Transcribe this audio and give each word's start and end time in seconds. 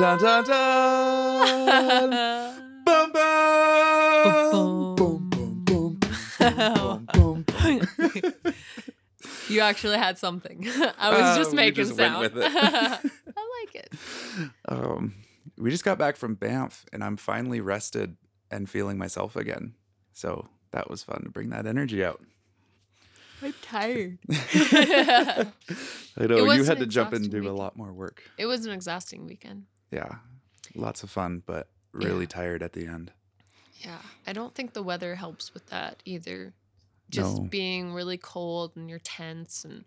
Dun 0.00 0.18
dun 0.18 0.44
dun. 0.44 2.10
Bum 2.86 3.12
bum. 3.12 4.50
Boom 4.50 5.28
boom 5.28 5.64
boom. 5.64 5.98
Boom 6.38 7.06
boom 7.12 7.44
boom. 7.44 7.44
you 9.50 9.60
actually 9.60 9.98
had 9.98 10.16
something. 10.16 10.66
I 10.98 11.10
was 11.10 11.20
Uh, 11.20 11.36
just 11.36 11.52
making 11.52 11.74
just 11.84 11.98
went 11.98 12.14
sound. 12.14 12.20
with 12.22 12.38
it. 12.38 12.50
I 12.56 13.00
like 13.60 13.74
it. 13.74 13.92
Um, 14.66 15.16
we 15.58 15.70
just 15.70 15.84
got 15.84 15.98
back 15.98 16.16
from 16.16 16.34
Banff, 16.34 16.86
and 16.94 17.04
I'm 17.04 17.18
finally 17.18 17.60
rested 17.60 18.16
and 18.50 18.70
feeling 18.70 18.96
myself 18.96 19.36
again. 19.36 19.74
So 20.14 20.48
that 20.70 20.88
was 20.88 21.02
fun 21.02 21.24
to 21.24 21.28
bring 21.28 21.50
that 21.50 21.66
energy 21.66 22.02
out. 22.02 22.22
I'm 23.42 23.52
tired. 23.60 24.16
I 24.30 25.46
know 26.16 26.50
you 26.52 26.64
had 26.64 26.78
to 26.78 26.86
jump 26.86 27.12
in 27.12 27.22
and 27.24 27.30
do 27.30 27.46
a 27.46 27.52
lot 27.52 27.76
more 27.76 27.92
work. 27.92 28.22
it 28.38 28.46
was 28.46 28.64
an 28.64 28.72
exhausting 28.72 29.26
weekend. 29.26 29.66
Yeah, 29.90 30.16
lots 30.74 31.02
of 31.02 31.10
fun, 31.10 31.42
but 31.46 31.68
really 31.92 32.20
Yeah. 32.22 32.26
tired 32.28 32.62
at 32.62 32.72
the 32.72 32.86
end. 32.86 33.12
Yeah. 33.80 33.98
I 34.26 34.32
don't 34.32 34.54
think 34.54 34.72
the 34.74 34.82
weather 34.82 35.14
helps 35.16 35.52
with 35.54 35.66
that 35.66 36.02
either. 36.04 36.52
Just 37.08 37.38
No. 37.38 37.44
being 37.48 37.92
really 37.92 38.18
cold 38.18 38.72
and 38.76 38.88
you're 38.88 38.98
tense 39.00 39.64
and 39.64 39.84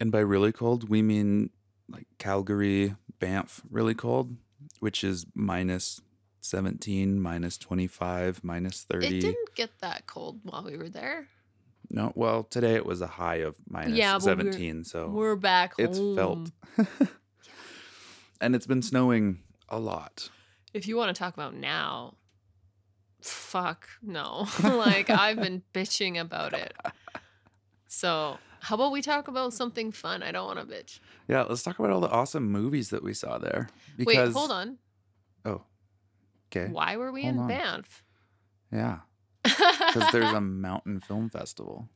And 0.00 0.10
by 0.10 0.20
really 0.20 0.52
cold, 0.52 0.88
we 0.88 1.02
mean 1.02 1.50
like 1.88 2.06
Calgary, 2.18 2.96
Banff, 3.18 3.62
really 3.70 3.94
cold, 3.94 4.36
which 4.80 5.02
is 5.04 5.26
minus 5.34 6.00
17, 6.40 7.20
minus 7.20 7.56
25, 7.58 8.42
minus 8.42 8.82
30. 8.82 9.06
it 9.18 9.20
didn't 9.20 9.54
get 9.54 9.78
that 9.80 10.06
cold 10.06 10.40
while 10.42 10.64
we 10.64 10.76
were 10.76 10.88
there. 10.88 11.28
No, 11.90 12.12
well, 12.14 12.44
today 12.44 12.74
it 12.76 12.86
was 12.86 13.00
a 13.00 13.06
high 13.06 13.36
of 13.36 13.56
minus 13.68 13.98
Yeah, 13.98 14.14
but 14.18 14.24
we're- 14.38 14.52
17, 14.52 14.84
so 14.84 15.08
We're 15.10 15.36
back 15.36 15.76
home. 15.76 15.86
it's 15.86 15.98
felt. 15.98 16.50
and 18.40 18.54
it's 18.54 18.66
been 18.66 18.82
snowing 18.82 19.40
a 19.68 19.78
lot. 19.78 20.30
If 20.72 20.86
you 20.86 20.96
want 20.96 21.14
to 21.14 21.18
talk 21.18 21.34
about 21.34 21.54
now, 21.54 22.14
fuck 23.20 23.88
no. 24.02 24.46
like 24.62 25.10
I've 25.10 25.36
been 25.40 25.62
bitching 25.74 26.20
about 26.20 26.52
it. 26.52 26.74
So 27.88 28.38
how 28.60 28.74
about 28.76 28.92
we 28.92 29.02
talk 29.02 29.28
about 29.28 29.52
something 29.52 29.90
fun? 29.92 30.22
I 30.22 30.30
don't 30.32 30.46
want 30.46 30.60
to 30.60 30.74
bitch. 30.74 31.00
Yeah, 31.28 31.42
let's 31.42 31.62
talk 31.62 31.78
about 31.78 31.90
all 31.90 32.00
the 32.00 32.10
awesome 32.10 32.50
movies 32.50 32.90
that 32.90 33.02
we 33.02 33.14
saw 33.14 33.38
there. 33.38 33.68
Because, 33.96 34.28
Wait, 34.28 34.32
hold 34.32 34.50
on. 34.50 34.78
Oh, 35.44 35.62
okay. 36.48 36.70
Why 36.70 36.96
were 36.96 37.10
we 37.12 37.22
Hold 37.22 37.34
in 37.34 37.40
on. 37.40 37.48
Banff? 37.48 38.02
Yeah, 38.72 38.98
because 39.42 40.12
there's 40.12 40.32
a 40.32 40.40
mountain 40.40 41.00
film 41.00 41.28
festival. 41.28 41.88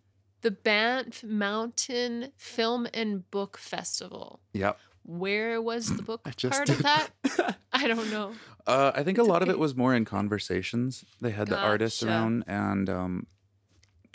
the 0.42 0.50
Banff 0.50 1.22
Mountain 1.22 2.32
Film 2.36 2.88
and 2.92 3.30
Book 3.30 3.56
Festival. 3.56 4.40
Yep. 4.52 4.78
Where 5.04 5.60
was 5.60 5.94
the 5.96 6.02
book 6.02 6.22
part 6.50 6.68
of 6.68 6.78
that? 6.82 7.08
I 7.72 7.86
don't 7.86 8.10
know. 8.10 8.32
Uh, 8.66 8.92
I 8.94 9.02
think 9.02 9.18
a 9.18 9.20
It's 9.20 9.28
lot 9.28 9.42
of 9.42 9.48
it 9.48 9.58
was 9.58 9.76
more 9.76 9.94
in 9.94 10.04
conversations. 10.04 11.04
They 11.20 11.30
had 11.30 11.48
the 11.48 11.58
artists 11.58 12.02
around, 12.02 12.44
and 12.46 12.88
um, 12.88 13.26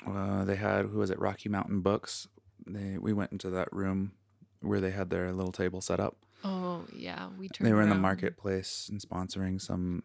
uh, 0.08 0.44
they 0.45 0.56
had 0.56 0.86
who 0.86 0.98
was 1.00 1.10
it? 1.12 1.20
Rocky 1.20 1.50
Mountain 1.50 1.82
Books. 1.82 2.28
They 2.66 2.98
we 2.98 3.14
went 3.14 3.32
into 3.32 3.50
that 3.52 3.67
room 3.72 4.14
where 4.62 4.82
they 4.82 4.92
had 4.92 5.10
their 5.10 5.32
little 5.32 5.52
table 5.52 5.82
set 5.82 6.00
up. 6.00 6.17
Oh 6.44 6.86
yeah, 6.94 7.28
we 7.38 7.50
turned. 7.50 7.67
they 7.67 7.73
were 7.73 7.82
in 7.82 7.90
the 7.90 7.95
marketplace 7.95 8.90
and 8.92 9.00
sponsoring 9.00 9.62
some 9.62 10.04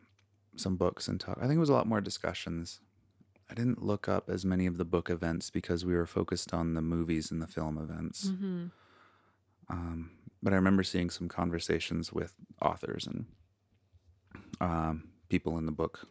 some 0.56 0.76
books 0.76 1.08
and 1.08 1.18
talk. 1.18 1.38
I 1.38 1.42
think 1.46 1.56
it 1.56 1.60
was 1.60 1.68
a 1.70 1.74
lot 1.74 1.86
more 1.88 2.00
discussions. 2.00 2.80
I 3.50 3.54
didn't 3.54 3.82
look 3.82 4.08
up 4.08 4.28
as 4.28 4.44
many 4.44 4.66
of 4.66 4.76
the 4.78 4.84
book 4.84 5.08
events 5.10 5.50
because 5.50 5.84
we 5.84 5.94
were 5.94 6.06
focused 6.06 6.52
on 6.54 6.74
the 6.74 6.82
movies 6.82 7.30
and 7.30 7.40
the 7.42 7.46
film 7.46 7.78
events. 7.78 8.30
Mhm. 8.30 8.70
Um, 9.68 10.10
but 10.44 10.52
I 10.52 10.56
remember 10.56 10.84
seeing 10.84 11.08
some 11.08 11.26
conversations 11.26 12.12
with 12.12 12.34
authors 12.60 13.06
and 13.06 13.24
um, 14.60 15.08
people 15.30 15.56
in 15.56 15.64
the 15.64 15.72
book 15.72 16.06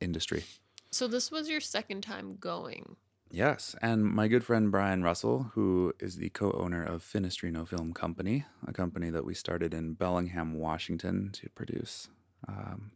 industry. 0.00 0.44
So 0.90 1.06
this 1.06 1.30
was 1.30 1.48
your 1.48 1.60
second 1.60 2.00
time 2.00 2.36
going. 2.40 2.96
Yes, 3.30 3.74
and 3.82 4.04
my 4.04 4.28
good 4.28 4.44
friend 4.44 4.70
Brian 4.70 5.02
Russell, 5.02 5.50
who 5.54 5.92
is 6.00 6.16
the 6.16 6.30
co-owner 6.30 6.82
of 6.82 7.02
Finistrino 7.02 7.68
Film 7.68 7.92
Company, 7.92 8.44
a 8.66 8.72
company 8.72 9.10
that 9.10 9.24
we 9.24 9.34
started 9.34 9.74
in 9.74 9.94
Bellingham, 9.94 10.54
Washington, 10.54 11.30
to 11.32 11.48
produce 11.50 12.08
um, 12.48 12.92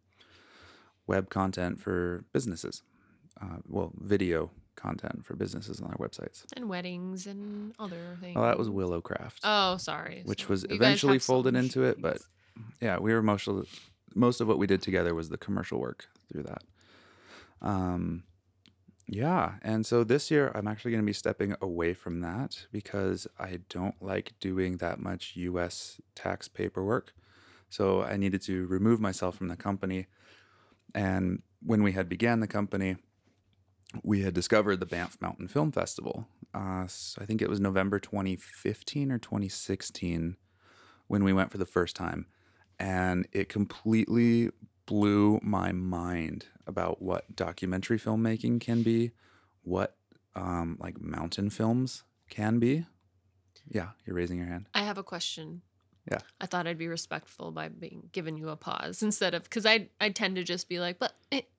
web 1.06 1.28
content 1.28 1.80
for 1.80 2.24
businesses. 2.32 2.82
Uh, 3.40 3.56
well, 3.66 3.92
video 3.98 4.50
content 4.78 5.24
for 5.26 5.34
businesses 5.36 5.80
on 5.80 5.88
their 5.88 5.98
websites. 6.08 6.44
and 6.56 6.68
weddings 6.68 7.26
and 7.26 7.74
other 7.78 8.16
things. 8.20 8.34
Well, 8.36 8.44
that 8.44 8.58
was 8.58 8.68
Willowcraft. 8.68 9.40
Oh, 9.44 9.76
sorry. 9.76 10.22
Which 10.24 10.42
So 10.44 10.48
was 10.48 10.64
eventually 10.70 11.18
so 11.18 11.32
folded 11.32 11.54
into 11.56 11.82
it, 11.82 12.00
but 12.00 12.18
yeah, 12.80 12.98
we 12.98 13.12
were 13.12 13.22
most 13.22 13.46
of 13.48 13.68
most 14.14 14.40
of 14.40 14.48
what 14.48 14.58
we 14.58 14.66
did 14.66 14.80
together 14.82 15.14
was 15.14 15.28
the 15.28 15.36
commercial 15.38 15.78
work 15.78 16.06
through 16.32 16.44
that. 16.44 16.62
Um, 17.60 18.24
yeah, 19.06 19.54
and 19.62 19.84
so 19.86 20.04
this 20.04 20.30
year 20.30 20.50
I'm 20.54 20.68
actually 20.68 20.90
going 20.92 21.02
to 21.02 21.06
be 21.06 21.12
stepping 21.12 21.54
away 21.60 21.94
from 21.94 22.20
that 22.20 22.66
because 22.72 23.26
I 23.38 23.60
don't 23.68 24.00
like 24.02 24.32
doing 24.40 24.78
that 24.78 24.98
much 25.00 25.32
U.S. 25.36 26.00
tax 26.14 26.46
paperwork. 26.48 27.14
So 27.70 28.02
I 28.02 28.16
needed 28.16 28.42
to 28.42 28.66
remove 28.66 29.00
myself 29.00 29.36
from 29.36 29.48
the 29.48 29.56
company. 29.56 30.06
And 30.94 31.42
when 31.62 31.82
we 31.82 31.92
had 31.92 32.08
began 32.08 32.40
the 32.40 32.46
company, 32.46 32.96
we 34.02 34.22
had 34.22 34.34
discovered 34.34 34.80
the 34.80 34.86
Banff 34.86 35.16
Mountain 35.20 35.48
Film 35.48 35.72
Festival. 35.72 36.28
Uh, 36.54 36.86
so 36.86 37.20
I 37.22 37.26
think 37.26 37.42
it 37.42 37.48
was 37.48 37.60
November 37.60 37.98
2015 37.98 39.12
or 39.12 39.18
2016 39.18 40.36
when 41.06 41.24
we 41.24 41.32
went 41.32 41.50
for 41.50 41.58
the 41.58 41.66
first 41.66 41.96
time. 41.96 42.26
And 42.78 43.26
it 43.32 43.48
completely 43.48 44.50
blew 44.86 45.40
my 45.42 45.72
mind 45.72 46.46
about 46.66 47.02
what 47.02 47.34
documentary 47.34 47.98
filmmaking 47.98 48.60
can 48.60 48.82
be, 48.82 49.12
what 49.62 49.96
um, 50.34 50.76
like 50.80 51.00
mountain 51.00 51.50
films 51.50 52.04
can 52.30 52.58
be. 52.58 52.86
Yeah, 53.68 53.88
you're 54.06 54.16
raising 54.16 54.38
your 54.38 54.46
hand. 54.46 54.66
I 54.74 54.82
have 54.82 54.98
a 54.98 55.02
question. 55.02 55.62
Yeah. 56.10 56.20
I 56.40 56.46
thought 56.46 56.66
I'd 56.66 56.78
be 56.78 56.88
respectful 56.88 57.50
by 57.50 57.68
being 57.68 58.08
giving 58.12 58.38
you 58.38 58.48
a 58.48 58.56
pause 58.56 59.02
instead 59.02 59.34
of 59.34 59.44
because 59.44 59.66
I 59.66 59.88
I 60.00 60.08
tend 60.10 60.36
to 60.36 60.44
just 60.44 60.68
be 60.68 60.80
like, 60.80 60.98
but 60.98 61.12
eh, 61.32 61.36
what? 61.36 61.44
Uh. 61.44 61.57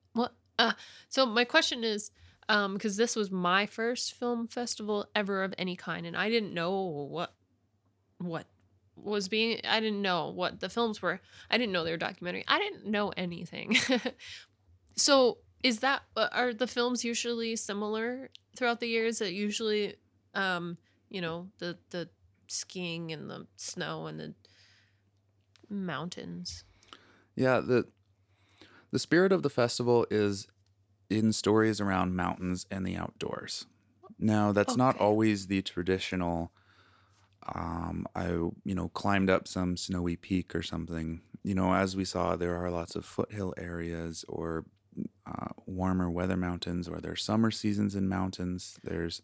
So 1.10 1.26
my 1.26 1.44
question 1.44 1.84
is, 1.84 2.10
um, 2.48 2.74
because 2.74 2.96
this 2.96 3.14
was 3.14 3.30
my 3.30 3.66
first 3.66 4.14
film 4.14 4.48
festival 4.48 5.06
ever 5.14 5.42
of 5.42 5.54
any 5.58 5.76
kind, 5.76 6.06
and 6.06 6.16
I 6.16 6.30
didn't 6.30 6.54
know 6.54 6.80
what 7.10 7.34
what 8.18 8.46
was 8.96 9.28
being. 9.28 9.60
I 9.68 9.80
didn't 9.80 10.02
know 10.02 10.30
what 10.30 10.60
the 10.60 10.68
films 10.68 11.02
were. 11.02 11.20
I 11.50 11.58
didn't 11.58 11.72
know 11.72 11.84
they 11.84 11.90
were 11.90 11.96
documentary. 11.96 12.44
I 12.48 12.58
didn't 12.58 12.86
know 12.86 13.12
anything. 13.16 13.76
so 14.96 15.38
is 15.62 15.80
that 15.80 16.02
uh, 16.16 16.28
are 16.32 16.54
the 16.54 16.66
films 16.66 17.04
usually 17.04 17.56
similar 17.56 18.30
throughout 18.56 18.80
the 18.80 18.88
years? 18.88 19.18
That 19.18 19.32
usually, 19.32 19.96
um, 20.34 20.78
you 21.08 21.20
know, 21.20 21.48
the 21.58 21.76
the 21.90 22.08
skiing 22.46 23.12
and 23.12 23.28
the 23.28 23.46
snow 23.56 24.06
and 24.06 24.20
the 24.20 24.34
mountains. 25.68 26.64
Yeah, 27.34 27.60
the 27.60 27.86
the 28.92 28.98
spirit 28.98 29.32
of 29.32 29.42
the 29.42 29.50
festival 29.50 30.06
is 30.10 30.46
in 31.10 31.32
stories 31.32 31.80
around 31.80 32.14
mountains 32.16 32.66
and 32.70 32.86
the 32.86 32.96
outdoors. 32.96 33.66
Now, 34.18 34.52
that's 34.52 34.76
not 34.76 34.98
always 34.98 35.46
the 35.48 35.62
traditional 35.62 36.52
um 37.56 38.06
I 38.14 38.26
you 38.28 38.74
know 38.74 38.90
climbed 38.90 39.30
up 39.30 39.48
some 39.48 39.76
snowy 39.76 40.16
peak 40.16 40.54
or 40.54 40.62
something. 40.62 41.22
You 41.42 41.54
know, 41.54 41.72
as 41.74 41.96
we 41.96 42.04
saw 42.04 42.36
there 42.36 42.56
are 42.56 42.70
lots 42.70 42.94
of 42.96 43.04
foothill 43.04 43.54
areas 43.56 44.24
or 44.28 44.64
uh, 45.26 45.48
warmer 45.66 46.10
weather 46.10 46.36
mountains 46.36 46.88
or 46.88 47.00
there's 47.00 47.22
summer 47.24 47.50
seasons 47.50 47.94
in 47.94 48.08
mountains. 48.08 48.78
There's 48.84 49.22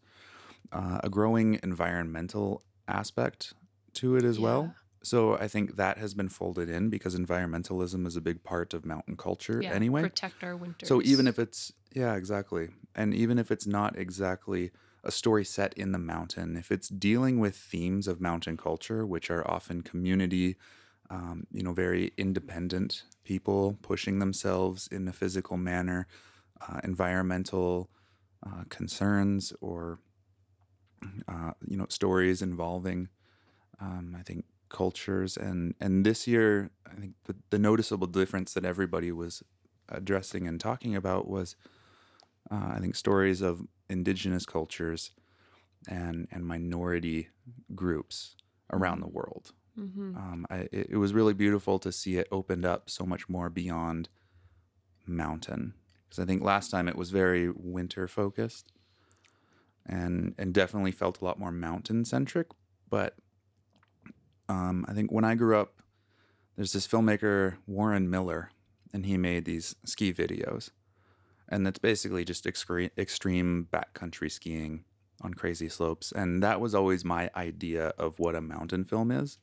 uh, 0.72 1.00
a 1.04 1.10
growing 1.10 1.60
environmental 1.62 2.62
aspect 2.88 3.52
to 3.94 4.16
it 4.16 4.24
as 4.24 4.38
well. 4.38 4.74
So 5.06 5.38
I 5.38 5.46
think 5.46 5.76
that 5.76 5.98
has 5.98 6.14
been 6.14 6.28
folded 6.28 6.68
in 6.68 6.90
because 6.90 7.14
environmentalism 7.16 8.08
is 8.08 8.16
a 8.16 8.20
big 8.20 8.42
part 8.42 8.74
of 8.74 8.84
mountain 8.84 9.16
culture 9.16 9.62
Yeah, 9.62 9.70
anyway. 9.70 10.02
protect 10.02 10.42
our 10.42 10.56
winters. 10.56 10.88
So 10.88 11.00
even 11.04 11.28
if 11.28 11.38
it's 11.38 11.72
yeah, 11.94 12.16
exactly. 12.16 12.70
And 12.92 13.14
even 13.14 13.38
if 13.38 13.52
it's 13.52 13.68
not 13.68 13.96
exactly 13.96 14.72
a 15.04 15.12
story 15.12 15.44
set 15.44 15.74
in 15.74 15.92
the 15.92 16.00
mountain, 16.00 16.56
if 16.56 16.72
it's 16.72 16.88
dealing 16.88 17.38
with 17.38 17.54
themes 17.54 18.08
of 18.08 18.20
mountain 18.20 18.56
culture, 18.56 19.06
which 19.06 19.30
are 19.30 19.48
often 19.48 19.82
community, 19.82 20.56
um, 21.08 21.46
you 21.52 21.62
know, 21.62 21.72
very 21.72 22.12
independent 22.18 23.04
people 23.22 23.78
pushing 23.82 24.18
themselves 24.18 24.88
in 24.88 25.06
a 25.06 25.12
physical 25.12 25.56
manner, 25.56 26.08
uh, 26.68 26.80
environmental 26.82 27.88
uh, 28.44 28.64
concerns, 28.70 29.52
or 29.60 30.00
uh, 31.28 31.52
you 31.68 31.76
know, 31.76 31.86
stories 31.90 32.42
involving, 32.42 33.08
um, 33.80 34.16
I 34.18 34.24
think, 34.24 34.44
cultures. 34.68 35.36
And 35.36 35.74
and 35.80 36.04
this 36.04 36.26
year, 36.26 36.70
I 36.90 36.94
think 36.94 37.14
the, 37.24 37.36
the 37.50 37.58
noticeable 37.58 38.06
difference 38.06 38.54
that 38.54 38.64
everybody 38.64 39.12
was 39.12 39.42
addressing 39.88 40.48
and 40.48 40.60
talking 40.60 40.96
about 40.96 41.28
was, 41.28 41.56
uh, 42.50 42.72
I 42.74 42.78
think, 42.80 42.96
stories 42.96 43.40
of 43.40 43.62
indigenous 43.88 44.46
cultures 44.46 45.12
and 45.88 46.28
and 46.30 46.44
minority 46.44 47.28
groups 47.74 48.36
around 48.72 49.00
the 49.00 49.08
world. 49.08 49.52
Mm-hmm. 49.78 50.16
Um, 50.16 50.46
I, 50.50 50.56
it, 50.72 50.86
it 50.90 50.96
was 50.96 51.12
really 51.12 51.34
beautiful 51.34 51.78
to 51.78 51.92
see 51.92 52.16
it 52.16 52.28
opened 52.32 52.64
up 52.64 52.88
so 52.88 53.04
much 53.04 53.28
more 53.28 53.50
beyond 53.50 54.08
mountain. 55.06 55.74
Because 56.04 56.22
I 56.22 56.26
think 56.26 56.42
last 56.42 56.70
time 56.70 56.88
it 56.88 56.96
was 56.96 57.10
very 57.10 57.50
winter 57.50 58.08
focused, 58.08 58.72
and 59.84 60.34
and 60.38 60.54
definitely 60.54 60.92
felt 60.92 61.20
a 61.20 61.24
lot 61.24 61.38
more 61.38 61.52
mountain 61.52 62.04
centric. 62.04 62.48
But 62.88 63.14
um, 64.48 64.84
I 64.88 64.92
think 64.92 65.10
when 65.10 65.24
I 65.24 65.34
grew 65.34 65.58
up, 65.58 65.82
there's 66.56 66.72
this 66.72 66.86
filmmaker 66.86 67.56
Warren 67.66 68.08
Miller, 68.08 68.50
and 68.92 69.04
he 69.04 69.16
made 69.16 69.44
these 69.44 69.76
ski 69.84 70.12
videos, 70.12 70.70
and 71.48 71.66
it's 71.66 71.78
basically 71.78 72.24
just 72.24 72.46
extreme 72.46 72.90
extreme 72.96 73.68
backcountry 73.72 74.30
skiing 74.30 74.84
on 75.20 75.34
crazy 75.34 75.68
slopes, 75.68 76.12
and 76.12 76.42
that 76.42 76.60
was 76.60 76.74
always 76.74 77.04
my 77.04 77.30
idea 77.36 77.88
of 77.98 78.18
what 78.18 78.34
a 78.34 78.40
mountain 78.40 78.84
film 78.84 79.10
is. 79.10 79.38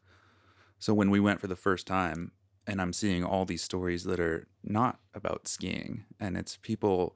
So 0.79 0.93
when 0.93 1.09
we 1.09 1.19
went 1.19 1.39
for 1.39 1.47
the 1.47 1.55
first 1.55 1.87
time, 1.87 2.31
and 2.67 2.81
I'm 2.81 2.93
seeing 2.93 3.23
all 3.23 3.45
these 3.45 3.63
stories 3.63 4.03
that 4.05 4.19
are 4.19 4.47
not 4.63 4.99
about 5.13 5.47
skiing, 5.47 6.05
and 6.19 6.37
it's 6.37 6.57
people, 6.57 7.15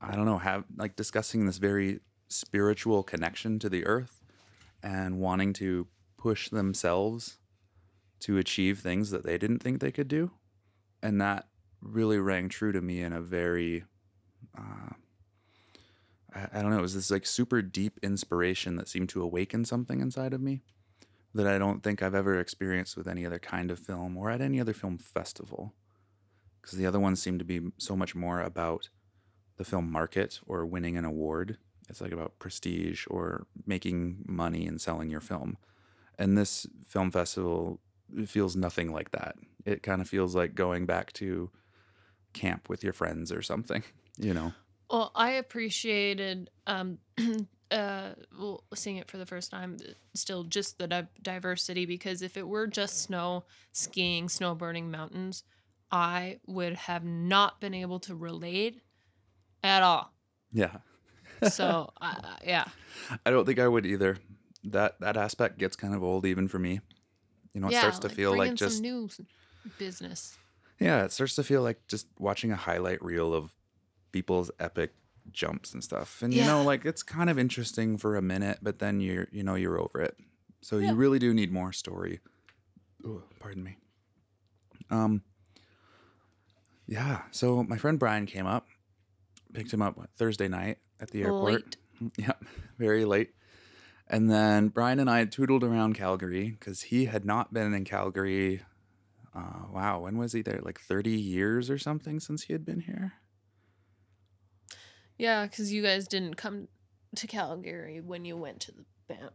I 0.00 0.14
don't 0.14 0.26
know, 0.26 0.38
have 0.38 0.64
like 0.76 0.96
discussing 0.96 1.46
this 1.46 1.58
very 1.58 2.00
spiritual 2.28 3.02
connection 3.02 3.58
to 3.58 3.68
the 3.68 3.86
earth 3.86 4.22
and 4.82 5.18
wanting 5.18 5.52
to 5.54 5.86
push 6.18 6.50
themselves 6.50 7.38
to 8.20 8.36
achieve 8.36 8.80
things 8.80 9.10
that 9.10 9.24
they 9.24 9.38
didn't 9.38 9.60
think 9.60 9.80
they 9.80 9.92
could 9.92 10.08
do. 10.08 10.32
And 11.02 11.20
that 11.20 11.46
really 11.80 12.18
rang 12.18 12.48
true 12.48 12.72
to 12.72 12.80
me 12.80 13.00
in 13.00 13.12
a 13.12 13.20
very, 13.20 13.84
uh, 14.58 14.92
I, 16.34 16.48
I 16.52 16.62
don't 16.62 16.70
know, 16.70 16.78
it 16.78 16.82
was 16.82 16.94
this 16.94 17.10
like 17.10 17.24
super 17.24 17.62
deep 17.62 17.98
inspiration 18.02 18.76
that 18.76 18.88
seemed 18.88 19.08
to 19.10 19.22
awaken 19.22 19.64
something 19.64 20.00
inside 20.00 20.34
of 20.34 20.40
me 20.40 20.62
that 21.34 21.46
I 21.46 21.58
don't 21.58 21.82
think 21.82 22.02
I've 22.02 22.14
ever 22.14 22.38
experienced 22.38 22.96
with 22.96 23.06
any 23.06 23.24
other 23.24 23.38
kind 23.38 23.70
of 23.70 23.78
film 23.78 24.16
or 24.16 24.30
at 24.30 24.40
any 24.40 24.60
other 24.60 24.72
film 24.72 24.98
festival. 24.98 25.74
Because 26.60 26.76
the 26.76 26.86
other 26.86 27.00
ones 27.00 27.22
seem 27.22 27.38
to 27.38 27.44
be 27.44 27.60
so 27.78 27.96
much 27.96 28.14
more 28.14 28.40
about 28.40 28.88
the 29.56 29.64
film 29.64 29.90
market 29.90 30.40
or 30.46 30.66
winning 30.66 30.96
an 30.96 31.04
award. 31.04 31.58
It's 31.88 32.00
like 32.00 32.12
about 32.12 32.38
prestige 32.38 33.06
or 33.08 33.46
making 33.66 34.24
money 34.26 34.66
and 34.66 34.80
selling 34.80 35.10
your 35.10 35.20
film. 35.20 35.56
And 36.18 36.36
this 36.36 36.66
film 36.86 37.10
festival 37.10 37.80
feels 38.26 38.56
nothing 38.56 38.92
like 38.92 39.10
that. 39.12 39.36
It 39.64 39.82
kind 39.82 40.00
of 40.00 40.08
feels 40.08 40.34
like 40.34 40.54
going 40.54 40.86
back 40.86 41.12
to 41.14 41.50
camp 42.32 42.68
with 42.68 42.82
your 42.82 42.92
friends 42.92 43.30
or 43.30 43.42
something, 43.42 43.82
you 44.18 44.34
know? 44.34 44.52
Well, 44.90 45.12
I 45.14 45.32
appreciated 45.32 46.50
um, 46.66 46.98
uh, 47.70 48.10
well, 48.38 48.64
seeing 48.74 48.96
it 48.96 49.10
for 49.10 49.18
the 49.18 49.26
first 49.26 49.50
time. 49.50 49.76
uh, 49.86 49.92
Still, 50.14 50.44
just 50.44 50.78
the 50.78 50.86
di- 50.86 51.06
diversity 51.22 51.84
because 51.86 52.22
if 52.22 52.36
it 52.36 52.48
were 52.48 52.66
just 52.66 53.02
snow, 53.02 53.44
skiing, 53.72 54.26
snowboarding, 54.28 54.88
mountains, 54.90 55.44
I 55.92 56.40
would 56.46 56.74
have 56.74 57.04
not 57.04 57.60
been 57.60 57.74
able 57.74 58.00
to 58.00 58.14
relate 58.14 58.80
at 59.62 59.82
all. 59.82 60.12
Yeah. 60.52 60.78
So, 61.48 61.92
uh, 62.00 62.14
yeah, 62.44 62.64
I 63.24 63.30
don't 63.30 63.44
think 63.44 63.60
I 63.60 63.68
would 63.68 63.86
either. 63.86 64.18
That 64.64 65.00
that 65.00 65.16
aspect 65.16 65.58
gets 65.58 65.76
kind 65.76 65.94
of 65.94 66.02
old 66.02 66.26
even 66.26 66.48
for 66.48 66.58
me. 66.58 66.80
You 67.54 67.60
know, 67.60 67.68
it 67.68 67.72
yeah, 67.72 67.80
starts 67.80 67.98
to 68.00 68.08
feel 68.08 68.36
like 68.36 68.54
just 68.54 68.82
new 68.82 69.08
business. 69.78 70.36
Yeah, 70.80 71.04
it 71.04 71.12
starts 71.12 71.34
to 71.36 71.42
feel 71.42 71.62
like 71.62 71.86
just 71.88 72.06
watching 72.18 72.52
a 72.52 72.56
highlight 72.56 73.02
reel 73.02 73.34
of 73.34 73.54
people's 74.12 74.50
epic 74.60 74.94
jumps 75.32 75.72
and 75.74 75.82
stuff. 75.82 76.22
And 76.22 76.32
you 76.32 76.44
know, 76.44 76.62
like 76.62 76.84
it's 76.84 77.02
kind 77.02 77.30
of 77.30 77.38
interesting 77.38 77.98
for 77.98 78.16
a 78.16 78.22
minute, 78.22 78.58
but 78.62 78.78
then 78.78 79.00
you're 79.00 79.28
you 79.32 79.42
know, 79.42 79.54
you're 79.54 79.78
over 79.80 80.00
it. 80.02 80.16
So 80.60 80.78
Yeah. 80.78 80.88
you 80.88 80.94
really 80.96 81.18
do 81.18 81.32
need 81.34 81.52
more 81.52 81.72
story. 81.72 82.20
Ooh, 83.04 83.22
pardon 83.40 83.62
me. 83.62 83.76
Um 84.90 85.22
Yeah, 86.86 87.22
so 87.30 87.62
my 87.62 87.76
friend 87.76 87.98
Brian 87.98 88.26
came 88.26 88.46
up, 88.46 88.66
picked 89.52 89.72
him 89.72 89.82
up 89.82 89.96
what, 89.96 90.10
Thursday 90.16 90.48
night 90.48 90.78
at 91.00 91.10
the 91.10 91.22
airport. 91.22 91.52
Late. 91.52 91.76
Yeah, 92.16 92.32
very 92.78 93.04
late. 93.04 93.32
And 94.10 94.30
then 94.30 94.68
Brian 94.68 94.98
and 94.98 95.10
I 95.10 95.24
tootled 95.26 95.62
around 95.62 95.94
Calgary 95.94 96.56
because 96.58 96.82
he 96.82 97.06
had 97.06 97.24
not 97.24 97.52
been 97.52 97.74
in 97.74 97.84
Calgary. 97.84 98.62
Uh, 99.34 99.66
wow, 99.70 100.00
when 100.00 100.16
was 100.16 100.32
he 100.32 100.40
there? 100.40 100.60
Like 100.62 100.80
30 100.80 101.10
years 101.10 101.68
or 101.68 101.78
something 101.78 102.18
since 102.18 102.44
he 102.44 102.54
had 102.54 102.64
been 102.64 102.80
here? 102.80 103.14
Yeah, 105.18 105.44
because 105.44 105.72
you 105.72 105.82
guys 105.82 106.08
didn't 106.08 106.36
come 106.36 106.68
to 107.16 107.26
Calgary 107.26 108.00
when 108.00 108.24
you 108.24 108.36
went 108.36 108.60
to 108.60 108.72
the 108.72 108.84
Banff. 109.08 109.32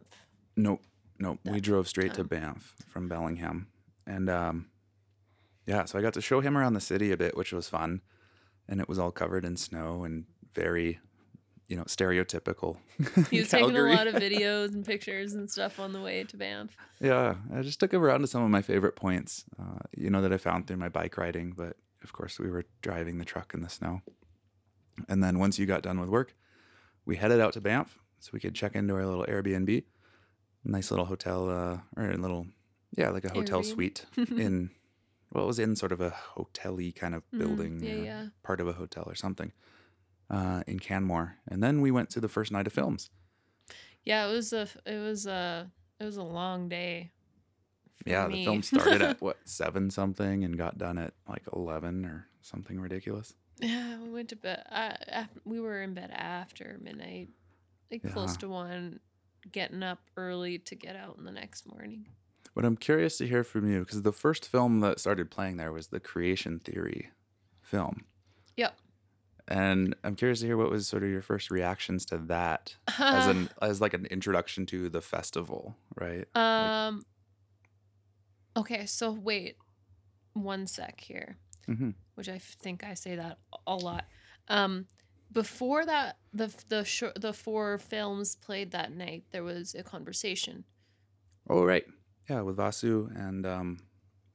Nope, 0.56 0.82
nope. 1.20 1.40
we 1.46 1.60
drove 1.60 1.88
straight 1.88 2.14
to. 2.16 2.24
Banff 2.24 2.76
from 2.88 3.08
Bellingham. 3.08 3.68
And 4.08 4.30
um, 4.30 4.68
yeah, 5.66 5.86
so 5.86 6.00
I 6.00 6.02
got 6.02 6.14
to 6.14 6.22
show 6.22 6.42
him 6.42 6.58
around 6.58 6.74
the 6.74 6.82
city 6.82 7.12
a 7.12 7.18
bit, 7.18 7.38
which 7.38 7.52
was 7.52 7.70
fun. 7.70 8.02
And 8.68 8.80
it 8.80 8.88
was 8.88 8.98
all 8.98 9.12
covered 9.12 9.46
in 9.46 9.58
snow 9.58 10.04
and 10.04 10.26
very, 10.56 11.00
you 11.68 11.78
know, 11.78 11.84
stereotypical. 11.84 12.78
He 13.32 13.40
was 13.40 13.50
taking 13.50 13.76
a 13.76 13.82
lot 13.84 14.08
of 14.08 14.16
videos 14.22 14.74
and 14.74 14.86
pictures 14.86 15.34
and 15.34 15.50
stuff 15.50 15.80
on 15.80 15.94
the 15.94 16.02
way 16.02 16.24
to 16.24 16.38
Banff. 16.38 16.76
Yeah, 17.00 17.36
I 17.54 17.62
just 17.62 17.80
took 17.80 17.94
him 17.94 18.04
around 18.04 18.22
to 18.22 18.28
some 18.28 18.44
of 18.44 18.50
my 18.50 18.62
favorite 18.62 18.96
points, 18.96 19.46
uh, 19.60 19.80
you 19.96 20.10
know, 20.10 20.22
that 20.22 20.32
I 20.34 20.38
found 20.38 20.68
through 20.68 20.78
my 20.78 20.90
bike 20.90 21.18
riding. 21.18 21.52
But 21.52 21.78
of 22.04 22.14
course, 22.14 22.40
we 22.40 22.50
were 22.50 22.66
driving 22.82 23.18
the 23.18 23.26
truck 23.26 23.54
in 23.54 23.62
the 23.62 23.70
snow. 23.70 24.02
And 25.10 25.24
then 25.24 25.40
once 25.40 25.58
you 25.60 25.66
got 25.66 25.82
done 25.84 26.00
with 26.00 26.10
work, 26.10 26.36
we 27.06 27.16
headed 27.18 27.40
out 27.40 27.54
to 27.54 27.62
Banff 27.62 28.00
so 28.20 28.30
we 28.34 28.40
could 28.40 28.56
check 28.56 28.76
into 28.76 28.94
our 28.96 29.06
little 29.06 29.26
Airbnb, 29.26 29.84
nice 30.64 30.92
little 30.92 31.06
hotel, 31.06 31.50
uh, 31.50 31.80
or 31.98 32.12
a 32.12 32.18
little, 32.18 32.48
yeah, 32.96 33.10
like 33.10 33.26
a 33.26 33.30
hotel 33.34 33.62
Airbnb. 33.62 33.66
suite 33.66 34.06
in, 34.38 34.70
well, 35.32 35.44
it 35.46 35.48
was 35.48 35.60
in 35.60 35.76
sort 35.76 35.92
of 35.92 36.00
a 36.00 36.12
hotel-y 36.12 36.94
kind 36.96 37.16
of 37.16 37.24
Mhm, 37.34 37.40
building, 37.40 37.84
yeah, 37.84 37.90
or 37.92 38.06
yeah. 38.06 38.26
part 38.44 38.62
of 38.62 38.68
a 38.68 38.74
hotel 38.74 39.04
or 39.08 39.16
something, 39.16 39.52
uh, 40.34 40.64
in 40.68 40.80
Canmore. 40.80 41.36
And 41.48 41.62
then 41.64 41.82
we 41.82 41.92
went 41.92 42.10
to 42.12 42.20
the 42.22 42.30
first 42.30 42.52
night 42.52 42.68
of 42.68 42.74
films. 42.74 43.10
Yeah, 44.04 44.28
it 44.28 44.32
was 44.32 44.52
a 44.54 44.68
it 44.86 44.98
was 44.98 45.26
a 45.28 45.72
it 46.00 46.04
was 46.04 46.18
a 46.18 46.24
long 46.24 46.68
day. 46.70 47.12
Yeah, 48.06 48.28
me. 48.28 48.40
the 48.40 48.44
film 48.46 48.64
started 48.64 49.02
at 49.02 49.22
what 49.22 49.38
seven 49.46 49.90
something 49.90 50.44
and 50.44 50.58
got 50.58 50.78
done 50.78 50.98
at 50.98 51.14
like 51.28 51.44
eleven 51.54 52.04
or 52.06 52.28
something 52.42 52.80
ridiculous. 52.80 53.34
yeah, 53.62 53.98
we 54.02 54.10
went 54.10 54.30
to 54.30 54.36
bed. 54.36 54.64
Uh, 54.70 54.94
af- 55.08 55.30
we 55.46 55.60
were 55.62 55.82
in 55.82 55.94
bed 55.94 56.12
after 56.12 56.78
midnight, 56.82 57.30
like 57.92 58.04
close 58.12 58.36
to 58.38 58.50
one, 58.50 59.00
getting 59.52 59.84
up 59.84 60.00
early 60.18 60.58
to 60.60 60.76
get 60.76 60.96
out 60.98 61.16
in 61.18 61.24
the 61.24 61.32
next 61.32 61.66
morning. 61.66 62.08
But 62.56 62.66
I'm 62.66 62.76
curious 62.76 63.18
to 63.20 63.28
hear 63.28 63.44
from 63.46 63.72
you 63.72 63.80
because 63.80 64.02
the 64.02 64.12
first 64.12 64.50
film 64.50 64.82
that 64.82 65.00
started 65.00 65.32
playing 65.32 65.56
there 65.58 65.72
was 65.72 65.88
the 65.88 66.00
Creation 66.02 66.60
Theory 66.60 67.10
film, 67.62 68.04
Yep. 68.58 68.78
And 69.48 69.96
I'm 70.04 70.16
curious 70.16 70.40
to 70.42 70.46
hear 70.46 70.58
what 70.58 70.70
was 70.72 70.88
sort 70.88 71.04
of 71.04 71.10
your 71.10 71.22
first 71.22 71.52
reactions 71.52 72.06
to 72.08 72.18
that 72.18 72.76
as 73.00 73.28
an 73.28 73.50
as 73.62 73.82
like 73.82 73.94
an 73.94 74.06
introduction 74.08 74.66
to 74.68 74.90
the 74.90 75.02
festival, 75.02 75.76
right? 76.00 76.26
um. 76.36 77.04
Okay, 78.56 78.86
so 78.86 79.12
wait, 79.12 79.58
one 80.34 80.68
sec 80.68 81.02
here. 81.02 81.38
hmm 81.66 81.92
which 82.16 82.30
I 82.30 82.38
think 82.38 82.84
I 82.84 82.94
say 82.94 83.16
that 83.16 83.40
a 83.66 83.76
lot. 83.76 84.06
Um, 84.48 84.86
before 85.32 85.84
that, 85.84 86.18
the 86.32 86.54
the 86.70 86.86
shor- 86.86 87.14
the 87.20 87.34
four 87.34 87.80
films 87.80 88.36
played 88.36 88.70
that 88.72 88.92
night. 88.92 89.24
There 89.32 89.44
was 89.44 89.74
a 89.74 89.82
conversation. 89.82 90.64
Oh 91.50 91.64
right, 91.64 91.84
yeah, 92.30 92.42
with 92.42 92.58
Vasu 92.58 93.10
and 93.20 93.46
um, 93.48 93.80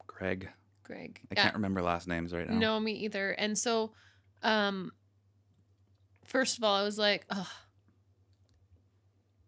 Greg. 0.07 0.49
Greg, 0.83 1.21
I 1.31 1.35
can't 1.35 1.53
remember 1.53 1.81
last 1.81 2.07
names 2.07 2.33
right 2.33 2.49
now. 2.49 2.57
no, 2.59 2.79
me 2.81 2.91
either. 2.93 3.31
And 3.31 3.57
so, 3.57 3.93
um, 4.41 4.91
first 6.29 6.57
of 6.57 6.63
all, 6.63 6.75
I 6.75 6.83
was 6.83 6.97
like, 6.97 7.25
oh, 7.29 7.51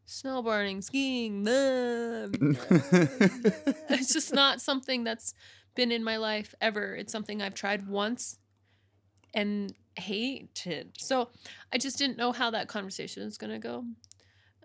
snowboarding, 0.08 0.84
skiing. 0.84 1.44
blah, 1.44 2.28
blah, 2.28 2.54
blah." 2.70 3.74
it's 3.90 4.14
just 4.14 4.34
not 4.34 4.62
something 4.70 5.04
that's 5.04 5.34
been 5.76 5.92
in 5.92 6.04
my 6.04 6.18
life 6.18 6.54
ever. 6.60 6.96
It's 6.96 7.12
something 7.12 7.42
I've 7.42 7.54
tried 7.54 7.88
once 7.88 8.38
and 9.34 9.74
hated. 9.96 10.98
So 10.98 11.30
I 11.72 11.78
just 11.78 11.98
didn't 11.98 12.18
know 12.18 12.32
how 12.32 12.52
that 12.52 12.68
conversation 12.68 13.24
is 13.24 13.38
going 13.38 13.52
to 13.52 13.60
go. 13.60 13.86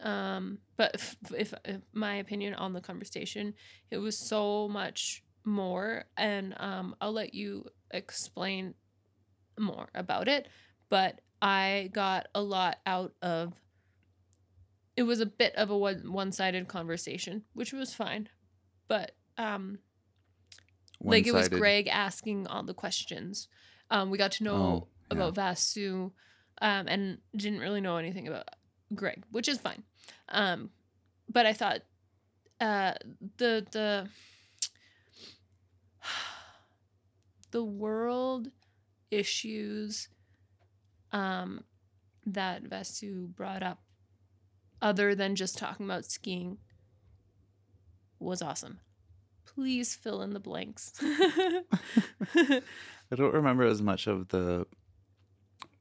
Um, 0.02 0.58
but 0.76 0.94
if, 0.94 1.16
if, 1.34 1.54
if 1.64 1.80
my 1.92 2.16
opinion 2.16 2.54
on 2.54 2.72
the 2.72 2.80
conversation, 2.80 3.54
it 3.90 3.98
was 3.98 4.18
so 4.18 4.68
much 4.68 5.22
more, 5.44 6.04
and 6.16 6.54
um, 6.58 6.96
I'll 7.00 7.12
let 7.12 7.34
you 7.34 7.66
explain 7.92 8.74
more 9.58 9.88
about 9.94 10.28
it. 10.28 10.48
But 10.90 11.20
I 11.40 11.90
got 11.92 12.28
a 12.34 12.42
lot 12.42 12.78
out 12.86 13.12
of 13.22 13.52
it 14.96 15.02
was 15.02 15.20
a 15.20 15.26
bit 15.26 15.54
of 15.56 15.70
a 15.70 15.76
one 15.76 16.10
one-sided 16.10 16.68
conversation, 16.68 17.44
which 17.52 17.72
was 17.72 17.94
fine. 17.94 18.28
But 18.88 19.12
um 19.36 19.78
one-sided. 20.98 21.10
like 21.10 21.26
it 21.26 21.34
was 21.34 21.48
Greg 21.48 21.88
asking 21.88 22.46
all 22.46 22.62
the 22.62 22.74
questions. 22.74 23.48
Um 23.90 24.10
we 24.10 24.18
got 24.18 24.32
to 24.32 24.44
know 24.44 24.54
oh, 24.56 24.88
about. 25.10 25.34
Vasu 25.34 26.12
um 26.62 26.88
and 26.88 27.18
didn't 27.34 27.60
really 27.60 27.80
know 27.80 27.98
anything 27.98 28.26
about 28.26 28.48
Greg, 28.94 29.24
which 29.30 29.48
is 29.48 29.58
fine. 29.58 29.82
Um 30.30 30.70
but 31.28 31.44
I 31.44 31.52
thought 31.52 31.80
uh 32.60 32.94
the 33.36 33.66
the 33.70 34.08
the 37.50 37.62
world 37.62 38.50
issues 39.10 40.08
um 41.16 41.64
that 42.26 42.64
Vasu 42.64 43.34
brought 43.34 43.62
up 43.62 43.78
other 44.82 45.14
than 45.14 45.36
just 45.36 45.56
talking 45.56 45.86
about 45.86 46.04
skiing 46.04 46.58
was 48.18 48.42
awesome. 48.42 48.80
Please 49.44 49.94
fill 49.94 50.22
in 50.22 50.32
the 50.32 50.40
blanks. 50.40 50.92
I 51.00 52.62
don't 53.14 53.34
remember 53.34 53.64
as 53.64 53.80
much 53.80 54.06
of 54.06 54.28
the 54.28 54.66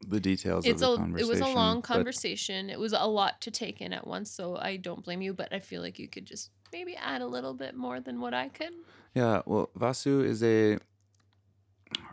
the 0.08 0.20
details 0.20 0.66
it's 0.66 0.84
of 0.84 0.90
a 0.90 0.92
the 0.92 0.98
conversation. 0.98 1.28
it 1.28 1.30
was 1.30 1.42
a 1.42 1.56
long 1.56 1.82
conversation. 1.82 2.70
It 2.70 2.80
was 2.80 2.94
a 2.94 3.06
lot 3.06 3.42
to 3.42 3.52
take 3.52 3.82
in 3.82 3.92
at 3.92 4.06
once, 4.06 4.32
so 4.32 4.56
I 4.56 4.78
don't 4.78 5.04
blame 5.04 5.22
you, 5.22 5.34
but 5.34 5.52
I 5.52 5.60
feel 5.60 5.82
like 5.82 5.98
you 5.98 6.08
could 6.08 6.26
just 6.26 6.52
maybe 6.72 6.96
add 6.96 7.22
a 7.22 7.28
little 7.28 7.54
bit 7.54 7.76
more 7.76 8.00
than 8.00 8.22
what 8.22 8.34
I 8.34 8.50
could. 8.50 8.74
Yeah, 9.16 9.42
well, 9.46 9.72
Vasu 9.78 10.24
is 10.24 10.44
a 10.44 10.76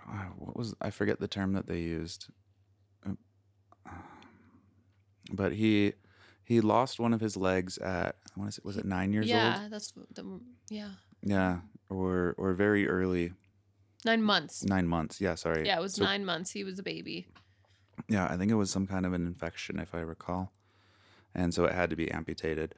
uh, 0.09 0.25
what 0.39 0.57
was 0.57 0.75
I 0.81 0.91
forget 0.91 1.21
the 1.21 1.29
term 1.29 1.53
that 1.53 1.67
they 1.67 1.81
used, 1.81 2.29
but 5.33 5.53
he 5.53 5.95
he 6.45 6.61
lost 6.61 7.01
one 7.01 7.13
of 7.13 7.21
his 7.21 7.37
legs 7.37 7.79
at 7.79 8.17
I 8.37 8.41
want 8.41 8.51
to 8.53 8.57
say 8.57 8.63
was 8.65 8.77
it 8.77 8.85
nine 8.85 9.13
years 9.13 9.27
yeah, 9.27 9.53
old? 9.55 9.63
Yeah, 9.63 9.69
that's 9.69 9.93
the 10.15 10.41
yeah. 10.71 10.91
Yeah, 11.23 11.61
or 11.89 12.35
or 12.39 12.53
very 12.55 12.89
early, 12.89 13.33
9 14.05 14.23
months. 14.23 14.65
nine 14.65 14.89
months. 14.89 15.21
Yeah, 15.21 15.37
sorry. 15.37 15.67
Yeah, 15.67 15.79
it 15.79 15.83
was 15.83 15.95
So- 15.95 16.05
9 16.05 16.25
months. 16.25 16.51
He 16.51 16.65
was 16.65 16.79
a 16.79 16.83
baby. 16.83 17.27
Yeah, 18.09 18.27
I 18.27 18.37
think 18.37 18.51
it 18.51 18.57
was 18.57 18.71
some 18.71 18.87
kind 18.87 19.07
of 19.07 19.13
an 19.13 19.27
infection, 19.27 19.79
if 19.79 19.95
I 19.95 20.01
recall, 20.01 20.53
and 21.35 21.55
so 21.55 21.65
it 21.65 21.73
had 21.73 21.91
to 21.91 21.97
be 21.97 22.11
amputated. 22.11 22.75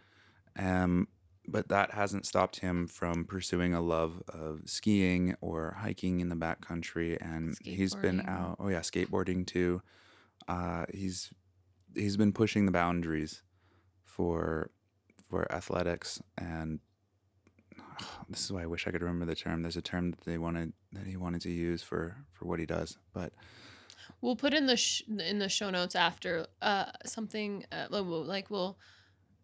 Um, 0.56 1.08
but 1.46 1.68
that 1.68 1.92
hasn't 1.92 2.26
stopped 2.26 2.61
him 2.61 2.87
from 2.87 3.25
pursuing 3.25 3.75
a 3.75 3.80
love 3.80 4.23
of 4.28 4.62
skiing 4.66 5.37
or 5.40 5.76
hiking 5.80 6.20
in 6.20 6.28
the 6.28 6.37
backcountry, 6.37 7.16
and 7.20 7.56
he's 7.62 7.94
been 7.94 8.20
out. 8.28 8.56
Oh 8.58 8.68
yeah, 8.68 8.80
skateboarding 8.80 9.46
too. 9.46 9.80
Uh, 10.49 10.84
he's 10.92 11.30
he's 11.97 12.17
been 12.17 12.33
pushing 12.33 12.67
the 12.67 12.73
boundaries 12.73 13.43
for 14.03 14.71
for 15.29 15.51
athletics, 15.53 16.21
and 16.39 16.81
this 18.29 18.45
is 18.45 18.53
why 18.53 18.63
I 18.63 18.67
wish 18.67 18.87
I 18.87 18.91
could 18.91 19.03
remember 19.03 19.25
the 19.27 19.35
term. 19.35 19.63
There's 19.63 19.77
a 19.77 19.83
term 19.83 20.11
that 20.11 20.21
they 20.25 20.39
wanted 20.39 20.73
that 20.93 21.07
he 21.07 21.17
wanted 21.17 21.41
to 21.43 21.51
use 21.51 21.83
for 21.83 22.17
for 22.33 22.47
what 22.47 22.59
he 22.61 22.67
does, 22.67 22.99
but 23.13 23.33
We'll 24.21 24.37
put 24.37 24.53
in 24.53 24.67
the 24.67 24.77
sh- 24.77 25.03
in 25.09 25.39
the 25.39 25.49
show 25.49 25.71
notes 25.71 25.95
after 25.95 26.47
uh 26.61 26.87
something 27.07 27.65
uh, 27.73 27.87
like 27.91 28.05
we'll- 28.05 28.27
we'll 28.51 28.79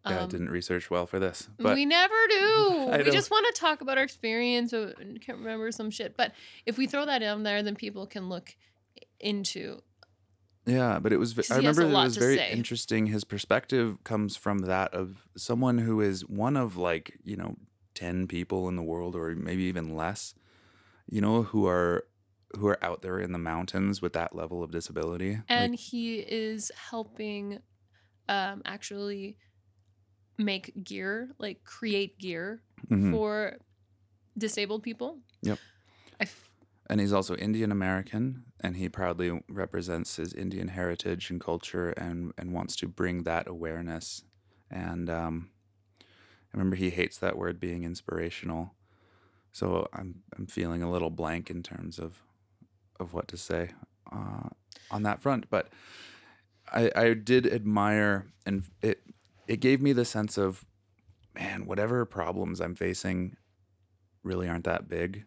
yeah, 0.07 0.21
I 0.21 0.23
um, 0.23 0.29
didn't 0.31 0.49
research 0.51 0.91
well 0.91 1.05
for 1.07 1.19
this, 1.19 1.49
but 1.59 1.75
we 1.77 1.85
never 1.85 2.15
do. 2.29 2.89
We 3.05 3.11
just 3.11 3.31
want 3.31 3.47
to 3.55 3.61
talk 3.61 3.83
about 3.83 3.99
our 3.99 4.05
experience. 4.05 4.71
But 4.71 4.97
we 4.99 5.19
can't 5.19 5.39
remember 5.39 5.71
some 5.73 5.91
shit. 5.91 6.17
But 6.17 6.33
if 6.65 6.79
we 6.79 6.87
throw 6.87 7.05
that 7.05 7.21
in 7.23 7.43
there, 7.43 7.63
then 7.63 7.75
people 7.75 8.07
can 8.07 8.31
look 8.31 8.55
into. 9.19 9.83
Yeah, 10.71 10.99
but 10.99 11.13
it 11.13 11.17
was. 11.19 11.39
I 11.51 11.61
he 11.61 11.67
has 11.67 11.79
a 11.79 11.83
remember 11.83 12.01
it 12.01 12.05
was 12.05 12.17
very 12.17 12.37
say. 12.37 12.53
interesting. 12.53 13.07
His 13.07 13.25
perspective 13.25 13.99
comes 14.05 14.37
from 14.37 14.61
that 14.61 14.95
of 14.95 15.29
someone 15.37 15.79
who 15.79 16.01
is 16.01 16.27
one 16.29 16.57
of 16.57 16.77
like 16.77 17.19
you 17.25 17.37
know 17.37 17.57
ten 17.95 18.27
people 18.27 18.69
in 18.69 18.77
the 18.77 18.83
world, 18.83 19.17
or 19.17 19.35
maybe 19.35 19.65
even 19.65 19.97
less. 19.97 20.35
You 21.09 21.21
know, 21.21 21.43
who 21.43 21.67
are 21.67 22.05
who 22.57 22.67
are 22.69 22.83
out 22.85 23.03
there 23.03 23.19
in 23.19 23.33
the 23.33 23.39
mountains 23.39 24.03
with 24.03 24.13
that 24.15 24.35
level 24.35 24.63
of 24.63 24.71
disability. 24.71 25.33
Like, 25.33 25.45
And 25.49 25.75
he 25.75 26.19
is 26.19 26.71
helping, 26.91 27.61
um, 28.29 28.63
actually 28.65 29.37
make 30.37 30.73
gear, 30.83 31.31
like 31.39 31.63
create 31.65 32.19
gear 32.19 32.63
mhm. 32.91 33.13
for 33.13 33.59
disabled 34.37 34.83
people. 34.83 35.19
Yep. 35.43 35.59
I 36.21 36.29
and 36.91 37.01
he's 37.01 37.13
also 37.13 37.37
Indian 37.37 37.71
American, 37.71 38.43
and 38.59 38.77
he 38.77 38.89
proudly 38.89 39.41
represents 39.49 40.17
his 40.17 40.35
Indian 40.35 40.67
heritage 40.67 41.31
and 41.31 41.41
culture, 41.41 41.91
and 41.91 42.33
and 42.37 42.53
wants 42.53 42.75
to 42.77 42.89
bring 42.89 43.23
that 43.23 43.47
awareness. 43.47 44.25
And 44.69 45.09
um, 45.09 45.51
I 46.03 46.05
remember 46.53 46.75
he 46.75 46.91
hates 46.91 47.17
that 47.19 47.39
word 47.39 47.61
being 47.61 47.85
inspirational, 47.85 48.75
so 49.53 49.89
I'm 49.93 50.23
I'm 50.37 50.47
feeling 50.47 50.83
a 50.83 50.91
little 50.91 51.11
blank 51.11 51.49
in 51.49 51.63
terms 51.63 52.01
of 52.01 52.23
of 52.99 53.15
what 53.15 53.29
to 53.29 53.37
say 53.37 53.71
uh, 54.11 54.49
on 54.91 55.05
that 55.05 55.23
front. 55.23 55.49
But 55.49 55.69
I 56.73 56.91
I 56.97 57.15
did 57.15 57.47
admire, 57.47 58.27
and 58.45 58.65
it 58.83 59.01
it 59.47 59.61
gave 59.61 59.81
me 59.81 59.93
the 59.93 60.05
sense 60.05 60.37
of, 60.37 60.65
man, 61.37 61.67
whatever 61.67 62.05
problems 62.05 62.61
I'm 62.61 62.75
facing, 62.75 63.37
really 64.25 64.49
aren't 64.49 64.65
that 64.65 64.89
big 64.89 65.25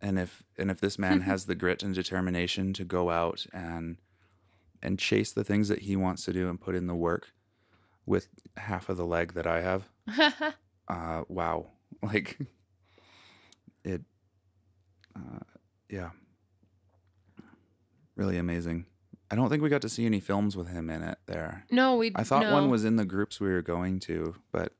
and 0.00 0.18
if 0.18 0.42
and 0.56 0.70
if 0.70 0.80
this 0.80 0.98
man 0.98 1.22
has 1.22 1.46
the 1.46 1.54
grit 1.54 1.82
and 1.82 1.94
determination 1.94 2.72
to 2.74 2.84
go 2.84 3.10
out 3.10 3.46
and 3.52 3.96
and 4.82 4.98
chase 4.98 5.32
the 5.32 5.44
things 5.44 5.68
that 5.68 5.80
he 5.80 5.96
wants 5.96 6.24
to 6.24 6.32
do 6.32 6.48
and 6.48 6.60
put 6.60 6.74
in 6.74 6.86
the 6.86 6.94
work 6.94 7.32
with 8.06 8.28
half 8.56 8.88
of 8.88 8.96
the 8.96 9.04
leg 9.04 9.34
that 9.34 9.46
I 9.46 9.60
have, 9.60 9.88
uh, 10.88 11.22
wow, 11.28 11.66
like 12.02 12.38
it, 13.84 14.02
uh, 15.16 15.40
yeah, 15.88 16.10
really 18.16 18.38
amazing. 18.38 18.86
I 19.30 19.36
don't 19.36 19.50
think 19.50 19.62
we 19.62 19.68
got 19.68 19.82
to 19.82 19.90
see 19.90 20.06
any 20.06 20.20
films 20.20 20.56
with 20.56 20.68
him 20.68 20.88
in 20.88 21.02
it 21.02 21.18
there. 21.26 21.66
no, 21.70 21.96
we. 21.96 22.12
I 22.14 22.22
thought 22.22 22.44
no. 22.44 22.52
one 22.52 22.70
was 22.70 22.84
in 22.84 22.96
the 22.96 23.04
groups 23.04 23.40
we 23.40 23.48
were 23.48 23.62
going 23.62 24.00
to, 24.00 24.36
but 24.52 24.72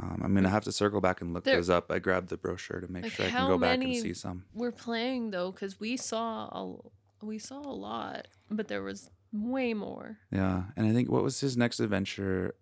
um, 0.00 0.20
I'm 0.24 0.34
gonna 0.34 0.48
have 0.48 0.64
to 0.64 0.72
circle 0.72 1.00
back 1.00 1.20
and 1.20 1.32
look 1.34 1.44
There- 1.44 1.56
those 1.56 1.70
up. 1.70 1.90
I 1.90 1.98
grabbed 1.98 2.28
the 2.28 2.36
brochure 2.36 2.80
to 2.80 2.90
make 2.90 3.04
Like, 3.04 3.12
sure 3.12 3.26
I 3.26 3.30
can 3.30 3.48
go 3.48 3.58
back 3.58 3.82
and 3.82 3.96
see 3.96 4.14
some. 4.14 4.44
We're 4.54 4.72
playing 4.72 5.30
though, 5.30 5.50
because 5.52 5.80
we 5.80 5.96
saw 5.96 6.46
a 6.46 7.24
we 7.24 7.38
saw 7.38 7.60
a 7.60 7.72
lot, 7.74 8.28
but 8.50 8.68
there 8.68 8.82
was 8.82 9.10
way 9.32 9.74
more. 9.74 10.18
Yeah, 10.30 10.64
and 10.76 10.86
I 10.86 10.92
think 10.92 11.10
what 11.10 11.22
was 11.22 11.40
his 11.40 11.56
next 11.56 11.80
adventure? 11.80 12.54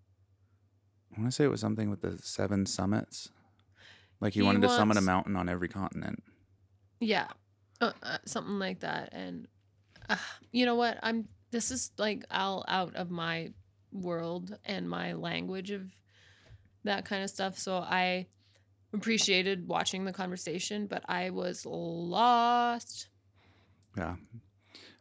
I 1.17 1.21
want 1.21 1.31
to 1.31 1.35
say 1.37 1.45
it 1.45 1.51
was 1.51 1.61
something 1.61 1.91
with 1.91 2.01
the 2.01 2.19
seven 2.23 2.67
summits. 2.67 3.31
Like 4.21 4.33
he, 4.33 4.41
He 4.41 4.47
wanted 4.47 4.63
to 4.63 4.69
summit 4.71 4.97
a 4.97 5.03
mountain 5.03 5.37
on 5.37 5.49
every 5.49 5.69
continent. 5.69 6.23
Yeah, 7.01 7.29
uh, 7.83 7.93
uh, 8.03 8.19
something 8.25 8.59
like 8.59 8.81
that. 8.81 9.11
And 9.13 9.47
uh, 10.09 10.17
you 10.53 10.65
know 10.65 10.75
what? 10.75 10.99
I'm. 11.03 11.29
This 11.51 11.71
is 11.71 11.91
like 11.99 12.25
all 12.31 12.65
out 12.67 12.97
of 12.97 13.11
my 13.11 13.53
world 13.93 14.59
and 14.65 14.89
my 14.89 15.13
language 15.13 15.71
of 15.71 15.83
that 16.87 17.05
kind 17.05 17.23
of 17.23 17.31
stuff. 17.31 17.59
So 17.59 17.77
I 17.79 18.27
appreciated 18.93 19.69
watching 19.69 20.05
the 20.05 20.13
conversation, 20.13 20.87
but 20.87 21.03
I 21.09 21.31
was 21.31 21.65
lost. 21.67 23.09
Yeah, 23.97 24.17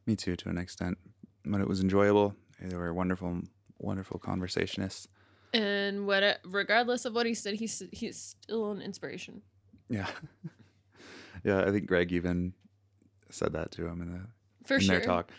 me 0.06 0.16
too, 0.16 0.36
to 0.36 0.50
an 0.50 0.58
extent. 0.58 0.98
But 1.46 1.62
it 1.62 1.68
was 1.68 1.82
enjoyable. 1.82 2.36
They 2.60 2.76
were 2.76 2.94
wonderful, 2.94 3.42
wonderful 3.80 4.20
conversationists. 4.20 5.08
And 5.54 6.06
what, 6.08 6.40
regardless 6.44 7.06
of 7.06 7.14
what 7.14 7.26
he 7.26 7.34
said, 7.34 7.56
he's 7.56 7.82
he's 7.92 8.18
still 8.42 8.72
an 8.72 8.82
inspiration. 8.82 9.42
Yeah, 9.90 10.08
yeah. 11.44 11.64
I 11.66 11.72
think 11.72 11.86
Greg 11.88 12.12
even 12.12 12.54
said 13.32 13.54
that 13.54 13.72
to 13.72 13.86
him 13.88 14.02
in, 14.02 14.12
the, 14.14 14.22
For 14.66 14.76
in 14.76 14.82
sure. 14.82 14.98
their 14.98 15.06
talk. 15.06 15.32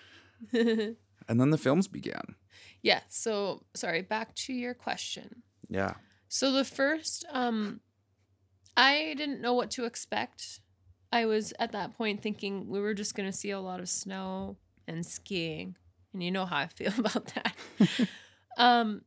And 1.28 1.40
then 1.40 1.50
the 1.50 1.58
films 1.58 1.88
began. 1.88 2.36
yeah. 2.82 3.00
So 3.08 3.64
sorry. 3.74 4.02
Back 4.02 4.34
to 4.46 4.52
your 4.52 4.74
question. 4.74 5.42
Yeah, 5.68 5.94
So 6.28 6.52
the 6.52 6.64
first, 6.64 7.24
um, 7.30 7.80
I 8.76 9.14
didn't 9.16 9.40
know 9.40 9.54
what 9.54 9.70
to 9.72 9.84
expect. 9.84 10.60
I 11.12 11.24
was 11.26 11.52
at 11.58 11.72
that 11.72 11.96
point 11.96 12.22
thinking 12.22 12.68
we 12.68 12.80
were 12.80 12.94
just 12.94 13.14
gonna 13.14 13.32
see 13.32 13.50
a 13.50 13.60
lot 13.60 13.80
of 13.80 13.88
snow 13.88 14.56
and 14.86 15.04
skiing, 15.04 15.76
and 16.12 16.22
you 16.22 16.30
know 16.30 16.46
how 16.46 16.58
I 16.58 16.66
feel 16.66 16.92
about 16.98 17.32
that. 17.34 17.54
um, 18.58 19.02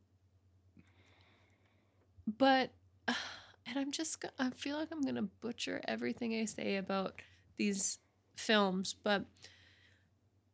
but, 2.26 2.70
and 3.08 3.76
I'm 3.78 3.92
just, 3.92 4.24
I 4.38 4.50
feel 4.50 4.76
like 4.76 4.88
I'm 4.90 5.02
gonna 5.02 5.28
butcher 5.40 5.80
everything 5.86 6.34
I 6.34 6.46
say 6.46 6.76
about 6.76 7.20
these 7.58 7.98
films, 8.36 8.94
but 9.02 9.26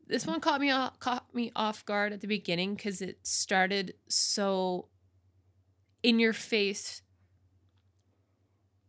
this 0.08 0.26
one 0.26 0.40
caught 0.40 0.60
me 0.60 0.70
off, 0.70 0.98
caught 0.98 1.34
me 1.34 1.52
off 1.56 1.84
guard 1.84 2.12
at 2.12 2.20
the 2.20 2.28
beginning 2.28 2.74
because 2.74 3.00
it 3.00 3.18
started 3.22 3.94
so 4.08 4.88
in 6.06 6.18
your 6.20 6.32
face, 6.32 7.02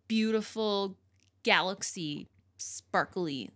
beautiful 0.07 0.97
galaxy, 1.43 2.27
sparkly 2.57 3.49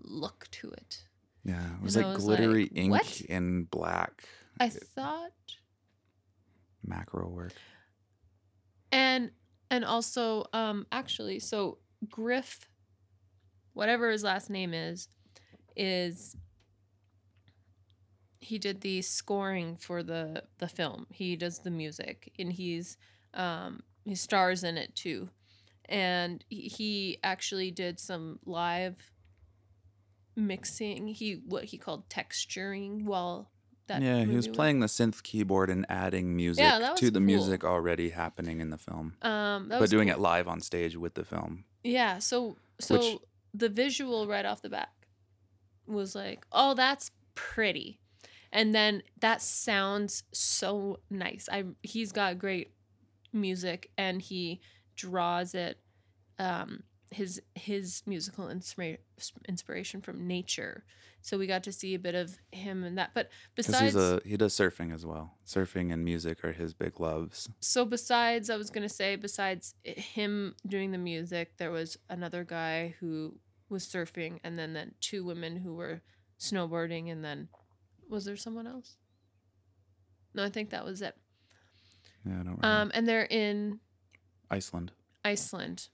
look 0.00 0.48
to 0.50 0.70
it. 0.70 1.04
yeah. 1.44 1.74
It 1.76 1.82
was 1.82 1.96
And 1.96 2.06
like 2.06 2.14
was 2.16 2.24
glittery 2.24 2.62
like, 2.64 2.72
ink 2.76 2.90
"What?" 2.90 3.20
in 3.22 3.64
black 3.64 4.24
I 4.60 4.68
thought, 4.68 5.30
macro 6.84 7.28
work. 7.28 7.54
and 8.90 9.30
and 9.70 9.84
also, 9.84 10.44
um, 10.52 10.86
actually, 10.92 11.38
so 11.38 11.78
Griff, 12.10 12.68
whatever 13.72 14.10
his 14.10 14.22
last 14.22 14.50
name 14.50 14.74
is, 14.74 15.08
is 15.76 16.36
he 18.42 18.58
did 18.58 18.80
the 18.82 19.00
scoring 19.02 19.76
for 19.76 20.02
the 20.02 20.44
the 20.58 20.68
film. 20.68 21.06
He 21.10 21.36
does 21.36 21.60
the 21.60 21.70
music, 21.70 22.32
and 22.38 22.52
he's 22.52 22.96
um, 23.34 23.82
he 24.04 24.14
stars 24.14 24.62
in 24.64 24.76
it 24.76 24.94
too. 24.94 25.30
And 25.86 26.44
he- 26.48 27.18
actually 27.22 27.70
did 27.70 27.98
some 28.00 28.38
live 28.46 28.96
mixing. 30.36 31.08
He 31.08 31.42
what 31.46 31.64
he 31.64 31.78
called 31.78 32.08
texturing 32.08 33.04
while 33.04 33.50
that 33.88 34.00
yeah, 34.02 34.24
he 34.24 34.34
was 34.34 34.48
playing 34.48 34.80
the 34.80 34.86
synth 34.86 35.22
keyboard 35.22 35.68
and 35.68 35.84
adding 35.88 36.36
music 36.36 36.64
that 36.64 36.96
to 36.96 37.10
the 37.10 37.18
cool. 37.18 37.26
music 37.26 37.64
already 37.64 38.10
happening 38.10 38.60
in 38.60 38.70
the 38.70 38.78
film, 38.78 39.14
Um, 39.22 39.68
but 39.68 39.90
doing 39.90 40.08
cool. 40.08 40.16
it 40.16 40.20
live 40.20 40.46
on 40.48 40.60
stage 40.60 40.96
with 40.96 41.14
the 41.14 41.24
film. 41.24 41.64
Yeah, 41.84 42.18
so 42.18 42.56
so 42.80 42.98
Which- 42.98 43.18
the 43.54 43.68
visual 43.68 44.26
right 44.26 44.46
off 44.46 44.62
the 44.62 44.70
bat 44.70 44.90
was 45.86 46.14
like, 46.14 46.46
"Oh, 46.52 46.74
that's 46.74 47.10
pretty." 47.34 47.98
And 48.52 48.74
then 48.74 49.02
that 49.20 49.40
sounds 49.42 50.24
so 50.32 51.00
nice. 51.10 51.48
I 51.50 51.64
he's 51.82 52.12
got 52.12 52.38
great 52.38 52.72
music 53.32 53.90
and 53.96 54.20
he 54.20 54.60
draws 54.94 55.54
it 55.54 55.78
um 56.38 56.82
his 57.10 57.40
his 57.54 58.02
musical 58.06 58.46
inspira- 58.46 58.98
inspiration 59.48 60.00
from 60.00 60.26
nature. 60.26 60.84
So 61.24 61.38
we 61.38 61.46
got 61.46 61.62
to 61.64 61.72
see 61.72 61.94
a 61.94 61.98
bit 61.98 62.14
of 62.14 62.36
him 62.50 62.82
and 62.84 62.98
that. 62.98 63.10
But 63.14 63.28
besides 63.54 63.94
a 63.94 64.20
he 64.24 64.36
does 64.36 64.54
surfing 64.54 64.92
as 64.94 65.06
well. 65.06 65.38
Surfing 65.46 65.92
and 65.92 66.04
music 66.04 66.44
are 66.44 66.52
his 66.52 66.74
big 66.74 67.00
loves. 67.00 67.48
so 67.60 67.84
besides 67.84 68.50
i 68.50 68.56
was 68.56 68.70
going 68.70 68.82
to 68.86 68.94
say 68.94 69.16
besides 69.16 69.74
him 69.84 70.54
doing 70.66 70.90
the 70.90 70.98
music 70.98 71.56
there 71.58 71.70
was 71.70 71.96
another 72.10 72.44
guy 72.44 72.94
who 73.00 73.34
was 73.68 73.86
surfing 73.86 74.38
and 74.44 74.58
then 74.58 74.72
then 74.74 74.92
two 75.00 75.24
women 75.24 75.56
who 75.56 75.74
were 75.74 76.02
snowboarding 76.40 77.10
and 77.12 77.24
then 77.24 77.48
was 78.12 78.24
there 78.24 78.36
someone 78.36 78.66
else 78.66 78.96
no 80.34 80.44
i 80.44 80.48
think 80.50 80.70
that 80.70 80.84
was 80.84 81.02
it 81.02 81.16
Yeah, 82.24 82.32
I 82.34 82.36
don't 82.36 82.46
remember. 82.60 82.66
um 82.66 82.90
and 82.94 83.08
they're 83.08 83.24
in 83.24 83.80
Iceland. 84.50 84.92
iceland 85.24 85.88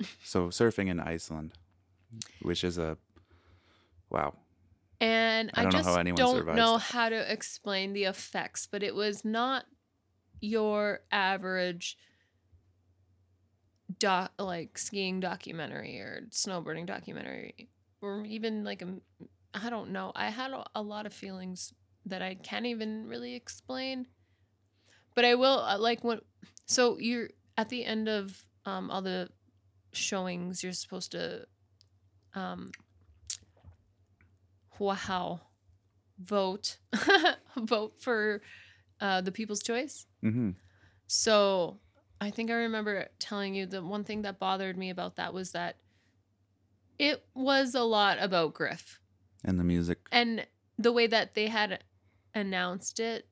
So 0.24 0.48
surfing 0.48 0.88
in 0.88 0.98
Iceland, 0.98 1.52
which 2.42 2.64
is 2.64 2.78
a 2.78 2.98
wow. 4.10 4.34
and 5.00 5.50
I 5.54 5.60
i, 5.60 5.62
don't 5.64 5.72
know 5.72 5.78
just 5.78 5.88
how 5.88 5.96
anyone 6.00 6.16
don't 6.18 6.36
survives 6.36 6.56
know 6.56 6.72
that. 6.74 6.82
how 6.82 7.08
to 7.08 7.32
explain 7.32 7.92
the 7.92 8.04
effects 8.04 8.66
but 8.70 8.82
it 8.82 8.94
was 8.94 9.24
not 9.24 9.64
your 10.40 11.00
average 11.12 11.96
doc 13.98 14.32
like 14.38 14.76
skiing 14.78 15.20
documentary 15.20 15.98
or 16.00 16.26
snowboarding 16.30 16.86
documentary 16.86 17.68
or 18.02 18.24
even 18.26 18.64
like 18.64 18.82
a 18.82 18.88
i 19.54 19.70
don't 19.70 19.90
know. 19.90 20.12
I 20.14 20.30
had 20.30 20.50
a, 20.50 20.64
a 20.74 20.82
lot 20.82 21.06
of 21.06 21.12
feelings 21.12 21.72
that 22.06 22.22
i 22.22 22.34
can't 22.34 22.66
even 22.66 23.06
really 23.06 23.34
explain. 23.34 24.06
But 25.14 25.24
i 25.24 25.34
will 25.34 25.60
uh, 25.60 25.78
like 25.78 26.02
when 26.04 26.20
so 26.66 26.98
you're 26.98 27.28
at 27.56 27.68
the 27.68 27.84
end 27.84 28.08
of 28.08 28.44
um 28.66 28.90
all 28.90 29.02
the 29.02 29.28
showings 29.92 30.62
you're 30.62 30.72
supposed 30.72 31.12
to 31.12 31.46
um 32.34 32.72
wow 34.78 35.40
vote 36.18 36.78
vote 37.56 37.94
for 38.00 38.42
uh 39.00 39.20
the 39.20 39.32
people's 39.32 39.62
choice. 39.62 40.06
Hmm 40.20 40.50
so 41.06 41.78
I 42.20 42.30
think 42.30 42.50
I 42.50 42.54
remember 42.54 43.08
telling 43.18 43.54
you 43.54 43.66
the 43.66 43.82
one 43.82 44.04
thing 44.04 44.22
that 44.22 44.38
bothered 44.38 44.76
me 44.76 44.90
about 44.90 45.16
that 45.16 45.34
was 45.34 45.52
that 45.52 45.76
it 46.98 47.24
was 47.34 47.74
a 47.74 47.82
lot 47.82 48.18
about 48.20 48.54
Griff. 48.54 49.00
And 49.44 49.58
the 49.58 49.64
music. 49.64 49.98
And 50.10 50.46
the 50.78 50.92
way 50.92 51.06
that 51.06 51.34
they 51.34 51.48
had 51.48 51.84
announced 52.34 53.00
it 53.00 53.26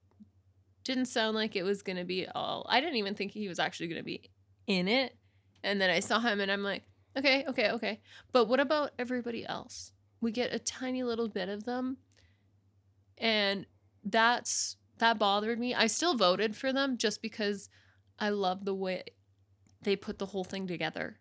didn't 0.85 1.07
sound 1.07 1.37
like 1.37 1.57
it 1.57 1.62
was 1.62 1.83
going 1.83 1.97
to 1.97 2.04
be 2.04 2.26
all. 2.35 2.66
I 2.69 2.81
didn't 2.81 2.97
even 2.97 3.14
think 3.14 3.33
he 3.33 3.49
was 3.49 3.59
actually 3.59 3.88
going 3.88 4.00
to 4.00 4.04
be 4.04 4.30
in 4.67 4.89
it. 4.89 5.17
And 5.63 5.80
then 5.80 5.91
I 5.91 6.00
saw 6.00 6.19
him 6.19 6.41
and 6.41 6.50
I'm 6.50 6.63
like, 6.63 6.82
okay, 7.17 7.45
okay, 7.49 7.71
okay. 7.71 8.00
But 8.32 8.47
what 8.47 8.60
about 8.60 8.91
everybody 8.99 9.47
else? 9.47 9.93
We 10.21 10.32
get 10.32 10.52
a 10.52 10.58
tiny 10.58 11.02
little 11.02 11.28
bit 11.28 11.49
of 11.49 11.65
them. 11.65 11.99
And 13.19 13.67
that's 14.04 14.76
that 14.99 15.19
bothered 15.19 15.58
me. 15.58 15.75
I 15.75 15.86
still 15.86 16.17
voted 16.17 16.56
for 16.56 16.73
them 16.73 16.97
just 16.97 17.23
because 17.23 17.69
I 18.19 18.30
love 18.30 18.65
the 18.65 18.75
way 18.75 19.04
they 19.82 19.97
put 19.97 20.19
the 20.19 20.26
whole 20.26 20.45
thing 20.45 20.67
together. 20.67 21.17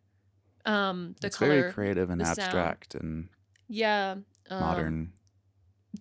Um 0.66 1.16
the 1.22 1.28
it's 1.28 1.38
color 1.38 1.62
very 1.62 1.74
creative 1.74 2.10
and 2.10 2.22
the 2.22 2.26
sound. 2.26 2.40
abstract 2.40 2.96
and 2.96 3.30
yeah, 3.68 4.16
modern. 4.60 5.14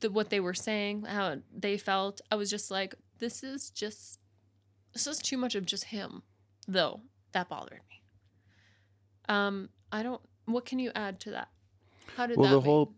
the 0.01 0.11
what 0.11 0.31
they 0.31 0.41
were 0.41 0.55
saying, 0.55 1.03
how 1.05 1.37
they 1.57 1.77
felt. 1.79 2.21
I 2.31 2.37
was 2.37 2.51
just 2.51 2.71
like, 2.71 2.95
this 3.19 3.43
is 3.43 3.71
just 3.71 4.19
this 4.93 5.07
is 5.07 5.19
too 5.19 5.37
much 5.37 5.55
of 5.55 5.65
just 5.67 5.85
him, 5.85 6.23
though. 6.67 7.01
That 7.33 7.49
bothered 7.49 7.81
me. 7.91 8.03
Um, 9.29 9.69
I 9.93 10.03
don't. 10.03 10.21
What 10.47 10.65
can 10.65 10.79
you 10.79 10.91
add 10.95 11.21
to 11.21 11.31
that? 11.31 11.49
How 12.17 12.27
did 12.27 12.37
Well, 12.37 12.49
that 12.49 12.55
the 12.55 12.61
make- 12.61 12.65
whole 12.67 12.95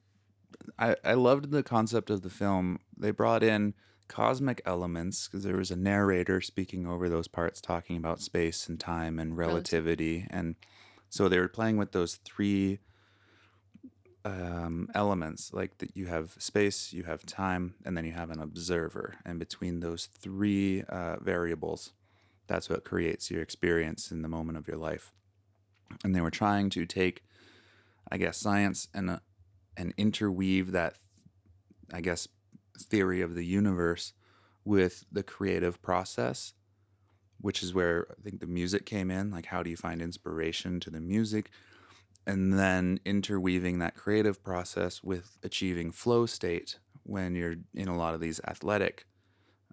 I, 0.79 0.97
I 1.05 1.15
loved 1.15 1.51
the 1.51 1.62
concept 1.62 2.09
of 2.11 2.23
the 2.23 2.31
film. 2.31 2.79
They 2.97 3.11
brought 3.11 3.43
in 3.43 3.75
cosmic 4.09 4.61
elements 4.65 5.27
because 5.27 5.45
there 5.45 5.57
was 5.57 5.71
a 5.71 5.77
narrator 5.77 6.41
speaking 6.41 6.87
over 6.87 7.09
those 7.09 7.29
parts, 7.29 7.61
talking 7.61 7.97
about 7.97 8.21
space 8.21 8.69
and 8.69 8.79
time 8.79 9.19
and 9.19 9.37
relativity. 9.37 10.27
And 10.31 10.55
so 11.09 11.29
they 11.29 11.38
were 11.38 11.49
playing 11.49 11.79
with 11.79 11.93
those 11.93 12.17
three 12.17 12.79
um, 14.25 14.89
elements 14.95 15.53
like 15.53 15.79
that 15.79 15.97
you 15.97 16.07
have 16.07 16.37
space, 16.39 16.93
you 16.93 17.05
have 17.05 17.27
time, 17.27 17.75
and 17.85 17.97
then 17.97 18.05
you 18.05 18.13
have 18.13 18.31
an 18.31 18.41
observer. 18.41 19.17
And 19.25 19.39
between 19.39 19.81
those 19.81 20.07
three 20.07 20.83
uh, 20.89 21.17
variables, 21.21 21.93
that's 22.47 22.69
what 22.69 22.85
creates 22.85 23.31
your 23.31 23.43
experience 23.43 24.11
in 24.11 24.23
the 24.23 24.29
moment 24.29 24.59
of 24.59 24.69
your 24.69 24.77
life. 24.77 25.13
And 26.05 26.15
they 26.15 26.21
were 26.21 26.31
trying 26.31 26.71
to 26.71 26.87
take, 26.87 27.23
I 28.11 28.17
guess, 28.17 28.39
science 28.39 28.89
and 28.95 29.11
uh, 29.11 29.19
and 29.77 29.95
interweave 29.97 30.73
that, 30.73 30.97
I 31.93 32.03
guess, 32.03 32.29
theory 32.79 33.23
of 33.23 33.35
the 33.35 33.45
universe 33.45 34.13
with 34.65 35.05
the 35.11 35.23
creative 35.23 35.81
process, 35.81 36.53
which 37.41 37.63
is 37.63 37.73
where 37.73 38.07
I 38.11 38.23
think 38.23 38.41
the 38.41 38.47
music 38.47 38.85
came 38.85 39.11
in. 39.11 39.31
Like, 39.31 39.47
how 39.47 39.63
do 39.63 39.71
you 39.71 39.77
find 39.77 40.03
inspiration 40.03 40.79
to 40.81 40.91
the 40.91 41.01
music? 41.01 41.51
And 42.27 42.53
then 42.59 43.01
interweaving 43.05 43.79
that 43.81 43.97
creative 43.97 44.43
process 44.45 45.03
with 45.03 45.39
achieving 45.43 45.91
flow 45.93 46.27
state 46.27 46.79
when 47.03 47.35
you're 47.35 47.57
in 47.75 47.89
a 47.89 47.97
lot 47.97 48.15
of 48.15 48.21
these 48.21 48.41
athletic 48.47 49.07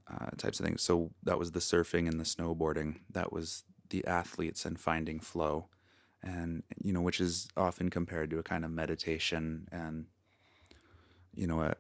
uh, 0.10 0.32
types 0.38 0.60
of 0.60 0.66
things. 0.66 0.82
So 0.82 1.14
that 1.24 1.40
was 1.40 1.52
the 1.52 1.60
surfing 1.60 2.08
and 2.08 2.20
the 2.20 2.26
snowboarding. 2.26 3.02
That 3.10 3.34
was 3.34 3.64
the 3.90 4.06
athletes 4.06 4.66
and 4.66 4.80
finding 4.80 5.20
flow 5.20 5.70
and 6.24 6.64
you 6.84 6.94
know 6.94 7.02
which 7.02 7.22
is 7.22 7.48
often 7.58 7.90
compared 7.90 8.30
to 8.30 8.40
a 8.40 8.44
kind 8.44 8.66
of 8.66 8.72
meditation 8.72 9.68
and 9.72 10.08
you 11.34 11.48
know 11.48 11.62
a, 11.62 11.76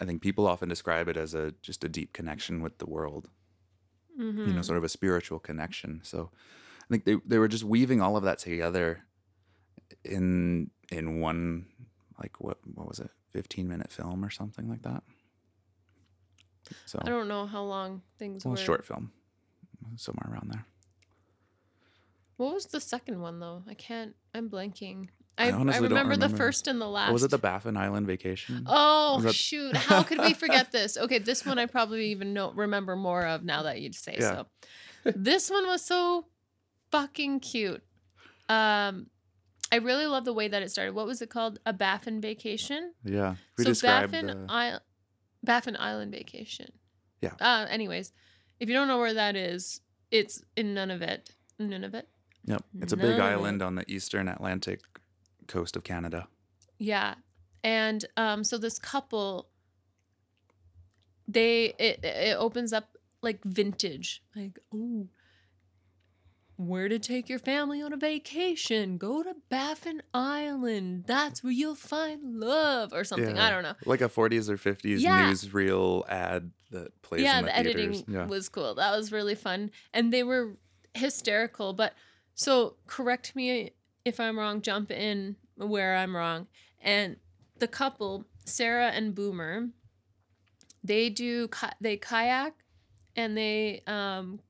i 0.00 0.04
think 0.04 0.22
people 0.22 0.46
often 0.46 0.68
describe 0.68 1.08
it 1.08 1.16
as 1.16 1.34
a 1.34 1.52
just 1.62 1.84
a 1.84 1.88
deep 1.88 2.12
connection 2.12 2.62
with 2.62 2.78
the 2.78 2.86
world 2.86 3.30
you 4.42 4.52
know 4.52 4.62
Mhm. 4.62 4.62
sort 4.62 4.78
of 4.78 4.84
a 4.84 4.88
spiritual 4.88 5.38
connection 5.38 6.00
so 6.04 6.30
i 6.80 6.86
think 6.90 7.04
they, 7.04 7.16
they 7.26 7.38
were 7.38 7.48
just 7.48 7.64
weaving 7.64 8.00
all 8.00 8.16
of 8.16 8.24
that 8.24 8.38
together 8.38 9.04
in 10.04 10.70
in 10.90 11.20
one 11.20 11.66
like 12.20 12.40
what 12.40 12.58
what 12.74 12.86
was 12.88 12.98
it 13.00 13.10
15 13.32 13.66
minute 13.66 13.90
film 13.90 14.24
or 14.24 14.30
something 14.30 14.68
like 14.68 14.82
that 14.82 15.02
so 16.86 16.98
I 17.02 17.08
don't 17.08 17.28
know 17.28 17.46
how 17.46 17.62
long 17.62 18.02
things 18.18 18.44
well, 18.44 18.52
were. 18.52 18.56
short 18.58 18.84
film 18.86 19.12
somewhere 19.96 20.30
around 20.32 20.50
there 20.50 20.64
What 22.36 22.54
was 22.54 22.66
the 22.66 22.80
second 22.80 23.20
one 23.20 23.38
though? 23.38 23.62
I 23.68 23.74
can't. 23.74 24.14
I'm 24.34 24.48
blanking. 24.50 25.08
I 25.36 25.44
I, 25.44 25.48
I, 25.48 25.50
don't 25.50 25.82
remember, 25.82 26.16
the 26.16 26.28
first 26.28 26.66
and 26.68 26.80
the 26.80 26.86
last. 26.88 27.10
Oh, 27.10 27.12
was 27.12 27.22
it 27.24 27.30
the 27.30 27.38
baffin 27.38 27.76
island 27.76 28.06
vacation 28.06 28.64
Oh 28.66 29.20
that- 29.22 29.34
shoot! 29.34 29.76
How 29.76 30.02
could 30.02 30.18
we 30.18 30.32
forget 30.34 30.72
this? 30.78 30.96
Okay, 30.96 31.18
this 31.18 31.44
one 31.44 31.58
I 31.58 31.66
probably 31.66 32.06
even 32.12 32.32
know 32.32 32.52
remember 32.52 32.96
more 32.96 33.26
of 33.26 33.44
now 33.44 33.62
that 33.64 33.80
you 33.80 33.92
say 33.92 34.16
Yeah. 34.18 34.42
so. 35.04 35.12
This 35.14 35.50
one 35.50 35.66
was 35.66 35.84
so 35.84 36.26
fucking 36.90 37.40
cute. 37.40 37.82
Um, 38.48 39.08
I 39.72 39.76
really 39.76 40.06
love 40.06 40.24
the 40.24 40.32
way 40.32 40.48
that 40.48 40.62
it 40.62 40.70
started. 40.70 40.94
What 40.94 41.06
was 41.06 41.20
it 41.22 41.30
called? 41.30 41.58
A 41.66 41.72
Baffin 41.72 42.20
Vacation. 42.20 42.92
yeah 43.04 43.34
we 43.58 43.64
so 43.64 43.70
described 43.70 44.12
Baffin 44.12 44.26
the- 44.26 44.46
Isle, 44.48 44.80
Baffin 45.42 45.76
Island 45.78 46.12
Vacation. 46.12 46.70
Yeah. 47.20 47.32
Uh, 47.40 47.66
anyways, 47.68 48.12
if 48.60 48.68
you 48.68 48.74
don't 48.74 48.88
know 48.88 48.98
where 48.98 49.14
that 49.14 49.34
is, 49.36 49.80
it's 50.10 50.42
in 50.56 50.74
Nunavut. 50.74 51.30
Nunavut. 51.60 52.04
Yep. 52.46 52.62
It's 52.80 52.92
a 52.92 52.96
big 52.96 53.18
island 53.18 53.62
on 53.62 53.74
the 53.74 53.90
eastern 53.90 54.28
Atlantic 54.28 54.80
coast 55.46 55.76
of 55.76 55.84
Canada. 55.84 56.28
Yeah. 56.78 57.14
And 57.62 58.04
um 58.16 58.44
so 58.44 58.58
this 58.58 58.78
couple 58.78 59.48
they 61.26 61.74
it 61.78 62.04
it 62.04 62.36
opens 62.36 62.72
up 62.72 62.96
like 63.22 63.42
vintage. 63.44 64.22
Like, 64.36 64.58
oh 64.74 65.08
where 66.56 66.88
to 66.88 66.98
take 66.98 67.28
your 67.28 67.38
family 67.38 67.82
on 67.82 67.92
a 67.92 67.96
vacation? 67.96 68.96
Go 68.96 69.22
to 69.22 69.34
Baffin 69.48 70.02
Island. 70.12 71.04
That's 71.06 71.42
where 71.42 71.52
you'll 71.52 71.74
find 71.74 72.38
love 72.40 72.92
or 72.92 73.04
something. 73.04 73.38
I 73.38 73.50
don't 73.50 73.62
know. 73.62 73.74
Like 73.84 74.00
a 74.00 74.08
40s 74.08 74.48
or 74.48 74.56
50s 74.56 75.00
Yeah. 75.00 75.30
newsreel 75.30 76.08
ad 76.08 76.52
that 76.70 77.00
plays 77.02 77.22
yeah, 77.22 77.38
in 77.38 77.44
the, 77.44 77.50
the 77.50 77.56
editing. 77.56 78.04
Yeah. 78.06 78.26
was 78.26 78.48
cool. 78.48 78.74
That 78.74 78.96
was 78.96 79.10
really 79.12 79.34
fun. 79.34 79.70
And 79.92 80.12
they 80.12 80.22
were 80.22 80.56
hysterical. 80.94 81.72
But 81.72 81.94
so 82.34 82.76
correct 82.86 83.34
me 83.34 83.72
if 84.04 84.20
I'm 84.20 84.38
wrong, 84.38 84.60
jump 84.60 84.90
in 84.90 85.36
where 85.56 85.96
I'm 85.96 86.14
wrong. 86.16 86.46
And 86.80 87.16
the 87.58 87.68
couple 87.68 88.26
Sarah 88.44 88.90
and 88.90 89.14
Boomer, 89.14 89.68
they 90.82 91.08
do 91.08 91.48
they 91.80 91.96
kayak 91.96 92.52
and 93.16 93.36
they 93.36 93.82
um 93.86 94.40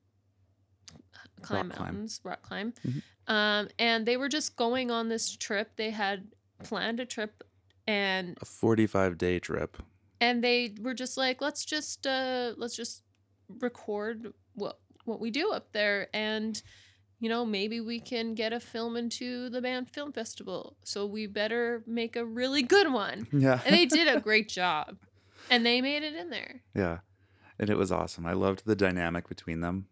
climb 1.41 1.67
Rock 1.69 1.77
climb. 1.77 1.93
mountains, 1.93 2.21
rock 2.23 2.41
climb. 2.41 2.73
Mhm. 2.85 3.01
Um, 3.27 3.69
and 3.79 4.05
they 4.05 4.17
were 4.17 4.29
just 4.29 4.55
going 4.55 4.91
on 4.91 5.09
this 5.09 5.35
trip. 5.35 5.75
They 5.75 5.91
had 5.91 6.27
planned 6.63 6.99
a 6.99 7.05
trip 7.05 7.43
and 7.87 8.37
A 8.41 8.45
45 8.45 9.17
day 9.17 9.39
trip. 9.39 9.77
and 10.21 10.43
they 10.43 10.73
were 10.81 10.93
just 10.93 11.17
like 11.17 11.41
let's 11.41 11.63
just 11.65 12.07
uh 12.07 12.53
let's 12.57 12.75
just 12.75 13.03
record 13.59 14.33
what 14.55 14.79
what 15.05 15.19
we 15.19 15.29
do 15.29 15.51
up 15.51 15.71
there 15.71 16.07
and 16.13 16.61
you 17.19 17.29
know 17.29 17.45
maybe 17.45 17.79
we 17.79 17.99
can 17.99 18.33
get 18.33 18.51
a 18.53 18.59
film 18.59 18.95
into 18.97 19.49
the 19.49 19.61
Banff 19.61 19.89
film 19.89 20.11
festival 20.11 20.77
so 20.83 21.05
we 21.05 21.27
better 21.27 21.83
make 21.85 22.15
a 22.15 22.25
really 22.25 22.63
good 22.63 22.91
one 22.91 23.27
Yeah. 23.31 23.59
and 23.65 23.75
they 23.75 23.85
did 23.85 24.07
a 24.07 24.19
great 24.19 24.49
job 24.49 24.97
and 25.51 25.63
they 25.65 25.79
made 25.81 26.01
it 26.03 26.15
in 26.15 26.29
there 26.29 26.61
yeah. 26.73 26.99
And 27.57 27.69
it 27.69 27.77
was 27.77 27.89
awesome. 27.89 28.25
I 28.25 28.33
loved 28.33 28.63
the 28.65 28.75
dynamic 28.75 29.29
between 29.29 29.61
them. 29.61 29.87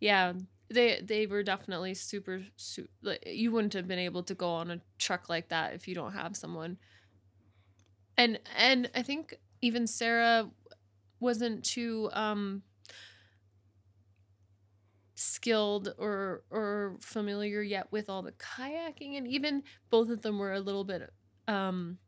yeah 0.00 0.32
they 0.68 1.00
they 1.00 1.26
were 1.26 1.42
definitely 1.42 1.94
super, 1.94 2.42
su 2.56 2.88
like 3.02 3.22
you 3.26 3.52
wouldn't 3.52 3.72
have 3.74 3.86
been 3.88 3.98
able 3.98 4.22
to 4.24 4.34
go 4.34 4.48
on 4.50 4.70
a 4.70 4.80
truck 4.98 5.28
like 5.28 5.48
that 5.48 5.74
if 5.74 5.86
you 5.88 5.94
don't 5.94 6.12
have 6.12 6.36
someone. 6.36 6.78
And 8.16 8.38
and 8.56 8.90
i 8.94 9.02
think 9.02 9.36
even 9.60 9.86
sarah 9.86 10.50
wasn't 11.20 11.64
too 11.64 12.10
um 12.12 12.62
skilled 15.14 15.94
or 15.98 16.44
or 16.50 16.96
familiar 17.00 17.62
yet 17.62 17.90
with 17.90 18.10
all 18.10 18.22
the 18.22 18.32
kayaking 18.32 19.16
and 19.16 19.26
even 19.26 19.62
both 19.90 20.10
of 20.10 20.20
them 20.22 20.38
were 20.38 20.52
a 20.52 20.60
little 20.60 20.84
bit 20.84 21.10
um 21.48 21.98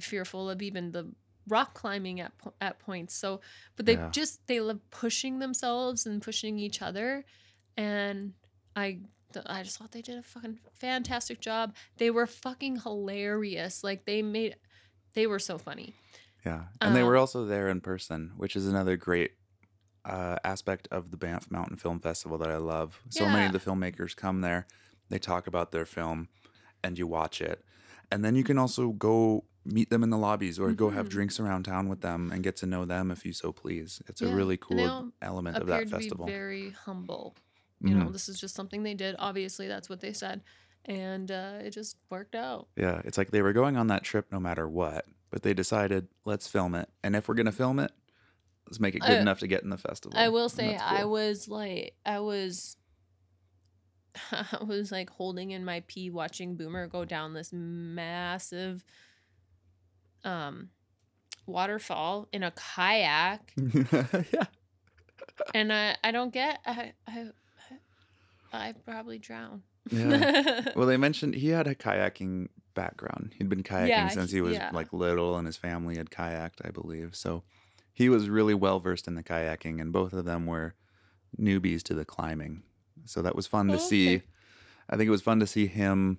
fearful 0.00 0.48
of 0.50 0.62
even 0.62 0.92
the 0.92 1.12
rock 1.48 1.74
climbing 1.74 2.20
at 2.20 2.32
at 2.60 2.78
points. 2.78 3.14
So 3.14 3.40
but 3.76 3.86
they 3.86 3.96
Yeah. 3.96 4.10
just 4.10 4.46
they 4.46 4.60
love 4.60 4.80
pushing 4.90 5.38
themselves 5.38 6.06
and 6.06 6.22
pushing 6.22 6.58
each 6.58 6.82
other 6.82 7.24
and 7.76 8.32
i 8.74 8.98
i 9.46 9.62
just 9.62 9.78
thought 9.78 9.92
they 9.92 10.02
did 10.02 10.18
a 10.18 10.22
fucking 10.22 10.58
fantastic 10.72 11.40
job 11.40 11.74
they 11.98 12.10
were 12.10 12.26
fucking 12.26 12.80
hilarious 12.80 13.82
like 13.84 14.04
they 14.06 14.22
made 14.22 14.56
they 15.14 15.26
were 15.26 15.38
so 15.38 15.58
funny 15.58 15.94
Yeah. 16.44 16.64
And 16.80 16.94
they 16.94 17.02
Uh, 17.02 17.06
were 17.06 17.16
also 17.16 17.44
there 17.44 17.68
in 17.68 17.80
person, 17.80 18.32
which 18.36 18.54
is 18.54 18.66
another 18.68 18.96
great 18.96 19.32
uh, 20.04 20.36
aspect 20.44 20.86
of 20.92 21.10
the 21.10 21.16
Banff 21.16 21.50
Mountain 21.50 21.76
Film 21.78 21.98
Festival 21.98 22.38
that 22.38 22.50
I 22.50 22.58
love. 22.58 23.00
So 23.10 23.28
many 23.28 23.46
of 23.46 23.52
the 23.52 23.58
filmmakers 23.58 24.14
come 24.14 24.42
there, 24.42 24.66
they 25.08 25.18
talk 25.18 25.48
about 25.48 25.72
their 25.72 25.84
film, 25.86 26.28
and 26.84 26.96
you 26.98 27.06
watch 27.08 27.40
it. 27.40 27.64
And 28.12 28.24
then 28.24 28.36
you 28.36 28.44
can 28.44 28.58
also 28.58 28.92
go 28.92 29.44
meet 29.64 29.90
them 29.90 30.04
in 30.04 30.10
the 30.10 30.16
lobbies 30.18 30.60
or 30.60 30.70
go 30.72 30.90
have 30.90 31.06
Mhm. 31.06 31.10
drinks 31.10 31.40
around 31.40 31.64
town 31.64 31.88
with 31.88 32.00
them 32.02 32.30
and 32.30 32.44
get 32.44 32.54
to 32.58 32.66
know 32.66 32.84
them 32.84 33.10
if 33.10 33.26
you 33.26 33.32
so 33.32 33.50
please. 33.50 34.00
It's 34.06 34.22
a 34.22 34.28
really 34.28 34.56
cool 34.56 35.10
element 35.20 35.56
of 35.56 35.66
that 35.66 35.88
festival. 35.90 36.26
be 36.26 36.32
very 36.32 36.70
humble 36.70 37.34
you 37.80 37.94
know 37.94 38.06
Mhm. 38.06 38.12
this 38.12 38.28
is 38.28 38.38
just 38.40 38.54
something 38.54 38.82
they 38.82 38.94
did 38.94 39.14
obviously 39.18 39.68
that's 39.68 39.88
what 39.88 40.00
they 40.00 40.12
said 40.12 40.40
and 40.86 41.30
uh, 41.30 41.58
it 41.62 41.70
just 41.70 41.96
worked 42.10 42.34
out 42.34 42.68
Yeah, 42.76 43.02
it's 43.04 43.18
like 43.18 43.30
they 43.32 43.42
were 43.42 43.52
going 43.52 43.76
on 43.76 43.88
that 43.88 44.02
trip 44.04 44.26
no 44.30 44.38
matter 44.40 44.68
what, 44.68 45.04
but 45.30 45.42
they 45.42 45.52
decided, 45.52 46.06
let's 46.24 46.46
film 46.46 46.76
it. 46.76 46.88
And 47.02 47.16
if 47.16 47.26
we're 47.26 47.34
going 47.34 47.46
to 47.46 47.52
film 47.52 47.80
it, 47.80 47.90
let's 48.68 48.78
make 48.78 48.94
it 48.94 49.00
good 49.00 49.18
I- 49.18 49.20
enough 49.20 49.40
to 49.40 49.48
get 49.48 49.64
in 49.64 49.70
the 49.70 49.78
festival. 49.78 50.16
I 50.16 50.28
will 50.28 50.48
say 50.48 50.70
that's 50.72 50.82
I 50.84 51.04
was 51.04 51.48
like 51.48 51.96
I 52.06 52.20
was 52.20 52.76
I 54.32 54.62
was 54.64 54.92
like 54.92 55.10
holding 55.10 55.50
in 55.50 55.64
my 55.64 55.82
pee 55.88 56.08
watching 56.08 56.54
Boomer 56.56 56.86
go 56.86 57.04
down 57.04 57.34
this 57.34 57.52
massive 57.52 58.84
um 60.24 60.70
waterfall 61.46 62.28
in 62.32 62.42
a 62.42 62.50
kayak 62.52 63.52
yeah. 64.32 64.46
and 65.54 65.72
I 65.72 65.96
I 66.02 66.10
don't 66.12 66.32
get 66.32 66.60
I 66.64 66.92
I 67.06 67.26
I 68.56 68.72
probably 68.84 69.18
drown. 69.18 69.62
Yeah. 69.90 70.70
Well, 70.76 70.86
they 70.86 70.96
mentioned 70.96 71.34
he 71.34 71.48
had 71.50 71.66
a 71.66 71.74
kayaking 71.74 72.48
background. 72.74 73.34
He'd 73.38 73.48
been 73.48 73.62
kayaking 73.62 73.88
Yeah, 73.88 74.08
since 74.08 74.30
he- 74.32 74.40
was 74.40 74.54
yeah. 74.54 74.70
like 74.72 74.92
little, 74.92 75.36
and 75.36 75.46
his 75.46 75.56
family 75.56 75.96
had 75.96 76.10
kayaked, 76.10 76.60
I 76.64 76.70
believe. 76.70 77.14
So 77.14 77.44
he 77.92 78.08
was 78.08 78.28
really 78.28 78.54
well 78.54 78.80
versed 78.80 79.06
in 79.08 79.14
the 79.14 79.22
kayaking, 79.22 79.80
and 79.80 79.92
both 79.92 80.12
of 80.12 80.24
them 80.24 80.44
were 80.46 80.74
newbies 81.40 81.82
to 81.84 81.94
the 81.94 82.04
climbing. 82.04 82.62
So 83.04 83.22
that 83.22 83.36
was 83.36 83.46
fun 83.46 83.68
to 83.68 83.74
Oh, 83.74 83.78
see. 83.78 84.16
okay. 84.16 84.24
I 84.90 84.96
think 84.96 85.08
it 85.08 85.12
was 85.12 85.22
fun 85.22 85.40
to 85.40 85.46
see 85.46 85.66
him, 85.66 86.18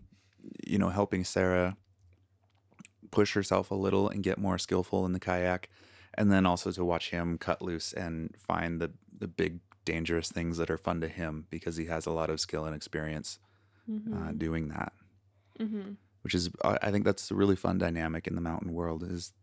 you 0.66 0.78
know, 0.78 0.90
helping 0.90 1.24
Sarah 1.24 1.78
push 3.12 3.34
herself 3.34 3.72
a 3.72 3.76
little 3.76 4.10
and 4.10 4.24
get 4.24 4.38
more 4.38 4.58
skillful 4.58 5.06
in 5.06 5.14
the 5.14 5.20
kayak, 5.20 5.70
and 6.14 6.32
then 6.32 6.46
also 6.46 6.72
to 6.72 6.84
watch 6.86 7.10
him 7.12 7.38
cut 7.38 7.62
loose 7.62 7.94
and 7.94 8.36
find 8.38 8.80
the 8.82 8.92
the 9.20 9.28
big 9.28 9.60
dangerous 9.94 10.30
things 10.32 10.58
that 10.60 10.70
are 10.70 10.78
fun 10.88 11.02
to 11.02 11.08
him 11.08 11.48
because 11.50 11.78
he 11.78 11.86
has 11.88 12.06
a 12.06 12.12
lot 12.20 12.30
of 12.30 12.40
skill 12.40 12.66
and 12.66 12.76
experience 12.76 13.40
uh, 14.14 14.32
Mhm, 14.32 14.40
doing 14.46 14.70
that. 14.70 14.94
Mhm. 15.60 15.98
which 16.22 16.36
is 16.36 16.50
I 16.64 16.78
I 16.88 16.92
think 16.92 17.06
that's 17.06 17.32
a 17.32 17.36
really 17.36 17.56
fun 17.56 17.78
dynamic 17.78 18.28
in 18.28 18.36
the 18.36 18.42
mountain 18.50 18.74
world 18.74 19.04
is 19.04 19.34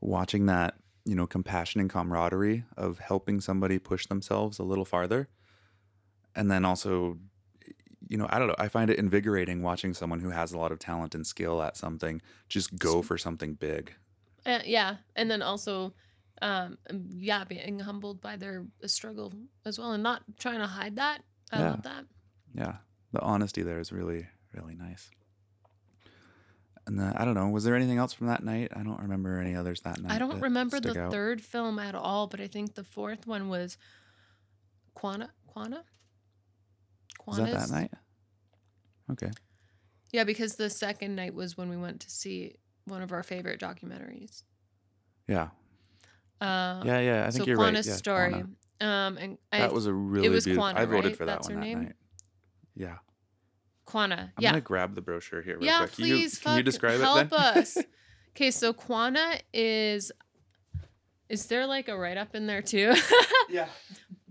watching 0.00 0.46
that 0.46 0.76
you 1.04 1.14
know 1.14 1.26
compassion 1.26 1.80
and 1.80 1.90
camaraderie 1.90 2.64
of 2.76 2.98
helping 3.00 3.40
somebody 3.40 3.78
push 3.78 4.06
themselves 4.06 4.58
a 4.58 4.64
little 4.64 4.84
farther. 4.84 5.28
And 6.34 6.50
then 6.50 6.64
also 6.64 7.18
you 8.08 8.16
know 8.16 8.26
I 8.30 8.38
don't 8.38 8.48
know 8.48 8.56
I 8.58 8.68
find 8.68 8.90
it 8.90 8.98
invigorating 8.98 9.62
watching 9.62 9.94
someone 9.94 10.20
who 10.20 10.30
has 10.30 10.52
a 10.52 10.58
lot 10.58 10.72
of 10.72 10.78
talent 10.78 11.14
and 11.14 11.26
skill 11.26 11.62
at 11.62 11.76
something 11.76 12.22
just 12.48 12.78
go 12.78 13.02
for 13.02 13.18
something 13.18 13.54
big. 13.54 13.94
Uh, 14.46 14.60
yeah, 14.64 14.96
and 15.16 15.30
then 15.30 15.42
also, 15.42 15.92
um, 16.42 16.78
yeah, 17.10 17.44
being 17.44 17.78
humbled 17.80 18.20
by 18.20 18.36
their 18.36 18.66
struggle 18.86 19.32
as 19.64 19.78
well, 19.78 19.92
and 19.92 20.02
not 20.02 20.22
trying 20.38 20.58
to 20.60 20.66
hide 20.66 20.96
that. 20.96 21.22
I 21.52 21.58
Yeah. 21.60 21.70
love 21.70 21.82
that. 21.82 22.04
yeah 22.54 22.76
the 23.12 23.20
honesty 23.20 23.62
there 23.62 23.80
is 23.80 23.90
really 23.92 24.26
really 24.52 24.74
nice 24.76 25.10
and 26.86 26.98
the, 26.98 27.12
I 27.20 27.24
don't 27.24 27.34
know 27.34 27.48
was 27.48 27.64
there 27.64 27.74
anything 27.74 27.98
else 27.98 28.12
from 28.12 28.28
that 28.28 28.42
night 28.44 28.70
I 28.74 28.82
don't 28.84 29.00
remember 29.00 29.38
any 29.40 29.54
others 29.56 29.80
that 29.82 30.00
night 30.00 30.12
I 30.12 30.18
don't 30.18 30.40
remember 30.40 30.78
the 30.80 31.00
out. 31.00 31.10
third 31.10 31.40
film 31.42 31.78
at 31.80 31.94
all, 31.96 32.26
but 32.28 32.40
I 32.40 32.46
think 32.46 32.74
the 32.74 32.84
fourth 32.84 33.26
one 33.26 33.48
was 33.48 33.76
Quannah. 34.94 35.32
Quannah. 35.46 35.84
was 37.26 37.36
that 37.38 37.50
that 37.52 37.70
night 37.70 37.90
okay 39.10 39.30
Yeah, 40.12 40.24
because 40.24 40.54
the 40.56 40.70
second 40.70 41.14
night 41.16 41.34
was 41.34 41.56
when 41.56 41.68
we 41.68 41.76
went 41.76 42.00
to 42.02 42.10
see 42.10 42.56
one 42.84 43.02
of 43.02 43.12
our 43.12 43.22
favorite 43.22 43.60
documentaries. 43.60 44.42
yeah 45.28 45.48
Uh, 46.40 46.82
Yeah, 46.84 47.00
yeah, 47.00 47.20
I 47.26 47.30
think 47.30 47.44
so 47.44 47.48
you're 47.48 47.56
Quannah's 47.56 47.86
right. 47.86 47.92
Yeah, 47.92 47.96
story. 47.96 48.30
Quannah. 48.30 48.48
Um, 48.82 49.18
and 49.18 49.38
I, 49.52 49.58
That 49.58 49.72
was 49.74 49.86
a 49.86 49.92
really 49.92 50.28
was 50.30 50.44
beautiful. 50.44 50.64
Quannah, 50.64 50.80
I 50.80 50.84
voted 50.86 51.04
right? 51.04 51.16
for 51.16 51.24
that 51.26 51.32
That's 51.34 51.48
one 51.48 51.56
her 51.56 51.60
that 51.60 51.66
name? 51.66 51.82
night. 51.84 51.96
Yeah, 52.74 52.96
Quannah. 53.84 54.32
I'm 54.36 54.42
gonna 54.42 54.60
grab 54.60 54.94
the 54.94 55.02
brochure 55.02 55.42
here 55.42 55.56
real 55.58 55.66
yeah. 55.66 55.78
quick. 55.80 55.92
Can 55.92 56.04
you- 56.06 56.14
Please, 56.14 56.38
can 56.38 56.56
you 56.56 56.62
describe 56.62 57.00
help 57.00 57.20
it 57.22 57.30
then? 57.30 57.40
us. 57.40 57.76
Okay, 58.36 58.52
so 58.52 58.72
Quannah 58.72 59.38
is. 59.52 60.12
Is 61.28 61.46
there 61.46 61.66
like 61.66 61.88
a 61.88 61.98
write 61.98 62.16
up 62.16 62.34
in 62.36 62.46
there 62.46 62.62
too? 62.62 62.94
yeah, 63.50 63.66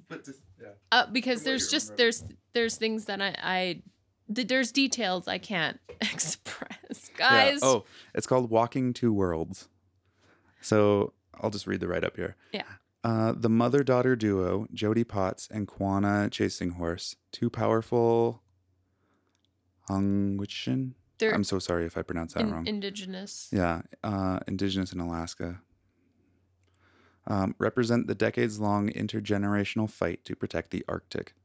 but 0.08 0.24
just 0.24 0.40
yeah. 0.60 0.70
uh, 0.92 1.06
because 1.08 1.44
there's 1.44 1.68
just 1.70 1.88
remember. 1.90 1.98
there's 2.04 2.24
there's 2.54 2.78
things 2.78 3.06
that 3.06 3.22
I 3.22 3.36
I 3.44 3.82
th- 4.34 4.48
there's 4.48 4.72
details 4.72 5.28
I 5.28 5.38
can't 5.38 5.80
express, 6.02 7.10
guys. 7.18 7.60
Yeah. 7.62 7.68
Oh, 7.68 7.86
it's 8.16 8.26
called 8.26 8.50
Walking 8.50 8.94
Two 8.94 9.12
Worlds. 9.14 9.68
So 10.62 11.12
I'll 11.42 11.50
just 11.50 11.68
read 11.68 11.80
the 11.80 11.88
write 11.88 12.04
up 12.04 12.16
here. 12.16 12.36
Yeah. 12.52 12.64
Uh, 13.04 13.34
the 13.36 13.50
mother 13.50 13.84
daughter 13.84 14.16
duo, 14.16 14.68
Jody 14.74 15.04
Potts 15.04 15.48
and 15.52 15.68
Quannah 15.68 16.30
Chasing 16.30 16.72
Horse, 16.72 17.16
two 17.32 17.50
powerful 17.50 18.44
Hungwichin. 19.90 20.94
I'm 21.22 21.44
so 21.44 21.60
sorry 21.60 21.86
if 21.86 21.98
I 21.98 22.02
pronounced 22.02 22.36
that 22.36 22.42
in- 22.42 22.52
wrong. 22.52 22.68
indigenous. 22.68 23.50
Yeah, 23.52 23.82
uh, 24.04 24.40
indigenous 24.48 24.94
in 24.94 25.00
Alaska. 25.00 25.62
Um, 27.28 27.56
represent 27.58 28.08
the 28.08 28.16
decades 28.16 28.60
long 28.60 28.90
intergenerational 28.90 29.90
fight 29.90 30.24
to 30.26 30.36
protect 30.36 30.72
the 30.72 30.84
Arctic. 30.88 31.36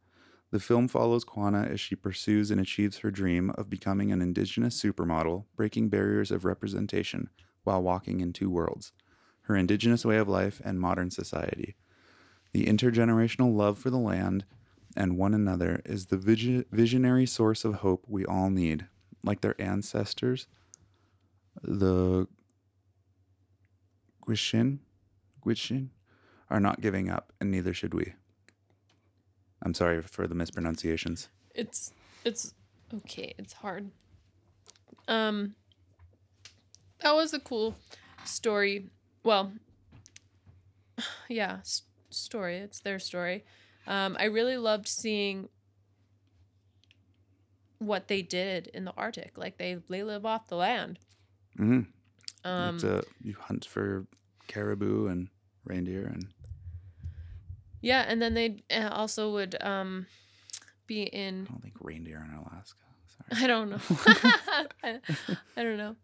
The 0.51 0.61
film 0.61 0.87
follows 0.89 1.25
Quannah 1.25 1.65
as 1.65 1.81
she 1.81 1.97
pursues 1.97 2.51
and 2.51 2.61
achieves 2.61 2.99
her 2.99 3.11
dream 3.11 3.51
of 3.51 3.69
becoming 3.69 4.13
an 4.13 4.23
indigenous 4.23 4.81
supermodel, 4.81 5.45
breaking 5.57 5.89
barriers 5.89 6.31
of 6.31 6.45
representation 6.45 7.29
while 7.65 7.83
walking 7.83 8.21
in 8.21 8.33
two 8.33 8.49
worlds 8.51 8.93
her 9.45 9.57
indigenous 9.57 10.05
way 10.05 10.17
of 10.17 10.29
life 10.29 10.61
and 10.65 10.81
modern 10.81 11.11
society. 11.11 11.75
The 12.53 12.67
intergenerational 12.67 13.55
love 13.55 13.79
for 13.79 13.91
the 13.91 13.99
land 13.99 14.45
and 14.97 15.19
one 15.19 15.35
another 15.35 15.83
is 15.85 16.07
the 16.07 16.17
visi- 16.17 16.65
visionary 16.71 17.27
source 17.27 17.65
of 17.65 17.77
hope 17.77 18.05
we 18.07 18.25
all 18.25 18.51
need. 18.51 18.87
Like 19.23 19.41
their 19.41 19.61
ancestors, 19.61 20.47
the 21.63 22.27
Gwishin, 24.27 24.79
Gwishin 25.45 25.89
are 26.51 26.61
not 26.61 26.81
giving 26.81 27.11
up, 27.11 27.33
and 27.41 27.51
neither 27.51 27.73
should 27.73 27.95
we. 27.95 28.13
I'm 29.63 29.75
sorry 29.75 30.03
for 30.03 30.27
the 30.27 30.35
mispronunciations. 30.35 31.29
It's 31.55 31.93
it's 32.25 32.55
okay. 32.93 33.35
It's 33.39 33.55
hard. 33.55 33.91
Um, 35.09 35.55
that 37.01 37.15
was 37.15 37.33
a 37.33 37.41
cool 37.41 37.77
story. 38.25 38.91
Well, 39.25 39.53
yeah, 41.29 41.57
s- 41.61 41.83
story. 42.11 42.59
It's 42.59 42.81
their 42.81 42.99
story. 42.99 43.45
Um, 43.87 44.17
I 44.19 44.25
really 44.25 44.57
loved 44.57 44.87
seeing 44.89 45.49
what 47.79 48.09
they 48.09 48.23
did 48.23 48.69
in 48.69 48.85
the 48.85 48.93
Arctic. 48.97 49.37
Like 49.37 49.59
they 49.59 49.75
they 49.89 50.03
live 50.03 50.25
off 50.25 50.49
the 50.49 50.57
land. 50.57 50.99
hmm 51.57 51.81
Um, 52.45 52.79
a, 52.83 53.03
you 53.23 53.35
hunt 53.39 53.65
for 53.65 54.07
caribou 54.47 55.07
and 55.09 55.29
reindeer 55.65 56.05
and 56.07 56.27
yeah, 57.81 58.05
and 58.09 58.21
then 58.23 58.33
they 58.35 58.63
uh, 58.71 58.89
also 58.91 59.33
would 59.33 59.63
um, 59.63 60.07
be 60.87 61.03
in 61.03 61.47
I 61.49 61.53
don't 61.53 61.63
think 61.63 61.75
reindeer 61.81 62.25
in 62.27 62.35
Alaska. 62.35 62.79
Sorry. 63.29 63.43
I 63.45 63.47
don't 63.47 63.69
know. 63.71 63.79
I, 64.83 65.01
I 65.57 65.63
don't 65.63 65.77
know. 65.77 65.97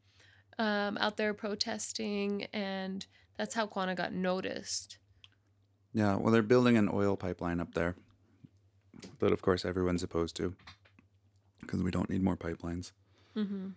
Um, 0.60 0.98
out 0.98 1.16
there 1.16 1.32
protesting, 1.32 2.44
and 2.52 3.06
that's 3.38 3.54
how 3.54 3.66
Quannah 3.66 3.94
got 3.94 4.12
noticed. 4.12 4.98
Yeah, 5.94 6.16
well, 6.16 6.30
they're 6.30 6.42
building 6.42 6.76
an 6.76 6.90
oil 6.92 7.16
pipeline 7.16 7.60
up 7.60 7.72
there, 7.72 7.96
but 9.18 9.32
of 9.32 9.40
course 9.40 9.64
everyone's 9.64 10.02
opposed 10.02 10.36
to 10.36 10.54
because 11.62 11.82
we 11.82 11.90
don't 11.90 12.10
need 12.10 12.22
more 12.22 12.36
pipelines. 12.36 12.92
hmm 13.34 13.68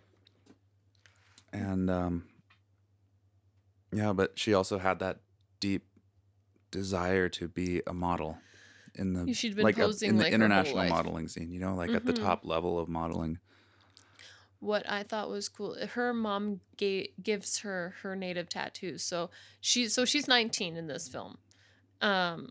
And 1.53 1.89
um, 1.89 2.25
yeah, 3.93 4.11
but 4.11 4.37
she 4.37 4.53
also 4.53 4.77
had 4.77 4.99
that 4.99 5.19
deep 5.61 5.85
desire 6.69 7.29
to 7.29 7.47
be 7.47 7.81
a 7.87 7.93
model 7.93 8.39
in 8.95 9.13
the 9.13 9.25
like 9.63 9.77
a- 9.79 9.89
in 10.05 10.17
the 10.17 10.23
like 10.23 10.33
international 10.33 10.83
modeling 10.89 11.27
scene. 11.29 11.49
You 11.49 11.59
know, 11.59 11.75
like 11.75 11.91
at 11.95 12.05
the 12.05 12.13
Mhm. 12.13 12.19
top 12.19 12.43
level 12.43 12.77
of 12.77 12.89
modeling. 12.89 13.39
What 14.63 14.89
I 14.89 15.03
thought 15.03 15.29
was 15.29 15.49
cool, 15.49 15.75
her 15.75 16.13
mom 16.13 16.61
gives 16.77 17.59
her 17.59 17.95
her 18.01 18.15
native 18.15 18.47
tattoos. 18.47 19.03
So 19.03 19.29
she's 19.59 19.93
so 19.93 20.05
she's 20.05 20.25
19 20.25 20.77
in 20.77 20.87
this 20.87 21.09
film, 21.09 21.37
um, 21.99 22.47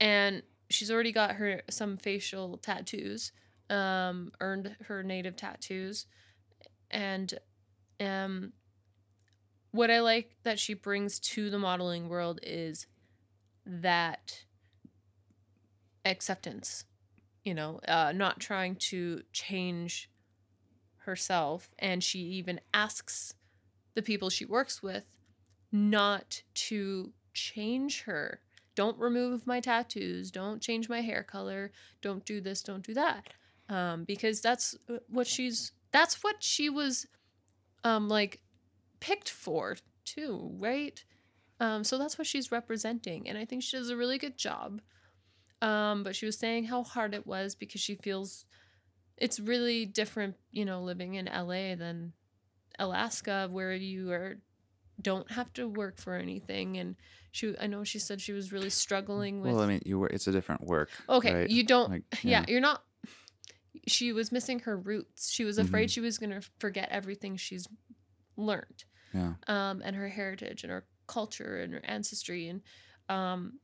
and 0.00 0.42
she's 0.70 0.90
already 0.90 1.12
got 1.12 1.32
her 1.32 1.60
some 1.68 1.98
facial 1.98 2.56
tattoos, 2.56 3.32
um, 3.68 4.32
earned 4.40 4.74
her 4.84 5.02
native 5.02 5.36
tattoos, 5.36 6.06
and 6.90 7.34
um, 8.00 8.54
what 9.70 9.90
I 9.90 10.00
like 10.00 10.34
that 10.44 10.58
she 10.58 10.72
brings 10.72 11.20
to 11.20 11.50
the 11.50 11.58
modeling 11.58 12.08
world 12.08 12.40
is 12.42 12.86
that 13.66 14.44
acceptance, 16.06 16.86
you 17.44 17.52
know, 17.52 17.80
uh, 17.86 18.12
not 18.14 18.40
trying 18.40 18.76
to 18.76 19.24
change 19.34 20.08
herself. 21.08 21.70
And 21.78 22.04
she 22.04 22.18
even 22.20 22.60
asks 22.74 23.34
the 23.94 24.02
people 24.02 24.28
she 24.28 24.44
works 24.44 24.82
with 24.82 25.04
not 25.72 26.42
to 26.54 27.12
change 27.32 28.02
her. 28.02 28.40
Don't 28.74 28.98
remove 28.98 29.46
my 29.46 29.58
tattoos. 29.60 30.30
Don't 30.30 30.62
change 30.62 30.88
my 30.88 31.00
hair 31.00 31.22
color. 31.24 31.72
Don't 32.02 32.24
do 32.24 32.40
this. 32.40 32.62
Don't 32.62 32.86
do 32.86 32.94
that. 32.94 33.30
Um, 33.68 34.04
because 34.04 34.40
that's 34.40 34.76
what 35.08 35.26
she's. 35.26 35.72
That's 35.90 36.22
what 36.22 36.36
she 36.42 36.68
was, 36.68 37.06
um, 37.82 38.08
like, 38.08 38.40
picked 39.00 39.30
for 39.30 39.76
too, 40.04 40.50
right? 40.58 41.02
Um, 41.60 41.82
so 41.82 41.96
that's 41.98 42.18
what 42.18 42.26
she's 42.26 42.52
representing, 42.52 43.28
and 43.28 43.38
I 43.38 43.44
think 43.46 43.62
she 43.62 43.76
does 43.76 43.90
a 43.90 43.96
really 43.96 44.18
good 44.18 44.36
job. 44.36 44.80
Um, 45.60 46.04
but 46.04 46.14
she 46.14 46.26
was 46.26 46.38
saying 46.38 46.64
how 46.66 46.84
hard 46.84 47.14
it 47.14 47.26
was 47.26 47.54
because 47.54 47.80
she 47.80 47.96
feels 47.96 48.44
it's 49.20 49.38
really 49.40 49.84
different, 49.86 50.36
you 50.50 50.64
know, 50.64 50.82
living 50.82 51.14
in 51.14 51.26
LA 51.26 51.74
than 51.74 52.12
Alaska, 52.78 53.48
where 53.50 53.74
you 53.74 54.10
are 54.12 54.38
don't 55.00 55.30
have 55.30 55.52
to 55.54 55.68
work 55.68 55.98
for 55.98 56.14
anything. 56.14 56.76
And 56.76 56.96
she, 57.30 57.54
I 57.60 57.66
know 57.68 57.84
she 57.84 57.98
said 57.98 58.20
she 58.20 58.32
was 58.32 58.52
really 58.52 58.70
struggling 58.70 59.40
with. 59.40 59.52
Well, 59.52 59.62
I 59.62 59.66
mean, 59.66 59.82
you 59.84 59.98
were. 59.98 60.08
It's 60.08 60.26
a 60.26 60.32
different 60.32 60.62
work. 60.64 60.90
okay, 61.08 61.34
right? 61.34 61.50
you 61.50 61.64
don't. 61.64 61.90
Like, 61.90 62.02
yeah. 62.22 62.40
yeah. 62.40 62.44
you're 62.48 62.60
not. 62.60 62.82
She 63.86 64.12
was 64.12 64.32
missing 64.32 64.60
her 64.60 64.76
roots. 64.76 65.30
She 65.30 65.44
was 65.44 65.56
afraid 65.58 65.88
Mhm. 65.88 65.92
she 65.92 66.00
was 66.00 66.18
gonna 66.18 66.40
forget 66.58 66.88
everything 66.90 67.36
she's 67.36 67.66
learned 68.36 68.84
Yeah. 69.14 69.34
um, 69.46 69.82
and 69.84 69.96
her 69.96 70.08
heritage 70.08 70.62
and 70.62 70.70
her 70.70 70.84
culture 71.06 71.60
and 71.60 71.72
her 71.72 71.80
ancestry 71.84 72.48
and 72.48 72.60
um, 73.08 73.58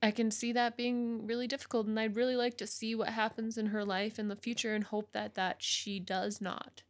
I 0.00 0.10
can 0.12 0.30
see 0.30 0.52
that 0.52 0.76
being 0.76 1.26
really 1.26 1.46
difficult 1.48 1.86
and 1.86 1.98
I'd 1.98 2.16
really 2.16 2.36
like 2.36 2.56
to 2.58 2.66
see 2.66 2.94
what 2.94 3.08
happens 3.08 3.58
in 3.58 3.66
her 3.66 3.84
life 3.84 4.18
in 4.18 4.28
the 4.28 4.36
future 4.36 4.74
and 4.74 4.84
hope 4.84 5.12
that 5.12 5.34
that 5.34 5.56
she 5.62 5.98
does 5.98 6.40
not 6.40 6.82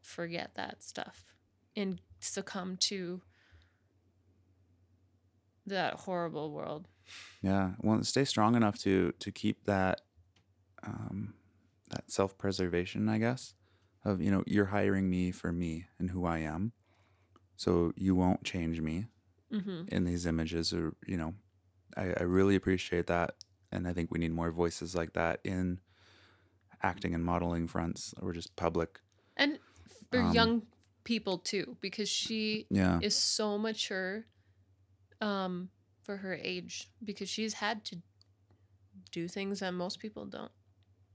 forget 0.00 0.54
that 0.54 0.82
stuff 0.82 1.24
and 1.74 2.00
succumb 2.20 2.76
to 2.88 3.22
that 5.66 5.94
horrible 5.94 6.52
world. 6.52 6.88
Yeah. 7.40 7.72
Well, 7.80 8.02
stay 8.04 8.24
strong 8.24 8.54
enough 8.56 8.78
to 8.80 9.12
to 9.18 9.30
keep 9.30 9.64
that 9.64 10.02
um, 10.82 11.34
that 11.90 12.10
self 12.10 12.36
preservation, 12.38 13.08
I 13.08 13.18
guess. 13.18 13.54
Of 14.04 14.20
you 14.20 14.30
know, 14.30 14.42
you're 14.46 14.66
hiring 14.66 15.08
me 15.08 15.30
for 15.30 15.52
me 15.52 15.86
and 15.98 16.10
who 16.10 16.24
I 16.26 16.38
am, 16.38 16.72
so 17.56 17.92
you 17.96 18.14
won't 18.14 18.44
change 18.44 18.80
me 18.80 19.06
Mm-hmm. 19.52 19.82
in 19.88 20.04
these 20.04 20.24
images. 20.26 20.72
Or 20.72 20.94
you 21.06 21.16
know, 21.16 21.34
I, 21.96 22.12
I 22.20 22.22
really 22.24 22.56
appreciate 22.56 23.06
that, 23.08 23.36
and 23.70 23.86
I 23.88 23.92
think 23.92 24.10
we 24.10 24.18
need 24.18 24.32
more 24.32 24.50
voices 24.50 24.94
like 24.94 25.12
that 25.14 25.40
in 25.44 25.80
acting 26.82 27.14
and 27.14 27.24
modeling 27.24 27.66
fronts, 27.66 28.14
or 28.20 28.32
just 28.32 28.56
public. 28.56 29.00
And 29.36 29.60
for 30.10 30.18
Um, 30.18 30.20
young 30.20 30.66
people 31.04 31.38
too, 31.38 31.76
because 31.80 32.08
she 32.08 32.68
Yeah. 32.70 33.02
is 33.02 33.16
so 33.16 33.58
mature 33.58 34.26
um 35.20 35.70
for 36.02 36.18
her 36.18 36.34
age 36.34 36.92
because 37.04 37.28
she's 37.30 37.54
had 37.54 37.84
to 37.86 38.02
do 39.10 39.28
things 39.28 39.60
that 39.60 39.72
most 39.72 40.00
people 40.00 40.26
don't 40.26 40.52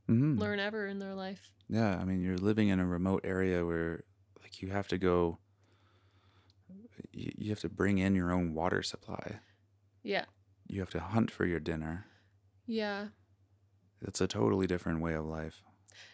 hmm 0.08 0.38
learn 0.38 0.60
ever 0.60 0.88
in 0.88 1.00
their 1.00 1.16
life. 1.16 1.52
Yeah, 1.70 1.98
I 1.98 2.06
mean, 2.06 2.22
you're 2.22 2.38
living 2.38 2.70
in 2.70 2.80
a 2.80 2.86
remote 2.88 3.22
area 3.26 3.66
where, 3.66 4.04
like, 4.42 4.62
you 4.62 4.70
have 4.70 4.88
to 4.90 4.98
go. 4.98 5.40
You 7.12 7.50
have 7.50 7.60
to 7.62 7.70
bring 7.70 7.98
in 7.98 8.16
your 8.16 8.32
own 8.32 8.54
water 8.54 8.82
supply. 8.82 9.42
Yeah. 10.04 10.26
You 10.68 10.80
have 10.82 10.90
to 10.92 11.00
hunt 11.00 11.32
for 11.32 11.46
your 11.46 11.60
dinner. 11.60 12.06
Yeah. 12.66 13.08
It's 14.02 14.22
a 14.22 14.28
totally 14.28 14.68
different 14.68 15.02
way 15.02 15.14
of 15.14 15.26
life, 15.26 15.64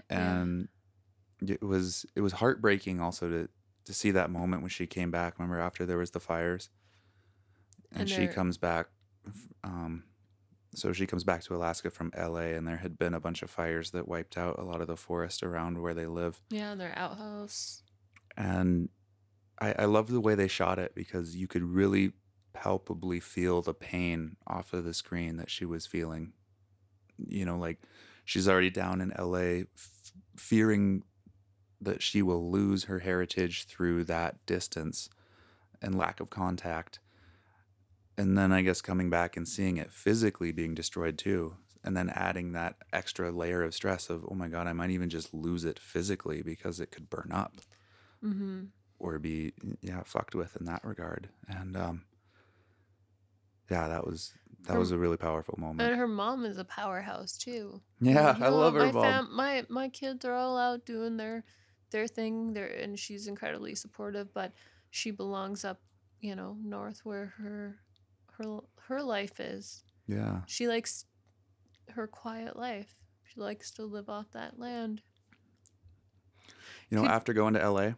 Yeah. 0.10 0.42
and 0.42 0.68
it 1.46 1.62
was 1.62 2.06
it 2.16 2.22
was 2.22 2.34
heartbreaking 2.34 3.02
also 3.02 3.30
to 3.30 3.50
to 3.86 3.94
see 3.94 4.12
that 4.12 4.30
moment 4.30 4.62
when 4.62 4.70
she 4.70 4.88
came 4.88 5.12
back. 5.12 5.38
Remember 5.38 5.60
after 5.60 5.86
there 5.86 5.98
was 5.98 6.12
the 6.12 6.20
fires, 6.22 6.70
and, 7.92 8.02
And 8.02 8.10
she 8.10 8.28
comes 8.28 8.58
back. 8.58 8.88
Um, 9.64 10.04
so 10.76 10.94
she 10.94 11.06
comes 11.06 11.24
back 11.24 11.44
to 11.44 11.56
Alaska 11.56 11.90
from 11.90 12.12
L.A. 12.16 12.54
and 12.56 12.66
there 12.68 12.78
had 12.78 12.98
been 12.98 13.14
a 13.14 13.20
bunch 13.20 13.42
of 13.44 13.50
fires 13.50 13.92
that 13.92 14.08
wiped 14.08 14.38
out 14.38 14.58
a 14.58 14.64
lot 14.64 14.82
of 14.82 14.88
the 14.88 14.98
forest 14.98 15.44
around 15.44 15.82
where 15.82 15.94
they 15.94 16.08
live. 16.08 16.42
Yeah, 16.50 16.76
their 16.76 16.98
outhouse. 16.98 17.84
and 18.38 18.90
I, 19.62 19.76
I 19.80 19.86
love 19.86 20.08
the 20.10 20.20
way 20.22 20.34
they 20.36 20.48
shot 20.48 20.80
it 20.80 20.96
because 20.96 21.36
you 21.36 21.48
could 21.48 21.62
really 21.64 22.14
palpably 22.54 23.20
feel 23.20 23.62
the 23.62 23.74
pain 23.74 24.38
off 24.48 24.74
of 24.74 24.84
the 24.84 24.94
screen 24.94 25.38
that 25.38 25.50
she 25.50 25.66
was 25.66 25.86
feeling. 25.86 26.34
You 27.28 27.46
know, 27.46 27.58
like 27.58 27.80
she's 28.26 28.48
already 28.48 28.70
down 28.70 29.02
in 29.02 29.14
LA, 29.18 29.66
f- 29.76 30.12
fearing 30.36 31.04
that 31.82 32.02
she 32.02 32.22
will 32.22 32.50
lose 32.50 32.86
her 32.86 33.00
heritage 33.00 33.66
through 33.66 34.06
that 34.06 34.46
distance 34.46 35.10
and 35.82 35.98
lack 35.98 36.20
of 36.20 36.30
contact. 36.30 37.00
And 38.18 38.38
then 38.38 38.52
I 38.52 38.62
guess 38.62 38.82
coming 38.82 39.10
back 39.10 39.36
and 39.36 39.48
seeing 39.48 39.78
it 39.78 39.92
physically 39.92 40.52
being 40.52 40.74
destroyed 40.76 41.18
too. 41.18 41.56
And 41.84 41.98
then 41.98 42.10
adding 42.10 42.54
that 42.54 42.76
extra 42.94 43.32
layer 43.32 43.62
of 43.64 43.74
stress 43.74 44.10
of, 44.10 44.26
oh 44.32 44.36
my 44.36 44.48
God, 44.48 44.68
I 44.68 44.74
might 44.74 44.92
even 44.92 45.10
just 45.10 45.34
lose 45.34 45.66
it 45.66 45.78
physically 45.80 46.42
because 46.42 46.80
it 46.80 46.92
could 46.92 47.10
burn 47.10 47.32
up 47.34 47.54
Mm-hmm. 48.24 48.62
or 49.00 49.20
be 49.20 49.52
yeah 49.82 50.02
fucked 50.06 50.34
with 50.34 50.56
in 50.56 50.66
that 50.68 50.86
regard 50.86 51.28
and 51.50 51.76
um 51.76 52.04
yeah 53.70 53.88
that 53.88 54.06
was 54.06 54.34
that 54.68 54.74
Her- 54.74 54.80
was 54.80 54.92
a 54.92 54.98
really 54.98 55.18
powerful 55.18 55.56
moment. 55.60 55.90
And 55.90 56.00
her 56.00 56.08
mom 56.08 56.46
is 56.46 56.58
a 56.58 56.64
powerhouse 56.64 57.38
too. 57.38 57.82
yeah 58.00 58.32
Like, 58.32 58.42
i 58.42 58.48
love 58.50 58.74
her 58.76 58.86
my 58.86 58.92
mom. 58.92 59.04
fam- 59.04 59.36
my 59.36 59.66
my 59.70 59.90
kids 59.90 60.24
are 60.26 60.34
all 60.34 60.58
out 60.58 60.86
doing 60.86 61.18
their 61.18 61.44
their 61.92 62.08
thing 62.08 62.54
there 62.54 62.68
and 62.68 62.98
she's 62.98 63.28
incredibly 63.28 63.76
supportive 63.76 64.34
but 64.34 64.54
she 64.90 65.12
belongs 65.12 65.64
up 65.66 65.80
you 66.22 66.36
know 66.36 66.58
north 66.64 67.02
where 67.04 67.34
her 67.38 67.80
her 68.38 68.60
her 68.88 69.02
life 69.02 69.40
is. 69.40 69.84
Yeah. 70.08 70.42
She 70.48 70.68
likes 70.68 71.06
her 71.92 72.08
quiet 72.08 72.58
life. 72.58 72.94
She 73.26 73.40
likes 73.40 73.72
to 73.72 73.86
live 73.86 74.10
off 74.10 74.30
that 74.32 74.60
land. 74.60 75.02
You 76.90 76.98
know 76.98 77.04
Could- 77.04 77.12
after 77.12 77.34
going 77.34 77.54
to 77.54 77.70
la 77.70 77.94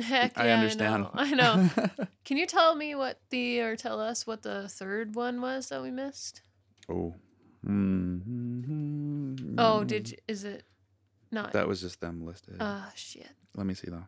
heck 0.00 0.38
i 0.38 0.46
yeah, 0.46 0.54
understand 0.54 1.06
i 1.14 1.30
know, 1.30 1.50
I 1.56 1.66
know. 1.96 2.06
can 2.24 2.36
you 2.36 2.46
tell 2.46 2.74
me 2.74 2.94
what 2.94 3.20
the 3.30 3.60
or 3.60 3.76
tell 3.76 4.00
us 4.00 4.26
what 4.26 4.42
the 4.42 4.68
third 4.68 5.14
one 5.14 5.40
was 5.40 5.68
that 5.68 5.82
we 5.82 5.90
missed 5.90 6.40
oh 6.88 7.14
Mhm. 7.66 9.54
oh 9.58 9.84
did 9.84 10.10
you, 10.10 10.16
is 10.26 10.44
it 10.44 10.64
not 11.30 11.52
that 11.52 11.68
was 11.68 11.80
just 11.80 12.00
them 12.00 12.24
listed 12.24 12.56
ah 12.60 12.90
shit 12.96 13.28
let 13.54 13.66
me 13.66 13.74
see 13.74 13.90
though 13.90 14.04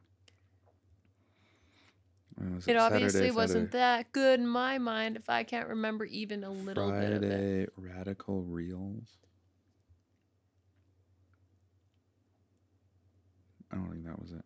was 2.55 2.66
It 2.66 2.77
obviously 2.77 3.11
Saturday, 3.12 3.31
wasn't 3.31 3.70
Saturday. 3.73 3.79
that 3.79 4.12
good 4.12 4.40
in 4.40 4.47
my 4.49 4.79
mind 4.79 5.16
if 5.16 5.31
I 5.31 5.44
can't 5.44 5.68
remember 5.68 6.05
even 6.05 6.42
a 6.42 6.51
little 6.51 6.90
bit 6.90 7.12
of 7.12 7.23
it. 7.23 7.70
Friday 7.77 7.94
Radical 7.94 8.42
Reels. 8.42 9.07
I 13.70 13.77
don't 13.77 13.88
think 13.90 14.05
that 14.05 14.18
was 14.20 14.33
it. 14.33 14.44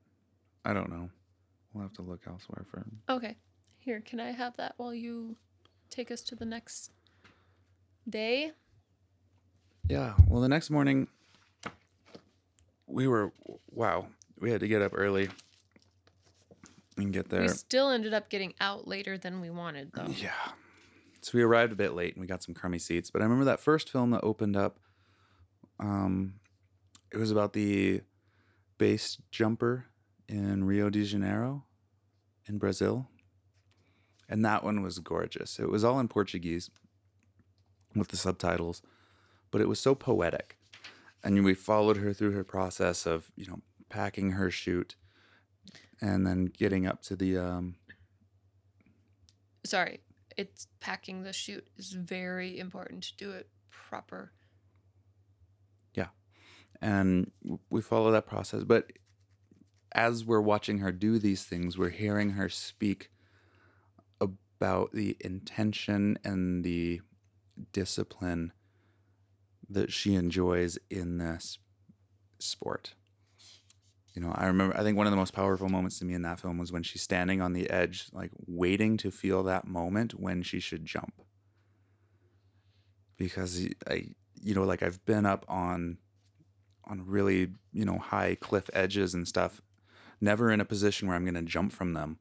I 0.66 0.74
don't 0.74 0.90
know. 0.90 1.08
We'll 1.78 1.86
have 1.86 1.94
to 1.94 2.02
look 2.02 2.22
elsewhere 2.26 2.64
for. 2.68 2.78
him. 2.78 2.98
Okay. 3.08 3.36
Here, 3.78 4.00
can 4.00 4.18
I 4.18 4.32
have 4.32 4.56
that 4.56 4.74
while 4.78 4.92
you 4.92 5.36
take 5.90 6.10
us 6.10 6.22
to 6.22 6.34
the 6.34 6.44
next 6.44 6.90
day? 8.08 8.50
Yeah. 9.88 10.14
Well, 10.26 10.40
the 10.40 10.48
next 10.48 10.70
morning, 10.70 11.06
we 12.88 13.06
were 13.06 13.32
wow. 13.70 14.08
We 14.40 14.50
had 14.50 14.58
to 14.58 14.66
get 14.66 14.82
up 14.82 14.90
early 14.92 15.28
and 16.96 17.12
get 17.12 17.28
there. 17.28 17.42
We 17.42 17.48
still 17.48 17.90
ended 17.90 18.12
up 18.12 18.28
getting 18.28 18.54
out 18.60 18.88
later 18.88 19.16
than 19.16 19.40
we 19.40 19.48
wanted, 19.48 19.92
though. 19.94 20.08
Yeah. 20.16 20.32
So 21.20 21.38
we 21.38 21.44
arrived 21.44 21.72
a 21.72 21.76
bit 21.76 21.94
late 21.94 22.14
and 22.14 22.20
we 22.20 22.26
got 22.26 22.42
some 22.42 22.56
crummy 22.56 22.80
seats. 22.80 23.12
But 23.12 23.22
I 23.22 23.24
remember 23.24 23.44
that 23.44 23.60
first 23.60 23.88
film 23.88 24.10
that 24.10 24.24
opened 24.24 24.56
up. 24.56 24.80
Um, 25.78 26.40
it 27.12 27.18
was 27.18 27.30
about 27.30 27.52
the 27.52 28.00
base 28.78 29.16
jumper 29.30 29.86
in 30.28 30.64
Rio 30.64 30.90
de 30.90 31.04
Janeiro, 31.04 31.64
in 32.48 32.58
Brazil, 32.58 33.08
and 34.28 34.44
that 34.44 34.64
one 34.64 34.82
was 34.82 34.98
gorgeous. 34.98 35.58
It 35.58 35.70
was 35.70 35.84
all 35.84 36.00
in 36.00 36.08
Portuguese, 36.08 36.70
with 37.94 38.08
the 38.08 38.16
subtitles, 38.16 38.82
but 39.50 39.60
it 39.60 39.68
was 39.68 39.80
so 39.80 39.94
poetic. 39.94 40.56
And 41.24 41.44
we 41.44 41.54
followed 41.54 41.96
her 41.96 42.12
through 42.12 42.32
her 42.32 42.44
process 42.44 43.06
of 43.06 43.30
you 43.36 43.46
know 43.46 43.60
packing 43.88 44.32
her 44.32 44.50
chute, 44.50 44.96
and 46.00 46.26
then 46.26 46.46
getting 46.46 46.86
up 46.86 47.02
to 47.02 47.16
the 47.16 47.36
um, 47.38 47.76
Sorry, 49.64 50.00
it's 50.36 50.68
packing 50.80 51.24
the 51.24 51.32
chute 51.32 51.66
is 51.76 51.92
very 51.92 52.58
important 52.58 53.02
to 53.02 53.16
do 53.16 53.30
it 53.32 53.48
proper. 53.70 54.32
Yeah. 55.94 56.08
And 56.80 57.32
we 57.68 57.82
follow 57.82 58.12
that 58.12 58.26
process 58.26 58.62
but 58.62 58.92
as 59.92 60.24
we're 60.24 60.40
watching 60.40 60.78
her 60.78 60.92
do 60.92 61.18
these 61.18 61.44
things 61.44 61.78
we're 61.78 61.88
hearing 61.88 62.30
her 62.30 62.48
speak 62.48 63.10
about 64.20 64.92
the 64.92 65.16
intention 65.20 66.18
and 66.24 66.64
the 66.64 67.00
discipline 67.72 68.52
that 69.70 69.92
she 69.92 70.14
enjoys 70.14 70.78
in 70.90 71.18
this 71.18 71.58
sport. 72.38 72.94
You 74.14 74.22
know 74.22 74.32
i 74.34 74.46
remember 74.46 74.76
i 74.76 74.82
think 74.82 74.96
one 74.96 75.06
of 75.06 75.12
the 75.12 75.16
most 75.16 75.32
powerful 75.32 75.68
moments 75.68 76.00
to 76.00 76.04
me 76.04 76.12
in 76.14 76.22
that 76.22 76.40
film 76.40 76.58
was 76.58 76.72
when 76.72 76.82
she's 76.82 77.02
standing 77.02 77.40
on 77.40 77.52
the 77.52 77.70
edge 77.70 78.06
like 78.12 78.32
waiting 78.48 78.96
to 78.96 79.12
feel 79.12 79.44
that 79.44 79.64
moment 79.64 80.18
when 80.18 80.42
she 80.42 80.58
should 80.58 80.84
jump. 80.84 81.22
Because 83.16 83.68
i 83.88 84.08
you 84.42 84.54
know 84.54 84.64
like 84.64 84.82
i've 84.82 85.04
been 85.04 85.24
up 85.24 85.44
on 85.48 85.98
on 86.84 87.06
really 87.06 87.52
you 87.72 87.84
know 87.84 87.98
high 87.98 88.34
cliff 88.34 88.68
edges 88.72 89.14
and 89.14 89.28
stuff 89.28 89.62
never 90.20 90.50
in 90.50 90.60
a 90.60 90.64
position 90.64 91.08
where 91.08 91.16
i'm 91.16 91.24
going 91.24 91.34
to 91.34 91.42
jump 91.42 91.72
from 91.72 91.94
them. 91.94 92.18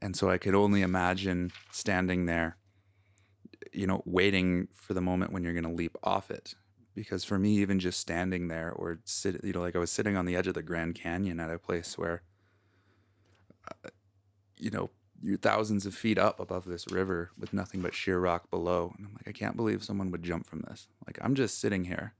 And 0.00 0.14
so 0.16 0.30
i 0.30 0.38
could 0.38 0.54
only 0.54 0.82
imagine 0.82 1.52
standing 1.70 2.26
there 2.26 2.56
you 3.72 3.86
know 3.86 4.02
waiting 4.04 4.68
for 4.72 4.94
the 4.94 5.00
moment 5.00 5.32
when 5.32 5.42
you're 5.42 5.52
going 5.52 5.64
to 5.64 5.70
leap 5.70 5.96
off 6.02 6.30
it. 6.30 6.54
Because 6.94 7.24
for 7.24 7.38
me 7.38 7.58
even 7.58 7.78
just 7.78 8.00
standing 8.00 8.48
there 8.48 8.72
or 8.72 9.00
sit 9.04 9.44
you 9.44 9.52
know 9.52 9.60
like 9.60 9.76
i 9.76 9.78
was 9.78 9.90
sitting 9.90 10.16
on 10.16 10.24
the 10.24 10.34
edge 10.34 10.46
of 10.46 10.54
the 10.54 10.62
grand 10.62 10.94
canyon 10.94 11.40
at 11.40 11.50
a 11.50 11.58
place 11.58 11.98
where 11.98 12.22
uh, 13.70 13.90
you 14.58 14.70
know 14.70 14.90
you're 15.22 15.36
thousands 15.38 15.86
of 15.86 15.94
feet 15.94 16.18
up 16.18 16.40
above 16.40 16.64
this 16.64 16.86
river 16.90 17.30
with 17.38 17.52
nothing 17.52 17.80
but 17.80 17.94
sheer 17.94 18.18
rock 18.18 18.50
below. 18.50 18.94
And 18.96 19.06
i'm 19.06 19.14
like 19.14 19.28
i 19.28 19.32
can't 19.32 19.56
believe 19.56 19.84
someone 19.84 20.10
would 20.10 20.22
jump 20.22 20.46
from 20.46 20.62
this. 20.62 20.88
Like 21.06 21.18
i'm 21.20 21.34
just 21.34 21.60
sitting 21.60 21.84
here. 21.84 22.14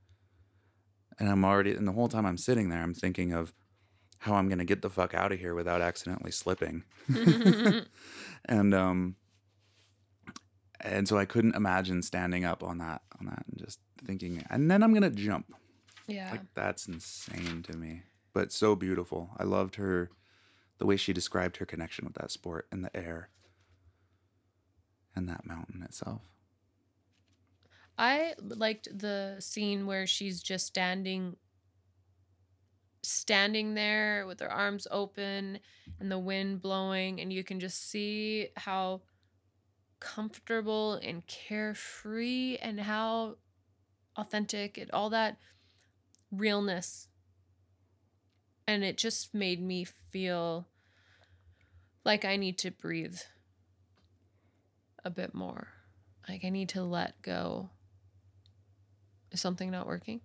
And 1.19 1.31
I'm 1.31 1.47
already 1.47 1.73
and 1.73 1.89
the 1.89 1.93
whole 1.93 2.09
time 2.09 2.27
I'm 2.27 2.37
sitting 2.37 2.69
there 2.69 2.83
I'm 2.83 2.93
thinking 2.93 3.33
of 3.33 3.55
how 4.19 4.35
I'm 4.35 4.49
going 4.49 4.59
to 4.59 4.65
get 4.65 4.83
the 4.83 4.91
fuck 4.91 5.15
out 5.15 5.33
of 5.33 5.39
here 5.39 5.55
without 5.55 5.81
accidentally 5.81 6.31
slipping. 6.33 6.85
and 8.45 8.75
um 8.75 9.17
and 10.81 11.09
so 11.09 11.19
I 11.19 11.25
couldn't 11.25 11.57
imagine 11.57 12.03
standing 12.03 12.45
up 12.45 12.63
on 12.63 12.79
that 12.79 13.03
on 13.19 13.27
that 13.27 13.45
and 13.49 13.59
just 13.59 13.81
thinking 14.05 14.45
and 14.51 14.71
then 14.71 14.83
I'm 14.83 14.93
going 14.93 15.03
to 15.03 15.11
jump. 15.11 15.55
Yeah. 16.07 16.31
Like 16.31 16.55
that's 16.55 16.87
insane 16.87 17.63
to 17.65 17.77
me. 17.77 18.03
But 18.33 18.53
so 18.53 18.77
beautiful. 18.77 19.31
I 19.39 19.45
loved 19.45 19.77
her 19.77 20.11
the 20.79 20.87
way 20.87 20.97
she 20.97 21.13
described 21.13 21.57
her 21.57 21.67
connection 21.67 22.05
with 22.05 22.15
that 22.15 22.31
sport 22.31 22.67
and 22.71 22.85
the 22.85 22.95
air 22.95 23.31
and 25.15 25.29
that 25.29 25.47
mountain 25.47 25.83
itself. 25.83 26.23
I 27.99 28.35
liked 28.39 28.89
the 28.97 29.37
scene 29.41 29.87
where 29.87 30.07
she's 30.07 30.43
just 30.43 30.67
standing 30.67 31.37
standing 33.07 33.75
there 33.75 34.27
with 34.27 34.39
their 34.39 34.51
arms 34.51 34.87
open 34.91 35.59
and 36.01 36.11
the 36.11 36.19
wind 36.19 36.61
blowing 36.61 37.21
and 37.21 37.33
you 37.33 37.45
can 37.45 37.61
just 37.61 37.91
see 37.91 38.49
how 38.57 39.01
comfortable 40.01 40.95
and 41.03 41.27
carefree 41.27 42.59
and 42.61 42.81
how 42.81 43.37
authentic 44.17 44.79
and 44.79 44.91
all 44.91 45.11
that 45.11 45.39
realness 46.31 47.09
and 48.67 48.83
it 48.83 48.97
just 48.97 49.35
made 49.35 49.63
me 49.63 49.85
feel 49.85 50.67
like 52.05 52.25
I 52.25 52.37
need 52.37 52.59
to 52.59 52.71
breathe 52.71 53.19
a 55.05 55.11
bit 55.11 55.35
more. 55.35 55.69
Like 56.29 56.45
I 56.45 56.51
need 56.51 56.71
to 56.71 56.83
let 56.83 57.21
go. 57.23 57.71
Is 59.31 59.41
something 59.41 59.71
not 59.71 59.87
working? 59.87 60.21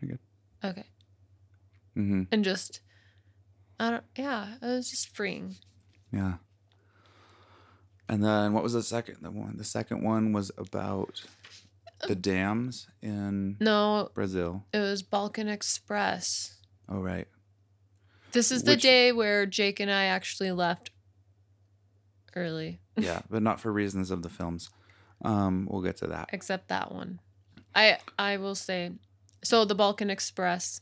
You're 0.00 0.10
good. 0.10 0.18
Okay. 0.64 0.84
Mhm. 1.96 2.28
And 2.30 2.44
just 2.44 2.80
I 3.78 3.90
don't 3.90 4.04
yeah, 4.16 4.54
it 4.60 4.66
was 4.66 4.90
just 4.90 5.08
freeing. 5.14 5.56
Yeah. 6.12 6.34
And 8.08 8.24
then 8.24 8.52
what 8.52 8.62
was 8.62 8.72
the 8.72 8.82
second 8.82 9.18
the 9.22 9.30
one? 9.30 9.56
The 9.56 9.64
second 9.64 10.02
one 10.02 10.32
was 10.32 10.50
about 10.58 11.22
the 12.06 12.14
dams 12.16 12.88
in 13.02 13.56
No, 13.60 14.10
Brazil. 14.14 14.64
it 14.72 14.78
was 14.78 15.02
Balkan 15.02 15.48
Express. 15.48 16.56
Oh 16.88 17.00
right. 17.00 17.28
This 18.32 18.50
is 18.52 18.62
the 18.62 18.76
day 18.76 19.10
where 19.12 19.44
Jake 19.46 19.80
and 19.80 19.90
I 19.90 20.04
actually 20.04 20.52
left 20.52 20.90
early. 22.36 22.80
Yeah, 22.96 23.22
but 23.30 23.42
not 23.42 23.60
for 23.60 23.72
reasons 23.72 24.10
of 24.10 24.20
the 24.22 24.28
films. 24.28 24.68
Um, 25.24 25.66
we'll 25.70 25.80
get 25.82 25.96
to 25.98 26.06
that. 26.08 26.28
except 26.34 26.68
that 26.68 26.92
one. 26.92 27.20
I 27.74 27.98
I 28.18 28.36
will 28.36 28.54
say, 28.54 28.90
so 29.42 29.64
the 29.64 29.74
Balkan 29.74 30.10
Express. 30.10 30.80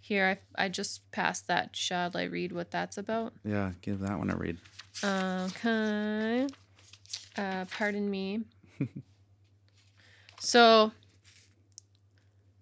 Here, 0.00 0.38
I 0.56 0.64
I 0.64 0.68
just 0.68 1.10
passed 1.10 1.46
that. 1.48 1.76
Shall 1.76 2.10
I 2.14 2.24
read 2.24 2.52
what 2.52 2.70
that's 2.70 2.98
about? 2.98 3.34
Yeah, 3.44 3.72
give 3.82 4.00
that 4.00 4.18
one 4.18 4.30
a 4.30 4.36
read. 4.36 4.58
Okay. 5.04 6.46
Uh, 7.36 7.64
pardon 7.66 8.10
me. 8.10 8.40
so 10.40 10.92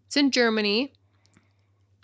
it's 0.07 0.16
in 0.16 0.31
Germany. 0.31 0.92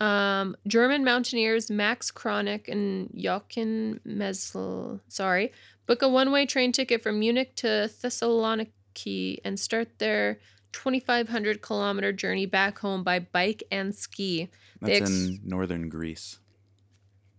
Um, 0.00 0.56
German 0.66 1.04
mountaineers 1.04 1.70
Max 1.70 2.10
Kroneck 2.10 2.68
and 2.68 3.08
Joachim 3.14 4.00
Mesle, 4.04 5.00
sorry, 5.06 5.52
book 5.86 6.02
a 6.02 6.08
one-way 6.08 6.44
train 6.44 6.72
ticket 6.72 7.04
from 7.04 7.20
Munich 7.20 7.54
to 7.56 7.88
Thessaloniki 8.02 9.38
and 9.44 9.60
start 9.60 10.00
their 10.00 10.40
2,500 10.72 11.62
kilometer 11.62 12.12
journey 12.12 12.46
back 12.46 12.78
home 12.78 13.02
by 13.02 13.18
bike 13.18 13.62
and 13.70 13.94
ski. 13.94 14.50
That's 14.80 15.00
ex- 15.00 15.10
in 15.10 15.40
northern 15.44 15.88
Greece. 15.88 16.38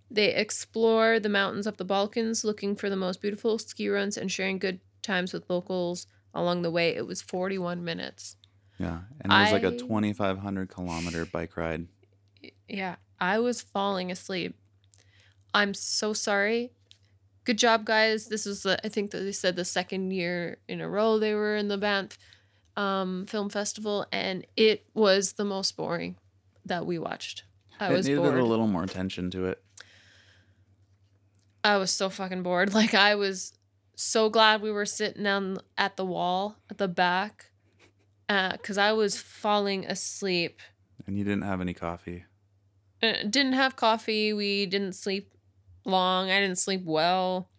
They 0.10 0.34
explore 0.34 1.20
the 1.20 1.30
mountains 1.30 1.66
of 1.66 1.78
the 1.78 1.86
Balkans, 1.86 2.44
looking 2.44 2.76
for 2.76 2.90
the 2.90 2.96
most 2.96 3.22
beautiful 3.22 3.58
ski 3.58 3.90
runs 3.90 4.16
and 4.16 4.32
sharing 4.32 4.60
good 4.60 4.80
times 5.02 5.34
with 5.34 5.50
locals 5.50 6.06
along 6.34 6.62
the 6.62 6.72
way. 6.72 6.96
It 6.96 7.08
was 7.08 7.22
41 7.22 7.84
minutes. 7.84 8.38
Yeah, 8.80 9.02
and 9.22 9.32
it 9.32 9.36
was 9.36 9.52
like 9.52 9.64
a 9.64 9.76
2,500 9.76 10.70
kilometer 10.70 11.26
bike 11.26 11.58
ride. 11.58 11.88
Yeah, 12.68 12.96
I 13.20 13.40
was 13.40 13.62
falling 13.62 14.12
asleep. 14.12 14.56
I'm 15.54 15.74
so 15.74 16.14
sorry. 16.14 16.72
Good 17.44 17.58
job, 17.58 17.86
guys. 17.86 18.28
This 18.28 18.46
is, 18.46 18.64
the, 18.64 18.80
I 18.86 18.90
think 18.90 19.12
that 19.12 19.20
they 19.20 19.32
said 19.32 19.56
the 19.56 19.66
second 19.66 20.12
year 20.12 20.58
in 20.68 20.82
a 20.82 20.90
row 20.90 21.20
they 21.20 21.34
were 21.34 21.56
in 21.56 21.68
the 21.68 21.78
Banff 21.78 22.18
um, 22.76 23.26
Film 23.28 23.50
Festival, 23.50 24.06
and 24.12 24.46
it 24.56 24.86
was 24.94 25.34
the 25.34 25.46
most 25.46 25.76
boring 25.78 26.16
that 26.66 26.86
we 26.86 26.98
watched. 27.00 27.44
I 27.80 27.92
it 27.92 27.96
was 27.96 28.08
needed 28.08 28.22
bored. 28.22 28.38
a 28.38 28.44
little 28.46 28.68
more 28.68 28.84
attention 28.84 29.30
to 29.32 29.46
it. 29.48 29.64
I 31.64 31.78
was 31.78 31.92
so 31.92 32.10
fucking 32.10 32.44
bored. 32.44 32.74
Like 32.74 32.94
I 32.94 33.16
was 33.16 33.54
so 33.96 34.30
glad 34.30 34.62
we 34.62 34.72
were 34.72 34.86
sitting 34.86 35.24
down 35.24 35.58
at 35.78 35.98
the 35.98 36.06
wall 36.06 36.58
at 36.70 36.78
the 36.78 36.88
back, 36.88 37.52
because 38.28 38.78
I 38.78 38.92
was 38.94 39.18
falling 39.18 39.86
asleep. 39.86 40.60
And 41.06 41.18
you 41.18 41.24
didn't 41.24 41.44
have 41.44 41.62
any 41.62 41.74
coffee. 41.74 42.26
Uh, 43.02 43.14
didn't 43.30 43.54
have 43.54 43.76
coffee. 43.76 44.32
We 44.34 44.66
didn't 44.66 44.94
sleep 44.94 45.34
long. 45.86 46.32
I 46.32 46.40
didn't 46.40 46.58
sleep 46.60 46.84
well. 46.86 47.50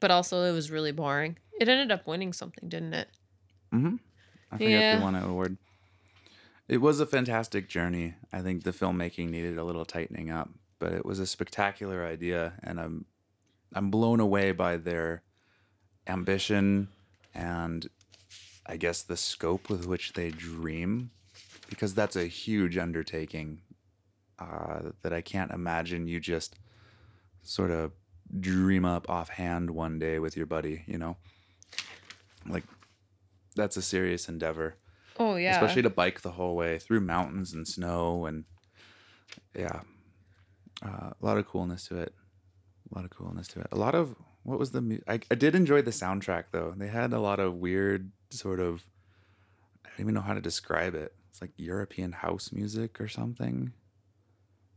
but 0.00 0.10
also 0.10 0.42
it 0.44 0.52
was 0.52 0.70
really 0.70 0.92
boring. 0.92 1.36
It 1.60 1.68
ended 1.68 1.92
up 1.92 2.06
winning 2.06 2.32
something, 2.32 2.68
didn't 2.68 2.94
it? 2.94 3.08
Mm-hmm. 3.72 3.96
I 4.50 4.56
forget 4.56 4.70
Yeah. 4.70 4.96
who 4.96 5.02
won 5.02 5.14
an 5.14 5.24
award. 5.24 5.56
It 6.68 6.78
was 6.78 7.00
a 7.00 7.06
fantastic 7.06 7.68
journey. 7.68 8.14
I 8.32 8.42
think 8.42 8.62
the 8.62 8.72
filmmaking 8.72 9.30
needed 9.30 9.58
a 9.58 9.64
little 9.64 9.84
tightening 9.84 10.30
up, 10.30 10.50
but 10.78 10.92
it 10.92 11.04
was 11.04 11.18
a 11.18 11.26
spectacular 11.26 12.04
idea, 12.04 12.54
and 12.62 12.80
I'm 12.80 13.04
I'm 13.74 13.90
blown 13.90 14.20
away 14.20 14.52
by 14.52 14.76
their 14.76 15.22
ambition 16.06 16.88
and 17.34 17.88
I 18.66 18.76
guess 18.76 19.02
the 19.02 19.16
scope 19.16 19.68
with 19.68 19.86
which 19.86 20.12
they 20.14 20.30
dream, 20.30 21.10
because 21.68 21.94
that's 21.94 22.16
a 22.16 22.26
huge 22.26 22.76
undertaking 22.76 23.62
uh, 24.38 24.90
that 25.02 25.12
I 25.12 25.20
can't 25.20 25.50
imagine 25.52 26.06
you 26.08 26.18
just 26.20 26.56
sort 27.42 27.70
of 27.70 27.92
dream 28.40 28.84
up 28.84 29.08
offhand 29.08 29.70
one 29.70 29.98
day 29.98 30.18
with 30.18 30.36
your 30.36 30.46
buddy. 30.46 30.82
You 30.86 30.98
know, 30.98 31.16
like 32.48 32.64
that's 33.56 33.76
a 33.76 33.82
serious 33.82 34.28
endeavor. 34.28 34.76
Oh 35.18 35.36
yeah. 35.36 35.52
especially 35.52 35.82
to 35.82 35.90
bike 35.90 36.22
the 36.22 36.30
whole 36.30 36.56
way 36.56 36.78
through 36.78 37.00
mountains 37.00 37.52
and 37.52 37.66
snow 37.68 38.26
and 38.26 38.44
yeah. 39.56 39.80
Uh, 40.82 41.10
a 41.10 41.26
lot 41.26 41.36
of 41.36 41.46
coolness 41.46 41.86
to 41.88 41.98
it. 41.98 42.14
A 42.90 42.94
lot 42.94 43.04
of 43.04 43.10
coolness 43.10 43.46
to 43.48 43.60
it. 43.60 43.66
A 43.70 43.76
lot 43.76 43.94
of 43.94 44.16
what 44.44 44.58
was 44.58 44.70
the 44.70 44.80
mu- 44.80 45.00
I, 45.06 45.20
I 45.30 45.34
did 45.34 45.54
enjoy 45.54 45.82
the 45.82 45.90
soundtrack 45.90 46.44
though. 46.52 46.72
They 46.76 46.88
had 46.88 47.12
a 47.12 47.20
lot 47.20 47.38
of 47.38 47.54
weird 47.56 48.12
sort 48.30 48.60
of 48.60 48.84
i 49.84 49.88
don't 49.88 50.00
even 50.00 50.14
know 50.14 50.20
how 50.22 50.34
to 50.34 50.40
describe 50.40 50.94
it. 50.94 51.14
It's 51.28 51.40
like 51.40 51.52
european 51.56 52.12
house 52.12 52.50
music 52.52 53.00
or 53.00 53.08
something. 53.08 53.72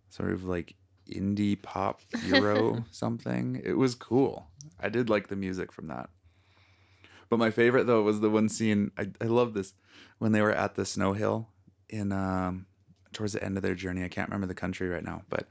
Sort 0.09 0.31
of 0.31 0.43
like 0.43 0.75
indie 1.09 1.59
pop 1.61 2.01
euro 2.25 2.83
something. 2.91 3.61
It 3.63 3.77
was 3.77 3.95
cool. 3.95 4.49
I 4.79 4.89
did 4.89 5.09
like 5.09 5.29
the 5.29 5.35
music 5.37 5.71
from 5.71 5.87
that 5.87 6.09
but 7.29 7.39
my 7.39 7.51
favorite 7.51 7.85
though 7.85 8.01
was 8.01 8.19
the 8.19 8.29
one 8.29 8.49
scene 8.49 8.91
I, 8.97 9.09
I 9.21 9.25
love 9.25 9.53
this 9.53 9.73
when 10.19 10.31
they 10.31 10.41
were 10.41 10.51
at 10.51 10.75
the 10.75 10.85
snow 10.85 11.13
hill 11.13 11.49
in 11.89 12.11
um 12.11 12.65
towards 13.13 13.33
the 13.33 13.43
end 13.43 13.57
of 13.57 13.63
their 13.63 13.75
journey. 13.75 14.03
I 14.03 14.09
can't 14.09 14.29
remember 14.29 14.47
the 14.47 14.55
country 14.55 14.89
right 14.89 15.03
now, 15.03 15.21
but 15.29 15.47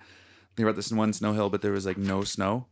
they 0.56 0.64
were 0.64 0.70
at 0.70 0.76
this 0.76 0.92
one 0.92 1.12
snow 1.12 1.32
hill, 1.32 1.48
but 1.48 1.62
there 1.62 1.72
was 1.72 1.86
like 1.86 1.96
no 1.96 2.24
snow. 2.24 2.66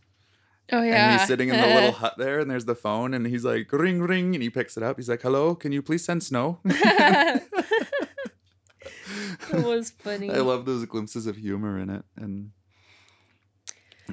oh 0.72 0.82
yeah. 0.82 1.12
And 1.12 1.20
he's 1.20 1.28
sitting 1.28 1.48
in 1.48 1.57
the 1.57 1.66
little 1.66 1.92
hut 2.03 2.14
there 2.18 2.40
and 2.40 2.51
there's 2.51 2.64
the 2.64 2.74
phone 2.74 3.14
and 3.14 3.26
he's 3.26 3.44
like 3.44 3.72
ring 3.72 4.03
ring 4.03 4.34
and 4.34 4.42
he 4.42 4.51
picks 4.51 4.76
it 4.76 4.82
up. 4.82 4.96
He's 4.96 5.09
like, 5.09 5.22
Hello, 5.22 5.55
can 5.55 5.72
you 5.72 5.82
please 5.82 6.05
send 6.05 6.22
snow? 6.22 6.59
it 6.64 7.46
was 9.53 9.90
funny. 9.90 10.30
I 10.30 10.38
love 10.38 10.64
those 10.64 10.84
glimpses 10.86 11.26
of 11.26 11.36
humor 11.36 11.78
in 11.78 11.90
it 11.90 12.05
and 12.16 12.51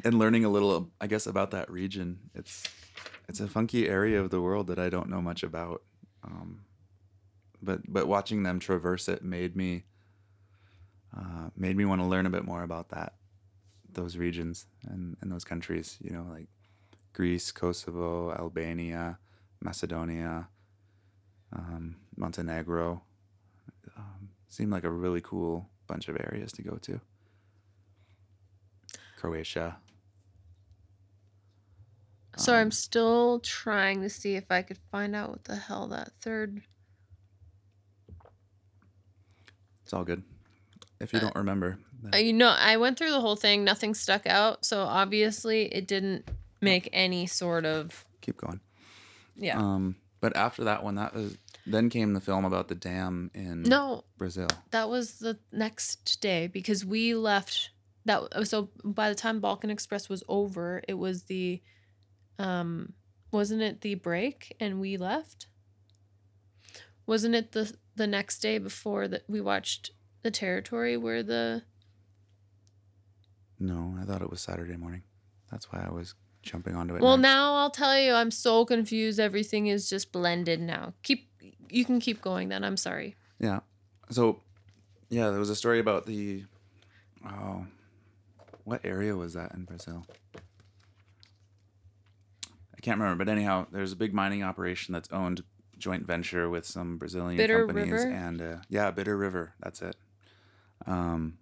and 0.04 0.20
learning 0.20 0.46
a 0.46 0.50
little 0.50 0.92
I 1.02 1.08
guess 1.08 1.26
about 1.28 1.52
that 1.52 1.70
region. 1.72 2.20
It's 2.36 2.64
it's 3.28 3.40
a 3.40 3.48
funky 3.48 3.88
area 3.88 4.20
of 4.20 4.30
the 4.30 4.42
world 4.42 4.68
that 4.68 4.80
I 4.80 4.90
don't 4.90 5.10
know 5.10 5.22
much 5.22 5.44
about. 5.44 5.84
Um, 6.24 6.62
but 7.62 7.82
but 7.92 8.08
watching 8.08 8.44
them 8.44 8.60
traverse 8.60 9.08
it 9.08 9.24
made 9.24 9.56
me 9.56 9.84
uh, 11.16 11.50
made 11.56 11.76
me 11.76 11.86
want 11.86 12.02
to 12.02 12.08
learn 12.08 12.26
a 12.26 12.30
bit 12.30 12.46
more 12.46 12.64
about 12.64 12.90
that 12.90 13.14
those 13.92 14.18
regions 14.18 14.68
and, 14.88 15.18
and 15.22 15.32
those 15.32 15.44
countries. 15.44 15.98
You 16.02 16.12
know, 16.12 16.26
like 16.30 16.48
Greece, 17.14 17.52
Kosovo, 17.52 18.32
Albania, 18.32 19.18
Macedonia, 19.62 20.48
um, 21.52 21.96
Montenegro. 22.16 23.02
Um, 23.98 24.30
seemed 24.48 24.72
like 24.72 24.84
a 24.84 24.92
really 24.92 25.22
cool 25.22 25.68
bunch 25.88 26.08
of 26.08 26.18
areas 26.18 26.52
to 26.54 26.62
go 26.62 26.78
to. 26.82 27.02
Croatia. 29.18 29.78
So 32.38 32.54
um, 32.54 32.60
I'm 32.60 32.72
still 32.72 33.40
trying 33.42 34.02
to 34.02 34.10
see 34.10 34.36
if 34.36 34.46
I 34.50 34.62
could 34.62 34.80
find 34.92 35.16
out 35.16 35.30
what 35.30 35.44
the 35.46 35.56
hell 35.56 35.88
that 35.90 36.12
third. 36.22 36.62
It's 39.84 39.94
all 39.94 40.04
good. 40.04 40.24
If 41.00 41.14
you 41.14 41.20
don't 41.20 41.36
remember, 41.36 41.78
then- 42.02 42.14
Uh, 42.14 42.18
you 42.18 42.34
know, 42.34 42.50
I 42.50 42.78
went 42.78 42.98
through 42.98 43.12
the 43.12 43.22
whole 43.22 43.36
thing. 43.36 43.64
Nothing 43.64 43.94
stuck 43.94 44.26
out. 44.26 44.66
So 44.66 44.82
obviously, 44.84 45.66
it 45.74 45.88
didn't 45.88 46.30
make 46.62 46.90
any 46.92 47.26
sort 47.28 47.66
of 47.66 48.06
keep 48.22 48.38
going. 48.38 48.60
yeah. 49.36 49.58
Um, 49.60 49.96
but 50.20 50.36
after 50.36 50.64
that 50.64 50.84
one, 50.84 50.96
that 50.96 51.14
was 51.14 51.38
then 51.68 51.90
came 51.90 52.14
the 52.14 52.22
film 52.22 52.44
about 52.46 52.70
the 52.70 52.76
dam 52.76 53.30
in 53.36 53.62
no, 53.64 54.04
Brazil. 54.18 54.48
that 54.72 54.90
was 54.90 55.20
the 55.20 55.38
next 55.52 56.20
day 56.22 56.48
because 56.48 56.84
we 56.84 57.14
left. 57.14 57.70
That 58.06 58.48
so 58.48 58.70
by 58.84 59.10
the 59.10 59.16
time 59.16 59.40
Balkan 59.40 59.70
Express 59.70 60.10
was 60.10 60.24
over, 60.28 60.82
it 60.88 60.96
was 60.96 61.24
the, 61.24 61.62
um, 62.40 62.94
wasn't 63.32 63.62
it 63.62 63.82
the 63.82 63.96
break 63.96 64.56
and 64.60 64.80
we 64.80 64.98
left? 64.98 65.48
Wasn't 67.06 67.36
it 67.36 67.52
the 67.52 67.74
the 67.96 68.08
next 68.08 68.40
day 68.40 68.58
before 68.58 69.08
that 69.08 69.24
we 69.28 69.42
watched 69.42 69.92
the 70.22 70.32
territory 70.32 70.98
where 70.98 71.24
the 71.24 71.64
No, 73.60 73.96
I 74.00 74.06
thought 74.06 74.22
it 74.22 74.30
was 74.30 74.42
Saturday 74.42 74.76
morning. 74.76 75.04
That's 75.52 75.72
why 75.72 75.84
I 75.88 75.92
was 75.92 76.16
jumping 76.44 76.76
onto 76.76 76.96
it. 76.96 77.02
Well, 77.02 77.18
next. 77.18 77.24
now 77.24 77.56
I'll 77.56 77.72
tell 77.72 77.98
you, 77.98 78.14
I'm 78.14 78.32
so 78.32 78.66
confused. 78.66 79.20
Everything 79.20 79.68
is 79.68 79.90
just 79.90 80.12
blended 80.12 80.60
now. 80.60 80.94
Keep 81.04 81.30
you 81.70 81.86
can 81.86 82.00
keep 82.00 82.22
going 82.22 82.50
then. 82.50 82.64
I'm 82.64 82.78
sorry. 82.78 83.16
Yeah. 83.40 83.60
So, 84.10 84.42
yeah, 85.10 85.30
there 85.30 85.40
was 85.40 85.50
a 85.50 85.56
story 85.56 85.80
about 85.80 86.06
the. 86.06 86.44
Oh, 87.26 87.66
what 88.64 88.82
area 88.84 89.16
was 89.16 89.34
that 89.34 89.54
in 89.54 89.64
Brazil? 89.64 90.06
Can't 92.88 93.02
remember, 93.02 93.26
but 93.26 93.30
anyhow, 93.30 93.68
there's 93.70 93.92
a 93.92 93.98
big 93.98 94.14
mining 94.14 94.44
operation 94.44 94.94
that's 94.94 95.12
owned 95.12 95.44
joint 95.78 96.08
venture 96.08 96.50
with 96.50 96.66
some 96.66 96.98
Brazilian 96.98 97.36
Bitter 97.36 97.66
companies, 97.68 97.92
River? 97.92 98.08
and 98.08 98.42
uh, 98.42 98.56
yeah, 98.70 98.92
Bitter 98.92 99.18
River. 99.18 99.56
That's 99.62 99.82
it. 99.82 99.98
Um, 100.86 101.38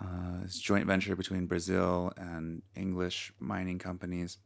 uh, 0.00 0.38
it's 0.42 0.58
joint 0.58 0.86
venture 0.86 1.14
between 1.14 1.44
Brazil 1.44 2.14
and 2.16 2.62
English 2.74 3.34
mining 3.38 3.78
companies, 3.78 4.38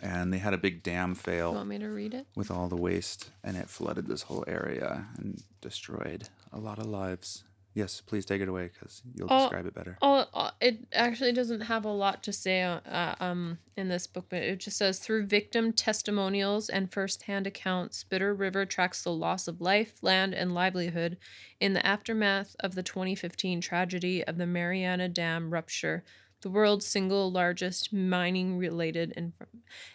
and 0.00 0.32
they 0.32 0.38
had 0.38 0.54
a 0.54 0.58
big 0.58 0.84
dam 0.84 1.16
fail 1.16 1.50
You 1.50 1.56
want 1.56 1.68
me 1.68 1.78
to 1.80 1.88
read 1.88 2.14
it? 2.14 2.28
with 2.36 2.48
all 2.48 2.68
the 2.68 2.76
waste 2.76 3.30
and 3.42 3.56
it 3.56 3.68
flooded 3.68 4.06
this 4.06 4.22
whole 4.22 4.44
area 4.46 5.04
and 5.18 5.42
destroyed 5.60 6.28
a 6.52 6.60
lot 6.60 6.78
of 6.78 6.86
lives. 6.86 7.42
Yes, 7.76 8.00
please 8.00 8.24
take 8.24 8.40
it 8.40 8.48
away 8.48 8.70
because 8.72 9.02
you'll 9.14 9.28
Oh, 9.30 9.40
describe 9.40 9.66
it 9.66 9.74
better. 9.74 9.98
Oh, 10.00 10.24
uh, 10.32 10.50
it 10.62 10.88
actually 10.94 11.32
doesn't 11.32 11.60
have 11.60 11.84
a 11.84 11.90
lot 11.92 12.22
to 12.22 12.32
say 12.32 12.62
uh, 12.62 12.80
uh, 12.90 13.14
um 13.20 13.58
in 13.76 13.88
this 13.88 14.06
book, 14.06 14.24
but 14.30 14.42
it 14.42 14.60
just 14.60 14.78
says 14.78 14.98
through 14.98 15.26
victim 15.26 15.74
testimonials 15.74 16.70
and 16.70 16.90
firsthand 16.90 17.46
accounts, 17.46 18.02
Bitter 18.02 18.34
River 18.34 18.64
tracks 18.64 19.02
the 19.02 19.12
loss 19.12 19.46
of 19.46 19.60
life, 19.60 20.02
land, 20.02 20.32
and 20.32 20.54
livelihood 20.54 21.18
in 21.60 21.74
the 21.74 21.86
aftermath 21.86 22.56
of 22.60 22.74
the 22.76 22.82
2015 22.82 23.60
tragedy 23.60 24.24
of 24.24 24.38
the 24.38 24.46
Mariana 24.46 25.06
Dam 25.10 25.52
rupture, 25.52 26.02
the 26.40 26.48
world's 26.48 26.86
single 26.86 27.30
largest 27.30 27.92
mining-related 27.92 29.12
env- 29.18 29.46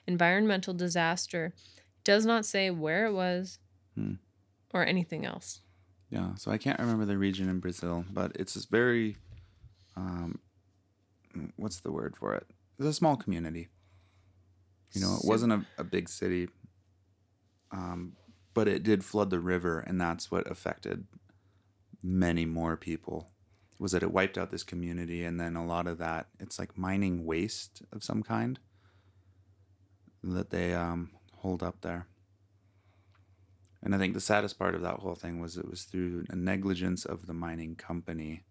environmental 0.05 0.75
disaster. 0.75 1.55
Does 2.03 2.27
not 2.27 2.45
say 2.45 2.69
where 2.69 3.07
it 3.07 3.13
was 3.13 3.57
Hmm. 3.95 4.13
or 4.71 4.85
anything 4.85 5.25
else. 5.25 5.61
Yeah, 6.11 6.35
so 6.35 6.51
I 6.51 6.57
can't 6.57 6.77
remember 6.77 7.05
the 7.05 7.17
region 7.17 7.47
in 7.47 7.59
Brazil, 7.59 8.03
but 8.11 8.33
it's 8.35 8.53
this 8.55 8.65
very, 8.65 9.15
um, 9.95 10.39
what's 11.55 11.79
the 11.79 11.91
word 11.91 12.17
for 12.17 12.35
it? 12.35 12.45
It's 12.77 12.87
a 12.87 12.93
small 12.93 13.15
community. 13.15 13.69
You 14.91 14.99
know, 14.99 15.15
it 15.15 15.25
wasn't 15.25 15.53
a, 15.53 15.65
a 15.77 15.85
big 15.85 16.09
city, 16.09 16.49
um, 17.71 18.17
but 18.53 18.67
it 18.67 18.83
did 18.83 19.05
flood 19.05 19.29
the 19.29 19.39
river, 19.39 19.79
and 19.79 20.01
that's 20.01 20.29
what 20.29 20.51
affected 20.51 21.05
many 22.03 22.45
more 22.45 22.75
people. 22.75 23.31
Was 23.79 23.93
that 23.93 24.03
it 24.03 24.11
wiped 24.11 24.37
out 24.37 24.51
this 24.51 24.63
community, 24.63 25.23
and 25.23 25.39
then 25.39 25.55
a 25.55 25.65
lot 25.65 25.87
of 25.87 25.97
that, 25.99 26.27
it's 26.41 26.59
like 26.59 26.77
mining 26.77 27.25
waste 27.25 27.83
of 27.93 28.03
some 28.03 28.21
kind 28.21 28.59
that 30.23 30.49
they 30.49 30.73
um, 30.73 31.11
hold 31.37 31.63
up 31.63 31.79
there. 31.81 32.07
And 33.83 33.95
I 33.95 33.97
think 33.97 34.13
the 34.13 34.21
saddest 34.21 34.59
part 34.59 34.75
of 34.75 34.81
that 34.81 34.99
whole 34.99 35.15
thing 35.15 35.39
was 35.39 35.57
it 35.57 35.69
was 35.69 35.83
through 35.83 36.25
a 36.29 36.35
negligence 36.35 37.03
of 37.03 37.25
the 37.25 37.33
mining 37.33 37.75
company. 37.75 38.43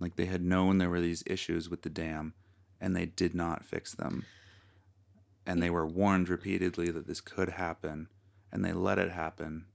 Like 0.00 0.16
they 0.16 0.26
had 0.26 0.42
known 0.42 0.78
there 0.78 0.90
were 0.90 1.00
these 1.00 1.22
issues 1.26 1.68
with 1.68 1.82
the 1.82 1.90
dam 1.90 2.34
and 2.80 2.96
they 2.96 3.06
did 3.06 3.34
not 3.34 3.64
fix 3.64 3.94
them. 3.94 4.24
And 5.46 5.62
they 5.62 5.70
were 5.70 5.86
warned 5.86 6.28
repeatedly 6.28 6.90
that 6.90 7.06
this 7.06 7.20
could 7.20 7.50
happen 7.50 8.08
and 8.50 8.64
they 8.64 8.72
let 8.72 8.98
it 8.98 9.10
happen. 9.10 9.66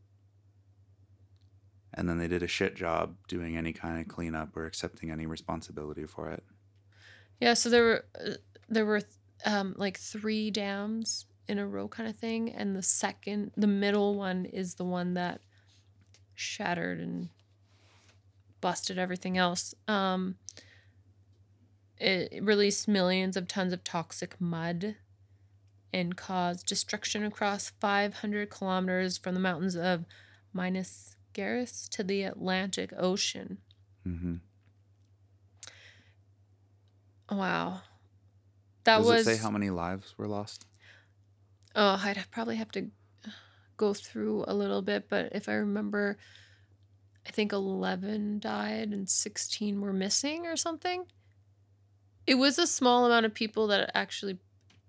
And 1.93 2.09
then 2.09 2.17
they 2.17 2.27
did 2.27 2.43
a 2.43 2.47
shit 2.47 2.75
job 2.75 3.15
doing 3.29 3.55
any 3.55 3.71
kind 3.71 4.01
of 4.01 4.07
cleanup 4.07 4.57
or 4.57 4.65
accepting 4.65 5.11
any 5.11 5.25
responsibility 5.25 6.05
for 6.05 6.29
it. 6.29 6.43
Yeah, 7.39 7.53
so 7.53 7.69
there 7.69 7.83
were 7.83 8.05
uh, 8.19 8.33
there 8.67 8.85
were 8.85 9.01
um 9.45 9.75
like 9.77 9.97
three 9.97 10.51
dams 10.51 11.25
in 11.47 11.59
a 11.59 11.67
row 11.67 11.87
kind 11.87 12.09
of 12.09 12.15
thing 12.15 12.51
and 12.51 12.75
the 12.75 12.81
second 12.81 13.51
the 13.55 13.67
middle 13.67 14.15
one 14.15 14.45
is 14.45 14.75
the 14.75 14.85
one 14.85 15.13
that 15.13 15.41
shattered 16.33 16.99
and 16.99 17.29
busted 18.61 18.97
everything 18.97 19.37
else. 19.37 19.75
Um 19.87 20.35
it 21.97 22.43
released 22.43 22.87
millions 22.87 23.37
of 23.37 23.47
tons 23.47 23.71
of 23.71 23.83
toxic 23.83 24.39
mud 24.39 24.95
and 25.93 26.17
caused 26.17 26.65
destruction 26.67 27.23
across 27.23 27.71
500 27.79 28.49
kilometers 28.49 29.17
from 29.17 29.33
the 29.33 29.39
mountains 29.39 29.77
of 29.77 30.03
Minas 30.53 31.15
Gerais 31.33 31.87
to 31.89 32.03
the 32.03 32.23
Atlantic 32.23 32.91
Ocean. 32.97 33.59
Mm-hmm. 34.05 34.35
Wow. 37.31 37.81
That 38.83 38.97
Does 38.97 39.07
was 39.07 39.21
it 39.27 39.37
say 39.37 39.41
how 39.41 39.49
many 39.49 39.69
lives 39.69 40.15
were 40.17 40.27
lost? 40.27 40.65
Oh, 41.75 41.99
I'd 42.03 42.23
probably 42.31 42.55
have 42.55 42.71
to 42.73 42.89
go 43.77 43.93
through 43.93 44.45
a 44.47 44.53
little 44.53 44.81
bit, 44.81 45.09
but 45.09 45.29
if 45.33 45.49
I 45.49 45.53
remember, 45.53 46.17
I 47.27 47.31
think 47.31 47.51
11 47.51 48.39
died 48.39 48.89
and 48.93 49.09
16 49.09 49.81
were 49.81 49.91
missing 49.93 50.45
or 50.47 50.55
something. 50.55 51.05
It 52.25 52.35
was 52.35 52.57
a 52.57 52.65
small 52.67 53.05
amount 53.05 53.25
of 53.25 53.33
people 53.33 53.67
that 53.67 53.91
actually, 53.93 54.39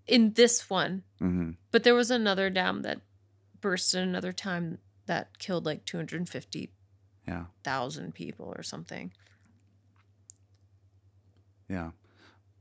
in 0.06 0.32
this 0.34 0.70
one, 0.70 1.02
Mm-hmm. 1.20 1.50
but 1.72 1.82
there 1.82 1.94
was 1.94 2.10
another 2.10 2.48
dam 2.50 2.82
that 2.82 3.00
burst 3.60 3.94
at 3.94 4.02
another 4.04 4.32
time 4.32 4.78
that 5.06 5.38
killed 5.38 5.66
like 5.66 5.84
250,000 5.84 6.70
Yeah. 7.26 8.10
people 8.14 8.52
or 8.56 8.62
something. 8.62 9.12
Yeah. 11.68 11.90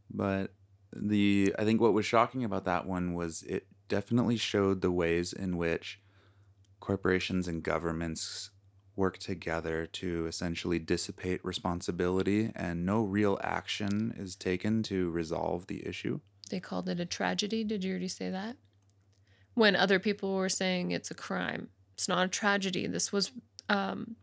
But 0.09 0.51
the 0.95 1.53
I 1.59 1.63
think 1.65 1.81
what 1.81 1.93
was 1.93 2.05
shocking 2.05 2.43
about 2.43 2.65
that 2.65 2.85
one 2.87 3.13
was 3.13 3.43
it 3.43 3.67
definitely 3.87 4.37
showed 4.37 4.81
the 4.81 4.91
ways 4.91 5.33
in 5.33 5.57
which 5.57 5.99
corporations 6.79 7.47
and 7.47 7.63
governments 7.63 8.51
work 8.95 9.17
together 9.17 9.85
to 9.85 10.25
essentially 10.25 10.79
dissipate 10.79 11.43
responsibility 11.43 12.51
and 12.55 12.85
no 12.85 13.03
real 13.03 13.37
action 13.43 14.13
is 14.17 14.35
taken 14.35 14.81
to 14.83 15.09
resolve 15.11 15.67
the 15.67 15.85
issue. 15.85 16.19
They 16.49 16.59
called 16.59 16.87
it 16.87 16.99
a 16.99 17.05
tragedy. 17.05 17.63
Did 17.63 17.83
you 17.83 17.91
already 17.91 18.07
say 18.07 18.29
that? 18.29 18.55
When 19.53 19.75
other 19.75 19.99
people 19.99 20.35
were 20.35 20.49
saying 20.49 20.91
it's 20.91 21.11
a 21.11 21.15
crime. 21.15 21.69
It's 21.93 22.07
not 22.07 22.25
a 22.25 22.29
tragedy. 22.29 22.87
This 22.87 23.11
was 23.11 23.31
um, 23.69 24.15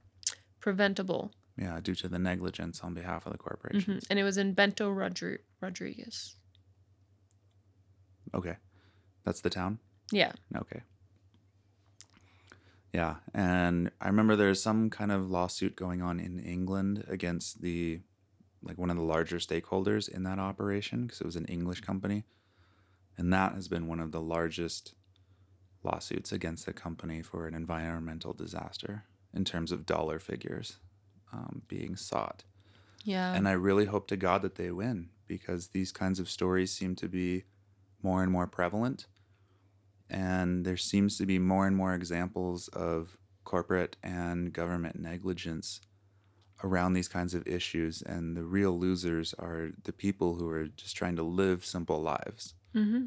preventable. 0.60 1.32
Yeah, 1.58 1.80
due 1.82 1.94
to 1.96 2.08
the 2.08 2.18
negligence 2.18 2.80
on 2.80 2.94
behalf 2.94 3.26
of 3.26 3.32
the 3.32 3.38
corporation. 3.38 3.94
Mhm. 3.94 4.06
And 4.08 4.18
it 4.18 4.24
was 4.24 4.38
in 4.38 4.54
Bento 4.54 4.90
Rodri- 4.90 5.40
Rodrigues. 5.60 6.36
Okay. 8.34 8.56
That's 9.24 9.40
the 9.40 9.50
town? 9.50 9.78
Yeah. 10.10 10.32
Okay. 10.56 10.82
Yeah, 12.92 13.16
and 13.32 13.90
I 14.02 14.08
remember 14.08 14.36
there's 14.36 14.62
some 14.62 14.90
kind 14.90 15.10
of 15.10 15.30
lawsuit 15.30 15.76
going 15.76 16.02
on 16.02 16.20
in 16.20 16.38
England 16.38 17.04
against 17.08 17.62
the 17.62 18.00
like 18.62 18.78
one 18.78 18.90
of 18.90 18.96
the 18.96 19.02
larger 19.02 19.36
stakeholders 19.38 20.08
in 20.08 20.22
that 20.24 20.38
operation 20.38 21.02
because 21.02 21.20
it 21.20 21.26
was 21.26 21.36
an 21.36 21.46
English 21.46 21.80
company. 21.80 22.24
And 23.18 23.32
that 23.32 23.54
has 23.54 23.68
been 23.68 23.88
one 23.88 24.00
of 24.00 24.12
the 24.12 24.20
largest 24.20 24.94
lawsuits 25.82 26.32
against 26.32 26.66
the 26.66 26.72
company 26.72 27.22
for 27.22 27.46
an 27.46 27.54
environmental 27.54 28.32
disaster 28.32 29.04
in 29.34 29.44
terms 29.44 29.72
of 29.72 29.86
dollar 29.86 30.18
figures 30.18 30.76
um, 31.32 31.62
being 31.66 31.96
sought. 31.96 32.44
Yeah. 33.04 33.34
And 33.34 33.48
I 33.48 33.52
really 33.52 33.86
hope 33.86 34.06
to 34.08 34.16
God 34.16 34.42
that 34.42 34.54
they 34.54 34.70
win 34.70 35.08
because 35.26 35.68
these 35.68 35.90
kinds 35.90 36.20
of 36.20 36.30
stories 36.30 36.72
seem 36.72 36.94
to 36.96 37.08
be 37.08 37.44
more 38.02 38.22
and 38.22 38.30
more 38.30 38.46
prevalent. 38.46 39.06
And 40.12 40.64
there 40.64 40.76
seems 40.76 41.16
to 41.18 41.26
be 41.26 41.38
more 41.38 41.66
and 41.66 41.74
more 41.74 41.94
examples 41.94 42.68
of 42.68 43.16
corporate 43.44 43.96
and 44.02 44.52
government 44.52 45.00
negligence 45.00 45.80
around 46.62 46.92
these 46.92 47.08
kinds 47.08 47.34
of 47.34 47.48
issues. 47.48 48.02
And 48.02 48.36
the 48.36 48.44
real 48.44 48.78
losers 48.78 49.34
are 49.38 49.70
the 49.84 49.92
people 49.92 50.34
who 50.34 50.48
are 50.50 50.68
just 50.68 50.94
trying 50.96 51.16
to 51.16 51.22
live 51.22 51.64
simple 51.64 52.00
lives. 52.00 52.54
mm-hmm. 52.74 53.06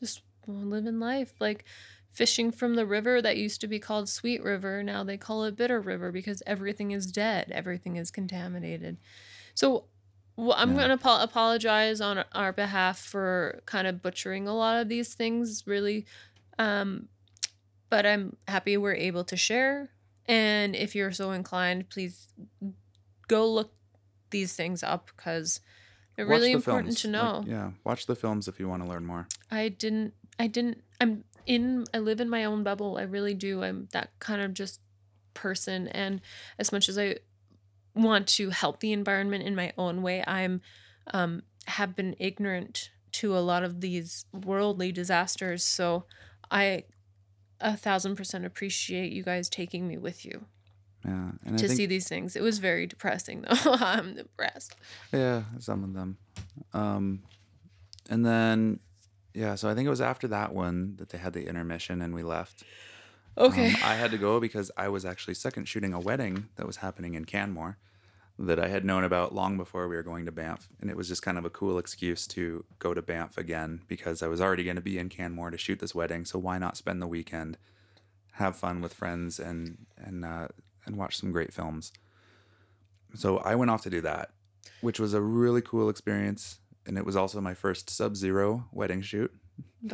Just 0.00 0.22
living 0.46 0.98
life. 0.98 1.32
Like 1.38 1.64
fishing 2.12 2.50
from 2.50 2.74
the 2.74 2.86
river 2.86 3.22
that 3.22 3.36
used 3.36 3.60
to 3.60 3.68
be 3.68 3.78
called 3.78 4.08
Sweet 4.08 4.42
River. 4.42 4.82
Now 4.82 5.04
they 5.04 5.16
call 5.16 5.44
it 5.44 5.56
Bitter 5.56 5.80
River 5.80 6.10
because 6.10 6.42
everything 6.46 6.90
is 6.90 7.12
dead, 7.12 7.52
everything 7.52 7.96
is 7.96 8.10
contaminated. 8.10 8.96
So 9.54 9.84
well, 10.40 10.56
I'm 10.58 10.70
Yeah. 10.70 10.86
going 10.86 10.98
to 10.98 11.04
apo- 11.04 11.22
apologize 11.22 12.00
on 12.00 12.24
our 12.32 12.52
behalf 12.52 12.98
for 12.98 13.60
kind 13.66 13.86
of 13.86 14.02
butchering 14.02 14.48
a 14.48 14.54
lot 14.54 14.80
of 14.80 14.88
these 14.88 15.14
things, 15.14 15.66
really. 15.66 16.06
Um, 16.58 17.08
but 17.88 18.06
I'm 18.06 18.36
happy 18.48 18.76
we're 18.76 18.94
able 18.94 19.24
to 19.24 19.36
share. 19.36 19.90
And 20.26 20.76
if 20.76 20.94
you're 20.94 21.12
so 21.12 21.32
inclined, 21.32 21.88
please 21.90 22.28
go 23.28 23.50
look 23.50 23.72
these 24.30 24.54
things 24.54 24.82
up 24.82 25.10
because 25.16 25.60
they're 26.16 26.26
Watch 26.26 26.36
really 26.36 26.48
the 26.50 26.56
important 26.56 26.86
films. 26.98 27.00
to 27.02 27.08
Like, 27.08 27.12
know. 27.46 27.50
yeah, 27.50 27.70
watch 27.84 28.06
the 28.06 28.14
films 28.14 28.46
if 28.48 28.60
you 28.60 28.68
want 28.68 28.82
to 28.82 28.88
learn 28.88 29.04
more. 29.06 29.26
I 29.50 29.68
didn't 29.68 30.14
I 30.38 30.46
didn't 30.46 30.82
I'm 31.00 31.24
in 31.46 31.84
I 31.92 31.98
live 31.98 32.20
in 32.20 32.28
my 32.28 32.44
own 32.44 32.62
bubble. 32.62 32.96
I 32.98 33.02
really 33.02 33.34
do. 33.34 33.64
I'm 33.64 33.88
that 33.92 34.10
kind 34.20 34.40
of 34.40 34.54
just 34.54 34.80
person 35.34 35.88
and 35.88 36.20
as 36.58 36.70
much 36.72 36.88
as 36.88 36.98
I 36.98 37.16
want 37.94 38.26
to 38.28 38.50
help 38.50 38.80
the 38.80 38.92
environment 38.92 39.44
in 39.44 39.54
my 39.54 39.72
own 39.76 40.02
way, 40.02 40.24
I'm 40.26 40.60
um 41.12 41.42
have 41.66 41.94
been 41.94 42.16
ignorant 42.18 42.90
to 43.12 43.36
a 43.36 43.40
lot 43.40 43.62
of 43.62 43.80
these 43.80 44.24
worldly 44.32 44.92
disasters. 44.92 45.64
So 45.64 46.04
I 46.50 46.84
a 47.60 47.76
thousand 47.76 48.16
percent 48.16 48.44
appreciate 48.44 49.12
you 49.12 49.22
guys 49.22 49.48
taking 49.48 49.86
me 49.86 49.98
with 49.98 50.24
you 50.24 50.46
Yeah, 51.04 51.32
and 51.44 51.58
to 51.58 51.64
I 51.64 51.68
think 51.68 51.76
see 51.76 51.86
these 51.86 52.08
things. 52.08 52.36
It 52.36 52.42
was 52.42 52.58
very 52.58 52.86
depressing 52.86 53.42
though. 53.48 53.74
I'm 53.74 54.14
depressed. 54.14 54.76
Yeah, 55.12 55.42
some 55.58 55.84
of 55.84 55.92
them. 55.92 56.16
Um, 56.72 57.22
and 58.08 58.24
then, 58.24 58.80
yeah, 59.34 59.54
so 59.54 59.68
I 59.68 59.74
think 59.74 59.86
it 59.86 59.90
was 59.90 60.00
after 60.00 60.26
that 60.28 60.54
one 60.54 60.94
that 60.96 61.10
they 61.10 61.18
had 61.18 61.32
the 61.32 61.46
intermission 61.46 62.02
and 62.02 62.14
we 62.14 62.22
left. 62.22 62.64
Okay. 63.38 63.68
Um, 63.68 63.76
I 63.84 63.94
had 63.94 64.10
to 64.10 64.18
go 64.18 64.40
because 64.40 64.70
I 64.76 64.88
was 64.88 65.04
actually 65.04 65.34
second 65.34 65.66
shooting 65.66 65.94
a 65.94 66.00
wedding 66.00 66.48
that 66.56 66.66
was 66.66 66.76
happening 66.76 67.14
in 67.14 67.24
Canmore 67.24 67.78
that 68.38 68.58
I 68.58 68.68
had 68.68 68.86
known 68.86 69.04
about 69.04 69.34
long 69.34 69.58
before 69.58 69.86
we 69.86 69.96
were 69.96 70.02
going 70.02 70.24
to 70.24 70.32
Banff. 70.32 70.68
And 70.80 70.90
it 70.90 70.96
was 70.96 71.08
just 71.08 71.22
kind 71.22 71.36
of 71.36 71.44
a 71.44 71.50
cool 71.50 71.78
excuse 71.78 72.26
to 72.28 72.64
go 72.78 72.94
to 72.94 73.02
Banff 73.02 73.36
again 73.36 73.82
because 73.86 74.22
I 74.22 74.28
was 74.28 74.40
already 74.40 74.64
going 74.64 74.76
to 74.76 74.82
be 74.82 74.98
in 74.98 75.10
Canmore 75.10 75.50
to 75.50 75.58
shoot 75.58 75.78
this 75.78 75.94
wedding. 75.94 76.24
So 76.24 76.38
why 76.38 76.56
not 76.56 76.78
spend 76.78 77.02
the 77.02 77.06
weekend, 77.06 77.58
have 78.32 78.56
fun 78.56 78.80
with 78.80 78.94
friends, 78.94 79.38
and 79.38 79.86
and 79.98 80.24
uh, 80.24 80.48
and 80.86 80.96
watch 80.96 81.18
some 81.18 81.32
great 81.32 81.52
films. 81.52 81.92
So 83.14 83.38
I 83.38 83.54
went 83.56 83.70
off 83.70 83.82
to 83.82 83.90
do 83.90 84.00
that, 84.00 84.30
which 84.80 84.98
was 84.98 85.12
a 85.12 85.20
really 85.20 85.60
cool 85.60 85.90
experience. 85.90 86.60
And 86.86 86.96
it 86.96 87.04
was 87.04 87.16
also 87.16 87.42
my 87.42 87.52
first 87.52 87.90
sub 87.90 88.16
zero 88.16 88.68
wedding 88.72 89.02
shoot. 89.02 89.32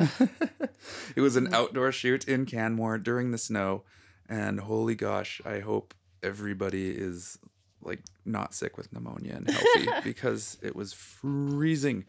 it 1.15 1.21
was 1.21 1.35
an 1.35 1.53
outdoor 1.53 1.91
shoot 1.91 2.27
in 2.27 2.45
Canmore 2.45 2.97
during 2.97 3.31
the 3.31 3.37
snow. 3.37 3.83
And 4.29 4.59
holy 4.59 4.95
gosh, 4.95 5.41
I 5.45 5.59
hope 5.59 5.93
everybody 6.21 6.89
is 6.89 7.39
like 7.81 8.01
not 8.25 8.53
sick 8.53 8.77
with 8.77 8.91
pneumonia 8.91 9.35
and 9.35 9.49
healthy 9.49 9.87
because 10.03 10.57
it 10.61 10.75
was 10.75 10.93
freezing, 10.93 12.05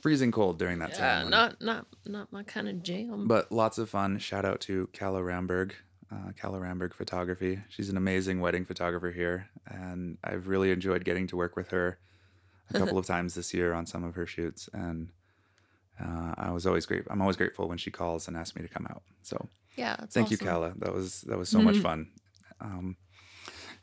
freezing 0.00 0.30
cold 0.30 0.58
during 0.58 0.78
that 0.80 0.90
yeah, 0.90 0.96
ceremony. 0.96 1.30
not 1.30 1.62
not 1.62 1.86
not 2.06 2.32
my 2.32 2.42
kind 2.42 2.68
of 2.68 2.82
jam. 2.82 3.26
But 3.26 3.50
lots 3.50 3.78
of 3.78 3.88
fun. 3.88 4.18
Shout 4.18 4.44
out 4.44 4.60
to 4.62 4.88
Calla 4.92 5.20
Ramberg, 5.20 5.72
uh, 6.12 6.32
Calla 6.36 6.58
Ramberg 6.58 6.92
Photography. 6.92 7.60
She's 7.68 7.88
an 7.88 7.96
amazing 7.96 8.40
wedding 8.40 8.64
photographer 8.64 9.10
here, 9.10 9.48
and 9.66 10.18
I've 10.22 10.48
really 10.48 10.70
enjoyed 10.70 11.04
getting 11.04 11.26
to 11.28 11.36
work 11.36 11.56
with 11.56 11.70
her 11.70 11.98
a 12.70 12.78
couple 12.78 12.98
of 12.98 13.06
times 13.06 13.34
this 13.34 13.54
year 13.54 13.72
on 13.72 13.86
some 13.86 14.04
of 14.04 14.14
her 14.14 14.26
shoots. 14.26 14.68
And 14.72 15.10
uh, 16.00 16.34
I 16.36 16.50
was 16.50 16.66
always 16.66 16.86
great. 16.86 17.04
I'm 17.10 17.20
always 17.20 17.36
grateful 17.36 17.68
when 17.68 17.78
she 17.78 17.90
calls 17.90 18.28
and 18.28 18.36
asks 18.36 18.56
me 18.56 18.62
to 18.62 18.68
come 18.68 18.86
out. 18.90 19.02
So 19.22 19.48
yeah, 19.76 19.96
thank 20.10 20.30
you, 20.30 20.38
Calla. 20.38 20.74
That 20.78 20.92
was 20.92 21.22
that 21.22 21.38
was 21.38 21.48
so 21.48 21.62
much 21.62 21.76
Mhm. 21.76 21.82
fun. 21.82 22.10
Um, 22.60 22.96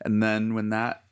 and 0.06 0.22
then 0.24 0.54
when 0.54 0.70
that 0.70 1.04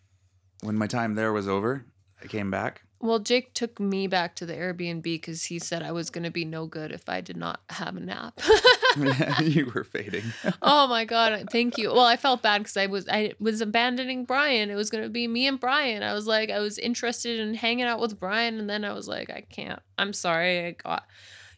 when 0.62 0.76
my 0.76 0.88
time 0.88 1.16
there 1.16 1.32
was 1.34 1.48
over, 1.48 1.86
I 2.24 2.28
came 2.28 2.50
back. 2.52 2.82
Well, 3.00 3.20
Jake 3.20 3.54
took 3.54 3.80
me 3.80 4.08
back 4.08 4.36
to 4.38 4.46
the 4.46 4.54
Airbnb 4.56 5.04
because 5.04 5.46
he 5.46 5.60
said 5.60 5.84
I 5.84 5.92
was 5.92 6.10
going 6.10 6.24
to 6.24 6.32
be 6.32 6.46
no 6.46 6.66
good 6.66 6.92
if 6.92 7.08
I 7.08 7.22
did 7.22 7.38
not 7.38 7.62
have 7.70 7.96
a 7.96 8.00
nap. 8.00 8.40
you 9.42 9.72
were 9.74 9.84
fading. 9.84 10.24
oh 10.62 10.88
my 10.88 11.06
god, 11.06 11.48
thank 11.52 11.78
you. 11.78 11.90
Well, 11.92 12.06
I 12.06 12.18
felt 12.18 12.42
bad 12.42 12.60
because 12.60 12.78
I 12.78 12.88
was 12.88 13.08
I 13.10 13.34
was 13.40 13.62
abandoning 13.62 14.26
Brian. 14.26 14.70
It 14.70 14.76
was 14.76 14.90
going 14.90 15.04
to 15.04 15.10
be 15.10 15.28
me 15.28 15.48
and 15.48 15.60
Brian. 15.60 16.04
I 16.04 16.14
was 16.14 16.28
like 16.28 16.50
I 16.50 16.60
was 16.60 16.78
interested 16.78 17.40
in 17.40 17.54
hanging 17.54 17.86
out 17.86 18.00
with 18.00 18.20
Brian, 18.20 18.60
and 18.60 18.70
then 18.70 18.84
I 18.84 18.94
was 18.94 19.08
like 19.08 19.30
I 19.30 19.42
can't. 19.42 19.82
I'm 19.98 20.14
sorry. 20.14 20.66
I 20.66 20.72
got. 20.72 21.06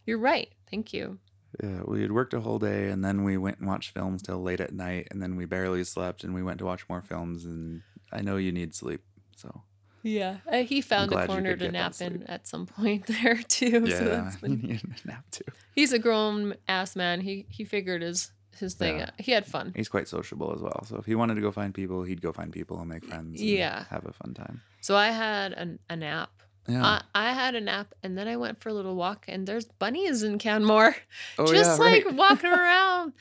You're 0.05 0.19
right. 0.19 0.49
Thank 0.69 0.93
you. 0.93 1.19
Yeah, 1.63 1.81
we 1.85 2.01
had 2.01 2.11
worked 2.11 2.33
a 2.33 2.41
whole 2.41 2.59
day 2.59 2.89
and 2.89 3.03
then 3.03 3.23
we 3.23 3.35
went 3.35 3.57
and 3.57 3.67
watched 3.67 3.91
films 3.91 4.21
till 4.21 4.41
late 4.41 4.61
at 4.61 4.71
night 4.71 5.07
and 5.09 5.21
then 5.21 5.35
we 5.35 5.45
barely 5.45 5.83
slept 5.83 6.23
and 6.23 6.33
we 6.33 6.43
went 6.43 6.59
to 6.59 6.65
watch 6.65 6.87
more 6.87 7.01
films 7.01 7.43
and 7.43 7.81
I 8.11 8.21
know 8.21 8.37
you 8.37 8.51
need 8.51 8.75
sleep. 8.75 9.01
So 9.35 9.63
Yeah, 10.03 10.37
uh, 10.51 10.63
he 10.63 10.81
found 10.81 11.11
a 11.11 11.27
corner 11.27 11.55
to 11.55 11.71
nap 11.71 11.93
in 12.01 12.23
at 12.23 12.47
some 12.47 12.65
point 12.65 13.05
there 13.21 13.41
too. 13.47 13.85
so 13.89 14.03
yeah, 14.03 14.03
that's 14.03 14.35
you 14.41 14.41
been, 14.41 14.61
need 14.61 14.81
a 14.83 15.07
nap 15.07 15.25
too. 15.31 15.43
he's 15.75 15.91
a 15.93 15.99
grown 15.99 16.55
ass 16.67 16.95
man. 16.95 17.21
He 17.21 17.45
he 17.49 17.63
figured 17.65 18.01
his 18.01 18.31
his 18.57 18.73
thing. 18.75 18.99
Yeah. 18.99 19.11
He 19.17 19.31
had 19.31 19.45
fun. 19.45 19.71
He's 19.75 19.87
quite 19.89 20.07
sociable 20.07 20.53
as 20.53 20.61
well. 20.61 20.83
So 20.85 20.97
if 20.97 21.05
he 21.05 21.15
wanted 21.15 21.35
to 21.35 21.41
go 21.41 21.51
find 21.51 21.73
people, 21.73 22.03
he'd 22.03 22.21
go 22.21 22.31
find 22.33 22.51
people 22.51 22.77
and 22.79 22.89
make 22.89 23.05
friends. 23.05 23.39
and 23.39 23.49
Yeah. 23.49 23.85
have 23.89 24.05
a 24.05 24.11
fun 24.11 24.33
time. 24.33 24.61
So 24.81 24.97
I 24.97 25.11
had 25.11 25.53
an, 25.53 25.79
a 25.89 25.95
nap. 25.95 26.29
Yeah. 26.67 26.83
I, 26.83 27.01
I 27.29 27.31
had 27.33 27.55
a 27.55 27.61
nap 27.61 27.93
and 28.03 28.17
then 28.17 28.27
I 28.27 28.35
went 28.35 28.59
for 28.61 28.67
a 28.69 28.73
little 28.73 28.95
walk 28.95 29.25
and 29.29 29.47
there's 29.47 29.65
bunnies 29.65 30.23
in 30.23 30.39
Canmore. 30.39 30.93
oh 31.37 31.45
just 31.53 31.79
yeah, 31.79 31.85
like 31.85 32.05
right. 32.05 32.13
walking 32.15 32.49
around. 32.51 33.13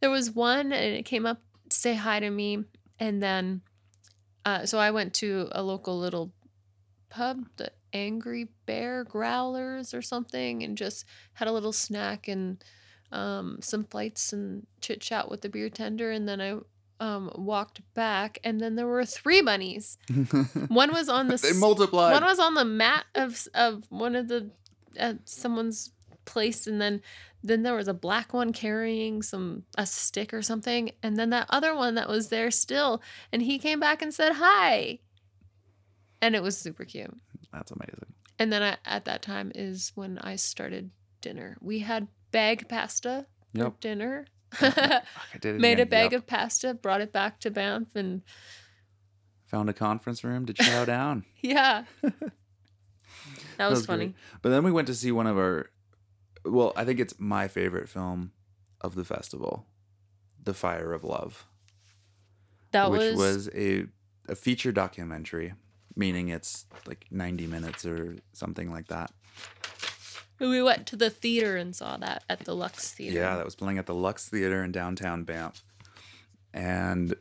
There 0.00 0.10
was 0.10 0.30
one 0.30 0.72
and 0.72 0.94
it 0.96 1.04
came 1.04 1.26
up 1.26 1.42
to 1.68 1.76
say 1.76 1.94
hi 1.94 2.18
to 2.20 2.30
me. 2.30 2.64
And 2.98 3.22
then, 3.22 3.60
uh, 4.44 4.66
so 4.66 4.78
I 4.78 4.90
went 4.90 5.14
to 5.14 5.48
a 5.52 5.62
local 5.62 5.98
little 5.98 6.32
pub, 7.08 7.46
the 7.56 7.72
Angry 7.92 8.48
Bear 8.66 9.04
Growlers 9.04 9.92
or 9.92 10.02
something, 10.02 10.62
and 10.62 10.76
just 10.76 11.04
had 11.34 11.48
a 11.48 11.52
little 11.52 11.72
snack 11.72 12.28
and 12.28 12.62
um, 13.12 13.58
some 13.60 13.84
flights 13.84 14.32
and 14.32 14.66
chit 14.80 15.00
chat 15.00 15.28
with 15.30 15.42
the 15.42 15.48
beer 15.48 15.68
tender. 15.68 16.10
And 16.10 16.28
then 16.28 16.40
I 16.40 16.58
um, 17.00 17.32
walked 17.34 17.80
back 17.94 18.38
and 18.44 18.60
then 18.60 18.76
there 18.76 18.86
were 18.86 19.04
three 19.04 19.42
bunnies. 19.42 19.98
One 20.68 20.92
was 20.92 21.08
on 21.08 21.28
the 21.28 21.36
they 21.36 21.52
multiplied. 21.52 22.12
one 22.12 22.24
was 22.24 22.38
on 22.38 22.54
the 22.54 22.64
mat 22.64 23.04
of 23.14 23.48
of 23.54 23.84
one 23.88 24.14
of 24.14 24.28
the 24.28 24.50
uh, 24.98 25.14
someone's 25.24 25.92
place, 26.24 26.66
and 26.66 26.80
then 26.80 27.00
then 27.42 27.62
there 27.62 27.74
was 27.74 27.88
a 27.88 27.94
black 27.94 28.32
one 28.34 28.52
carrying 28.52 29.22
some 29.22 29.64
a 29.76 29.86
stick 29.86 30.32
or 30.34 30.42
something, 30.42 30.90
and 31.02 31.16
then 31.16 31.30
that 31.30 31.46
other 31.50 31.74
one 31.74 31.94
that 31.94 32.08
was 32.08 32.28
there 32.28 32.50
still, 32.50 33.00
and 33.32 33.42
he 33.42 33.58
came 33.58 33.80
back 33.80 34.02
and 34.02 34.12
said 34.12 34.32
hi, 34.34 34.98
and 36.20 36.34
it 36.36 36.42
was 36.42 36.56
super 36.58 36.84
cute. 36.84 37.14
That's 37.52 37.70
amazing. 37.70 38.14
And 38.38 38.52
then 38.52 38.62
I, 38.62 38.76
at 38.84 39.04
that 39.06 39.22
time 39.22 39.52
is 39.54 39.92
when 39.94 40.18
I 40.18 40.36
started 40.36 40.90
dinner. 41.20 41.56
We 41.60 41.80
had 41.80 42.08
bag 42.32 42.68
pasta 42.68 43.26
for 43.54 43.58
Yep. 43.58 43.80
dinner. 43.80 44.26
Fuck, 44.52 44.78
I 44.78 45.38
did 45.40 45.56
it 45.56 45.60
Made 45.60 45.78
a 45.80 45.86
bag 45.86 46.12
Yep. 46.12 46.20
of 46.22 46.26
pasta, 46.26 46.74
brought 46.74 47.00
it 47.00 47.12
back 47.12 47.40
to 47.40 47.50
Banff, 47.50 47.88
and 47.94 48.22
Found 49.46 49.68
a 49.68 49.72
conference 49.72 50.22
room 50.24 50.46
to 50.46 50.52
chow 50.54 50.84
down. 50.86 51.24
yeah, 51.42 51.84
that 52.02 53.68
was, 53.68 53.78
was 53.80 53.86
great. 53.86 53.96
funny. 53.98 54.14
But 54.42 54.50
then 54.50 54.62
we 54.64 54.70
went 54.72 54.86
to 54.88 54.94
see 54.94 55.10
one 55.12 55.26
of 55.26 55.36
our, 55.36 55.70
well, 56.44 56.72
I 56.76 56.84
think 56.84 57.00
it's 57.00 57.14
my 57.18 57.48
favorite 57.48 57.88
film 57.88 58.32
of 58.80 58.94
the 58.94 59.04
festival, 59.04 59.66
The 60.42 60.54
Fire 60.54 60.92
of 60.92 61.04
Love, 61.04 61.46
That 62.72 62.90
which 62.90 63.00
was, 63.00 63.16
was 63.16 63.48
a, 63.54 63.86
a 64.28 64.34
feature 64.34 64.72
documentary, 64.72 65.54
meaning 65.96 66.28
it's 66.28 66.66
like 66.86 67.06
90 67.10 67.46
minutes 67.46 67.84
or 67.84 68.16
something 68.32 68.70
like 68.70 68.88
that. 68.88 69.12
We 70.38 70.62
went 70.62 70.86
to 70.86 70.96
the 70.96 71.10
theater 71.10 71.56
and 71.58 71.76
saw 71.76 71.98
that 71.98 72.24
at 72.30 72.40
the 72.46 72.56
Lux 72.56 72.92
Theater. 72.94 73.18
Yeah, 73.18 73.36
that 73.36 73.44
was 73.44 73.54
playing 73.54 73.76
at 73.76 73.84
the 73.84 73.94
Lux 73.94 74.26
Theater 74.26 74.64
in 74.64 74.72
downtown 74.72 75.24
Banff. 75.24 75.62
And 76.54 77.14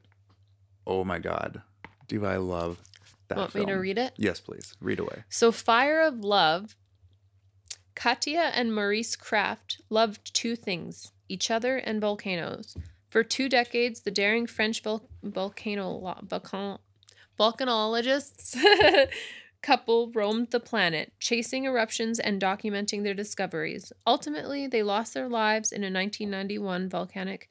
oh 0.88 1.04
my 1.04 1.20
God, 1.20 1.62
do 2.08 2.26
I 2.26 2.38
love 2.38 2.82
that 3.28 3.38
Want 3.38 3.52
film. 3.52 3.66
me 3.66 3.72
to 3.74 3.78
read 3.78 3.98
it? 3.98 4.14
Yes, 4.16 4.40
please. 4.40 4.74
Read 4.80 5.00
away. 5.00 5.24
So, 5.30 5.52
Fire 5.52 6.02
of 6.02 6.20
Love. 6.20 6.78
Katia 7.96 8.52
and 8.54 8.74
Maurice 8.74 9.16
Krafft 9.16 9.82
loved 9.90 10.34
two 10.34 10.56
things 10.56 11.12
each 11.28 11.52
other 11.52 11.78
and 11.78 12.02
volcanoes. 12.02 12.76
For 13.10 13.24
two 13.24 13.50
decades, 13.50 14.02
the 14.02 14.12
daring 14.12 14.48
French 14.48 14.82
vol- 14.82 15.10
volcano 15.24 16.18
volcan- 16.24 16.80
volcanologists 17.40 18.56
couple 19.62 20.12
roamed 20.12 20.52
the 20.52 20.60
planet, 20.60 21.12
chasing 21.20 21.66
eruptions 21.66 22.20
and 22.20 22.42
documenting 22.42 23.04
their 23.04 23.14
discoveries. 23.14 23.92
Ultimately, 24.08 24.68
they 24.68 24.84
lost 24.84 25.14
their 25.14 25.28
lives 25.28 25.72
in 25.72 25.84
a 25.84 25.92
1991 25.92 26.90
volcanic 26.90 27.50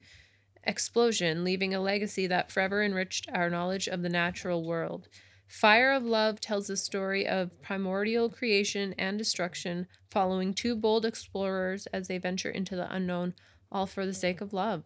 explosion, 0.65 1.45
leaving 1.45 1.75
a 1.75 1.81
legacy 1.81 2.27
that 2.27 2.51
forever 2.51 2.83
enriched 2.83 3.29
our 3.33 3.51
knowledge 3.51 3.89
of 3.89 4.03
the 4.03 4.09
natural 4.09 4.65
world. 4.65 5.09
Fire 5.49 5.93
of 5.93 6.05
Love 6.05 6.41
tells 6.41 6.67
the 6.67 6.77
story 6.77 7.27
of 7.27 7.61
primordial 7.63 8.29
creation 8.29 8.95
and 8.99 9.19
destruction, 9.19 9.87
following 10.11 10.53
two 10.53 10.77
bold 10.77 11.07
explorers 11.07 11.87
as 11.87 12.07
they 12.07 12.19
venture 12.19 12.51
into 12.51 12.77
the 12.77 12.95
unknown, 12.95 13.35
all 13.73 13.87
for 13.87 14.05
the 14.05 14.13
sake 14.13 14.43
of 14.43 14.53
love. 14.53 14.85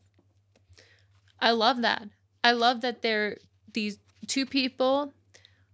I 1.40 1.50
love 1.50 1.82
that. 1.82 2.08
I 2.44 2.52
love 2.52 2.80
that 2.82 3.02
they're 3.02 3.38
these 3.74 3.98
two 4.28 4.46
people 4.46 5.12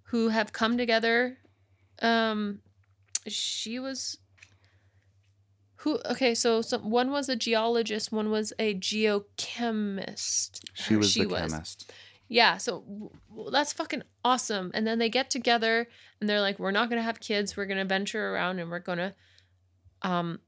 who 0.05 0.29
have 0.31 0.55
come 0.55 0.79
together. 0.79 1.37
Um, 2.01 2.61
she 3.27 3.79
was 3.79 4.19
who? 5.77 6.01
Okay, 6.11 6.35
so 6.35 6.63
some, 6.63 6.91
one 6.91 7.11
was 7.11 7.29
a 7.29 7.37
geologist, 7.37 8.11
one 8.11 8.31
was 8.31 8.53
a 8.59 8.75
geochemist. 8.75 10.61
She 10.73 10.97
was 10.97 11.15
the 11.15 11.27
chemist. 11.27 11.93
Yeah, 12.29 12.57
so 12.59 12.81
w- 12.81 13.11
w- 13.31 13.51
that's 13.51 13.73
fucking 13.73 14.03
awesome. 14.25 14.71
And 14.75 14.87
then 14.87 14.99
they 14.99 15.09
get 15.09 15.31
together 15.31 15.89
and 16.21 16.29
they're 16.29 16.41
like, 16.41 16.59
we're 16.59 16.71
not 16.71 16.89
gonna 16.91 17.03
have 17.03 17.21
kids. 17.21 17.57
We're 17.57 17.67
gonna 17.67 17.85
venture 17.85 18.33
around 18.35 18.59
and 18.59 18.71
we're 18.71 18.79
gonna 18.81 19.15
um 20.03 20.39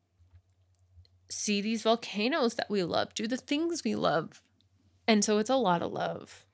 see 1.30 1.60
these 1.60 1.82
volcanoes 1.82 2.54
that 2.56 2.68
we 2.70 2.82
love, 2.82 3.14
do 3.14 3.26
the 3.26 3.36
things 3.36 3.82
we 3.84 3.94
love. 3.94 4.42
And 5.06 5.24
so 5.24 5.38
it's 5.38 5.50
a 5.50 5.56
lot 5.56 5.82
of 5.82 5.92
love. 5.92 6.44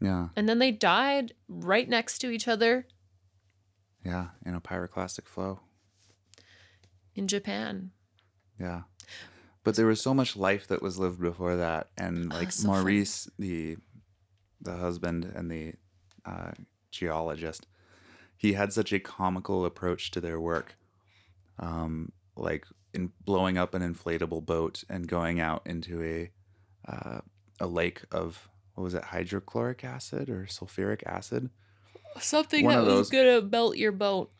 Yeah, 0.00 0.28
And 0.36 0.48
then 0.48 0.60
they 0.60 0.70
died 0.70 1.32
right 1.48 1.88
next 1.88 2.20
to 2.20 2.30
each 2.30 2.46
other 2.46 2.86
yeah, 4.04 4.28
in 4.46 4.54
a 4.54 4.60
pyroclastic 4.60 5.26
flow. 5.26 5.60
in 7.16 7.26
Japan. 7.26 7.90
Yeah. 8.60 8.82
But 9.64 9.74
there 9.74 9.86
was 9.86 10.00
so 10.00 10.14
much 10.14 10.36
life 10.36 10.68
that 10.68 10.80
was 10.82 10.98
lived 10.98 11.20
before 11.20 11.56
that. 11.56 11.88
And 11.98 12.30
like 12.30 12.46
Ah, 12.48 12.50
so. 12.50 12.68
Maurice, 12.68 13.28
the 13.40 13.76
the 14.60 14.76
husband 14.76 15.24
and 15.34 15.50
the 15.50 15.74
uh, 16.24 16.52
geologist, 16.90 17.66
he 18.36 18.52
had 18.54 18.72
such 18.72 18.92
a 18.92 18.98
comical 19.00 19.64
approach 19.64 20.10
to 20.12 20.20
their 20.20 20.40
work. 20.40 20.76
Um, 21.58 22.12
like 22.36 22.66
in 22.94 23.12
blowing 23.24 23.58
up 23.58 23.74
an 23.74 23.82
inflatable 23.82 24.44
boat 24.46 24.84
and 24.88 25.06
going 25.08 25.40
out 25.40 25.62
into 25.66 26.02
a 26.02 26.30
uh, 26.90 27.20
a 27.60 27.66
lake 27.66 28.02
of 28.12 28.48
what 28.74 28.84
was 28.84 28.94
it, 28.94 29.02
hydrochloric 29.04 29.82
acid 29.84 30.28
or 30.30 30.46
sulfuric 30.46 31.02
acid? 31.04 31.50
Something 32.20 32.64
One 32.64 32.76
that 32.76 32.84
was 32.84 32.94
those- 32.94 33.10
gonna 33.10 33.42
melt 33.42 33.76
your 33.76 33.92
boat. 33.92 34.30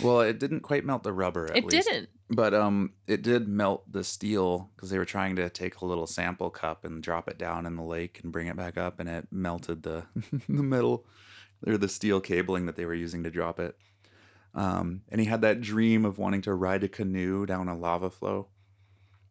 Well, 0.00 0.20
it 0.20 0.38
didn't 0.38 0.60
quite 0.60 0.84
melt 0.84 1.02
the 1.02 1.12
rubber. 1.12 1.50
At 1.50 1.56
It 1.58 1.64
least. 1.64 1.88
didn't. 1.88 2.08
But 2.30 2.54
um, 2.54 2.92
it 3.06 3.22
did 3.22 3.46
melt 3.48 3.90
the 3.92 4.04
steel 4.04 4.70
because 4.74 4.88
they 4.90 4.98
were 4.98 5.04
trying 5.04 5.36
to 5.36 5.50
take 5.50 5.76
a 5.80 5.84
little 5.84 6.06
sample 6.06 6.48
cup 6.50 6.84
and 6.84 7.02
drop 7.02 7.28
it 7.28 7.36
down 7.36 7.66
in 7.66 7.76
the 7.76 7.82
lake 7.82 8.20
and 8.22 8.32
bring 8.32 8.46
it 8.46 8.56
back 8.56 8.78
up, 8.78 9.00
and 9.00 9.08
it 9.08 9.28
melted 9.30 9.82
the 9.82 10.04
the 10.48 10.62
metal 10.62 11.04
or 11.66 11.76
the 11.76 11.88
steel 11.88 12.20
cabling 12.20 12.66
that 12.66 12.76
they 12.76 12.86
were 12.86 12.94
using 12.94 13.22
to 13.24 13.30
drop 13.30 13.60
it. 13.60 13.76
Um, 14.54 15.02
and 15.10 15.20
he 15.20 15.26
had 15.26 15.42
that 15.42 15.60
dream 15.60 16.04
of 16.04 16.18
wanting 16.18 16.42
to 16.42 16.54
ride 16.54 16.84
a 16.84 16.88
canoe 16.88 17.46
down 17.46 17.68
a 17.68 17.76
lava 17.76 18.10
flow. 18.10 18.48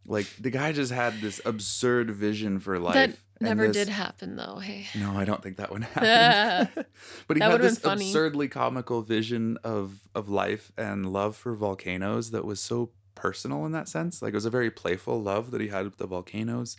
Like 0.05 0.27
the 0.39 0.49
guy 0.49 0.71
just 0.71 0.91
had 0.91 1.21
this 1.21 1.39
absurd 1.45 2.09
vision 2.11 2.59
for 2.59 2.79
life. 2.79 2.93
that 2.95 3.17
never 3.39 3.67
this- 3.67 3.77
did 3.77 3.89
happen 3.89 4.35
though. 4.35 4.57
Hey. 4.57 4.87
no, 4.99 5.11
I 5.17 5.25
don't 5.25 5.41
think 5.43 5.57
that 5.57 5.71
would 5.71 5.83
happen. 5.95 6.85
but 7.27 7.37
he 7.37 7.39
That 7.39 7.51
had 7.51 7.61
this 7.61 7.83
absurdly 7.83 8.47
comical 8.47 9.01
vision 9.03 9.57
of 9.63 9.99
of 10.15 10.27
life 10.29 10.71
and 10.77 11.11
love 11.13 11.35
for 11.35 11.53
volcanoes 11.55 12.31
that 12.31 12.45
was 12.45 12.59
so 12.59 12.91
personal 13.15 13.65
in 13.65 13.71
that 13.73 13.87
sense. 13.87 14.21
Like 14.21 14.33
it 14.33 14.35
was 14.37 14.45
a 14.45 14.49
very 14.49 14.71
playful 14.71 15.21
love 15.21 15.51
that 15.51 15.61
he 15.61 15.67
had 15.67 15.85
with 15.85 15.97
the 15.97 16.07
volcanoes. 16.07 16.77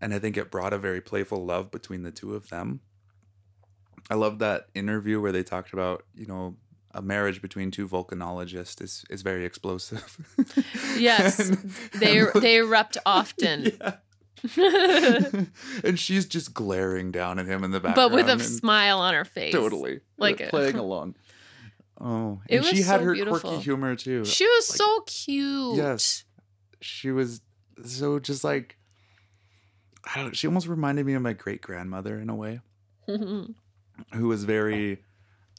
And 0.00 0.12
I 0.14 0.18
think 0.18 0.36
it 0.36 0.50
brought 0.50 0.72
a 0.72 0.78
very 0.78 1.00
playful 1.00 1.44
love 1.44 1.70
between 1.70 2.02
the 2.02 2.10
two 2.12 2.34
of 2.34 2.50
them. 2.50 2.80
I 4.10 4.14
love 4.14 4.38
that 4.38 4.68
interview 4.74 5.20
where 5.20 5.32
they 5.32 5.42
talked 5.42 5.72
about, 5.72 6.04
you 6.14 6.26
know, 6.26 6.56
a 6.92 7.02
marriage 7.02 7.40
between 7.42 7.70
two 7.70 7.86
volcanologists 7.88 8.82
is 8.82 9.04
is 9.10 9.22
very 9.22 9.44
explosive. 9.44 10.18
Yes, 10.98 11.38
And- 11.50 11.70
They 11.94 12.18
and- 12.20 12.30
they 12.42 12.56
erupt 12.56 12.96
often. 13.06 13.72
yeah. 13.80 13.96
and 15.84 15.98
she's 15.98 16.26
just 16.26 16.54
glaring 16.54 17.10
down 17.10 17.38
at 17.38 17.46
him 17.46 17.64
in 17.64 17.70
the 17.72 17.80
background, 17.80 18.10
but 18.12 18.14
with 18.16 18.28
a 18.28 18.32
and- 18.32 18.42
smile 18.42 18.98
on 19.00 19.14
her 19.14 19.24
face. 19.24 19.52
Totally. 19.52 20.00
Like 20.16 20.40
Like 20.40 20.50
playing 20.50 20.76
along. 20.76 21.14
Oh. 22.00 22.40
It 22.48 22.58
And 22.58 22.64
she 22.66 22.82
had 22.82 23.00
so 23.00 23.04
her 23.06 23.14
beautiful. 23.14 23.40
quirky 23.40 23.62
humor 23.64 23.96
too. 23.96 24.24
She 24.24 24.46
was 24.46 24.70
Like- 24.70 24.76
so 24.78 25.00
cute. 25.06 25.76
Yes. 25.76 26.24
She 26.80 27.10
was 27.10 27.40
so 27.84 28.18
just 28.20 28.44
like 28.44 28.76
I 30.14 30.22
don't 30.22 30.36
she 30.36 30.46
almost 30.46 30.68
reminded 30.68 31.04
me 31.06 31.14
of 31.14 31.22
my 31.22 31.32
great 31.32 31.60
grandmother 31.60 32.18
in 32.20 32.30
a 32.30 32.34
way, 32.36 32.60
who 33.06 34.28
was 34.28 34.44
very 34.44 35.02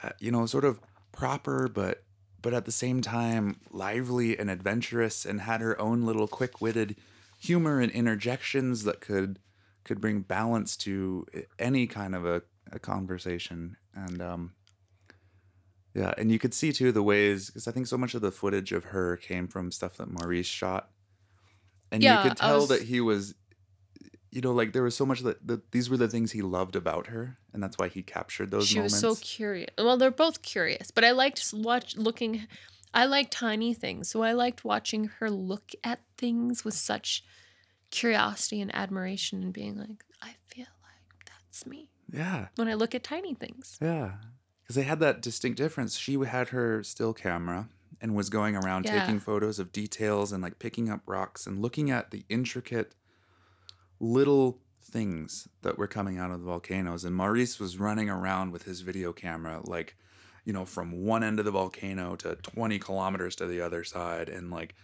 uh, 0.01 0.09
you 0.19 0.32
know, 0.32 0.45
sort 0.45 0.63
of 0.63 0.80
proper 1.12 1.68
but 1.68 2.03
but 2.41 2.53
at 2.53 2.66
the 2.66 2.72
same 2.72 3.01
time 3.01 3.60
lively 3.72 4.38
and 4.39 4.49
adventurous 4.49 5.26
and 5.26 5.41
had 5.41 5.60
her 5.62 5.80
own 5.82 6.03
little 6.03 6.28
quick-witted 6.28 6.95
humor 7.39 7.80
and 7.82 7.91
interjections 7.91 8.84
that 8.84 9.01
could 9.01 9.39
could 9.84 9.99
bring 10.01 10.22
balance 10.22 10.78
to 10.78 11.26
any 11.57 11.88
kind 11.88 12.14
of 12.16 12.26
a, 12.26 12.41
a 12.72 12.80
conversation. 12.80 13.76
And 13.95 14.22
um 14.22 14.53
yeah 15.95 16.14
and 16.18 16.32
you 16.32 16.38
could 16.39 16.53
see 16.53 16.72
too 16.72 16.91
the 16.91 17.01
ways 17.03 17.47
because 17.47 17.68
i 17.68 17.72
think 17.72 17.88
so 17.88 17.97
much 17.97 18.14
of 18.14 18.22
the 18.22 18.32
footage 18.32 18.72
of 18.72 18.86
her 18.86 19.18
came 19.18 19.47
from 19.47 19.72
stuff 19.72 19.97
that 19.97 20.10
maurice 20.10 20.45
shot. 20.45 20.91
And 21.91 22.03
Yeah, 22.03 22.24
you 22.24 22.30
could 22.30 22.38
tell 22.38 22.60
was- 22.62 22.70
that 22.70 22.84
he 22.84 23.01
was 23.01 23.34
you 24.32 24.41
know, 24.41 24.51
like 24.51 24.73
there 24.73 24.84
was 24.84 24.95
so 24.95 25.05
much 25.05 25.21
that, 25.21 25.45
that 25.47 25.71
these 25.71 25.89
were 25.89 25.97
the 25.97 26.07
things 26.07 26.32
he 26.32 26.41
loved 26.41 26.75
about 26.75 27.07
her, 27.07 27.38
and 27.53 27.61
that's 27.63 27.77
why 27.77 27.88
he 27.88 28.03
captured 28.03 28.51
those 28.51 28.67
she 28.67 28.75
moments. 28.75 28.93
was 29.03 29.17
so 29.17 29.21
curious. 29.21 29.69
Well, 29.77 29.97
they're 29.97 30.11
both 30.11 30.41
curious, 30.41 30.91
but 30.91 31.03
I 31.03 31.11
liked 31.11 31.53
watch 31.53 31.95
looking. 31.97 32.47
I 32.93 33.05
like 33.05 33.30
tiny 33.30 33.73
things, 33.73 34.09
so 34.09 34.23
I 34.23 34.34
liked 34.34 34.65
watching 34.65 35.05
her 35.19 35.30
look 35.30 35.71
at 35.84 35.99
things 36.17 36.65
with 36.65 36.73
such 36.73 37.23
curiosity 37.91 38.61
and 38.61 38.73
admiration, 38.75 39.43
and 39.43 39.53
being 39.53 39.77
like, 39.77 40.03
I 40.21 40.36
feel 40.47 40.65
like 40.84 41.25
that's 41.25 41.65
me 41.65 41.89
yeah, 42.11 42.47
when 42.55 42.67
I 42.67 42.73
look 42.73 42.93
at 42.95 43.03
tiny 43.03 43.34
things. 43.34 43.77
yeah, 43.82 44.13
because 44.63 44.75
they 44.75 44.84
had 44.84 44.99
that 44.99 45.21
distinct 45.21 45.57
difference. 45.57 45.97
She 45.97 46.13
had 46.19 46.49
her 46.49 46.84
still 46.84 47.13
camera 47.13 47.69
and 48.01 48.15
was 48.15 48.30
going 48.30 48.55
around 48.55 48.86
Yeah. 48.86 49.01
taking 49.01 49.19
photos 49.19 49.59
of 49.59 49.71
details 49.71 50.32
and 50.32 50.41
like 50.41 50.59
picking 50.59 50.89
up 50.89 51.01
rocks 51.05 51.45
and 51.45 51.61
looking 51.61 51.91
at 51.91 52.11
the 52.11 52.23
intricate 52.30 52.93
little 54.00 54.60
things 54.82 55.47
that 55.62 55.78
were 55.78 55.88
coming 55.88 56.18
out 56.18 56.32
of 56.32 56.39
the 56.39 56.45
volcanoes. 56.45 57.04
And 57.06 57.16
Maurice 57.16 57.60
was 57.60 57.78
running 57.78 58.10
around 58.10 58.52
with 58.52 58.64
his 58.64 58.82
video 58.82 59.14
camera, 59.14 59.62
like, 59.64 59.95
you 60.45 60.54
know, 60.54 60.66
from 60.66 61.04
one 61.06 61.24
end 61.24 61.39
of 61.39 61.45
the 61.45 61.52
volcano 61.52 62.16
to 62.18 62.36
20 62.36 62.80
kilometers 62.80 63.36
to 63.38 63.45
the 63.45 63.62
other 63.62 63.84
side, 63.84 64.30
and 64.30 64.50
like 64.50 64.76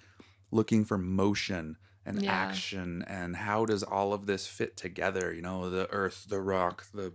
looking 0.52 0.86
for 0.86 0.98
motion 0.98 1.78
and 2.06 2.22
Yeah. 2.22 2.32
action 2.32 3.04
and 3.08 3.36
how 3.36 3.66
does 3.66 3.82
all 3.84 4.14
of 4.14 4.28
this 4.28 4.46
fit 4.48 4.78
together? 4.78 5.34
You 5.34 5.42
know, 5.42 5.70
the 5.70 5.90
earth, 5.92 6.26
the 6.30 6.40
rock, 6.42 6.86
the 6.94 7.14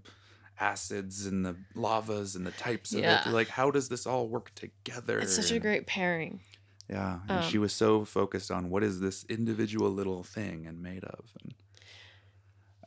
acids 0.59 1.27
and 1.27 1.45
the 1.47 1.57
lavas 1.75 2.35
and 2.35 2.47
the 2.47 2.51
types 2.51 2.93
of 2.93 3.01
Yeah. 3.03 3.21
it. 3.29 3.33
Like, 3.33 3.49
how 3.51 3.71
does 3.71 3.89
this 3.89 4.07
all 4.07 4.29
work 4.29 4.53
together? 4.55 5.21
It's 5.21 5.35
such 5.37 5.53
a 5.53 5.61
great 5.61 5.87
pairing. 5.87 6.41
yeah, 6.89 7.21
and 7.29 7.43
she 7.43 7.57
Um, 7.57 7.63
was 7.63 7.73
so 7.73 8.05
focused 8.05 8.51
on 8.51 8.69
what 8.69 8.83
is 8.83 9.01
this 9.01 9.25
individual 9.29 9.91
little 9.91 10.25
thing 10.25 10.67
and 10.67 10.83
made 10.83 11.05
of. 11.05 11.31
And 11.43 11.55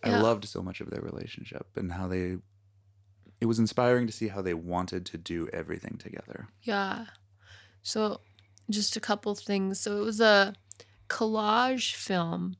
I 0.04 0.20
loved 0.22 0.46
so 0.46 0.62
much 0.62 0.82
of 0.82 0.90
their 0.90 1.02
relationship 1.02 1.68
and 1.76 1.92
how 1.92 2.08
they. 2.08 2.38
It 3.42 3.46
was 3.46 3.60
inspiring 3.60 4.08
to 4.08 4.14
see 4.14 4.30
how 4.30 4.42
they 4.42 4.54
wanted 4.54 5.06
to 5.08 5.18
do 5.18 5.50
everything 5.52 5.98
together. 5.98 6.48
Yeah. 6.62 7.06
So, 7.82 8.22
just 8.70 8.96
a 8.96 9.02
couple 9.02 9.36
things. 9.36 9.80
So, 9.80 9.98
it 9.98 10.06
was 10.06 10.22
a 10.22 10.54
collage 11.10 11.94
film 11.96 12.56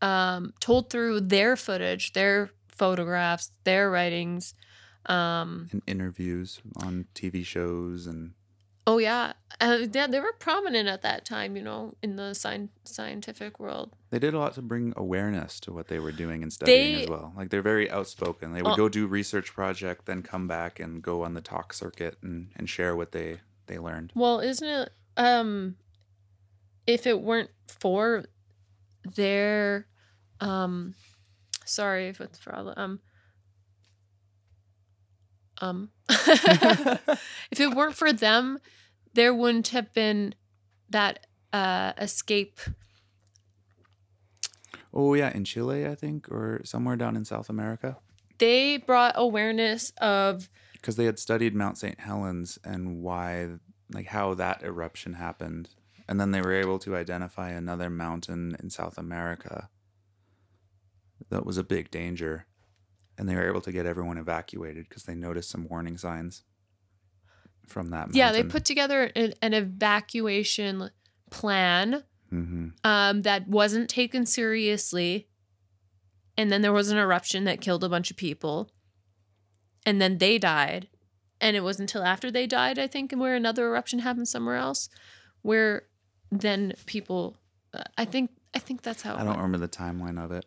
um, 0.00 0.52
told 0.60 0.90
through 0.90 1.22
their 1.22 1.56
footage, 1.56 2.12
their 2.12 2.50
photographs, 2.68 3.50
their 3.64 3.90
writings. 3.90 4.54
Um, 5.06 5.68
And 5.72 5.82
interviews 5.86 6.60
on 6.76 7.06
TV 7.14 7.44
shows 7.44 8.06
and 8.06 8.32
oh, 8.86 8.98
yeah. 8.98 9.32
Uh, 9.60 9.86
yeah. 9.92 10.06
They 10.06 10.20
were 10.20 10.32
prominent 10.38 10.88
at 10.88 11.02
that 11.02 11.24
time, 11.24 11.56
you 11.56 11.62
know, 11.62 11.94
in 12.02 12.16
the 12.16 12.30
sci- 12.34 12.68
scientific 12.84 13.58
world. 13.58 13.96
they 14.10 14.18
did 14.18 14.34
a 14.34 14.38
lot 14.38 14.54
to 14.54 14.62
bring 14.62 14.92
awareness 14.96 15.58
to 15.60 15.72
what 15.72 15.88
they 15.88 15.98
were 15.98 16.12
doing 16.12 16.42
and 16.42 16.52
studying 16.52 16.94
They- 16.96 17.02
as 17.04 17.08
well. 17.08 17.32
Like 17.36 17.50
they're 17.50 17.62
very 17.62 17.90
outspoken. 17.90 18.52
They 18.52 18.62
would 18.62 18.68
Well- 18.68 18.76
go 18.76 18.88
do 18.88 19.06
research 19.06 19.52
project, 19.54 20.06
then 20.06 20.22
come 20.22 20.46
back 20.46 20.78
and 20.78 21.02
go 21.02 21.22
on 21.24 21.34
the 21.34 21.40
talk 21.40 21.72
circuit 21.72 22.16
and, 22.22 22.50
and 22.56 22.68
share 22.68 22.94
what 22.96 23.12
they 23.12 23.40
they 23.66 23.78
learned. 23.78 24.12
Well, 24.14 24.38
isn't 24.40 24.68
it? 24.68 24.92
Um, 25.16 25.76
if 26.86 27.04
it 27.06 27.20
weren't 27.20 27.50
for 27.66 28.26
their, 29.16 29.88
um, 30.40 30.94
sorry 31.64 32.06
if 32.08 32.20
it's 32.20 32.38
for 32.38 32.54
all 32.54 32.64
the 32.66 32.80
um, 32.80 33.00
um, 35.60 35.90
if 36.08 37.60
it 37.60 37.74
weren't 37.74 37.96
for 37.96 38.12
them, 38.12 38.58
there 39.14 39.34
wouldn't 39.34 39.68
have 39.68 39.92
been 39.92 40.34
that 40.90 41.26
uh 41.52 41.92
escape. 41.98 42.60
Oh 44.92 45.14
yeah, 45.14 45.34
in 45.34 45.44
Chile, 45.44 45.86
I 45.86 45.94
think, 45.94 46.30
or 46.30 46.62
somewhere 46.64 46.96
down 46.96 47.16
in 47.16 47.24
South 47.24 47.50
America. 47.50 47.98
They 48.38 48.78
brought 48.78 49.14
awareness 49.16 49.92
of 50.00 50.48
because 50.72 50.96
they 50.96 51.06
had 51.06 51.18
studied 51.18 51.54
Mount 51.54 51.78
St. 51.78 51.98
Helens 51.98 52.58
and 52.64 53.02
why, 53.02 53.48
like, 53.92 54.06
how 54.06 54.34
that 54.34 54.62
eruption 54.62 55.14
happened. 55.14 55.70
And 56.08 56.20
then 56.20 56.30
they 56.30 56.40
were 56.40 56.52
able 56.52 56.78
to 56.80 56.94
identify 56.94 57.50
another 57.50 57.90
mountain 57.90 58.56
in 58.62 58.70
South 58.70 58.96
America 58.96 59.68
that 61.28 61.44
was 61.44 61.58
a 61.58 61.64
big 61.64 61.90
danger. 61.90 62.46
And 63.18 63.28
they 63.28 63.34
were 63.34 63.48
able 63.48 63.62
to 63.62 63.72
get 63.72 63.86
everyone 63.86 64.18
evacuated 64.18 64.88
because 64.88 65.04
they 65.04 65.14
noticed 65.14 65.50
some 65.50 65.66
warning 65.68 65.96
signs 65.96 66.42
from 67.66 67.90
that 67.90 67.96
mountain. 68.08 68.16
yeah. 68.16 68.32
They 68.32 68.42
put 68.42 68.64
together 68.64 69.10
an, 69.16 69.34
an 69.42 69.54
evacuation 69.54 70.90
plan 71.30 72.04
hmm 72.30 72.68
um, 72.84 73.22
that 73.22 73.46
wasn't 73.48 73.88
taken 73.88 74.26
seriously. 74.26 75.28
And 76.36 76.50
then 76.52 76.60
there 76.60 76.72
was 76.72 76.90
an 76.90 76.98
eruption 76.98 77.44
that 77.44 77.60
killed 77.60 77.82
a 77.84 77.88
bunch 77.88 78.10
of 78.10 78.16
people. 78.16 78.68
And 79.86 80.00
then 80.02 80.18
they 80.18 80.36
died. 80.38 80.88
And 81.40 81.56
it 81.56 81.60
was 81.60 81.78
until 81.80 82.02
after 82.02 82.30
they 82.30 82.46
died, 82.46 82.78
I 82.78 82.86
think, 82.88 83.12
and 83.12 83.20
where 83.20 83.34
another 83.34 83.66
eruption 83.68 84.00
happened 84.00 84.28
somewhere 84.28 84.56
else, 84.56 84.88
where 85.42 85.84
then 86.30 86.74
people. 86.86 87.36
Uh, 87.72 87.84
I 87.96 88.04
think 88.04 88.30
I 88.54 88.58
think 88.58 88.82
that's 88.82 89.02
how. 89.02 89.12
it 89.12 89.16
I 89.16 89.18
don't 89.18 89.28
went. 89.28 89.38
remember 89.38 89.58
the 89.58 89.68
timeline 89.68 90.22
of 90.22 90.32
it. 90.32 90.44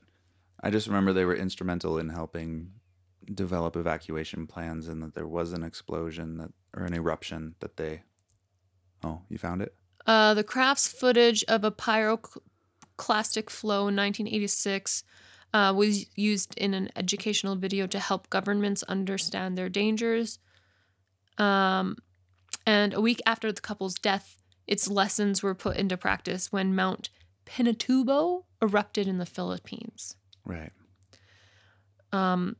I 0.62 0.70
just 0.70 0.88
remember 0.88 1.14
they 1.14 1.26
were 1.26 1.36
instrumental 1.36 1.97
in 1.97 2.10
helping 2.10 2.72
develop 3.34 3.76
evacuation 3.76 4.47
plans 4.47 4.88
and 4.88 5.01
that 5.03 5.16
there 5.16 5.28
was 5.28 5.53
an 5.53 5.64
explosion 5.64 6.38
that 6.38 6.51
or 6.76 6.84
an 6.84 6.93
eruption 6.93 7.55
that 7.60 7.78
they 7.78 8.01
Oh, 9.03 9.22
you 9.30 9.38
found 9.38 9.62
it? 9.62 9.74
Uh, 10.05 10.34
the 10.34 10.43
Kraffts 10.43 10.88
footage 10.88 11.43
of 11.45 11.64
a 11.64 11.72
pyroclastic 11.72 13.49
flow 13.49 13.88
in 13.88 13.95
1986 13.95 15.03
uh, 15.53 15.74
was 15.76 16.05
used 16.16 16.57
in 16.57 16.74
an 16.74 16.89
educational 16.95 17.55
video 17.55 17.88
to 17.88 17.99
help 17.99 18.30
governments 18.30 18.84
understand 18.84 19.57
their 19.57 19.70
dangers. 19.70 20.39
Um, 21.38 21.97
and 22.66 22.93
a 22.93 23.01
week 23.01 23.22
after 23.26 23.51
the 23.51 23.62
couple's 23.62 23.95
death, 23.95 24.36
its 24.68 24.88
lessons 24.88 25.41
were 25.41 25.55
put 25.55 25.78
into 25.78 25.97
practice 25.97 26.51
when 26.51 26.76
Mount 26.76 27.10
Pinatubo 27.45 28.43
erupted 28.62 29.07
in 29.07 29.18
the 29.18 29.26
Philippines. 29.26 30.16
Right. 30.46 30.72
Um, 32.12 32.56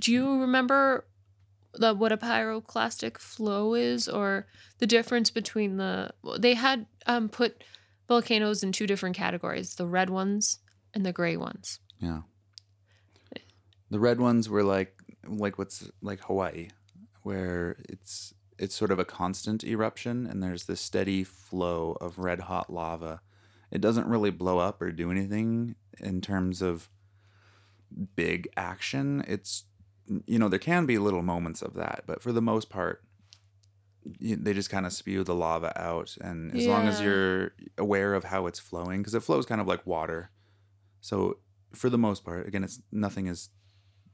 do 0.00 0.12
you 0.12 0.40
remember 0.40 1.06
the, 1.74 1.94
what 1.94 2.12
a 2.12 2.16
pyroclastic 2.16 3.18
flow 3.18 3.74
is, 3.74 4.08
or 4.08 4.46
the 4.78 4.86
difference 4.86 5.30
between 5.30 5.76
the? 5.76 6.10
They 6.38 6.54
had 6.54 6.86
um, 7.06 7.28
put 7.28 7.62
volcanoes 8.08 8.62
in 8.62 8.72
two 8.72 8.86
different 8.86 9.16
categories: 9.16 9.76
the 9.76 9.86
red 9.86 10.10
ones 10.10 10.58
and 10.92 11.06
the 11.06 11.12
gray 11.12 11.36
ones. 11.36 11.78
Yeah. 11.98 12.22
The 13.90 14.00
red 14.00 14.20
ones 14.20 14.48
were 14.48 14.62
like 14.62 14.94
like 15.26 15.58
what's 15.58 15.90
like 16.00 16.20
Hawaii, 16.24 16.68
where 17.22 17.76
it's 17.88 18.34
it's 18.58 18.74
sort 18.74 18.90
of 18.90 18.98
a 18.98 19.04
constant 19.04 19.64
eruption 19.64 20.26
and 20.26 20.42
there's 20.42 20.64
this 20.64 20.80
steady 20.80 21.24
flow 21.24 21.96
of 22.00 22.18
red 22.18 22.40
hot 22.40 22.70
lava. 22.70 23.22
It 23.70 23.80
doesn't 23.80 24.06
really 24.06 24.30
blow 24.30 24.58
up 24.58 24.82
or 24.82 24.92
do 24.92 25.10
anything 25.10 25.76
in 26.02 26.20
terms 26.20 26.62
of 26.62 26.88
big 28.16 28.48
action. 28.56 29.24
It's 29.26 29.64
you 30.26 30.38
know 30.38 30.48
there 30.48 30.58
can 30.58 30.86
be 30.86 30.98
little 30.98 31.22
moments 31.22 31.62
of 31.62 31.74
that, 31.74 32.04
but 32.06 32.22
for 32.22 32.32
the 32.32 32.42
most 32.42 32.70
part 32.70 33.02
they 34.18 34.54
just 34.54 34.70
kind 34.70 34.86
of 34.86 34.94
spew 34.94 35.22
the 35.22 35.34
lava 35.34 35.78
out 35.78 36.16
and 36.22 36.56
as 36.56 36.66
long 36.66 36.88
as 36.88 37.02
you're 37.02 37.52
aware 37.76 38.14
of 38.14 38.24
how 38.24 38.46
it's 38.46 38.58
flowing 38.58 39.00
because 39.00 39.14
it 39.14 39.22
flows 39.22 39.44
kind 39.44 39.60
of 39.60 39.66
like 39.66 39.86
water 39.86 40.30
so 41.02 41.36
for 41.72 41.88
the 41.88 41.98
most 41.98 42.24
part, 42.24 42.46
again, 42.46 42.64
it's 42.64 42.80
nothing 42.92 43.26
is 43.26 43.48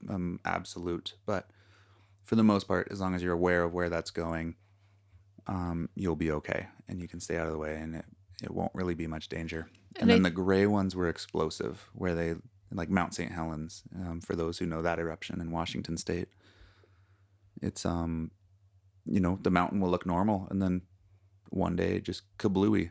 um, 0.09 0.41
absolute, 0.45 1.15
but 1.25 1.49
for 2.25 2.37
the 2.37 2.45
most 2.45 2.69
part, 2.69 2.89
as 2.91 3.01
long 3.01 3.15
as 3.15 3.23
you're 3.23 3.33
aware 3.33 3.63
of 3.63 3.73
where 3.73 3.89
that's 3.89 4.11
going, 4.11 4.57
um, 5.47 5.89
you'll 5.95 6.17
be 6.17 6.31
okay, 6.31 6.67
and 6.89 7.01
you 7.01 7.09
can 7.09 7.21
stay 7.21 7.37
out 7.37 7.47
of 7.47 7.53
the 7.53 7.59
way, 7.59 7.77
and 7.77 7.97
it, 7.97 8.05
it 8.43 8.51
won't 8.51 8.75
really 8.75 8.95
be 8.95 9.07
much 9.07 9.29
danger. 9.29 9.69
And, 9.97 10.03
And 10.03 10.11
then 10.11 10.27
I- 10.27 10.29
the 10.29 10.35
gray 10.35 10.67
ones 10.67 10.95
were 10.95 11.09
explosive, 11.09 11.89
where 11.95 12.15
they 12.15 12.35
like 12.73 12.91
Mount 12.91 13.15
St. 13.15 13.31
Helens. 13.33 13.83
Um, 13.95 14.21
for 14.21 14.35
those 14.37 14.59
who 14.59 14.67
know 14.67 14.83
that 14.83 14.99
eruption 14.99 15.41
in 15.41 15.51
Washington 15.51 15.97
State, 15.97 16.29
it's 17.63 17.87
um, 17.87 18.31
you 19.05 19.21
know, 19.21 19.39
the 19.43 19.51
mountain 19.51 19.81
will 19.81 19.91
look 19.91 20.05
normal, 20.05 20.49
and 20.51 20.61
then 20.61 20.83
one 21.51 21.77
day 21.77 22.01
just 22.01 22.23
kablooey. 22.39 22.91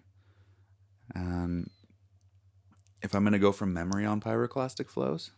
And 1.14 1.70
if 3.02 3.14
I'm 3.14 3.24
going 3.24 3.34
to 3.34 3.39
go 3.39 3.52
from 3.52 3.74
memory 3.74 4.06
on 4.06 4.22
pyroclastic 4.22 4.89
flows, 4.89 5.32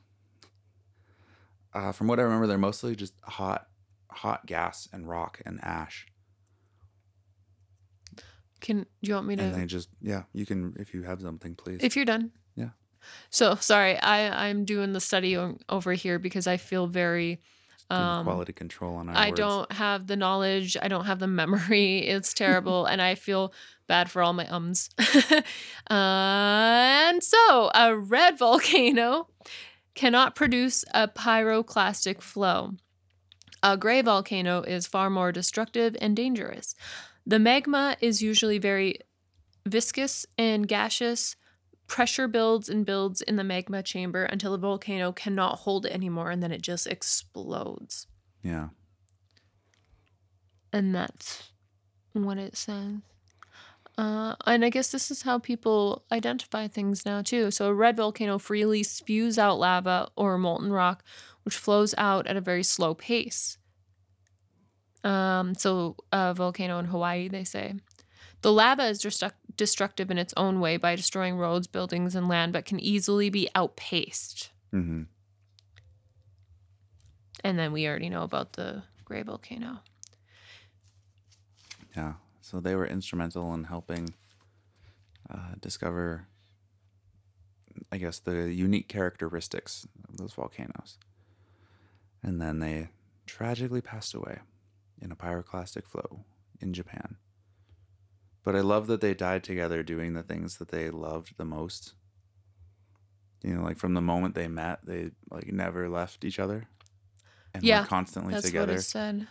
uh, 1.74 1.91
from 1.91 2.08
what 2.08 2.20
I 2.20 2.24
remember, 2.24 2.47
they're 2.47 2.58
mostly 2.58 2.95
just 2.95 3.14
hot, 3.24 3.68
hot 4.12 4.45
gas 4.45 4.88
and 4.93 5.10
rock 5.10 5.41
and 5.45 5.60
ash, 5.64 6.08
Can 8.62 8.80
do 9.03 9.10
you 9.10 9.14
want 9.16 9.28
me 9.28 9.36
to? 9.36 9.43
and 9.43 9.55
they 9.55 9.66
just 9.66 9.89
yeah. 10.01 10.24
You 10.34 10.45
can 10.45 10.76
if 10.80 10.93
you 10.93 11.03
have 11.03 11.22
something, 11.22 11.55
please. 11.55 11.80
If 11.82 11.95
you're 11.95 12.05
done. 12.05 12.32
Yeah. 12.55 12.70
So 13.30 13.55
sorry, 13.55 13.97
I 13.97 14.47
I'm 14.49 14.66
doing 14.66 14.93
the 14.93 14.99
study 15.01 15.38
over 15.70 15.93
here 15.93 16.20
because 16.20 16.47
I 16.47 16.58
feel 16.58 16.88
very 16.88 17.39
Um, 17.89 18.26
quality 18.26 18.51
control 18.53 18.95
on 18.97 19.08
our 19.10 19.16
I 19.16 19.30
words. 19.30 19.38
don't 19.39 19.72
have 19.72 20.08
the 20.08 20.16
knowledge. 20.18 20.76
I 20.82 20.88
don't 20.89 21.05
have 21.05 21.20
the 21.20 21.28
memory. 21.41 21.99
It's 21.99 22.34
terrible. 22.34 22.86
and 22.86 23.01
I 23.01 23.16
feel 23.16 23.53
bad 23.88 24.10
for 24.12 24.22
all 24.22 24.34
my 24.34 24.47
ums. 24.49 24.89
and 25.89 27.24
so, 27.24 27.72
a 27.74 27.95
red 27.95 28.38
volcano 28.45 29.28
cannot 29.95 30.36
produce 30.36 30.84
a 30.93 31.08
pyroclastic 31.08 32.22
flow. 32.22 32.74
A 33.64 33.76
gray 33.78 34.01
volcano 34.01 34.62
is 34.62 34.86
far 34.86 35.10
more 35.10 35.32
destructive 35.32 35.95
and 35.99 36.16
dangerous. 36.16 36.76
The 37.28 37.39
magma 37.39 37.97
is 37.99 38.21
usually 38.21 38.57
very 38.57 38.99
viscous 39.65 40.25
and 40.38 40.65
gaseous. 40.65 41.36
Pressure 41.86 42.30
builds 42.30 42.69
and 42.69 42.86
builds 42.86 43.21
in 43.21 43.36
the 43.36 43.43
magma 43.43 43.84
chamber 43.84 44.23
until 44.23 44.53
the 44.53 44.57
volcano 44.57 45.11
cannot 45.11 45.59
hold 45.59 45.86
it 45.86 45.91
anymore 45.91 46.32
and 46.32 46.41
then 46.41 46.53
it 46.53 46.61
just 46.61 46.88
explodes. 46.88 48.07
Yeah. 48.43 48.69
And 50.71 50.95
that's 50.95 51.51
what 52.13 52.38
it 52.38 52.55
says. 52.55 52.95
Uh, 53.97 54.36
and 54.45 54.63
I 54.63 54.69
guess 54.69 54.91
this 54.91 55.11
is 55.11 55.23
how 55.23 55.38
people 55.38 56.05
identify 56.11 56.67
things 56.67 57.05
now, 57.05 57.21
too. 57.21 57.51
So, 57.51 57.67
a 57.67 57.73
red 57.73 57.97
volcano 57.97 58.38
freely 58.38 58.84
spews 58.84 59.39
out 59.39 59.59
lava 59.59 60.09
or 60.15 60.38
molten 60.38 60.71
rock, 60.71 61.03
which 61.43 61.57
flows 61.57 61.95
out 61.97 62.28
at 62.28 62.38
a 62.38 62.41
very 62.41 62.63
slow 62.63 62.93
pace. 62.93 63.57
Um, 65.08 65.55
so, 65.55 65.95
a 66.12 66.34
volcano 66.34 66.80
in 66.80 66.86
Hawaii, 66.86 67.30
they 67.30 67.45
say. 67.45 67.76
The 68.41 68.51
lava 68.51 68.84
is 68.88 69.01
destruct- 69.01 69.39
destructive 69.55 70.12
in 70.12 70.18
its 70.18 70.34
own 70.36 70.60
way 70.60 70.76
by 70.76 70.97
destroying 70.97 71.38
roads, 71.38 71.66
buildings, 71.66 72.14
and 72.14 72.28
land, 72.28 72.51
but 72.51 72.66
can 72.66 72.80
easily 72.80 73.30
be 73.30 73.47
outpaced. 73.55 74.51
hmm 74.72 75.03
And 77.41 77.58
then 77.58 77.72
we 77.72 77.88
already 77.88 78.10
know 78.10 78.24
about 78.24 78.53
the 78.53 78.84
gray 79.05 79.22
volcano. 79.24 79.80
Yeah. 81.95 82.14
So 82.41 82.60
they 82.60 82.76
were 82.76 82.86
instrumental 82.86 83.53
in 83.53 83.66
helping 83.66 84.14
uh, 85.30 85.53
discover, 85.62 86.28
I 87.91 87.97
guess, 87.97 88.20
the 88.20 88.51
unique 88.51 88.89
characteristics 88.89 89.88
of 90.10 90.18
those 90.18 90.34
volcanoes. 90.34 90.97
And 92.22 92.41
then 92.41 92.60
they 92.60 92.89
tragically 93.26 93.82
passed 93.82 94.14
away 94.14 94.39
in 95.02 95.12
a 95.12 95.16
pyroclastic 95.16 95.86
flow 95.86 96.26
in 96.60 96.74
Japan. 96.74 97.18
But 98.43 98.56
I 98.56 98.62
love 98.62 98.88
that 98.88 99.02
they 99.02 99.14
died 99.14 99.43
together 99.43 99.84
doing 99.84 100.14
the 100.14 100.24
things 100.24 100.58
that 100.58 100.70
they 100.70 100.89
loved 100.89 101.38
the 101.38 101.45
most. 101.45 101.93
You 103.43 103.54
know, 103.56 103.64
like 103.64 103.78
from 103.78 103.93
the 103.93 104.02
moment 104.02 104.36
they 104.36 104.48
met, 104.48 104.80
they 104.86 105.12
like 105.30 105.48
never 105.52 105.89
left 105.89 106.24
each 106.24 106.39
other. 106.39 106.66
And 107.54 107.64
Yeah, 107.64 107.82
were 107.82 107.88
constantly 107.88 108.34
That's 108.34 108.45
together 108.45 108.74
what 108.74 108.80
it 108.80 108.84
said. 108.84 109.28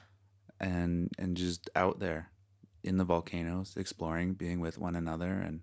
and 0.60 1.10
and 1.18 1.36
just 1.36 1.70
out 1.76 1.98
there 2.00 2.30
in 2.82 2.96
the 2.98 3.04
volcanoes 3.04 3.74
exploring 3.76 4.34
being 4.34 4.60
with 4.60 4.78
one 4.78 4.96
another 4.96 5.32
and 5.32 5.60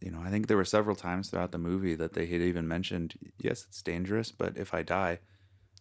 you 0.00 0.10
know 0.10 0.20
i 0.20 0.30
think 0.30 0.46
there 0.46 0.56
were 0.56 0.64
several 0.64 0.96
times 0.96 1.28
throughout 1.30 1.52
the 1.52 1.58
movie 1.58 1.94
that 1.94 2.12
they 2.12 2.26
had 2.26 2.40
even 2.40 2.66
mentioned 2.66 3.14
yes 3.40 3.64
it's 3.68 3.82
dangerous 3.82 4.30
but 4.32 4.56
if 4.56 4.74
i 4.74 4.82
die 4.82 5.18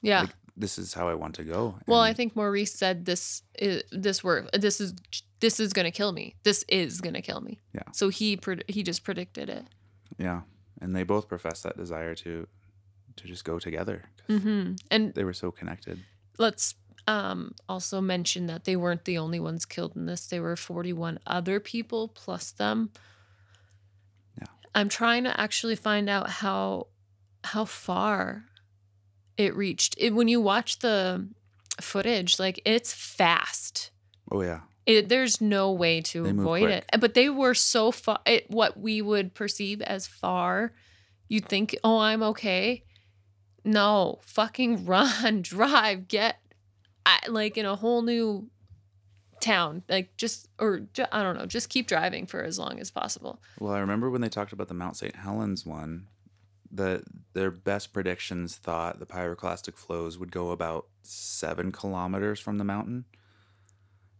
Yeah. 0.01 0.21
like 0.21 0.35
this 0.59 0.77
is 0.77 0.93
how 0.93 1.07
i 1.09 1.15
want 1.15 1.33
to 1.35 1.43
go 1.43 1.61
Well, 1.87 2.01
I 2.01 2.13
think 2.13 2.35
Maurice 2.35 2.73
said 2.73 3.05
this 3.05 3.41
is 3.57 3.81
this 3.91 4.23
work. 4.23 4.51
This 4.51 4.79
is 4.81 4.93
this 5.39 5.59
is 5.59 5.71
gonna 5.73 5.91
kill 5.91 6.11
me. 6.11 6.35
This 6.43 6.65
is 6.67 6.99
gonna 7.01 7.21
kill 7.21 7.39
me. 7.41 7.59
Yeah. 7.73 7.87
So 7.93 8.09
he 8.09 8.35
pred- 8.37 8.69
he 8.69 8.83
just 8.83 9.03
predicted 9.03 9.49
it. 9.49 9.65
yeah 10.17 10.41
and 10.81 10.93
they 10.95 11.03
both 11.03 11.25
profess 11.27 11.61
that 11.63 11.75
desire 11.77 12.13
to 12.23 12.31
to 13.17 13.23
just 13.27 13.43
go 13.45 13.57
together 13.59 13.97
'cause 14.27 14.41
hmm 14.43 14.73
And 14.91 15.13
they 15.15 15.23
were 15.23 15.33
so 15.43 15.49
connected 15.59 15.97
let's 16.37 16.75
um 17.07 17.39
also 17.67 18.01
mention 18.01 18.47
that 18.47 18.63
they 18.65 18.75
weren't 18.75 19.05
the 19.05 19.17
only 19.17 19.39
ones 19.39 19.65
killed 19.65 19.95
in 19.95 20.05
this. 20.05 20.27
There 20.27 20.41
were 20.47 20.57
forty 20.57 20.93
one 20.93 21.19
other 21.25 21.59
people 21.73 22.01
plus 22.23 22.51
them. 22.51 22.91
Yeah. 24.39 24.47
I'm 24.75 24.89
trying 24.89 25.23
to 25.23 25.33
actually 25.39 25.75
find 25.77 26.09
out 26.09 26.29
how 26.43 26.87
how 27.53 27.65
far 27.65 28.43
it 29.39 29.55
reached. 29.55 29.95
It, 29.97 30.13
when 30.13 30.27
you 30.27 30.39
watch 30.39 30.79
the 30.79 31.27
footage, 31.81 32.39
like 32.39 32.61
it's 32.65 32.93
fast. 32.93 33.89
oh 34.31 34.41
yeah 34.43 34.59
it, 34.89 35.07
there's 35.07 35.39
no 35.39 35.71
way 35.71 36.01
to 36.01 36.25
avoid 36.25 36.69
it. 36.71 36.85
But 36.99 37.13
they 37.13 37.29
were 37.29 37.53
so 37.53 37.91
far, 37.91 38.19
it, 38.25 38.49
what 38.49 38.79
we 38.79 39.03
would 39.03 39.35
perceive 39.35 39.81
as 39.83 40.07
far, 40.07 40.73
you'd 41.27 41.45
think, 41.45 41.77
oh, 41.83 41.99
I'm 41.99 42.23
okay. 42.23 42.83
No, 43.63 44.17
fucking 44.23 44.85
run, 44.87 45.43
drive, 45.43 46.07
get 46.07 46.39
I, 47.05 47.19
like 47.27 47.55
in 47.55 47.67
a 47.67 47.75
whole 47.75 48.01
new 48.01 48.49
town. 49.41 49.83
Like 49.87 50.17
just, 50.17 50.49
or 50.57 50.79
ju- 50.91 51.05
I 51.11 51.21
don't 51.21 51.37
know, 51.37 51.45
just 51.45 51.69
keep 51.69 51.85
driving 51.85 52.25
for 52.25 52.41
as 52.43 52.57
long 52.57 52.79
as 52.79 52.89
possible. 52.89 53.43
well 53.59 53.73
i 53.73 53.79
remember 53.79 54.09
when 54.09 54.21
they 54.21 54.29
talked 54.29 54.53
about 54.53 54.69
the 54.69 54.73
mount 54.73 54.97
st 54.97 55.15
helens 55.17 55.67
one 55.67 56.07
the 56.71 57.03
their 57.33 57.51
best 57.51 57.93
predictions 57.93 58.55
thought 58.55 58.99
the 58.99 59.05
pyroclastic 59.05 59.75
flows 59.75 60.17
would 60.17 60.31
go 60.31 60.51
about 60.51 60.87
seven 61.01 61.71
kilometers 61.71 62.39
from 62.39 62.57
the 62.57 62.63
mountain. 62.63 63.05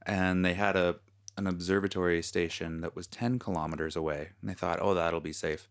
And 0.06 0.44
they 0.44 0.54
had 0.54 0.76
a 0.76 0.98
an 1.38 1.48
observatory 1.48 2.22
station 2.22 2.82
that 2.82 2.96
was 2.96 3.08
10 3.08 3.40
kilometers 3.40 3.96
away. 3.96 4.30
And 4.42 4.50
they 4.50 4.54
thought 4.54 4.80
oh 4.82 4.94
that'll 4.94 5.20
be 5.20 5.34
safe. 5.34 5.70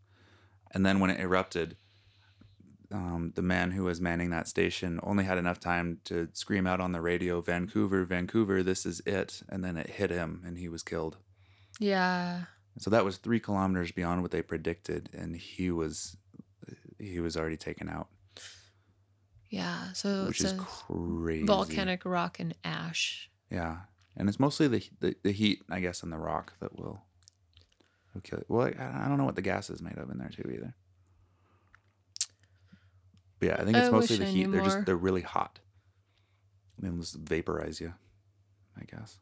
And 0.72 0.85
then 0.85 1.01
when 1.01 1.11
it 1.11 1.20
erupted 1.20 1.76
um, 2.91 3.33
the 3.35 3.43
man 3.43 3.72
who 3.72 3.85
was 3.85 4.01
manning 4.01 4.31
that 4.31 4.49
station 4.49 4.99
only 5.03 5.24
had 5.24 5.37
enough 5.37 5.61
time 5.61 6.01
to 6.05 6.29
scream 6.33 6.66
out 6.66 6.81
on 6.81 6.93
the 6.93 7.03
radio 7.03 7.43
vancouver 7.43 8.05
vancouver 8.05 8.62
this 8.62 8.87
is 8.87 9.01
it. 9.05 9.43
And 9.49 9.64
then 9.64 9.76
it 9.76 9.91
hit 9.91 10.11
him 10.11 10.43
and 10.47 10.59
he 10.59 10.68
was 10.68 10.83
killed. 10.83 11.16
Yeah. 11.81 12.45
so 12.79 12.91
that 12.91 13.05
was 13.05 13.18
three 13.18 13.41
kilometers 13.41 13.93
beyond 13.93 14.22
what 14.22 14.31
they 14.31 14.43
predicted 14.43 15.11
and 15.12 15.37
he 15.37 15.70
was 15.70 16.16
he 16.99 17.20
was 17.20 17.36
already 17.36 17.57
taken 17.57 17.88
out 17.88 18.09
Yeah. 19.51 19.92
So 19.92 20.26
which 20.26 20.40
it's 20.40 20.53
is 20.53 20.61
crazy 20.61 21.46
volcanic 21.46 22.05
rock 22.05 22.38
and 22.40 22.55
ash. 22.64 23.30
Yeah, 23.51 23.78
and 24.16 24.28
it's 24.28 24.38
mostly 24.38 24.68
the 24.68 24.84
the, 25.01 25.16
the 25.22 25.32
heat, 25.32 25.62
I 25.70 25.80
guess, 25.80 26.03
in 26.03 26.11
the 26.11 26.18
rock 26.18 26.53
that 26.61 26.78
will, 26.78 27.03
will 28.14 28.20
kill 28.20 28.38
it. 28.40 28.46
Well, 28.49 28.66
I, 28.66 29.05
I 29.05 29.09
don't 29.09 29.16
know 29.18 29.24
what 29.24 29.36
the 29.36 29.42
gas 29.42 29.70
is 29.70 29.80
made 29.80 29.96
of 29.96 30.11
in 30.11 30.18
there 30.18 30.28
too 30.28 30.51
either. 30.53 30.74
But 33.38 33.49
yeah, 33.49 33.55
I 33.55 33.64
think 33.64 33.76
it's 33.76 33.88
I 33.88 33.90
mostly 33.90 34.16
the 34.16 34.26
I 34.26 34.28
heat. 34.28 34.44
They're 34.51 34.61
more. 34.61 34.64
just 34.64 34.84
they're 34.84 34.96
really 34.96 35.22
hot. 35.22 35.61
They'll 36.78 36.92
just 36.96 37.14
vaporize 37.16 37.80
you, 37.80 37.94
I 38.78 38.84
guess. 38.84 39.18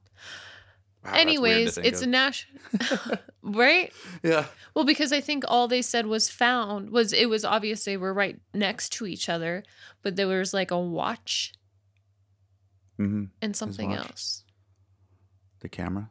Wow, 1.07 1.13
that's 1.13 1.25
weird 1.25 1.37
to 1.37 1.49
Anyways, 1.51 1.79
it's 1.79 2.01
a 2.03 2.05
of. 2.05 2.11
national, 2.11 3.19
right? 3.43 3.93
yeah. 4.23 4.47
Well, 4.75 4.85
because 4.85 5.13
I 5.13 5.21
think 5.21 5.45
all 5.49 5.69
they 5.69 5.83
said 5.83 6.07
was 6.07 6.29
found 6.29 6.91
was 6.91 7.13
it 7.13 7.29
was 7.31 7.45
obvious 7.45 7.85
they 7.85 7.97
were 7.97 8.13
right 8.13 8.39
next 8.53 8.91
to 8.95 9.07
each 9.07 9.29
other, 9.29 9.63
but 10.03 10.17
there 10.17 10.27
was 10.27 10.53
like 10.53 10.71
a 10.71 10.79
watch 10.79 11.53
hmm 12.97 13.25
and 13.43 13.55
something 13.57 13.91
watch. 13.91 13.99
else. 13.99 14.45
The 15.61 15.69
camera. 15.69 16.11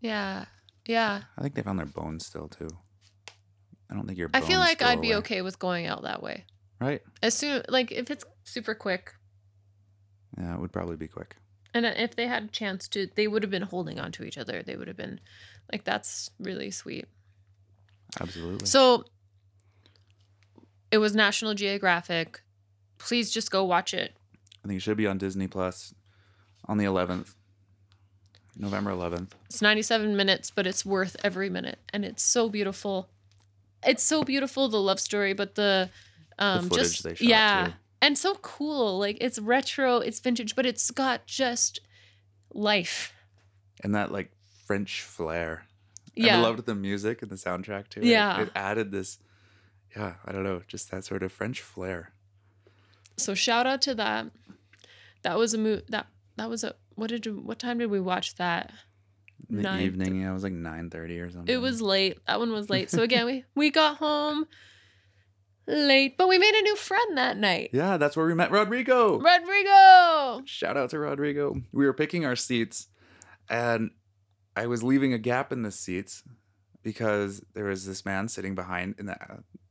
Yeah. 0.00 0.44
Yeah. 0.86 1.22
I 1.36 1.42
think 1.42 1.54
they 1.54 1.62
found 1.62 1.78
their 1.78 1.86
bones 1.86 2.26
still 2.26 2.48
too. 2.48 2.68
I 3.90 3.94
don't 3.94 4.06
think 4.06 4.18
your. 4.18 4.30
I 4.34 4.40
feel 4.40 4.58
like 4.60 4.82
I'd 4.82 5.00
be 5.00 5.10
away. 5.12 5.18
okay 5.18 5.42
with 5.42 5.58
going 5.58 5.86
out 5.86 6.02
that 6.02 6.22
way. 6.22 6.44
Right. 6.80 7.00
As 7.22 7.34
soon 7.34 7.62
like 7.68 7.90
if 7.90 8.10
it's 8.10 8.24
super 8.44 8.74
quick 8.74 9.12
Yeah, 10.38 10.54
it 10.54 10.60
would 10.60 10.72
probably 10.72 10.96
be 10.96 11.08
quick. 11.08 11.36
And 11.74 11.84
if 11.86 12.16
they 12.16 12.26
had 12.26 12.44
a 12.44 12.48
chance 12.48 12.88
to 12.88 13.08
they 13.14 13.28
would 13.28 13.42
have 13.42 13.50
been 13.50 13.62
holding 13.62 13.98
on 13.98 14.12
to 14.12 14.24
each 14.24 14.38
other. 14.38 14.62
They 14.62 14.76
would 14.76 14.88
have 14.88 14.96
been 14.96 15.20
like 15.70 15.84
that's 15.84 16.30
really 16.38 16.70
sweet. 16.70 17.06
Absolutely. 18.20 18.66
So 18.66 19.04
it 20.90 20.98
was 20.98 21.14
National 21.14 21.54
Geographic. 21.54 22.40
Please 22.98 23.30
just 23.30 23.50
go 23.50 23.64
watch 23.64 23.92
it. 23.94 24.16
I 24.64 24.68
think 24.68 24.78
it 24.78 24.80
should 24.80 24.96
be 24.96 25.06
on 25.06 25.18
Disney 25.18 25.46
Plus 25.46 25.94
on 26.66 26.78
the 26.78 26.84
11th, 26.84 27.34
November 28.56 28.90
11th. 28.90 29.30
It's 29.46 29.62
97 29.62 30.16
minutes, 30.16 30.50
but 30.50 30.66
it's 30.66 30.84
worth 30.84 31.16
every 31.22 31.48
minute. 31.48 31.78
And 31.92 32.04
it's 32.04 32.22
so 32.22 32.48
beautiful. 32.48 33.08
It's 33.86 34.02
so 34.02 34.24
beautiful, 34.24 34.68
the 34.68 34.80
love 34.80 35.00
story, 35.00 35.32
but 35.32 35.54
the 35.54 35.90
um 36.38 36.68
footage 36.68 36.84
just 36.84 37.02
they 37.04 37.14
shot, 37.14 37.28
yeah. 37.28 37.66
too. 37.66 37.72
And 38.00 38.16
so 38.16 38.34
cool. 38.36 38.98
Like 38.98 39.18
it's 39.20 39.38
retro, 39.38 39.98
it's 39.98 40.20
vintage, 40.20 40.54
but 40.54 40.66
it's 40.66 40.90
got 40.90 41.26
just 41.26 41.80
life. 42.52 43.12
And 43.82 43.94
that 43.94 44.12
like 44.12 44.30
French 44.66 45.02
flair. 45.02 45.64
Yeah. 46.14 46.36
And 46.36 46.44
I 46.44 46.48
loved 46.48 46.66
the 46.66 46.74
music 46.74 47.22
and 47.22 47.30
the 47.30 47.36
soundtrack 47.36 47.88
too. 47.88 48.00
Yeah. 48.02 48.42
It, 48.42 48.50
added 48.54 48.90
this, 48.90 49.18
yeah, 49.96 50.14
I 50.24 50.32
don't 50.32 50.44
know, 50.44 50.62
just 50.66 50.90
that 50.90 51.04
sort 51.04 51.22
of 51.22 51.32
French 51.32 51.60
flair. 51.60 52.12
So 53.16 53.34
shout 53.34 53.66
out 53.66 53.82
to 53.82 53.94
that. 53.96 54.26
That 55.22 55.38
was 55.38 55.54
a 55.54 55.58
mo- 55.58 55.82
that 55.88 56.06
that 56.36 56.48
was 56.48 56.62
a 56.62 56.74
what 56.94 57.10
did 57.10 57.26
what 57.44 57.58
time 57.58 57.78
did 57.78 57.90
we 57.90 58.00
watch 58.00 58.36
that? 58.36 58.72
In 59.50 59.56
the 59.56 59.62
Nine 59.62 59.80
evening, 59.80 60.20
yeah, 60.20 60.30
it 60.30 60.34
was 60.34 60.42
like 60.42 60.52
9.30 60.52 61.22
or 61.22 61.30
something. 61.30 61.54
It 61.54 61.58
was 61.58 61.80
late. 61.80 62.18
That 62.26 62.38
one 62.38 62.52
was 62.52 62.68
late. 62.68 62.90
So 62.90 63.02
again, 63.02 63.24
we 63.26 63.44
we 63.54 63.70
got 63.70 63.96
home 63.96 64.46
late. 65.68 66.16
But 66.16 66.28
we 66.28 66.38
made 66.38 66.54
a 66.54 66.62
new 66.62 66.76
friend 66.76 67.16
that 67.18 67.36
night. 67.36 67.70
Yeah, 67.72 67.96
that's 67.96 68.16
where 68.16 68.26
we 68.26 68.34
met 68.34 68.50
Rodrigo. 68.50 69.18
Rodrigo. 69.20 70.42
Shout 70.44 70.76
out 70.76 70.90
to 70.90 70.98
Rodrigo. 70.98 71.56
We 71.72 71.86
were 71.86 71.92
picking 71.92 72.24
our 72.24 72.36
seats, 72.36 72.88
and 73.48 73.90
I 74.56 74.66
was 74.66 74.82
leaving 74.82 75.12
a 75.12 75.18
gap 75.18 75.52
in 75.52 75.62
the 75.62 75.70
seats 75.70 76.22
because 76.82 77.42
there 77.54 77.66
was 77.66 77.86
this 77.86 78.04
man 78.04 78.28
sitting 78.28 78.54
behind 78.54 78.94
in 78.98 79.06
the 79.06 79.16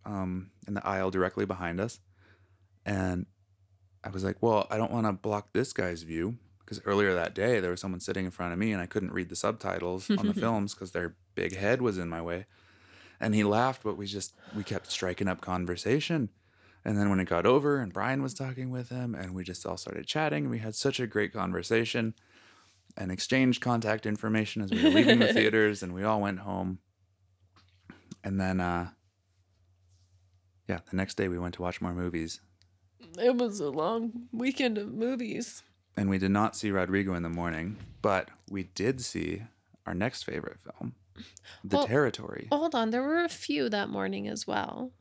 um 0.06 0.52
in 0.68 0.74
the 0.76 0.86
aisle 0.88 1.12
directly 1.12 1.46
behind 1.46 1.82
us, 1.82 2.00
and 2.86 3.26
I 4.04 4.10
was 4.10 4.24
like, 4.24 4.38
"Well, 4.42 4.68
I 4.70 4.78
don't 4.78 4.92
want 4.92 5.08
to 5.08 5.14
block 5.14 5.54
this 5.54 5.74
guy's 5.74 6.04
view." 6.04 6.38
Because 6.60 6.82
earlier 6.84 7.16
that 7.16 7.34
day, 7.34 7.62
there 7.62 7.72
was 7.72 7.80
someone 7.80 8.02
sitting 8.02 8.26
in 8.26 8.32
front 8.32 8.52
of 8.52 8.60
me, 8.60 8.74
and 8.74 8.82
I 8.82 8.88
couldn't 8.88 9.14
read 9.14 9.30
the 9.30 9.38
subtitles 9.38 10.10
on 10.10 10.28
the 10.28 10.34
films 10.46 10.74
because 10.74 10.92
their 10.92 11.16
big 11.34 11.56
head 11.56 11.82
was 11.82 11.98
in 11.98 12.10
my 12.10 12.22
way. 12.22 12.46
And 13.20 13.34
he 13.34 13.44
laughed, 13.44 13.84
but 13.84 13.98
we 13.98 14.06
just 14.06 14.34
we 14.56 14.64
kept 14.64 14.92
striking 14.92 15.28
up 15.28 15.42
conversation. 15.42 16.30
And 16.86 16.98
then 16.98 17.10
when 17.10 17.20
it 17.20 17.26
got 17.26 17.46
over 17.46 17.80
and 17.80 17.92
Brian 17.92 18.22
was 18.22 18.34
talking 18.34 18.70
with 18.70 18.90
him 18.90 19.14
and 19.16 19.34
we 19.34 19.44
just 19.44 19.66
all 19.66 19.76
started 19.78 20.06
chatting 20.08 20.44
and 20.46 20.52
we 20.52 20.60
had 20.60 20.76
such 20.76 21.00
a 21.00 21.08
great 21.08 21.34
conversation 21.34 22.14
and 22.96 23.12
exchanged 23.12 23.62
contact 23.62 24.06
information 24.06 24.62
as 24.62 24.72
we 24.72 24.82
were 24.84 24.90
leaving 24.92 25.20
the 25.20 25.34
theaters 25.34 25.84
and 25.84 25.94
we 25.94 26.04
all 26.04 26.22
went 26.22 26.40
home. 26.40 26.80
And 28.24 28.40
then 28.40 28.60
uh 28.62 28.90
yeah, 30.68 30.80
the 30.90 30.96
next 30.98 31.16
day 31.18 31.28
we 31.28 31.40
went 31.40 31.56
to 31.56 31.62
watch 31.62 31.82
more 31.82 31.94
movies 31.94 32.40
It 33.18 33.36
was 33.36 33.60
a 33.60 33.70
long 33.70 34.28
weekend 34.32 34.78
of 34.78 34.94
movies. 34.94 35.64
and 35.98 36.10
we 36.10 36.18
did 36.18 36.32
not 36.32 36.56
see 36.56 36.72
Rodrigo 36.72 37.14
in 37.16 37.24
the 37.24 37.30
morning, 37.30 37.78
but 38.02 38.30
we 38.50 38.64
did 38.64 39.02
see 39.02 39.44
our 39.86 39.94
next 39.94 40.24
favorite 40.24 40.60
film, 40.60 40.96
The 41.64 41.78
Well- 41.78 41.88
Territory. 41.88 42.48
Hold 42.52 42.76
on, 42.76 42.90
there 42.92 43.04
were 43.04 43.24
a 43.24 43.30
few 43.30 43.70
that 43.70 43.90
morning 43.90 44.28
as 44.28 44.46
well. 44.48 44.92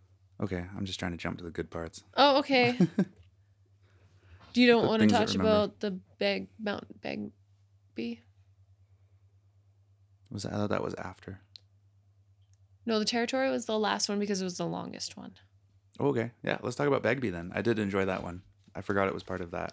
Okay, 0.41 0.67
I'm 0.77 0.85
just 0.85 0.99
trying 1.01 1.13
to 1.13 1.17
jump 1.19 1.39
to 1.39 1.45
the 1.45 1.51
good 1.51 1.71
parts. 1.71 2.03
Oh, 2.17 2.39
okay. 2.39 2.73
Do 4.53 4.61
you 4.63 4.67
don't 4.67 4.83
The 4.83 4.89
want 4.89 5.03
to 5.03 5.09
talk 5.09 5.35
about 5.35 5.81
the 5.81 5.93
beg 6.19 6.49
mountain 6.59 6.99
beg 7.03 7.31
bee? 7.95 8.21
Was 10.31 10.43
that, 10.45 10.53
I 10.53 10.57
thought 10.57 10.71
that 10.71 10.83
was 10.83 10.95
after. 10.95 11.41
No, 12.85 12.99
the 12.99 13.05
territory 13.05 13.51
was 13.51 13.67
the 13.67 13.79
last 13.79 14.09
one 14.09 14.19
because 14.19 14.41
it 14.41 14.45
was 14.45 14.57
the 14.59 14.67
longest 14.67 15.17
one. 15.17 15.33
Oh, 15.99 16.09
okay, 16.09 16.33
yeah, 16.43 16.59
let's 16.63 16.77
talk 16.77 16.87
about 16.87 17.03
Begbie 17.03 17.31
then. 17.31 17.51
I 17.55 17.63
did 17.63 17.79
enjoy 17.79 18.05
that 18.05 18.23
one. 18.23 18.43
I 18.75 18.83
forgot 18.83 19.09
it 19.09 19.15
was 19.15 19.23
part 19.23 19.41
of 19.41 19.51
that. 19.53 19.73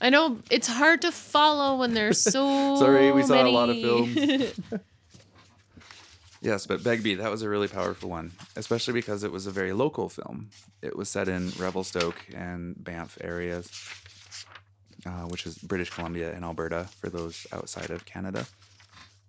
I 0.00 0.10
know 0.10 0.38
it's 0.50 0.66
hard 0.68 1.02
to 1.02 1.12
follow 1.12 1.76
when 1.76 1.94
there's 1.94 2.20
so 2.32 2.76
Sorry, 2.76 3.12
we 3.12 3.22
saw 3.22 3.46
a 3.46 3.50
lot 3.50 3.68
of 3.68 3.76
many. 3.76 4.50
Yes, 6.40 6.66
but 6.66 6.84
Begbie, 6.84 7.16
that 7.16 7.30
was 7.30 7.42
a 7.42 7.48
really 7.48 7.68
powerful 7.68 8.10
one, 8.10 8.32
especially 8.54 8.94
because 8.94 9.24
it 9.24 9.32
was 9.32 9.46
a 9.46 9.50
very 9.50 9.72
local 9.72 10.08
film. 10.08 10.50
It 10.82 10.96
was 10.96 11.08
set 11.08 11.28
in 11.28 11.50
Revelstoke 11.58 12.24
and 12.32 12.82
Banff 12.82 13.18
areas, 13.20 13.70
uh, 15.04 15.26
which 15.26 15.46
is 15.46 15.58
British 15.58 15.90
Columbia 15.90 16.32
and 16.32 16.44
Alberta 16.44 16.88
for 17.00 17.08
those 17.08 17.46
outside 17.52 17.90
of 17.90 18.04
Canada 18.04 18.46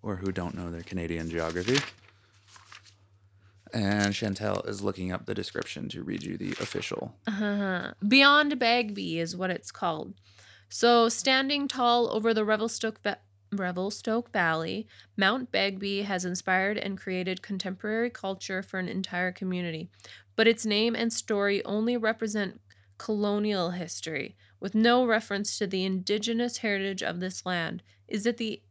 or 0.01 0.17
who 0.17 0.31
don't 0.31 0.55
know 0.55 0.69
their 0.69 0.83
Canadian 0.83 1.29
geography. 1.29 1.79
And 3.73 4.13
Chantel 4.13 4.67
is 4.67 4.81
looking 4.81 5.11
up 5.11 5.25
the 5.25 5.35
description 5.35 5.89
to 5.89 6.03
read 6.03 6.23
you 6.23 6.37
the 6.37 6.51
official. 6.53 7.15
Uh-huh. 7.27 7.93
Beyond 8.07 8.57
Begbie 8.57 9.19
is 9.19 9.35
what 9.35 9.51
it's 9.51 9.71
called. 9.71 10.15
So, 10.69 11.09
standing 11.09 11.67
tall 11.67 12.11
over 12.11 12.33
the 12.33 12.45
Revelstoke, 12.45 13.01
Revelstoke 13.51 14.31
Valley, 14.31 14.87
Mount 15.17 15.51
Begbie 15.51 16.03
has 16.03 16.25
inspired 16.25 16.77
and 16.77 16.97
created 16.97 17.41
contemporary 17.41 18.09
culture 18.09 18.61
for 18.61 18.79
an 18.79 18.87
entire 18.87 19.31
community. 19.31 19.89
But 20.35 20.47
its 20.47 20.65
name 20.65 20.95
and 20.95 21.11
story 21.11 21.63
only 21.65 21.97
represent 21.97 22.61
colonial 22.97 23.71
history, 23.71 24.35
with 24.59 24.75
no 24.75 25.05
reference 25.05 25.57
to 25.57 25.67
the 25.67 25.85
indigenous 25.85 26.57
heritage 26.57 27.01
of 27.01 27.19
this 27.19 27.45
land. 27.45 27.81
Is 28.07 28.25
it 28.25 28.37
the 28.37 28.61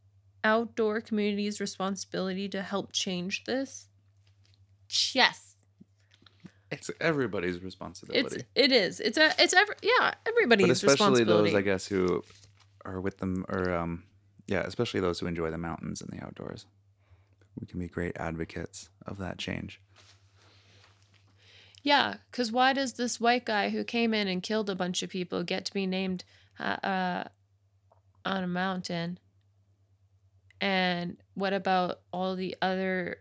outdoor 0.44 1.00
community's 1.00 1.60
responsibility 1.60 2.48
to 2.50 2.62
help 2.62 2.92
change 2.92 3.44
this? 3.44 3.88
Yes. 5.12 5.56
It's 6.70 6.90
everybody's 7.00 7.62
responsibility. 7.62 8.44
it 8.54 8.72
is. 8.72 9.00
It's 9.00 9.16
a 9.16 9.32
it's 9.38 9.54
ever 9.54 9.74
yeah, 9.82 10.12
everybody's 10.26 10.66
but 10.66 10.72
especially 10.72 11.22
responsibility. 11.22 11.50
those, 11.50 11.58
I 11.58 11.62
guess, 11.62 11.86
who 11.86 12.22
are 12.84 13.00
with 13.00 13.16
them, 13.18 13.46
or 13.48 13.74
um, 13.74 14.02
yeah, 14.48 14.62
especially 14.62 15.00
those 15.00 15.20
who 15.20 15.26
enjoy 15.26 15.50
the 15.50 15.58
mountains 15.58 16.00
and 16.00 16.10
the 16.10 16.24
outdoors. 16.24 16.64
We 17.60 17.66
can 17.66 17.78
be 17.78 17.86
great 17.86 18.16
advocates 18.16 18.88
of 19.06 19.18
that 19.18 19.38
change. 19.38 19.80
Yeah, 21.82 22.16
because 22.30 22.50
why 22.50 22.72
does 22.72 22.94
this 22.94 23.20
white 23.20 23.44
guy 23.44 23.68
who 23.68 23.84
came 23.84 24.14
in 24.14 24.26
and 24.26 24.42
killed 24.42 24.70
a 24.70 24.74
bunch 24.74 25.02
of 25.02 25.10
people 25.10 25.42
get 25.42 25.66
to 25.66 25.74
be 25.74 25.86
named 25.86 26.24
uh, 26.58 26.76
uh, 26.82 27.24
on 28.24 28.42
a 28.42 28.48
mountain? 28.48 29.18
And 30.60 31.18
what 31.34 31.52
about 31.52 32.00
all 32.12 32.34
the 32.34 32.56
other? 32.62 33.18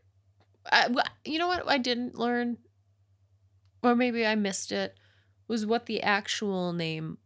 I, 0.71 0.89
you 1.25 1.39
know 1.39 1.47
what 1.47 1.67
I 1.67 1.78
didn't 1.78 2.17
learn, 2.17 2.57
or 3.84 3.95
maybe 3.95 4.25
I 4.25 4.36
missed 4.36 4.71
it, 4.71 4.95
was 5.47 5.65
what 5.65 5.86
the 5.86 6.01
actual 6.01 6.73
name, 6.73 7.17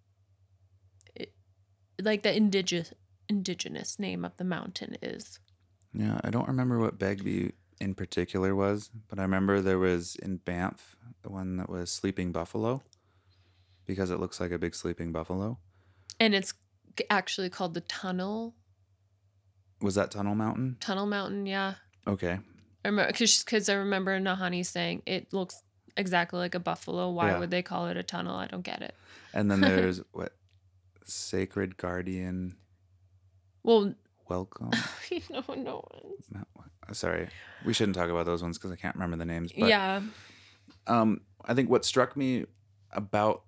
like 2.02 2.24
the 2.24 2.36
indigenous 2.36 2.94
indigenous 3.32 3.98
name 3.98 4.26
of 4.26 4.36
the 4.38 4.44
mountain 4.44 4.98
is. 5.02 5.40
Yeah, 5.94 6.20
I 6.24 6.30
don't 6.30 6.48
remember 6.48 6.78
what 6.80 7.00
Begbie 7.00 7.54
in 7.80 7.96
particular 7.96 8.54
was, 8.54 8.90
but 9.08 9.18
I 9.20 9.22
remember 9.24 9.62
there 9.62 9.80
was 9.80 10.16
in 10.18 10.38
Banff 10.38 10.98
the 11.24 11.30
one 11.30 11.56
that 11.58 11.70
was 11.70 11.90
Sleeping 11.92 12.32
Buffalo, 12.32 12.82
because 13.86 14.10
it 14.12 14.20
looks 14.20 14.40
like 14.40 14.52
a 14.52 14.58
big 14.60 14.76
sleeping 14.76 15.12
buffalo. 15.12 15.58
And 16.20 16.34
it's 16.36 16.54
actually 17.10 17.50
called 17.50 17.74
the 17.74 17.82
Tunnel 17.82 18.56
Was 19.82 19.96
that 19.96 20.12
Tunnel 20.12 20.36
Mountain? 20.36 20.78
Tunnel 20.80 21.06
Mountain. 21.08 21.46
Yeah. 21.46 21.76
Okay, 22.08 22.40
I 22.84 22.88
remember 22.88 23.12
because 23.18 23.70
I 23.70 23.74
remember 23.76 24.20
Nahani 24.20 24.66
saying 24.66 25.04
it 25.06 25.32
looks 25.34 25.62
exactly 25.98 26.40
like 26.40 26.56
a 26.56 26.60
buffalo. 26.60 27.10
Why 27.10 27.30
Yeah. 27.32 27.40
would 27.40 27.52
they 27.52 27.62
call 27.62 27.88
it 27.88 27.98
a 27.98 28.04
tunnel? 28.04 28.36
I 28.36 28.48
don't 28.48 28.64
get 28.64 28.82
it. 28.82 28.96
and 29.34 29.50
then 29.50 29.62
there's 29.70 30.02
what 30.12 30.34
Sacred 31.06 31.78
Guardian 31.78 32.56
Well, 33.64 33.94
Welcome. 34.32 34.72
no, 35.30 35.44
no. 35.56 35.86
Not- 36.32 36.48
Sorry, 36.94 37.28
we 37.66 37.74
shouldn't 37.74 37.98
talk 37.98 38.10
about 38.10 38.26
those 38.26 38.42
ones 38.42 38.58
because 38.58 38.72
I 38.72 38.78
can't 38.78 38.96
remember 38.96 39.18
the 39.18 39.26
names. 39.26 39.52
But 39.52 39.68
yeah. 39.68 40.02
um, 40.88 41.22
I 41.44 41.54
think 41.54 41.70
what 41.70 41.84
struck 41.84 42.16
me 42.16 42.46
about 42.92 43.44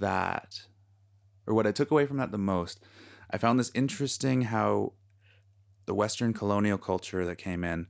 that, 0.00 0.60
or 1.46 1.54
what 1.54 1.68
I 1.68 1.72
took 1.72 1.92
away 1.92 2.04
from 2.06 2.16
that 2.16 2.32
the 2.32 2.38
most, 2.38 2.80
I 3.30 3.38
found 3.38 3.60
this 3.60 3.70
interesting 3.74 4.42
how 4.42 4.94
the 5.86 5.94
Western 5.94 6.32
colonial 6.32 6.78
culture 6.78 7.24
that 7.24 7.36
came 7.36 7.62
in 7.62 7.86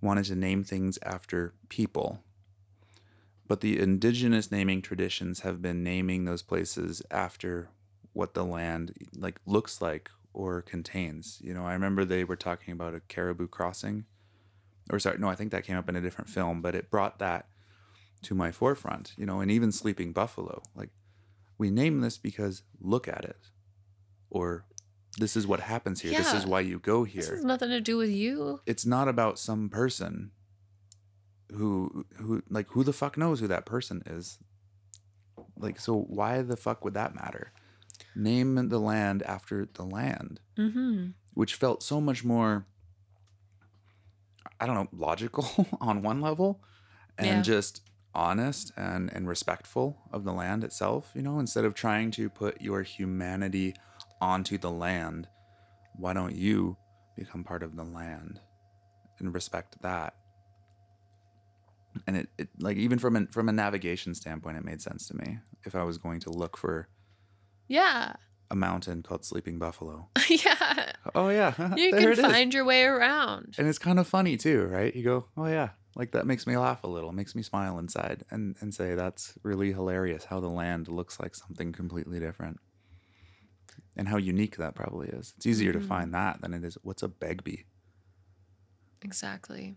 wanted 0.00 0.24
to 0.26 0.34
name 0.34 0.64
things 0.64 0.98
after 1.04 1.54
people. 1.68 2.24
But 3.46 3.60
the 3.60 3.78
indigenous 3.78 4.50
naming 4.50 4.82
traditions 4.82 5.40
have 5.40 5.62
been 5.62 5.84
naming 5.84 6.24
those 6.24 6.42
places 6.42 7.02
after 7.10 7.70
what 8.12 8.34
the 8.34 8.44
land 8.44 8.92
like 9.16 9.40
looks 9.46 9.80
like 9.80 10.10
or 10.34 10.60
contains. 10.60 11.40
You 11.42 11.54
know, 11.54 11.64
I 11.64 11.72
remember 11.72 12.04
they 12.04 12.24
were 12.24 12.36
talking 12.36 12.72
about 12.72 12.94
a 12.94 13.00
caribou 13.00 13.48
crossing. 13.48 14.04
Or 14.90 14.98
sorry, 14.98 15.16
no, 15.18 15.28
I 15.28 15.34
think 15.34 15.50
that 15.52 15.64
came 15.64 15.78
up 15.78 15.88
in 15.88 15.96
a 15.96 16.00
different 16.00 16.28
film, 16.28 16.60
but 16.60 16.74
it 16.74 16.90
brought 16.90 17.18
that 17.20 17.48
to 18.22 18.34
my 18.34 18.52
forefront, 18.52 19.14
you 19.16 19.24
know, 19.24 19.40
and 19.40 19.50
even 19.50 19.72
Sleeping 19.72 20.12
Buffalo. 20.12 20.62
Like, 20.74 20.90
we 21.56 21.70
name 21.70 22.00
this 22.00 22.18
because 22.18 22.62
look 22.80 23.08
at 23.08 23.24
it. 23.24 23.38
Or 24.28 24.66
this 25.18 25.36
is 25.36 25.46
what 25.46 25.60
happens 25.60 26.00
here. 26.00 26.12
This 26.18 26.34
is 26.34 26.44
why 26.44 26.60
you 26.60 26.78
go 26.78 27.04
here. 27.04 27.22
This 27.22 27.30
has 27.30 27.44
nothing 27.44 27.70
to 27.70 27.80
do 27.80 27.96
with 27.96 28.10
you. 28.10 28.60
It's 28.66 28.84
not 28.84 29.08
about 29.08 29.38
some 29.38 29.68
person 29.68 30.32
who 31.52 32.04
who 32.16 32.42
like 32.50 32.68
who 32.70 32.82
the 32.82 32.92
fuck 32.92 33.16
knows 33.16 33.40
who 33.40 33.46
that 33.46 33.64
person 33.64 34.02
is. 34.06 34.38
Like 35.56 35.78
so 35.78 35.94
why 35.96 36.42
the 36.42 36.56
fuck 36.56 36.84
would 36.84 36.94
that 36.94 37.14
matter? 37.14 37.52
Name 38.14 38.68
the 38.68 38.78
land 38.78 39.22
after 39.22 39.66
the 39.72 39.84
land, 39.84 40.40
Mm-hmm. 40.58 41.08
which 41.34 41.54
felt 41.54 41.82
so 41.82 42.00
much 42.00 42.24
more 42.24 42.66
I 44.60 44.66
don't 44.66 44.76
know, 44.76 44.88
logical 44.92 45.46
on 45.80 46.02
one 46.02 46.20
level 46.20 46.62
and 47.18 47.38
Yeah. 47.38 47.42
just 47.42 47.80
honest 48.14 48.72
and, 48.76 49.12
and 49.12 49.26
respectful 49.26 49.98
of 50.12 50.24
the 50.24 50.32
land 50.32 50.62
itself, 50.62 51.10
you 51.14 51.22
know, 51.22 51.38
instead 51.40 51.64
of 51.64 51.74
trying 51.74 52.10
to 52.12 52.30
put 52.30 52.60
your 52.60 52.82
humanity 52.82 53.74
onto 54.20 54.56
the 54.58 54.70
land, 54.70 55.28
why 55.96 56.12
don't 56.12 56.36
you 56.36 56.76
become 57.16 57.42
part 57.42 57.62
of 57.62 57.74
the 57.76 57.82
land 57.84 58.40
and 59.18 59.34
respect 59.34 59.80
that? 59.82 60.14
And 62.06 62.16
it, 62.16 62.28
it 62.38 62.48
like 62.60 62.76
even 62.76 62.98
from 62.98 63.16
a, 63.16 63.26
from 63.26 63.48
a 63.48 63.52
navigation 63.52 64.14
standpoint, 64.14 64.56
it 64.56 64.64
made 64.64 64.82
sense 64.82 65.06
to 65.08 65.16
me. 65.16 65.38
If 65.64 65.74
I 65.74 65.82
was 65.84 65.98
going 65.98 66.20
to 66.20 66.30
look 66.30 66.56
for 66.56 66.88
Yeah. 67.68 68.14
a 68.50 68.54
mountain 68.56 69.02
called 69.02 69.24
Sleeping 69.24 69.58
Buffalo, 69.58 70.08
yeah. 70.28 70.92
oh 71.14 71.28
yeah, 71.30 71.54
You 71.76 71.90
can 71.92 72.02
it 72.10 72.18
is. 72.18 72.20
find 72.20 72.52
your 72.54 72.64
way 72.64 72.84
around. 72.84 73.54
And 73.58 73.66
it's 73.66 73.78
kind 73.78 73.98
of 73.98 74.06
funny 74.06 74.36
too, 74.36 74.64
right? 74.66 74.94
You 74.94 75.02
go, 75.02 75.26
oh 75.36 75.46
yeah, 75.46 75.70
Like 75.96 76.12
that 76.12 76.26
makes 76.26 76.46
me 76.46 76.56
laugh 76.56 76.84
a 76.84 76.88
little, 76.88 77.12
makes 77.12 77.34
me 77.34 77.42
smile 77.42 77.78
inside 77.78 78.24
and, 78.30 78.54
and 78.60 78.74
say 78.74 78.94
that's 78.94 79.34
really 79.42 79.72
hilarious 79.72 80.24
how 80.24 80.40
the 80.40 80.48
land 80.50 80.88
looks 80.88 81.18
like 81.18 81.34
something 81.34 81.72
completely 81.72 82.20
different. 82.20 82.58
And 83.96 84.08
how 84.08 84.16
unique 84.18 84.56
that 84.56 84.74
probably 84.74 85.08
is. 85.08 85.34
It's 85.36 85.46
easier 85.46 85.72
Mhm. 85.72 85.80
to 85.80 85.86
find 85.86 86.14
that 86.14 86.40
than 86.42 86.52
it 86.52 86.64
is 86.64 86.76
what's 86.82 87.02
a 87.02 87.08
Begbie? 87.08 87.64
Exactly. 89.02 89.76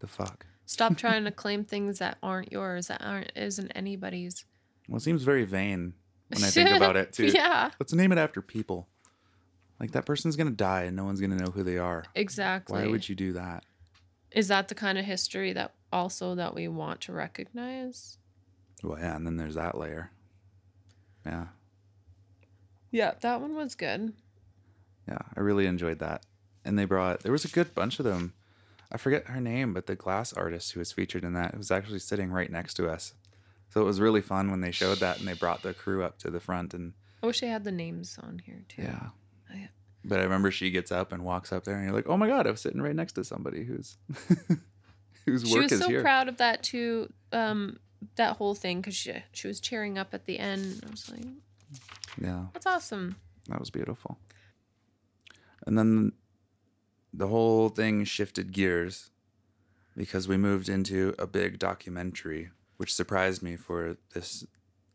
The 0.00 0.06
fuck? 0.06 0.46
Stop 0.66 0.96
trying 1.02 1.24
to 1.24 1.30
claim 1.30 1.64
things 1.64 1.98
that 1.98 2.18
aren't 2.22 2.52
yours, 2.52 2.86
that 2.88 3.02
aren't 3.02 3.32
isn't 3.36 3.70
anybody's. 3.74 4.44
Well, 4.88 4.96
it 4.96 5.00
seems 5.02 5.22
very 5.22 5.44
vain 5.44 5.94
when 6.30 6.44
I 6.44 6.48
think 6.50 6.70
about 6.70 6.96
it 6.96 7.12
too. 7.14 7.26
yeah, 7.26 7.70
Let's 7.78 7.92
name 7.92 8.12
it 8.12 8.18
after 8.18 8.40
people. 8.42 8.88
Like 9.78 9.92
that 9.92 10.04
person's 10.06 10.36
gonna 10.36 10.50
die 10.50 10.82
and 10.82 10.96
no 10.96 11.04
one's 11.04 11.20
gonna 11.20 11.36
know 11.36 11.50
who 11.52 11.62
they 11.62 11.78
are. 11.78 12.04
exactly. 12.14 12.80
Why 12.82 12.86
would 12.88 13.08
you 13.08 13.14
do 13.14 13.32
that? 13.32 13.64
Is 14.30 14.48
that 14.48 14.68
the 14.68 14.74
kind 14.74 14.96
of 14.98 15.04
history 15.04 15.52
that 15.54 15.74
also 15.92 16.34
that 16.36 16.54
we 16.54 16.68
want 16.68 17.00
to 17.02 17.12
recognize? 17.12 18.18
Well, 18.82 18.98
yeah, 18.98 19.16
and 19.16 19.26
then 19.26 19.36
there's 19.36 19.56
that 19.56 19.76
layer. 19.76 20.10
Yeah, 21.26 21.46
Yeah, 22.90 23.12
that 23.20 23.40
one 23.40 23.54
was 23.54 23.74
good. 23.74 24.12
yeah, 25.08 25.18
I 25.36 25.40
really 25.40 25.66
enjoyed 25.66 25.98
that. 25.98 26.24
And 26.64 26.78
they 26.78 26.84
brought 26.84 27.20
there 27.20 27.32
was 27.32 27.44
a 27.44 27.48
good 27.48 27.74
bunch 27.74 27.98
of 27.98 28.04
them. 28.04 28.34
I 28.92 28.96
forget 28.96 29.28
her 29.28 29.40
name, 29.40 29.72
but 29.72 29.86
the 29.86 29.96
glass 29.96 30.32
artist 30.32 30.72
who 30.72 30.80
was 30.80 30.92
featured 30.92 31.24
in 31.24 31.32
that 31.34 31.56
was 31.56 31.70
actually 31.70 32.00
sitting 32.00 32.30
right 32.30 32.50
next 32.50 32.74
to 32.74 32.88
us. 32.90 33.14
So 33.70 33.80
it 33.80 33.84
was 33.84 34.00
really 34.00 34.20
fun 34.20 34.50
when 34.50 34.60
they 34.60 34.70
showed 34.72 34.98
that 34.98 35.18
and 35.18 35.26
they 35.28 35.32
brought 35.34 35.62
the 35.62 35.72
crew 35.74 36.02
up 36.04 36.18
to 36.18 36.30
the 36.30 36.40
front 36.40 36.74
and 36.74 36.92
I 37.22 37.26
wish 37.26 37.40
they 37.40 37.48
had 37.48 37.64
the 37.64 37.72
names 37.72 38.18
on 38.22 38.40
here 38.44 38.64
too. 38.68 38.82
yeah. 38.82 39.00
Oh. 39.52 39.56
But 40.04 40.20
I 40.20 40.22
remember 40.22 40.50
she 40.50 40.70
gets 40.70 40.90
up 40.90 41.12
and 41.12 41.22
walks 41.24 41.52
up 41.52 41.64
there 41.64 41.74
and 41.76 41.84
you're 41.84 41.92
like, 41.94 42.08
"Oh 42.08 42.16
my 42.16 42.26
god, 42.26 42.46
I 42.46 42.50
was 42.50 42.62
sitting 42.62 42.80
right 42.80 42.96
next 42.96 43.12
to 43.12 43.24
somebody 43.24 43.64
who's 43.64 43.98
whose 45.26 45.44
work 45.44 45.64
is. 45.64 45.70
She 45.70 45.74
was 45.76 45.78
so 45.78 45.88
here." 45.88 46.00
proud 46.00 46.28
of 46.28 46.38
that 46.38 46.62
too. 46.62 47.12
Um, 47.32 47.78
that 48.16 48.36
whole 48.38 48.54
thing 48.54 48.80
because 48.80 48.96
she 48.96 49.12
she 49.32 49.46
was 49.46 49.60
cheering 49.60 49.98
up 49.98 50.14
at 50.14 50.24
the 50.24 50.38
end. 50.38 50.82
I 50.86 50.90
was 50.90 51.10
like, 51.10 51.26
Yeah. 52.18 52.46
that's 52.54 52.64
awesome. 52.64 53.16
That 53.48 53.60
was 53.60 53.68
beautiful. 53.68 54.18
And 55.66 55.76
then 55.76 56.12
the 57.12 57.26
whole 57.28 57.68
thing 57.68 58.04
shifted 58.04 58.52
gears 58.52 59.10
because 59.96 60.26
we 60.26 60.38
moved 60.38 60.70
into 60.70 61.14
a 61.18 61.26
big 61.26 61.58
documentary, 61.58 62.50
which 62.80 62.94
surprised 62.94 63.42
me 63.42 63.56
for 63.56 63.98
this 64.14 64.46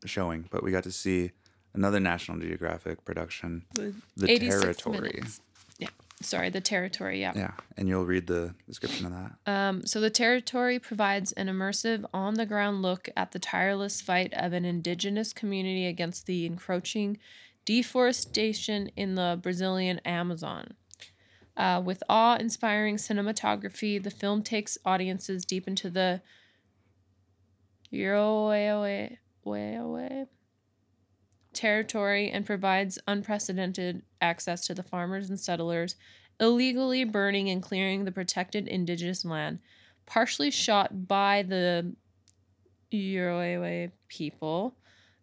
showing. 0.05 0.47
But 0.49 0.63
we 0.63 0.71
got 0.71 0.85
to 0.85 0.91
see 0.91 1.29
another 1.75 1.99
National 1.99 2.39
Geographic 2.39 3.05
production, 3.05 3.65
The 3.75 3.93
Territory. 4.25 5.11
minutes. 5.13 5.39
Yeah, 5.77 5.89
sorry, 6.19 6.49
the 6.49 6.61
territory. 6.61 7.21
Yeah. 7.21 7.33
Yeah, 7.35 7.51
and 7.77 7.87
you'll 7.87 8.05
read 8.05 8.25
the 8.25 8.55
description 8.65 9.05
of 9.05 9.11
that. 9.11 9.31
Um, 9.45 9.85
so 9.85 10.01
the 10.01 10.09
territory 10.09 10.79
provides 10.79 11.31
an 11.33 11.45
immersive, 11.47 12.05
on-the-ground 12.11 12.81
look 12.81 13.07
at 13.15 13.33
the 13.33 13.39
tireless 13.39 14.01
fight 14.01 14.33
of 14.33 14.51
an 14.53 14.65
indigenous 14.65 15.31
community 15.31 15.85
against 15.85 16.25
the 16.25 16.47
encroaching 16.47 17.19
deforestation 17.65 18.89
in 18.95 19.13
the 19.13 19.39
Brazilian 19.39 19.99
Amazon. 20.05 20.73
Uh, 21.55 21.83
with 21.85 22.01
awe-inspiring 22.09 22.95
cinematography, 22.95 24.01
the 24.01 24.09
film 24.09 24.41
takes 24.41 24.75
audiences 24.83 25.45
deep 25.45 25.67
into 25.67 25.91
the 25.91 26.21
Uru-eu-wau-wau 27.91 29.17
territory 31.53 32.29
and 32.29 32.45
provides 32.45 32.99
unprecedented 33.07 34.01
access 34.19 34.67
to 34.67 34.73
the 34.73 34.83
farmers 34.83 35.29
and 35.29 35.39
settlers 35.39 35.95
illegally 36.39 37.05
burning 37.05 37.49
and 37.49 37.63
clearing 37.63 38.03
the 38.03 38.11
protected 38.11 38.67
indigenous 38.67 39.23
land, 39.23 39.59
partially 40.05 40.51
shot 40.51 41.07
by 41.07 41.43
the 41.43 41.95
Uru-eu-wau-wau 42.91 43.91
people. 44.07 44.75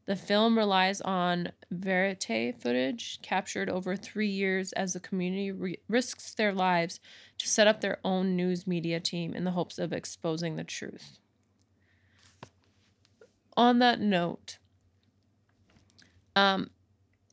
The 0.04 0.16
film 0.16 0.58
relies 0.58 1.00
on 1.00 1.52
verite 1.70 2.60
footage 2.60 3.20
captured 3.22 3.70
over 3.70 3.94
three 3.94 4.28
years 4.28 4.72
as 4.72 4.94
the 4.94 5.00
community 5.00 5.52
re- 5.52 5.78
risks 5.88 6.34
their 6.34 6.52
lives 6.52 6.98
to 7.38 7.46
set 7.46 7.68
up 7.68 7.80
their 7.80 7.98
own 8.04 8.34
news 8.34 8.66
media 8.66 8.98
team 8.98 9.32
in 9.32 9.44
the 9.44 9.52
hopes 9.52 9.78
of 9.78 9.92
exposing 9.92 10.56
the 10.56 10.64
truth. 10.64 11.18
On 13.56 13.78
that 13.80 14.00
note, 14.00 14.58
um, 16.34 16.70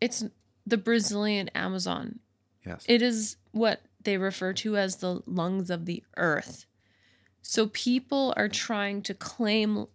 it's 0.01 0.26
the 0.65 0.78
Brazilian 0.78 1.49
Amazon. 1.49 2.20
Yes. 2.65 2.84
It 2.88 3.01
is 3.01 3.38
what 3.51 3.82
they 4.03 4.17
refer 4.17 4.53
to 4.53 4.78
as 4.78 4.97
the 4.97 5.22
lungs 5.26 5.70
of 5.70 5.86
the 5.86 6.03
earth. 6.17 6.65
So 7.41 7.67
people 7.67 8.34
are 8.38 8.49
trying 8.49 9.01
to 9.03 9.13
claim 9.13 9.88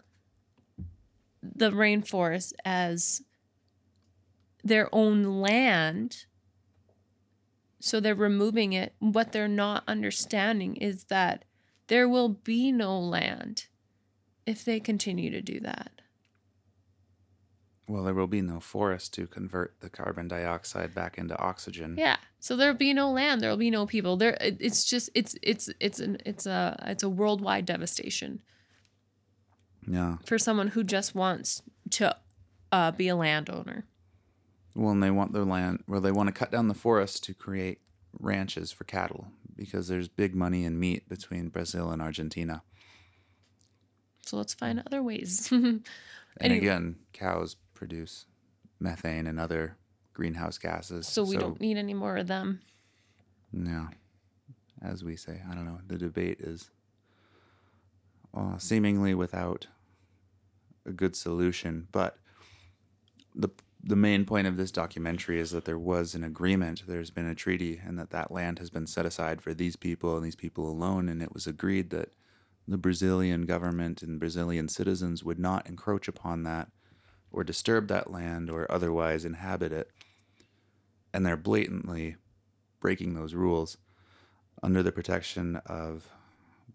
the 1.43 1.71
rainforest 1.71 2.53
as 2.65 3.23
their 4.63 4.89
own 4.93 5.41
land. 5.41 6.25
So 7.81 8.01
they're 8.01 8.15
removing 8.15 8.73
it. 8.73 8.95
What 8.99 9.33
they're 9.33 9.47
not 9.47 9.85
understanding 9.87 10.77
is 10.77 11.05
that 11.05 11.45
there 11.87 12.09
will 12.09 12.31
be 12.31 12.73
no 12.73 12.99
land 12.99 13.67
if 14.47 14.65
they 14.65 14.81
continue 14.81 15.31
to 15.31 15.43
do 15.43 15.61
that. 15.61 15.94
Well, 17.87 18.03
there 18.05 18.15
will 18.15 18.27
be 18.27 18.41
no 18.41 18.61
forest 18.61 19.13
to 19.15 19.27
convert 19.27 19.79
the 19.81 19.91
carbon 19.91 20.27
dioxide 20.29 20.95
back 20.95 21.19
into 21.19 21.39
oxygen. 21.39 21.97
Yeah. 21.99 22.17
So 22.41 22.57
there'll 22.57 22.75
be 22.77 22.93
no 22.95 23.11
land. 23.11 23.41
There'll 23.43 23.57
be 23.59 23.71
no 23.71 23.87
people. 23.87 24.17
There. 24.17 24.37
It's 24.41 24.85
just. 24.85 25.11
It's. 25.15 25.37
It's. 25.43 25.69
It's 25.81 26.01
an. 26.01 26.19
It's 26.25 26.47
a. 26.47 26.83
It's 26.87 27.03
a 27.03 27.09
worldwide 27.11 27.67
devastation 27.67 28.41
Yeah. 29.87 30.17
for 30.25 30.39
someone 30.39 30.69
who 30.69 30.83
just 30.85 31.15
wants 31.15 31.63
to 31.91 32.17
uh, 32.73 32.91
be 32.93 33.09
a 33.09 33.17
landowner. 33.17 33.85
Well, 34.75 34.91
and 34.93 35.03
they 35.03 35.11
want 35.11 35.33
their 35.33 35.45
land, 35.45 35.85
well, 35.87 36.01
they 36.01 36.11
want 36.11 36.27
to 36.29 36.33
cut 36.33 36.51
down 36.51 36.67
the 36.69 36.75
forest 36.75 37.23
to 37.25 37.35
create 37.35 37.79
ranches 38.19 38.73
for 38.73 38.83
cattle 38.85 39.29
because 39.55 39.87
there's 39.87 40.09
big 40.09 40.35
money 40.35 40.65
in 40.65 40.81
meat 40.81 41.09
between 41.09 41.49
Brazil 41.49 41.91
and 41.91 42.03
Argentina. 42.03 42.63
So 44.27 44.37
let's 44.37 44.55
find 44.55 44.83
other 44.87 45.03
ways. 45.03 45.53
And 46.37 46.51
Anyway. 46.51 46.67
again, 46.67 46.97
cows 47.13 47.55
produce 47.85 48.25
methane 48.81 49.27
and 49.27 49.39
other 49.39 49.77
greenhouse 50.15 50.57
gases. 50.57 51.07
so 51.07 51.23
we 51.23 51.37
don't 51.37 51.61
need 51.61 51.77
any 51.77 51.93
more 51.93 52.17
of 52.17 52.27
them. 52.27 52.61
No. 53.53 53.89
As 54.81 55.05
we 55.05 55.17
say, 55.17 55.43
I 55.51 55.55
don't 55.55 55.67
know. 55.67 55.81
The 55.87 55.99
debate 55.99 56.41
is 56.41 56.71
uh, 58.35 58.57
seemingly 58.57 59.13
without 59.13 59.67
a 60.87 60.93
good 60.93 61.15
solution, 61.15 61.89
but 61.93 62.17
the 63.35 63.51
the 63.87 63.97
main 63.97 64.25
point 64.25 64.47
of 64.47 64.57
this 64.57 64.71
documentary 64.71 65.39
is 65.39 65.51
that 65.51 65.67
there 65.67 65.79
was 65.79 66.15
an 66.15 66.25
agreement. 66.25 66.85
There's 66.87 67.11
been 67.11 67.29
a 67.29 67.35
treaty, 67.35 67.83
and 67.87 67.99
that 67.99 68.09
that 68.11 68.31
land 68.31 68.59
has 68.61 68.71
been 68.71 68.87
set 68.87 69.05
aside 69.05 69.43
for 69.43 69.53
these 69.53 69.77
people 69.77 70.17
and 70.17 70.25
these 70.25 70.35
people 70.37 70.71
alone. 70.71 71.07
And 71.11 71.21
it 71.23 71.35
was 71.35 71.47
agreed 71.47 71.91
that 71.91 72.15
the 72.67 72.79
Brazilian 72.79 73.43
government 73.43 74.03
and 74.03 74.19
Brazilian 74.19 74.69
citizens 74.69 75.23
would 75.23 75.39
not 75.39 75.69
encroach 75.69 76.09
upon 76.09 76.45
that, 76.45 76.71
or 77.35 77.43
disturb 77.43 77.89
that 77.89 78.13
land, 78.13 78.49
or 78.49 78.71
otherwise 78.71 79.25
inhabit 79.25 79.73
it. 79.73 79.91
And 81.13 81.27
they're 81.27 81.37
blatantly 81.37 82.17
breaking 82.81 83.15
those 83.15 83.35
rules 83.35 83.77
under 84.63 84.83
the 84.83 84.93
protection 84.93 85.57
of 85.67 86.09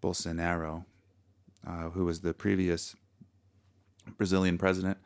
Bolsonaro, 0.02 0.84
uh, 1.66 1.88
who 1.90 2.04
was 2.04 2.20
the 2.20 2.34
previous 2.34 2.94
Brazilian 4.18 4.58
president. 4.58 4.98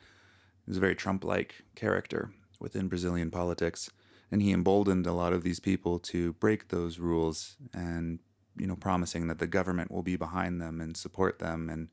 He 0.64 0.70
was 0.70 0.78
a 0.78 0.81
very 0.81 0.97
Trump 0.97 1.24
like 1.24 1.62
character 1.76 2.32
within 2.59 2.89
Brazilian 2.89 3.31
politics. 3.31 3.90
And 4.32 4.43
he 4.43 4.52
emboldened 4.52 5.06
a 5.06 5.12
lot 5.12 5.32
of 5.32 5.44
these 5.44 5.60
people 5.60 6.01
to 6.01 6.32
break 6.35 6.68
those 6.68 6.98
rules 6.98 7.56
and, 7.72 8.18
you 8.59 8.66
know, 8.66 8.74
promising 8.76 9.28
that 9.28 9.39
the 9.39 9.47
government 9.47 9.93
will 9.93 10.02
be 10.02 10.16
behind 10.16 10.60
them 10.60 10.81
and 10.81 10.97
support 10.97 11.39
them 11.39 11.70
and 11.70 11.90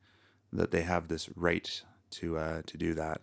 that 0.52 0.72
they 0.72 0.82
have 0.82 1.08
this 1.08 1.30
right 1.36 1.84
to, 2.12 2.38
uh, 2.38 2.62
to 2.66 2.78
do 2.78 2.96
that. 2.96 3.22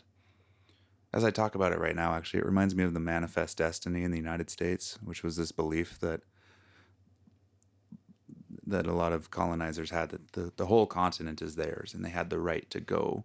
As 1.19 1.24
I 1.24 1.32
talk 1.32 1.57
about 1.57 1.73
it 1.73 1.81
right 1.81 1.97
now, 1.97 2.15
actually, 2.15 2.39
it 2.39 2.47
reminds 2.47 2.77
me 2.77 2.85
of 2.85 2.95
the 2.95 3.01
manifest 3.01 3.59
destiny 3.59 4.05
in 4.05 4.12
the 4.12 4.16
United 4.16 4.51
States, 4.51 5.01
which 5.03 5.24
was 5.24 5.35
this 5.35 5.51
belief 5.51 5.99
that 5.99 6.20
that 8.65 8.86
a 8.86 8.93
lot 8.93 9.12
of 9.12 9.28
colonizers 9.32 9.90
had 9.90 10.11
that 10.11 10.32
the, 10.35 10.53
the 10.57 10.66
whole 10.66 10.86
continent 10.86 11.43
is 11.43 11.57
theirs 11.57 11.93
and 11.93 12.05
they 12.05 12.11
had 12.11 12.31
the 12.31 12.39
right 12.39 12.70
to 12.70 12.78
go 12.78 13.24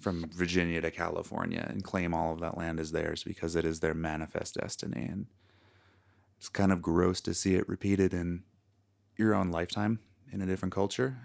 from 0.00 0.30
Virginia 0.30 0.80
to 0.80 0.90
California 0.90 1.66
and 1.68 1.84
claim 1.84 2.14
all 2.14 2.32
of 2.32 2.40
that 2.40 2.56
land 2.56 2.80
as 2.80 2.92
theirs 2.92 3.22
because 3.24 3.56
it 3.56 3.66
is 3.66 3.80
their 3.80 3.92
manifest 3.92 4.54
destiny. 4.54 5.04
And 5.04 5.26
it's 6.38 6.48
kind 6.48 6.72
of 6.72 6.80
gross 6.80 7.20
to 7.22 7.34
see 7.34 7.56
it 7.56 7.68
repeated 7.68 8.14
in 8.14 8.42
your 9.18 9.34
own 9.34 9.50
lifetime 9.50 9.98
in 10.32 10.40
a 10.40 10.46
different 10.46 10.72
culture. 10.72 11.18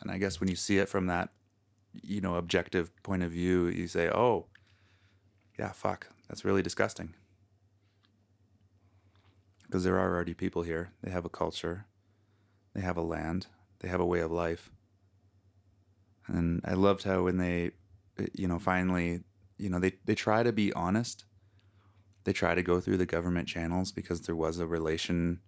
And 0.00 0.10
I 0.10 0.16
guess 0.16 0.40
when 0.40 0.48
you 0.48 0.56
see 0.56 0.78
it 0.78 0.88
from 0.88 1.06
that, 1.08 1.28
you 2.02 2.22
know, 2.22 2.36
objective 2.36 2.90
point 3.02 3.22
of 3.22 3.30
view, 3.30 3.66
you 3.66 3.88
say, 3.88 4.08
oh, 4.08 4.46
yeah, 5.58 5.72
fuck, 5.72 6.08
that's 6.28 6.44
really 6.44 6.62
disgusting. 6.62 7.14
Because 9.66 9.84
there 9.84 9.98
are 9.98 10.12
already 10.12 10.34
people 10.34 10.62
here, 10.62 10.92
they 11.02 11.10
have 11.10 11.24
a 11.24 11.30
culture, 11.30 11.86
they 12.74 12.80
have 12.80 12.96
a 12.96 13.02
land, 13.02 13.46
They 13.84 13.90
have 13.90 14.00
a 14.00 14.06
way 14.06 14.20
of 14.20 14.32
life. 14.32 14.70
And 16.26 16.62
I 16.64 16.72
loved 16.72 17.04
how 17.04 17.24
when 17.24 17.36
they, 17.36 17.72
uh, 18.18 18.24
you 18.32 18.48
know, 18.48 18.58
finally, 18.58 19.24
you 19.58 19.68
know, 19.68 19.78
they, 19.78 19.92
they 20.06 20.14
try 20.14 20.42
to 20.42 20.52
be 20.52 20.72
honest. 20.72 21.24
They 22.24 22.32
try 22.32 22.54
to 22.54 22.62
go 22.62 22.80
through 22.80 22.96
the 22.96 23.04
government 23.04 23.46
channels 23.46 23.92
because 23.92 24.22
there 24.22 24.34
was 24.34 24.58
a 24.58 24.66
relation, 24.66 25.40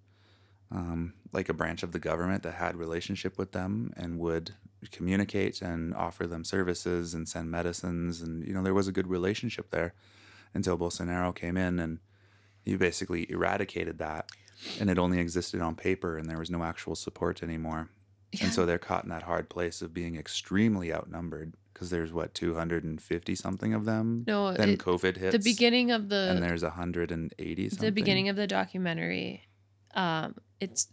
um, 0.71 1.15
like 1.33 1.49
a 1.49 1.55
branch 1.55 1.83
of 1.83 1.93
the 1.93 1.99
government 1.99 2.43
that 2.43 2.57
had 2.57 2.77
relationship 2.77 3.39
with 3.39 3.53
them 3.53 3.95
and 3.97 4.19
would 4.19 4.53
communicate 4.91 5.63
and 5.63 5.95
offer 5.95 6.27
them 6.27 6.45
services 6.45 7.15
and 7.15 7.29
send 7.29 7.51
medicines. 7.51 8.21
And, 8.21 8.47
you 8.47 8.53
know, 8.55 8.63
there 8.63 8.75
was 8.75 8.89
a 8.89 8.93
good 8.93 9.07
relationship 9.07 9.71
there 9.71 9.95
until 10.55 10.79
Bolsonaro 10.79 11.35
came 11.35 11.57
in 11.57 11.79
and 11.79 11.99
he 12.65 12.77
basically 12.77 13.31
eradicated 13.31 13.99
that. 13.99 14.31
And 14.81 14.89
it 14.91 14.99
only 14.99 15.19
existed 15.19 15.61
on 15.61 15.75
paper 15.77 16.17
and 16.17 16.29
there 16.29 16.39
was 16.39 16.51
no 16.51 16.63
actual 16.65 16.95
support 16.95 17.43
anymore. 17.43 17.91
Yeah. 18.33 18.45
And 18.45 18.53
so 18.53 18.67
they're 18.67 18.79
caught 18.79 19.05
in 19.05 19.11
that 19.11 19.23
hard 19.25 19.49
place 19.49 19.83
of 19.83 19.93
being 19.95 20.17
extremely 20.17 20.93
outnumbered 20.93 21.55
because 21.73 21.91
there's 21.91 22.13
what 22.13 22.33
250 22.33 23.35
something 23.35 23.75
of 23.75 23.85
them. 23.85 24.25
No, 24.27 24.53
then 24.55 24.71
it- 24.71 24.79
COVID 24.81 25.19
hits. 25.19 25.33
the 25.37 25.39
beginning 25.39 25.91
of 25.91 26.09
the 26.09 26.31
and 26.31 26.43
there's 26.43 26.63
180 26.63 27.69
something. 27.69 27.85
the 27.87 27.93
beginning 27.93 28.29
of 28.31 28.37
the 28.37 28.47
documentary 28.47 29.43
um 29.95 30.35
it's 30.59 30.89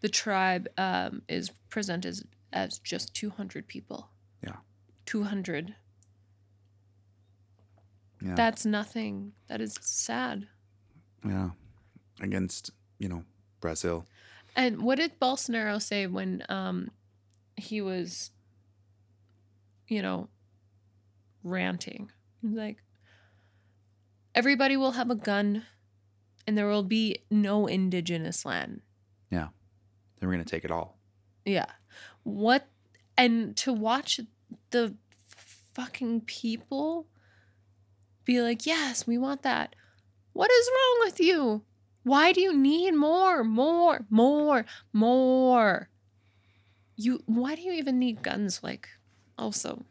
the 0.00 0.08
tribe 0.08 0.68
um 0.78 1.22
is 1.28 1.50
presented 1.68 2.16
as, 2.52 2.78
just 2.80 3.14
200 3.14 3.66
people 3.68 4.10
Yeah. 4.44 4.56
200 5.06 5.74
yeah. 8.22 8.34
that's 8.34 8.66
nothing 8.66 9.32
that 9.48 9.60
is 9.60 9.76
sad 9.80 10.46
yeah. 11.26 11.50
Against, 12.22 12.70
you 12.98 13.08
know, 13.08 13.24
Brazil. 13.60 14.06
and 14.56 14.82
what 14.82 14.96
did 14.98 15.18
bolsonaro 15.20 15.80
say 15.80 16.06
when 16.06 16.42
um 16.48 16.90
he 17.56 17.80
was 17.80 18.30
you 19.88 20.00
know 20.02 20.28
ranting 21.44 22.10
He's 22.42 22.52
like 22.52 22.78
everybody 24.34 24.76
will 24.78 24.92
have 24.92 25.10
a 25.10 25.14
gun 25.14 25.64
and 26.46 26.56
there 26.56 26.66
will 26.68 26.82
be 26.82 27.18
no 27.30 27.66
indigenous 27.66 28.44
land 28.46 28.80
Yeah. 29.30 29.48
Then 30.18 30.28
we're 30.28 30.34
going 30.36 30.44
to 30.44 30.50
take 30.50 30.64
it 30.64 30.70
all. 30.70 30.98
Yeah. 31.46 31.66
What 32.22 32.68
and 33.16 33.56
to 33.58 33.72
watch 33.72 34.20
the 34.70 34.94
fucking 35.74 36.22
people 36.22 37.06
be 38.24 38.40
like, 38.42 38.66
"Yes, 38.66 39.06
we 39.06 39.18
want 39.18 39.42
that." 39.42 39.74
What 40.32 40.50
is 40.50 40.70
wrong 40.72 41.06
with 41.06 41.20
you? 41.20 41.62
Why 42.02 42.32
do 42.32 42.40
you 42.40 42.56
need 42.56 42.92
more, 42.92 43.44
more, 43.44 44.06
more, 44.08 44.64
more? 44.92 45.88
You 46.96 47.22
why 47.26 47.54
do 47.56 47.62
you 47.62 47.72
even 47.72 47.98
need 47.98 48.22
guns 48.22 48.62
like 48.62 48.88
also 49.38 49.84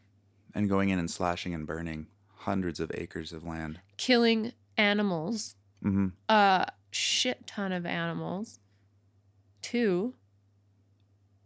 And 0.53 0.69
going 0.69 0.89
in 0.89 0.99
and 0.99 1.09
slashing 1.09 1.53
and 1.53 1.65
burning 1.67 2.07
hundreds 2.35 2.79
of 2.79 2.91
acres 2.93 3.33
of 3.33 3.43
land. 3.43 3.79
killing 3.97 4.53
animals, 4.77 5.55
hmm 5.81 6.07
a 6.29 6.67
shit 6.91 7.45
ton 7.45 7.71
of 7.71 7.85
animals 7.85 8.59
too. 9.61 10.13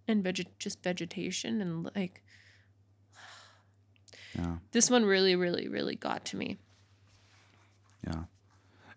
And 0.08 0.24
veg- 0.24 0.60
just 0.60 0.84
vegetation 0.84 1.62
and 1.62 1.90
like 1.96 2.24
Yeah. 4.38 4.58
This 4.72 4.90
one 4.90 5.06
really, 5.06 5.36
really, 5.36 5.68
really 5.68 5.96
got 5.96 6.26
to 6.26 6.38
me. 6.38 6.58
Yeah. 8.06 8.24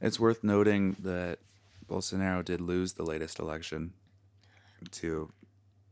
It's 0.01 0.19
worth 0.19 0.43
noting 0.43 0.97
that 1.01 1.39
Bolsonaro 1.89 2.45
did 2.45 2.61
lose 2.61 2.95
the 2.95 3.05
latest 3.05 3.39
election 3.39 3.93
to 4.93 5.31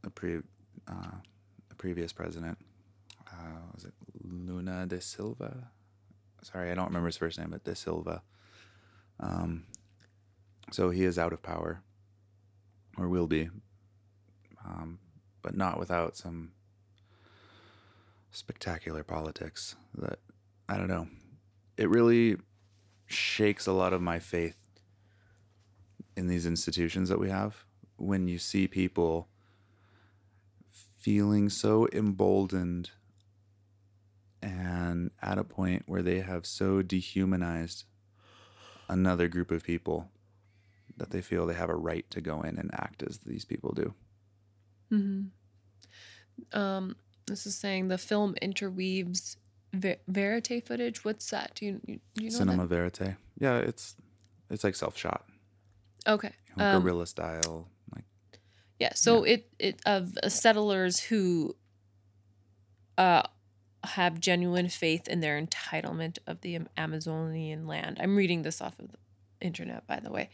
a 0.05 0.11
pre 0.11 0.41
uh, 0.89 1.17
a 1.71 1.75
previous 1.77 2.13
president. 2.13 2.59
Uh, 3.31 3.61
was 3.75 3.85
it 3.85 3.95
Luna 4.23 4.87
de 4.87 5.01
Silva? 5.01 5.71
Sorry, 6.43 6.71
I 6.71 6.75
don't 6.75 6.87
remember 6.87 7.07
his 7.07 7.17
first 7.17 7.39
name, 7.39 7.51
but 7.51 7.65
de 7.65 7.75
Silva. 7.75 8.23
Um, 9.21 9.65
so 10.71 10.91
he 10.91 11.05
is 11.05 11.19
out 11.19 11.33
of 11.33 11.43
power, 11.43 11.81
or 12.99 13.09
will 13.09 13.27
be, 13.27 13.49
um, 14.65 14.99
but 15.45 15.57
not 15.57 15.79
without 15.79 16.17
some 16.17 16.51
spectacular 18.33 19.05
politics 19.05 19.77
that 19.95 20.19
I 20.69 20.79
don't 20.79 20.89
know. 20.89 21.07
It 21.77 21.89
really 21.89 22.39
shakes 23.07 23.67
a 23.67 23.73
lot 23.73 23.93
of 23.93 24.01
my 24.01 24.19
faith 24.19 24.57
in 26.17 26.27
these 26.27 26.47
institutions 26.47 27.11
that 27.11 27.21
we 27.21 27.29
have 27.29 27.65
when 27.97 28.27
you 28.27 28.39
see 28.39 28.67
people 28.67 29.29
feeling 30.99 31.51
so 31.51 31.87
emboldened 31.93 32.91
and 34.43 35.11
at 35.21 35.37
a 35.37 35.45
point 35.45 35.83
where 35.87 36.03
they 36.03 36.21
have 36.21 36.47
so 36.47 36.81
dehumanized 36.81 37.85
another 38.89 39.29
group 39.29 39.51
of 39.51 39.63
people 39.63 40.09
that 40.97 41.11
they 41.11 41.21
feel 41.21 41.45
they 41.45 41.55
have 41.55 41.71
a 41.71 41.77
right 41.77 42.09
to 42.11 42.21
go 42.21 42.41
in 42.41 42.59
and 42.59 42.71
act 42.73 43.03
as 43.03 43.19
these 43.19 43.45
people 43.45 43.73
do. 43.73 43.95
Mm-hmm. 44.95 46.59
Um, 46.59 46.97
this 47.27 47.47
is 47.47 47.57
saying 47.57 47.89
the 47.89 47.99
film 47.99 48.35
interweaves 48.41 49.37
ver- 49.73 49.97
verite 50.09 50.67
footage. 50.67 51.05
What's 51.05 51.31
that? 51.31 51.53
Do 51.55 51.67
you, 51.67 51.81
you, 51.87 52.01
you 52.15 52.31
know 52.31 52.37
Cinema 52.37 52.67
verite. 52.67 53.17
Yeah, 53.39 53.59
it's 53.59 53.97
it's 54.51 54.65
like 54.65 54.75
self-shot. 54.75 55.25
Okay. 56.07 56.33
you 56.49 56.55
know, 56.57 56.77
Um, 56.77 56.83
guerrilla 56.83 57.07
style. 57.07 57.69
Like 57.95 58.05
Yeah. 58.79 58.95
So 58.95 59.25
it 59.25 59.51
it 59.59 59.81
of 59.87 60.17
uh, 60.23 60.29
settlers 60.29 61.01
who 61.01 61.57
uh 62.99 63.23
have 63.85 64.19
genuine 64.21 64.69
faith 64.69 65.09
in 65.09 65.21
their 65.21 65.41
entitlement 65.41 66.19
of 66.27 66.41
the 66.41 66.59
Amazonian 66.77 67.67
land. 67.67 67.99
I'm 68.01 68.17
reading 68.17 68.43
this 68.43 68.61
off 68.63 68.79
of 68.79 68.91
the 68.93 68.99
internet, 69.41 69.87
by 69.87 70.01
the 70.01 70.11
way, 70.11 70.31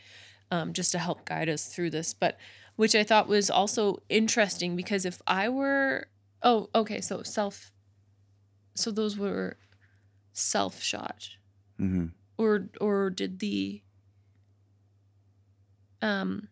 um, 0.51 0.73
just 0.73 0.93
to 0.93 0.99
help 0.99 1.25
guide 1.25 1.49
us 1.49 1.67
through 1.67 1.91
this. 1.91 2.15
But 2.15 2.39
which 2.77 2.95
I 2.95 3.05
thought 3.05 3.29
was 3.29 3.51
also 3.51 4.03
interesting 4.09 4.77
because 4.77 5.05
if 5.05 5.21
I 5.27 5.49
were 5.49 6.07
oh 6.43 6.71
okay 6.75 7.01
so 7.03 7.23
self 7.23 7.71
so 8.75 8.91
those 8.91 9.19
were 9.19 9.59
self 10.33 10.83
shot 10.83 11.29
hmm 11.77 12.07
or 12.39 12.71
or 12.81 13.11
did 13.11 13.41
the 13.41 13.83
um 16.01 16.49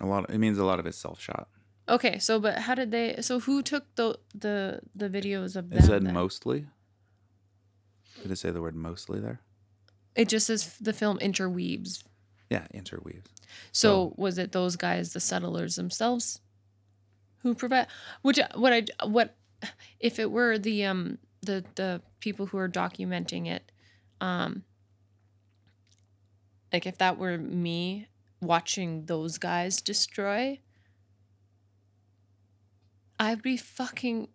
a 0.00 0.06
lot. 0.06 0.30
it 0.30 0.38
means 0.38 0.58
a 0.58 0.64
lot 0.64 0.78
of 0.78 0.86
it's 0.86 0.98
self-shot. 0.98 1.48
Okay, 1.88 2.18
so 2.18 2.40
but 2.40 2.58
how 2.58 2.74
did 2.74 2.90
they? 2.90 3.16
So 3.20 3.40
who 3.40 3.62
took 3.62 3.94
the 3.94 4.18
the 4.34 4.80
the 4.94 5.08
videos 5.08 5.56
of 5.56 5.70
them? 5.70 5.78
It 5.78 5.84
said 5.84 6.04
then? 6.04 6.14
mostly. 6.14 6.66
Did 8.22 8.30
it 8.30 8.36
say 8.36 8.50
the 8.50 8.60
word 8.60 8.74
mostly 8.74 9.20
there? 9.20 9.40
It 10.16 10.28
just 10.28 10.46
says 10.46 10.76
the 10.80 10.92
film 10.92 11.18
interweaves. 11.18 12.02
Yeah, 12.50 12.66
interweaves. 12.72 13.30
So 13.72 14.14
was 14.16 14.38
it 14.38 14.52
those 14.52 14.76
guys, 14.76 15.12
the 15.12 15.20
settlers 15.20 15.76
themselves, 15.76 16.40
who 17.38 17.54
provide? 17.54 17.86
Which 18.22 18.40
what 18.54 18.72
I 18.72 18.84
what 19.06 19.36
if 20.00 20.18
it 20.18 20.30
were 20.30 20.58
the 20.58 20.84
um 20.84 21.18
the 21.42 21.64
the 21.74 22.02
people 22.20 22.46
who 22.46 22.58
are 22.58 22.68
documenting 22.68 23.46
it, 23.46 23.70
um. 24.20 24.64
Like 26.72 26.84
if 26.86 26.98
that 26.98 27.16
were 27.16 27.38
me 27.38 28.08
watching 28.42 29.06
those 29.06 29.38
guys 29.38 29.80
destroy, 29.80 30.58
I'd 33.18 33.40
be 33.40 33.56
fucking 33.56 34.28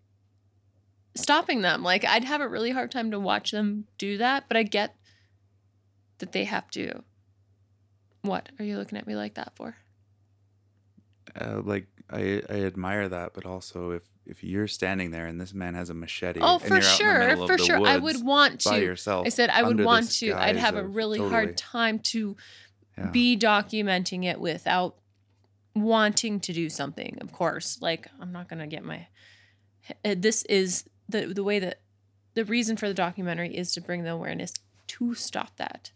stopping 1.13 1.61
them. 1.61 1.83
Like 1.83 2.05
I'd 2.05 2.23
have 2.23 2.41
a 2.41 2.47
really 2.47 2.71
hard 2.71 2.89
time 2.89 3.11
to 3.11 3.19
watch 3.19 3.51
them 3.51 3.85
do 3.97 4.17
that, 4.17 4.45
but 4.47 4.57
I 4.57 4.63
get 4.63 4.95
that 6.21 6.31
they 6.31 6.45
have 6.45 6.69
to. 6.71 7.03
What 8.23 8.49
are 8.57 8.65
you 8.65 8.77
looking 8.77 8.97
at 8.97 9.05
me 9.07 9.15
like 9.15 9.33
that 9.35 9.53
for? 9.55 9.75
Uh, 11.39 11.61
like 11.63 11.87
I, 12.09 12.41
I 12.49 12.63
admire 12.65 13.07
that, 13.09 13.33
but 13.33 13.45
also 13.45 13.91
if 13.91 14.03
if 14.25 14.43
you're 14.43 14.67
standing 14.67 15.11
there 15.11 15.25
and 15.27 15.39
this 15.41 15.53
man 15.53 15.73
has 15.75 15.89
a 15.89 15.93
machete, 15.93 16.39
Oh, 16.41 16.55
and 16.55 16.61
for 16.61 16.67
you're 16.75 17.21
out 17.23 17.31
in 17.31 17.39
the 17.39 17.47
sure, 17.47 17.57
for 17.57 17.63
sure. 17.63 17.87
I 17.87 17.97
would 17.97 18.23
want 18.23 18.59
to. 18.61 18.79
yourself. 18.79 19.25
I 19.25 19.29
said 19.29 19.49
I 19.49 19.63
would 19.63 19.83
want 19.83 20.11
to. 20.19 20.33
I'd 20.33 20.55
have 20.57 20.75
a 20.75 20.83
really 20.85 21.17
totally. 21.17 21.33
hard 21.33 21.57
time 21.57 21.99
to 21.99 22.35
Yeah. 22.97 23.07
be 23.09 23.37
documenting 23.37 24.25
it 24.25 24.39
without 24.39 24.97
wanting 25.75 26.39
to 26.41 26.53
do 26.53 26.69
something. 26.69 27.17
Of 27.21 27.31
course, 27.31 27.79
like 27.81 28.07
I'm 28.19 28.31
not 28.31 28.47
gonna 28.49 28.67
get 28.67 28.83
my. 28.83 29.07
uh, 30.05 30.15
This 30.17 30.43
is 30.45 30.83
the 31.09 31.27
the 31.27 31.43
way 31.43 31.59
that 31.59 31.79
the 32.33 32.45
reason 32.45 32.77
for 32.77 32.87
the 32.87 32.93
documentary 32.93 33.55
is 33.55 33.71
to 33.73 33.81
bring 33.81 34.03
the 34.03 34.11
awareness 34.11 34.53
to 34.87 35.15
stop 35.15 35.55
that. 35.57 35.91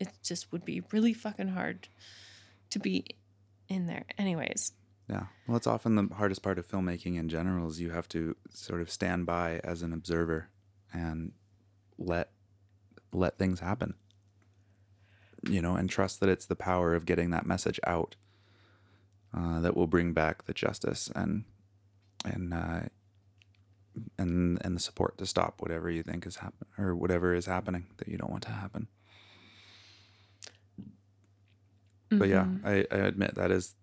It 0.00 0.08
just 0.22 0.52
would 0.52 0.64
be 0.64 0.82
really 0.92 1.12
fucking 1.12 1.48
hard 1.48 1.88
to 2.70 2.78
be 2.78 3.04
in 3.68 3.86
there. 3.86 4.04
Anyways, 4.16 4.72
Yeah. 5.08 5.26
Well, 5.46 5.56
it's 5.56 5.66
often 5.66 5.94
the 5.94 6.14
hardest 6.14 6.42
part 6.42 6.58
of 6.58 6.68
filmmaking 6.68 7.16
in 7.16 7.28
general 7.28 7.68
is 7.68 7.80
you 7.80 7.90
have 7.90 8.08
to 8.10 8.36
sort 8.50 8.80
of 8.82 8.90
stand 8.90 9.24
by 9.26 9.60
as 9.64 9.82
an 9.82 9.92
observer 9.92 10.50
and 10.92 11.32
let 11.96 12.30
let 13.12 13.38
things 13.38 13.60
happen. 13.60 13.94
You 15.48 15.62
know, 15.62 15.76
and 15.76 15.88
trust 15.88 16.20
that 16.20 16.28
it's 16.28 16.46
the 16.46 16.56
power 16.56 16.94
of 16.94 17.06
getting 17.06 17.30
that 17.30 17.46
message 17.46 17.80
out 17.86 18.16
uh, 19.36 19.60
that 19.60 19.76
will 19.76 19.86
bring 19.86 20.12
back 20.12 20.44
the 20.44 20.52
justice 20.52 21.10
and 21.14 21.44
and 22.24 22.52
uh, 22.52 22.80
and 24.18 24.58
and 24.62 24.76
the 24.76 24.80
support 24.80 25.16
to 25.18 25.26
stop 25.26 25.60
whatever 25.60 25.90
you 25.90 26.02
think 26.02 26.26
is 26.26 26.36
happening 26.36 26.68
or 26.76 26.94
whatever 26.94 27.34
is 27.34 27.46
happening 27.46 27.86
that 27.98 28.08
you 28.08 28.18
don't 28.18 28.30
want 28.30 28.42
to 28.44 28.50
happen. 28.50 28.88
But 32.10 32.28
yeah, 32.28 32.44
Mhm. 32.44 32.64
I, 32.64 32.86
I 32.94 32.98
admit 33.00 33.34
that 33.34 33.50
is 33.50 33.74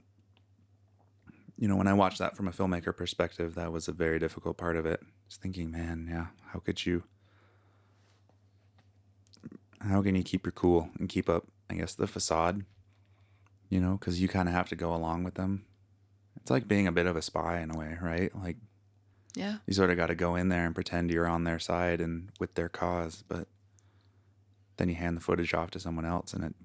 you 1.58 1.70
know, 1.70 1.78
when 1.78 1.88
I 1.88 1.94
watched 1.94 2.20
that 2.20 2.36
from 2.36 2.48
a 2.50 2.52
filmmaker 2.52 2.96
perspective, 2.96 3.56
that 3.56 3.72
was 3.72 3.88
a 3.88 3.94
very 3.94 4.20
difficult 4.20 4.58
part 4.58 4.76
of 4.76 4.86
it. 4.86 5.02
Just 5.30 5.42
thinking, 5.42 5.72
man, 5.72 6.08
yeah, 6.10 6.28
how 6.52 6.60
could 6.60 6.86
you 6.86 7.04
how 9.80 10.02
can 10.02 10.16
you 10.16 10.24
keep 10.24 10.46
your 10.46 10.52
cool 10.52 10.90
and 11.00 11.08
keep 11.08 11.30
up, 11.30 11.46
I 11.70 11.76
guess, 11.76 11.94
the 11.94 12.08
facade? 12.08 12.66
You 13.70 13.80
know, 13.80 13.98
because 13.98 14.22
you 14.22 14.28
kind 14.28 14.48
of 14.50 14.54
have 14.56 14.70
to 14.70 14.76
go 14.76 14.94
along 14.94 15.24
with 15.24 15.36
them. 15.36 15.66
It's 16.42 16.52
like 16.52 16.68
being 16.68 16.88
a 16.88 16.92
bit 16.92 17.06
of 17.08 17.16
a 17.16 17.22
spy 17.22 17.60
in 17.62 17.72
a 17.72 17.78
way, 17.78 17.98
right? 18.02 18.36
Like 18.36 18.58
yeah. 19.36 19.58
you 19.66 19.74
sort 19.74 19.90
of 19.90 19.98
got 19.98 20.08
to 20.08 20.16
go 20.16 20.36
in 20.36 20.50
there 20.50 20.66
and 20.66 20.76
pretend 20.76 21.10
you're 21.10 21.28
on 21.28 21.44
their 21.44 21.60
side 21.60 22.02
and 22.02 22.30
with 22.40 22.56
their 22.56 22.70
cause, 22.70 23.24
but 23.28 23.48
then 24.78 24.90
you 24.90 24.96
hand 24.96 25.16
the 25.18 25.22
footage 25.22 25.54
off 25.54 25.72
to 25.72 25.80
someone 25.80 26.06
else 26.06 26.34
and 26.34 26.44
it 26.44 26.56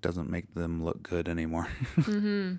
doesn't 0.00 0.30
make 0.30 0.54
them 0.54 0.82
look 0.84 1.02
good 1.02 1.28
anymore. 1.28 1.68
hmm 2.02 2.54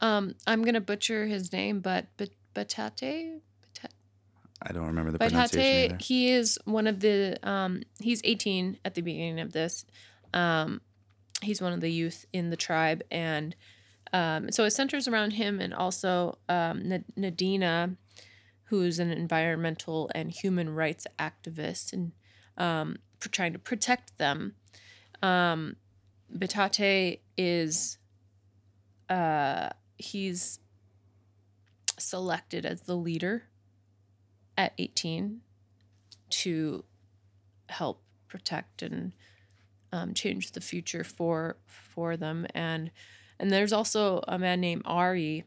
Um, 0.00 0.34
I'm 0.46 0.62
gonna 0.62 0.80
butcher 0.80 1.26
his 1.26 1.52
name, 1.52 1.80
but 1.80 2.06
but 2.16 2.30
Batate. 2.54 3.40
Bata- 3.62 3.94
I 4.62 4.72
don't 4.72 4.86
remember 4.86 5.12
the 5.12 5.18
pronunciation 5.18 5.62
Batate. 5.78 5.84
either. 5.84 5.96
He 6.00 6.30
is 6.30 6.58
one 6.64 6.86
of 6.86 7.00
the. 7.00 7.38
Um, 7.42 7.82
he's 8.00 8.20
18 8.24 8.78
at 8.84 8.94
the 8.94 9.02
beginning 9.02 9.40
of 9.40 9.52
this. 9.52 9.84
Um, 10.34 10.80
he's 11.42 11.60
one 11.62 11.72
of 11.72 11.80
the 11.80 11.90
youth 11.90 12.26
in 12.32 12.50
the 12.50 12.56
tribe, 12.56 13.02
and 13.10 13.54
um, 14.12 14.50
so 14.50 14.64
it 14.64 14.70
centers 14.70 15.08
around 15.08 15.32
him 15.32 15.60
and 15.60 15.72
also 15.74 16.38
um, 16.48 16.90
N- 16.92 17.04
Nadina, 17.18 17.96
who's 18.64 18.98
an 18.98 19.10
environmental 19.10 20.10
and 20.14 20.30
human 20.30 20.74
rights 20.74 21.06
activist, 21.18 21.92
and 21.92 22.12
um, 22.58 22.96
trying 23.20 23.52
to 23.52 23.58
protect 23.58 24.18
them. 24.18 24.54
Um, 25.22 25.76
Bitate 26.34 27.20
is 27.36 27.98
uh, 29.08 29.70
he's 29.96 30.58
selected 31.98 32.66
as 32.66 32.82
the 32.82 32.96
leader 32.96 33.44
at 34.58 34.72
18 34.78 35.40
to 36.28 36.84
help 37.68 38.02
protect 38.28 38.82
and 38.82 39.12
um, 39.92 40.14
change 40.14 40.52
the 40.52 40.60
future 40.60 41.04
for 41.04 41.56
for 41.66 42.16
them 42.16 42.46
and 42.54 42.90
and 43.38 43.50
there's 43.50 43.72
also 43.72 44.22
a 44.26 44.38
man 44.38 44.60
named 44.60 44.82
Ari 44.84 45.44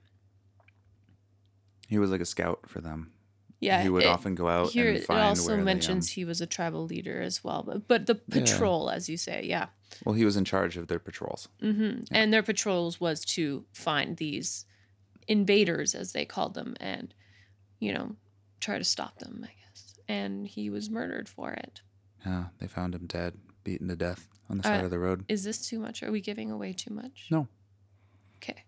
He 1.87 1.97
was 1.97 2.11
like 2.11 2.21
a 2.21 2.25
scout 2.25 2.61
for 2.67 2.81
them. 2.81 3.11
Yeah 3.59 3.81
he 3.83 3.89
would 3.89 4.03
it- 4.03 4.07
often 4.07 4.35
go 4.35 4.47
out 4.47 4.71
here 4.71 4.89
and 4.89 4.97
it 4.97 5.09
also 5.09 5.55
the, 5.57 5.63
mentions 5.63 6.09
um, 6.09 6.13
he 6.13 6.25
was 6.25 6.39
a 6.41 6.45
tribal 6.45 6.85
leader 6.85 7.21
as 7.21 7.43
well 7.43 7.63
but 7.63 7.87
but 7.87 8.05
the 8.07 8.19
Yeah. 8.27 8.39
patrol 8.41 8.89
as 8.89 9.09
you 9.09 9.17
say 9.17 9.43
yeah 9.45 9.67
well, 10.05 10.13
he 10.13 10.23
was 10.23 10.37
in 10.37 10.45
charge 10.45 10.77
of 10.77 10.87
their 10.87 10.99
patrols. 10.99 11.49
hmm 11.59 12.01
And 12.11 12.31
their 12.31 12.43
patrols 12.43 13.01
was 13.01 13.25
to 13.35 13.65
find 13.73 14.17
these 14.17 14.65
invaders, 15.27 15.95
as 15.95 16.11
they 16.11 16.25
called 16.25 16.53
them, 16.53 16.75
and 16.79 17.13
you 17.79 17.91
know, 17.93 18.15
try 18.59 18.77
to 18.77 18.83
stop 18.83 19.17
them. 19.17 19.43
I 19.43 19.51
guess. 19.65 19.95
And 20.07 20.47
he 20.47 20.69
was 20.69 20.91
murdered 20.91 21.27
for 21.27 21.53
it. 21.53 21.81
Yeah, 22.23 22.45
they 22.59 22.67
found 22.67 22.93
him 22.93 23.07
dead, 23.07 23.33
beaten 23.63 23.87
to 23.87 23.95
death 23.95 24.27
on 24.47 24.59
the 24.59 24.63
Uh, 24.67 24.75
side 24.75 24.83
of 24.83 24.91
the 24.91 24.99
road. 24.99 25.25
Is 25.27 25.43
this 25.43 25.67
too 25.67 25.79
much? 25.79 26.03
Are 26.03 26.11
we 26.11 26.21
giving 26.21 26.51
away 26.51 26.71
too 26.73 26.93
much? 26.93 27.27
No. 27.31 27.47
Okay. 28.37 28.63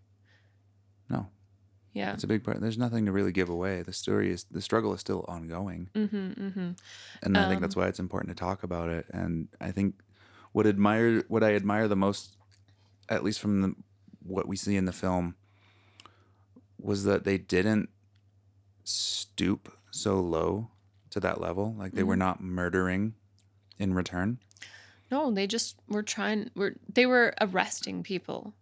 Yeah. 1.93 2.13
it's 2.13 2.23
a 2.23 2.27
big 2.27 2.43
part. 2.43 2.61
There's 2.61 2.77
nothing 2.77 3.05
to 3.05 3.11
really 3.11 3.31
give 3.33 3.49
away. 3.49 3.81
The 3.81 3.91
story 3.93 4.31
is 4.31 4.45
the 4.45 4.61
struggle 4.61 4.93
is 4.93 5.01
still 5.01 5.25
ongoing. 5.27 5.89
Mm-hmm. 5.93 6.31
Mm-hmm. 6.47 6.69
and 7.23 7.37
I 7.37 7.49
think 7.49 7.59
that's 7.61 7.75
Um, 7.75 7.81
why 7.81 7.87
it's 7.89 7.99
important 7.99 8.29
to 8.35 8.39
talk 8.39 8.63
about 8.63 8.89
it. 8.89 9.05
And 9.11 9.49
I 9.59 9.71
think 9.71 9.95
what 10.53 10.65
admire 10.65 11.23
what 11.27 11.43
I 11.43 11.53
admire 11.55 11.87
the 11.87 11.95
most, 11.97 12.37
at 13.09 13.23
least 13.23 13.39
from 13.39 13.61
the, 13.61 13.75
what 14.23 14.47
we 14.47 14.55
see 14.55 14.75
in 14.77 14.85
the 14.85 14.93
film, 14.93 15.35
was 16.79 17.03
that 17.03 17.23
they 17.25 17.37
didn't 17.37 17.89
stoop 18.83 19.71
so 19.91 20.19
low 20.19 20.69
to 21.09 21.19
that 21.19 21.39
level. 21.41 21.75
Like 21.77 21.91
they 21.93 22.03
were 22.03 22.15
Mhm. 22.15 22.19
not 22.19 22.41
murdering 22.41 23.15
in 23.77 23.93
return. 23.93 24.39
No, 25.11 25.29
they 25.31 25.45
just 25.45 25.75
were 25.89 26.03
trying. 26.03 26.51
Were 26.55 26.75
they 26.91 27.05
were 27.05 27.33
arresting 27.41 28.01
people. 28.03 28.53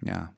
Yeah, 0.00 0.28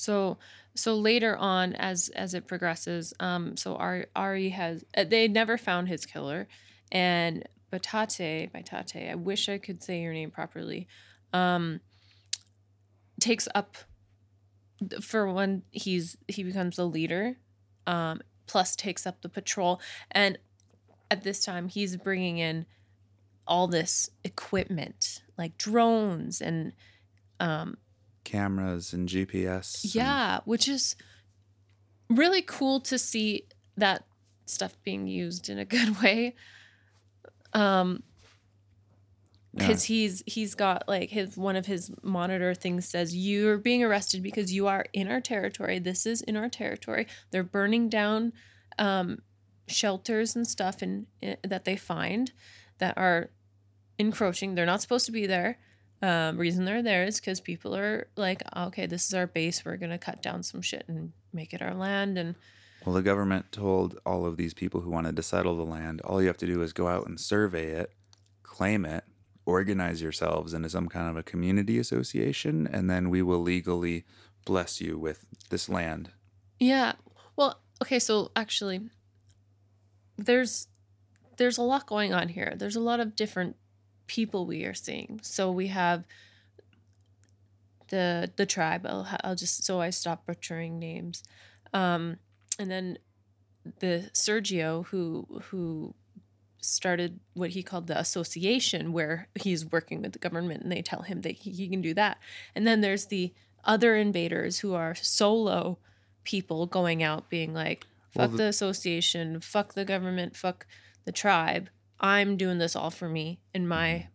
So 0.00 0.38
so 0.74 0.96
later 0.96 1.36
on, 1.36 1.74
as 1.74 2.08
as 2.10 2.34
it 2.34 2.46
progresses, 2.46 3.12
um, 3.20 3.56
so 3.56 3.76
Ari, 3.76 4.06
Ari 4.16 4.48
has 4.50 4.84
uh, 4.96 5.04
they 5.04 5.28
never 5.28 5.58
found 5.58 5.88
his 5.88 6.06
killer, 6.06 6.48
and 6.90 7.46
Batate 7.70 8.50
Batate, 8.50 9.10
I 9.10 9.14
wish 9.14 9.48
I 9.48 9.58
could 9.58 9.82
say 9.82 10.00
your 10.00 10.14
name 10.14 10.30
properly, 10.30 10.88
um, 11.32 11.80
takes 13.20 13.46
up 13.54 13.76
for 15.02 15.30
when 15.30 15.62
he's 15.70 16.16
he 16.28 16.42
becomes 16.42 16.76
the 16.76 16.86
leader, 16.86 17.36
um, 17.86 18.22
plus 18.46 18.74
takes 18.74 19.06
up 19.06 19.20
the 19.20 19.28
patrol, 19.28 19.80
and 20.10 20.38
at 21.10 21.24
this 21.24 21.44
time 21.44 21.68
he's 21.68 21.96
bringing 21.96 22.38
in 22.38 22.64
all 23.46 23.66
this 23.66 24.08
equipment 24.24 25.22
like 25.36 25.58
drones 25.58 26.40
and 26.40 26.72
um, 27.40 27.76
cameras 28.24 28.92
and 28.92 29.08
GPS. 29.08 29.84
and- 29.84 29.94
yeah, 29.94 30.40
which 30.44 30.68
is 30.68 30.96
really 32.08 32.42
cool 32.42 32.80
to 32.80 32.98
see 32.98 33.46
that 33.76 34.04
stuff 34.46 34.76
being 34.82 35.06
used 35.06 35.48
in 35.48 35.58
a 35.58 35.64
good 35.64 36.00
way. 36.02 36.34
Um 37.52 38.02
yeah. 39.52 39.66
because 39.66 39.82
he's 39.84 40.22
he's 40.26 40.54
got 40.54 40.86
like 40.88 41.10
his 41.10 41.36
one 41.36 41.56
of 41.56 41.66
his 41.66 41.90
monitor 42.04 42.54
things 42.54 42.86
says 42.86 43.16
you're 43.16 43.58
being 43.58 43.82
arrested 43.82 44.22
because 44.22 44.52
you 44.52 44.68
are 44.68 44.84
in 44.92 45.08
our 45.08 45.20
territory. 45.20 45.78
This 45.80 46.06
is 46.06 46.22
in 46.22 46.36
our 46.36 46.48
territory. 46.48 47.06
They're 47.32 47.42
burning 47.42 47.88
down 47.88 48.32
um 48.78 49.18
shelters 49.66 50.36
and 50.36 50.46
stuff 50.46 50.82
in 50.82 51.06
that 51.42 51.64
they 51.64 51.76
find 51.76 52.32
that 52.78 52.96
are 52.96 53.30
encroaching. 53.98 54.54
They're 54.54 54.66
not 54.66 54.82
supposed 54.82 55.06
to 55.06 55.12
be 55.12 55.26
there. 55.26 55.58
Um, 56.02 56.38
reason 56.38 56.64
they're 56.64 56.82
there 56.82 57.04
is 57.04 57.20
because 57.20 57.40
people 57.40 57.76
are 57.76 58.08
like, 58.16 58.42
okay, 58.56 58.86
this 58.86 59.06
is 59.06 59.14
our 59.14 59.26
base. 59.26 59.64
We're 59.64 59.76
gonna 59.76 59.98
cut 59.98 60.22
down 60.22 60.42
some 60.42 60.62
shit 60.62 60.84
and 60.88 61.12
make 61.32 61.52
it 61.52 61.60
our 61.60 61.74
land. 61.74 62.16
And 62.16 62.36
Well, 62.84 62.94
the 62.94 63.02
government 63.02 63.52
told 63.52 63.98
all 64.06 64.24
of 64.24 64.36
these 64.38 64.54
people 64.54 64.80
who 64.80 64.90
wanted 64.90 65.16
to 65.16 65.22
settle 65.22 65.56
the 65.56 65.64
land, 65.64 66.00
all 66.00 66.22
you 66.22 66.28
have 66.28 66.38
to 66.38 66.46
do 66.46 66.62
is 66.62 66.72
go 66.72 66.88
out 66.88 67.06
and 67.06 67.20
survey 67.20 67.66
it, 67.72 67.92
claim 68.42 68.86
it, 68.86 69.04
organize 69.44 70.00
yourselves 70.00 70.54
into 70.54 70.70
some 70.70 70.88
kind 70.88 71.08
of 71.10 71.16
a 71.16 71.22
community 71.22 71.78
association, 71.78 72.66
and 72.66 72.88
then 72.88 73.10
we 73.10 73.20
will 73.20 73.40
legally 73.40 74.04
bless 74.46 74.80
you 74.80 74.98
with 74.98 75.26
this 75.50 75.68
land. 75.68 76.10
Yeah. 76.58 76.92
Well, 77.36 77.60
okay, 77.82 77.98
so 77.98 78.30
actually 78.34 78.80
there's 80.16 80.68
there's 81.36 81.58
a 81.58 81.62
lot 81.62 81.86
going 81.86 82.12
on 82.12 82.28
here. 82.28 82.54
There's 82.56 82.76
a 82.76 82.80
lot 82.80 83.00
of 83.00 83.16
different 83.16 83.56
people 84.10 84.44
we 84.44 84.64
are 84.64 84.74
seeing. 84.74 85.20
So 85.22 85.52
we 85.52 85.68
have 85.68 86.02
the 87.88 88.30
the 88.36 88.46
tribe. 88.46 88.84
I'll, 88.86 89.06
I'll 89.24 89.34
just 89.36 89.64
so 89.64 89.80
I 89.80 89.90
stop 89.90 90.26
butchering 90.26 90.78
names. 90.78 91.22
Um 91.72 92.18
and 92.58 92.70
then 92.70 92.98
the 93.78 94.10
Sergio 94.12 94.86
who 94.86 95.26
who 95.44 95.94
started 96.60 97.20
what 97.34 97.50
he 97.50 97.62
called 97.62 97.86
the 97.86 97.98
association 97.98 98.92
where 98.92 99.28
he's 99.40 99.64
working 99.64 100.02
with 100.02 100.12
the 100.12 100.18
government 100.18 100.62
and 100.62 100.70
they 100.72 100.82
tell 100.82 101.02
him 101.02 101.22
that 101.22 101.32
he, 101.36 101.50
he 101.52 101.68
can 101.68 101.80
do 101.80 101.94
that. 101.94 102.18
And 102.54 102.66
then 102.66 102.80
there's 102.80 103.06
the 103.06 103.32
other 103.64 103.96
invaders 103.96 104.58
who 104.58 104.74
are 104.74 104.94
solo 104.94 105.78
people 106.24 106.66
going 106.66 107.02
out 107.02 107.30
being 107.30 107.54
like 107.54 107.86
Well, 108.14 108.26
fuck 108.26 108.32
the- 108.32 108.42
the 108.42 108.48
association, 108.48 109.40
fuck 109.40 109.74
the 109.74 109.84
government, 109.84 110.36
fuck 110.36 110.66
the 111.04 111.12
tribe. 111.12 111.70
I'm 112.00 112.36
doing 112.36 112.58
this 112.58 112.74
all 112.74 112.90
for 112.90 113.08
me 113.08 113.40
in 113.54 113.68
my 113.68 113.88
mm-hmm. 113.88 114.08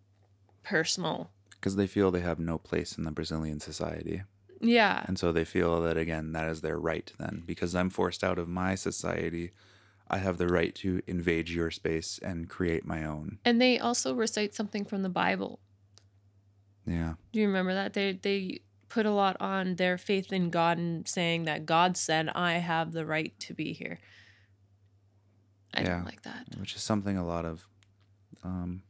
personal. 0.63 1.31
Because 1.51 1.75
they 1.75 1.87
feel 1.87 2.11
they 2.11 2.21
have 2.21 2.39
no 2.39 2.57
place 2.57 2.97
in 2.97 3.03
the 3.03 3.11
Brazilian 3.11 3.59
society. 3.59 4.23
Yeah. 4.61 5.03
And 5.07 5.17
so 5.19 5.31
they 5.31 5.45
feel 5.45 5.81
that, 5.81 5.97
again, 5.97 6.31
that 6.33 6.47
is 6.47 6.61
their 6.61 6.79
right 6.79 7.11
then. 7.19 7.43
Because 7.45 7.75
I'm 7.75 7.89
forced 7.89 8.23
out 8.23 8.39
of 8.39 8.47
my 8.47 8.75
society, 8.75 9.51
I 10.07 10.19
have 10.19 10.37
the 10.37 10.47
right 10.47 10.73
to 10.75 11.01
invade 11.07 11.49
your 11.49 11.71
space 11.71 12.19
and 12.21 12.49
create 12.49 12.85
my 12.85 13.03
own. 13.03 13.39
And 13.43 13.61
they 13.61 13.79
also 13.79 14.13
recite 14.13 14.53
something 14.53 14.85
from 14.85 15.01
the 15.03 15.09
Bible. 15.09 15.59
Yeah. 16.85 17.15
Do 17.31 17.39
you 17.39 17.47
remember 17.47 17.73
that? 17.73 17.93
They 17.93 18.13
they 18.13 18.59
put 18.87 19.05
a 19.07 19.11
lot 19.11 19.35
on 19.39 19.75
their 19.75 19.97
faith 19.97 20.31
in 20.31 20.51
God 20.51 20.77
and 20.77 21.07
saying 21.07 21.45
that 21.45 21.65
God 21.65 21.97
said 21.97 22.29
I 22.29 22.53
have 22.53 22.91
the 22.91 23.05
right 23.05 23.33
to 23.39 23.53
be 23.53 23.73
here. 23.73 23.99
I 25.73 25.81
Yeah. 25.81 25.95
don't 25.95 26.05
like 26.05 26.21
that. 26.21 26.45
which 26.57 26.75
is 26.75 26.81
something 26.81 27.17
a 27.17 27.25
lot 27.25 27.45
of 27.45 27.67
um 28.45 28.81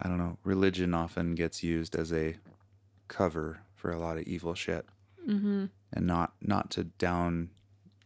i 0.00 0.08
don't 0.08 0.18
know 0.18 0.36
religion 0.44 0.92
often 0.94 1.34
gets 1.34 1.62
used 1.62 1.94
as 1.94 2.12
a 2.12 2.36
cover 3.08 3.60
for 3.74 3.90
a 3.92 3.98
lot 3.98 4.16
of 4.18 4.24
evil 4.24 4.54
shit 4.54 4.84
Mm-hmm. 5.28 5.66
and 5.92 6.06
not 6.06 6.32
not 6.40 6.70
to 6.72 6.84
down 6.84 7.50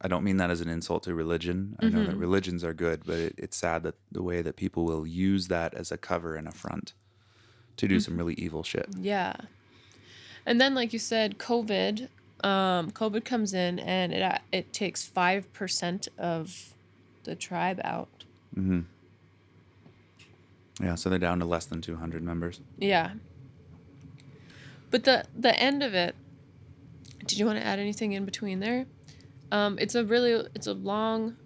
i 0.00 0.08
don't 0.08 0.24
mean 0.24 0.36
that 0.38 0.50
as 0.50 0.60
an 0.60 0.68
insult 0.68 1.04
to 1.04 1.14
religion 1.14 1.76
i 1.80 1.88
know 1.88 2.04
that 2.04 2.16
Mhm. 2.16 2.20
religions 2.20 2.64
are 2.64 2.74
good 2.74 3.04
but 3.06 3.18
it, 3.18 3.34
it's 3.38 3.56
sad 3.56 3.82
that 3.84 3.94
the 4.12 4.22
way 4.22 4.42
that 4.42 4.56
people 4.56 4.84
will 4.84 5.06
use 5.06 5.48
that 5.48 5.72
as 5.74 5.90
a 5.92 5.96
cover 5.96 6.34
and 6.34 6.46
a 6.48 6.52
front 6.52 6.92
to 7.76 7.86
do 7.88 7.98
some 8.00 8.16
really 8.16 8.34
evil 8.34 8.62
shit 8.62 8.88
Yeah. 9.00 9.34
And 10.46 10.60
then, 10.60 10.74
like 10.74 10.92
you 10.92 10.98
said, 10.98 11.38
COVID. 11.38 12.08
Um, 12.42 12.90
COVID 12.90 13.24
comes 13.24 13.54
in 13.54 13.78
and 13.78 14.12
it 14.12 14.40
it 14.52 14.72
takes 14.74 15.02
five 15.02 15.50
percent 15.54 16.08
of 16.18 16.74
the 17.22 17.34
tribe 17.34 17.80
out. 17.82 18.24
hmm 18.54 18.80
yeah 20.80 20.94
so 20.94 21.08
they're 21.08 21.18
down 21.18 21.38
to 21.38 21.44
less 21.44 21.66
than 21.66 21.80
200 21.80 22.22
members 22.22 22.60
Yeah. 22.78 23.12
But 24.90 25.04
the 25.04 25.24
the 25.36 25.58
end 25.58 25.82
of 25.82 25.92
it. 25.94 26.14
Did 27.26 27.38
you 27.38 27.46
want 27.46 27.58
to 27.58 27.64
add 27.66 27.78
anything 27.80 28.12
in 28.12 28.24
between 28.24 28.60
there? 28.60 28.86
Um, 29.50 29.76
it's 29.80 29.94
a 29.96 30.04
really 30.04 30.46
it's 30.54 30.68
a 30.68 30.72
long, 30.72 31.36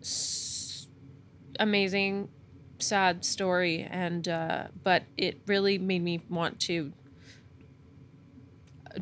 s- 0.00 0.86
amazing, 1.58 2.28
sad 2.78 3.24
story, 3.24 3.82
and 3.90 4.28
uh, 4.28 4.68
but 4.84 5.02
it 5.16 5.40
really 5.46 5.78
made 5.78 6.02
me 6.04 6.22
want 6.28 6.60
to 6.60 6.92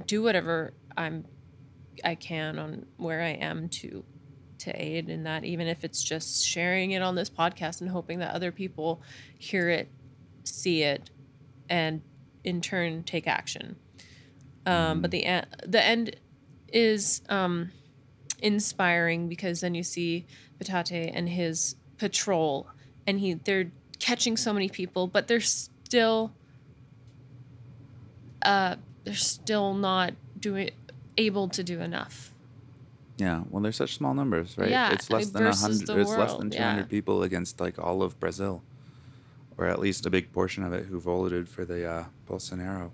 do 0.07 0.23
whatever 0.23 0.73
I'm 0.97 1.24
I 2.05 2.15
can 2.15 2.59
on 2.59 2.86
where 2.97 3.20
I 3.23 3.31
am 3.31 3.69
to 3.81 4.05
to 4.61 4.83
aid 4.83 5.09
in 5.09 5.25
that, 5.25 5.45
even 5.45 5.67
if 5.67 5.85
it's 5.85 6.03
just 6.03 6.45
sharing 6.45 6.93
it 6.93 7.03
on 7.03 7.15
this 7.15 7.31
podcast 7.31 7.81
and 7.81 7.91
hoping 7.91 8.19
that 8.19 8.35
other 8.35 8.53
people 8.53 9.01
hear 9.39 9.69
it, 9.69 9.89
see 10.45 10.83
it, 10.83 11.11
and 11.69 12.03
in 12.45 12.61
turn 12.61 13.03
take 13.03 13.27
action. 13.27 13.77
Um, 14.67 15.01
but 15.01 15.11
the 15.11 15.25
en- 15.25 15.47
the 15.67 15.83
end 15.83 16.17
is 16.73 17.23
um, 17.29 17.71
inspiring 18.41 19.29
because 19.29 19.61
then 19.61 19.75
you 19.75 19.83
see 19.83 20.27
Batate 20.59 21.11
and 21.15 21.29
his 21.29 21.77
patrol, 21.97 22.69
and 23.07 23.21
he 23.21 23.35
they're 23.35 23.71
catching 23.99 24.37
so 24.37 24.53
many 24.53 24.69
people, 24.69 25.07
but 25.07 25.27
they're 25.27 25.41
still 25.41 26.33
uh, 28.43 28.77
they're 29.05 29.15
still 29.15 29.75
not 29.75 30.15
doing 30.39 30.71
able 31.17 31.49
to 31.49 31.65
do 31.65 31.81
enough. 31.81 32.33
Yeah, 33.19 33.43
well, 33.51 33.61
they're 33.61 33.73
such 33.73 33.95
small 33.95 34.15
numbers, 34.15 34.57
right? 34.57 34.70
Yeah, 34.70 34.93
it's 34.93 35.11
less 35.11 35.31
than 35.31 35.45
a 35.45 35.55
hundred. 35.55 35.89
It's 35.90 36.11
less 36.11 36.36
than 36.36 36.51
two 36.51 36.62
hundred 36.62 36.82
yeah. 36.82 36.86
people 36.86 37.24
against 37.24 37.61
like 37.61 37.77
all 37.77 38.03
of 38.03 38.19
Brazil, 38.20 38.62
or 39.57 39.66
at 39.66 39.81
least 39.81 40.07
a 40.07 40.11
big 40.11 40.32
portion 40.32 40.62
of 40.62 40.73
it 40.73 40.86
who 40.86 41.01
voted 41.01 41.49
for 41.49 41.65
the 41.65 41.85
uh, 41.85 42.05
Bolsonaro 42.28 42.93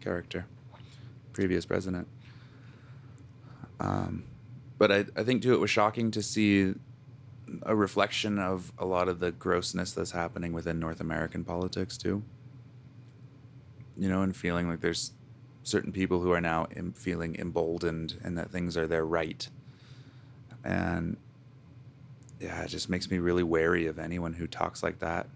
character, 0.00 0.46
previous 1.34 1.66
president. 1.66 2.08
Um, 3.78 4.24
but 4.78 4.90
I, 4.90 5.04
I 5.14 5.22
think 5.22 5.42
too, 5.42 5.52
it 5.52 5.60
was 5.60 5.70
shocking 5.70 6.10
to 6.12 6.22
see 6.22 6.74
a 7.62 7.76
reflection 7.76 8.38
of 8.38 8.72
a 8.78 8.86
lot 8.86 9.08
of 9.08 9.20
the 9.20 9.32
grossness 9.32 9.92
that's 9.92 10.12
happening 10.12 10.54
within 10.54 10.78
North 10.78 11.00
American 11.00 11.44
politics 11.44 11.98
too. 11.98 12.22
You 13.98 14.08
know, 14.08 14.22
and 14.22 14.34
feeling 14.34 14.66
like 14.66 14.80
there's 14.80 15.12
certain 15.62 15.92
people 15.92 16.20
who 16.20 16.32
are 16.32 16.40
now 16.40 16.68
em- 16.74 16.92
feeling 16.92 17.36
emboldened 17.36 18.18
and 18.24 18.38
that 18.38 18.50
things 18.50 18.76
are 18.76 18.86
their 18.86 19.04
right. 19.04 19.48
And 20.64 21.16
yeah, 22.40 22.62
it 22.62 22.68
just 22.68 22.88
makes 22.88 23.10
me 23.10 23.18
really 23.18 23.42
wary 23.42 23.86
of 23.86 23.98
anyone 23.98 24.34
who 24.34 24.46
talks 24.46 24.82
like 24.82 24.98
that. 25.00 25.26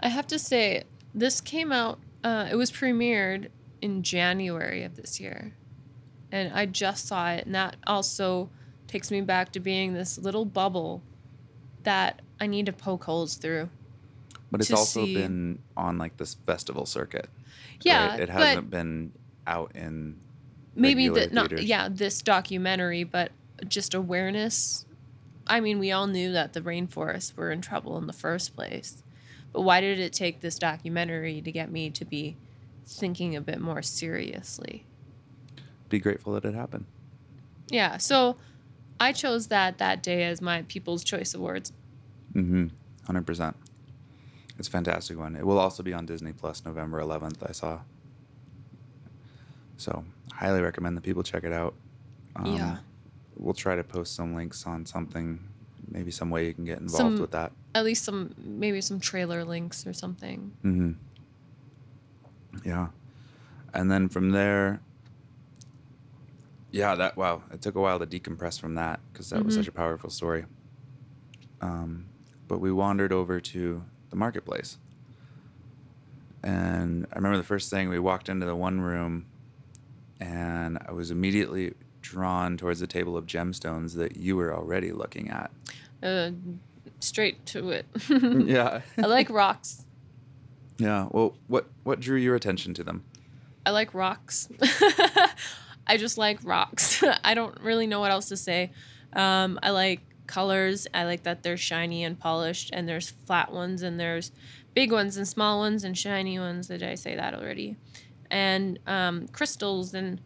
I 0.00 0.08
have 0.08 0.26
to 0.28 0.38
say, 0.38 0.84
this 1.14 1.40
came 1.40 1.72
out. 1.72 1.98
Uh, 2.24 2.48
it 2.50 2.56
was 2.56 2.70
premiered 2.70 3.48
in 3.82 4.02
January 4.02 4.82
of 4.82 4.96
this 4.96 5.20
year, 5.20 5.54
and 6.32 6.52
I 6.52 6.66
just 6.66 7.06
saw 7.06 7.30
it, 7.32 7.46
and 7.46 7.54
that 7.54 7.76
also 7.86 8.50
takes 8.86 9.10
me 9.10 9.20
back 9.20 9.52
to 9.52 9.60
being 9.60 9.94
this 9.94 10.18
little 10.18 10.44
bubble 10.44 11.02
that 11.82 12.22
I 12.40 12.46
need 12.46 12.66
to 12.66 12.72
poke 12.72 13.04
holes 13.04 13.36
through. 13.36 13.68
But 14.50 14.60
it's 14.60 14.72
also 14.72 15.04
see- 15.04 15.14
been 15.14 15.60
on 15.76 15.98
like 15.98 16.16
this 16.16 16.34
festival 16.34 16.86
circuit. 16.86 17.28
Yeah, 17.82 18.10
right? 18.10 18.20
it 18.20 18.28
hasn't 18.28 18.70
been 18.70 19.12
out 19.46 19.72
in 19.74 20.18
maybe 20.74 21.08
the 21.08 21.28
not 21.32 21.48
theaters. 21.48 21.64
yeah 21.66 21.88
this 21.90 22.22
documentary 22.22 23.04
but 23.04 23.32
just 23.68 23.92
awareness 23.94 24.86
i 25.46 25.60
mean 25.60 25.78
we 25.78 25.90
all 25.92 26.06
knew 26.06 26.32
that 26.32 26.52
the 26.52 26.60
rainforests 26.60 27.36
were 27.36 27.50
in 27.50 27.60
trouble 27.60 27.98
in 27.98 28.06
the 28.06 28.12
first 28.12 28.54
place 28.54 29.02
but 29.52 29.62
why 29.62 29.80
did 29.80 29.98
it 29.98 30.12
take 30.12 30.40
this 30.40 30.58
documentary 30.58 31.40
to 31.40 31.50
get 31.50 31.70
me 31.70 31.90
to 31.90 32.04
be 32.04 32.36
thinking 32.86 33.34
a 33.36 33.40
bit 33.40 33.60
more 33.60 33.82
seriously 33.82 34.84
Be 35.88 35.98
grateful 35.98 36.32
that 36.34 36.44
it 36.44 36.54
happened. 36.54 36.86
yeah 37.68 37.96
so 37.96 38.36
i 39.00 39.12
chose 39.12 39.48
that 39.48 39.78
that 39.78 40.02
day 40.02 40.24
as 40.24 40.40
my 40.40 40.62
people's 40.62 41.04
choice 41.04 41.34
awards 41.34 41.72
Mm-hmm. 42.32 42.68
Hundred 43.06 43.26
percent. 43.26 43.56
It's 44.56 44.68
a 44.68 44.70
fantastic 44.70 45.18
one. 45.18 45.34
It 45.34 45.44
will 45.44 45.58
also 45.58 45.82
be 45.82 45.92
on 45.92 46.06
Disney 46.06 46.32
Plus 46.32 46.64
November 46.64 47.00
11th. 47.00 47.38
I 47.48 47.50
saw. 47.50 47.80
So 49.80 50.04
highly 50.34 50.60
recommend 50.60 50.94
that 50.98 51.00
people 51.02 51.22
check 51.22 51.42
it 51.42 51.52
out. 51.54 51.74
Um, 52.36 52.46
Yeah. 52.46 52.76
We'll 53.38 53.54
try 53.54 53.74
to 53.76 53.82
post 53.82 54.14
some 54.14 54.34
links 54.34 54.66
on 54.66 54.84
something, 54.84 55.40
maybe 55.90 56.10
some 56.10 56.28
way 56.28 56.46
you 56.46 56.52
can 56.52 56.66
get 56.66 56.78
involved 56.80 57.14
Some- 57.14 57.20
with 57.20 57.30
that. 57.30 57.52
at 57.74 57.84
least 57.84 58.04
some 58.04 58.34
maybe 58.36 58.80
some 58.82 59.00
trailer 59.00 59.44
links 59.44 59.86
or 59.86 59.92
something 59.94 60.52
Mm-hmm. 60.64 60.92
Yeah. 62.68 62.88
And 63.72 63.90
then 63.90 64.08
from 64.10 64.30
there, 64.30 64.80
yeah, 66.72 66.94
that 66.96 67.16
wow, 67.16 67.42
it 67.52 67.62
took 67.62 67.74
a 67.76 67.80
while 67.80 67.98
to 67.98 68.06
decompress 68.06 68.60
from 68.60 68.74
that 68.74 69.00
because 69.12 69.30
that 69.30 69.42
was 69.44 69.54
Mhm. 69.54 69.58
such 69.60 69.68
a 69.68 69.72
powerful 69.72 70.10
story. 70.10 70.44
Um, 71.62 72.06
but 72.48 72.58
we 72.58 72.70
wandered 72.72 73.12
over 73.12 73.40
to 73.40 73.82
the 74.10 74.16
marketplace, 74.16 74.76
and 76.42 77.06
I 77.12 77.16
remember 77.16 77.36
the 77.38 77.44
first 77.44 77.70
thing 77.70 77.88
we 77.88 77.98
walked 77.98 78.28
into 78.28 78.44
the 78.46 78.56
one 78.56 78.80
room, 78.80 79.26
and 80.20 80.78
I 80.86 80.92
was 80.92 81.10
immediately 81.10 81.72
drawn 82.02 82.56
towards 82.56 82.80
the 82.80 82.86
table 82.86 83.16
of 83.16 83.26
gemstones 83.26 83.94
that 83.96 84.16
you 84.16 84.36
were 84.36 84.54
already 84.54 84.92
looking 84.92 85.30
at. 85.30 85.50
uh, 86.02 86.30
straight 87.00 87.44
to 87.46 87.70
it 87.70 87.86
yeah. 88.08 88.80
i 88.98 89.06
like 89.06 89.28
rocks 89.30 89.84
Yeah. 90.78 91.08
Well, 91.10 91.36
what 91.46 91.66
what 91.82 92.00
drew 92.00 92.16
your 92.18 92.34
attention 92.34 92.72
to 92.74 92.82
them? 92.84 93.04
I 93.66 93.70
like 93.70 93.92
rocks. 93.94 94.48
I 95.86 95.96
just 95.98 96.16
like 96.18 96.38
rocks. 96.42 97.02
I 97.24 97.34
don't 97.34 97.58
really 97.60 97.86
know 97.86 98.00
what 98.00 98.10
else 98.10 98.28
to 98.28 98.36
say. 98.36 98.70
Um, 99.12 99.58
I 99.62 99.70
like 99.70 100.00
colors. 100.26 100.86
I 100.94 101.04
like 101.04 101.22
that 101.24 101.42
they're 101.42 101.56
shiny 101.58 102.02
and 102.04 102.18
polished, 102.18 102.70
and 102.72 102.88
there's 102.88 103.10
flat 103.26 103.52
ones, 103.52 103.82
and 103.82 103.98
there's 104.00 104.32
big 104.74 104.90
ones, 104.92 105.16
and 105.18 105.26
small 105.28 105.58
ones, 105.58 105.84
and 105.84 105.98
shiny 105.98 106.38
ones. 106.38 106.68
Did 106.68 106.82
I 106.82 106.94
say 106.94 107.14
that 107.16 107.34
already? 107.34 107.76
And 108.30 108.78
um, 108.86 109.26
crystals, 109.28 109.94
and 109.94 110.20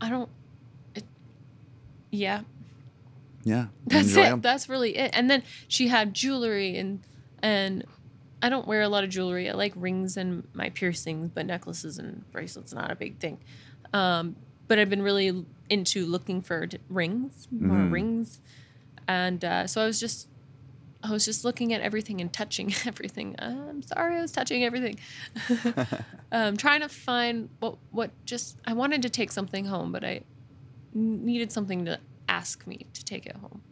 I 0.00 0.08
don't. 0.08 0.30
It, 0.94 1.04
yeah, 2.10 2.42
Yeah. 3.44 3.66
that's 3.86 4.16
it. 4.16 4.18
'em? 4.26 4.40
That's 4.40 4.68
really 4.68 4.96
it. 4.96 5.10
And 5.14 5.30
then 5.30 5.42
she 5.68 5.88
had 5.88 6.14
jewelry 6.14 6.76
and 6.78 7.00
and 7.42 7.84
I 8.40 8.48
don't 8.48 8.66
wear 8.66 8.82
a 8.82 8.88
lot 8.88 9.04
of 9.04 9.10
jewelry. 9.10 9.48
I 9.48 9.52
like 9.52 9.72
rings 9.76 10.16
and 10.16 10.46
my 10.54 10.70
piercings, 10.70 11.30
but 11.34 11.46
necklaces 11.46 11.98
and 11.98 12.24
bracelets 12.32 12.72
not 12.72 12.90
a 12.90 12.96
big 12.96 13.18
thing. 13.20 13.38
Um, 13.92 14.36
but 14.68 14.78
I've 14.78 14.90
been 14.90 15.02
really 15.02 15.44
into 15.68 16.06
looking 16.06 16.40
for 16.42 16.68
rings, 16.88 17.46
more 17.50 17.76
Mhm. 17.78 17.92
rings, 17.92 18.40
and 19.06 19.44
uh, 19.44 19.66
so 19.66 19.82
I 19.82 19.86
was 19.86 20.00
just 20.00 20.28
I 21.02 21.10
was 21.10 21.24
just 21.24 21.44
looking 21.44 21.72
at 21.72 21.80
everything 21.80 22.20
and 22.20 22.32
touching 22.32 22.72
everything. 22.86 23.34
I'm 23.38 23.82
sorry, 23.82 24.16
I 24.16 24.22
was 24.22 24.32
touching 24.32 24.64
everything. 24.64 24.98
um, 26.32 26.56
trying 26.56 26.80
to 26.80 26.88
find 26.88 27.48
what 27.60 27.78
what 27.90 28.10
just 28.24 28.58
I 28.64 28.72
wanted 28.72 29.02
to 29.02 29.10
take 29.10 29.32
something 29.32 29.64
home, 29.64 29.92
but 29.92 30.04
I 30.04 30.22
needed 30.94 31.52
something 31.52 31.84
to 31.86 31.98
ask 32.28 32.66
me 32.66 32.86
to 32.94 33.04
take 33.04 33.26
it 33.26 33.36
home. 33.36 33.62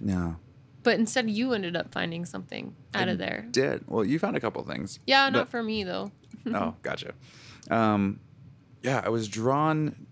Yeah. 0.00 0.34
But 0.82 0.98
instead, 0.98 1.28
you 1.28 1.52
ended 1.52 1.76
up 1.76 1.92
finding 1.92 2.24
something 2.24 2.74
out 2.94 3.08
I 3.08 3.12
of 3.12 3.18
there. 3.18 3.46
Did 3.50 3.84
well. 3.86 4.04
You 4.04 4.18
found 4.18 4.36
a 4.36 4.40
couple 4.40 4.62
things. 4.64 5.00
Yeah, 5.06 5.28
not 5.28 5.48
for 5.48 5.62
me 5.62 5.84
though. 5.84 6.12
oh, 6.46 6.74
gotcha. 6.82 7.12
Um, 7.70 8.20
yeah, 8.82 9.02
I 9.04 9.08
was 9.08 9.28
drawn 9.28 10.06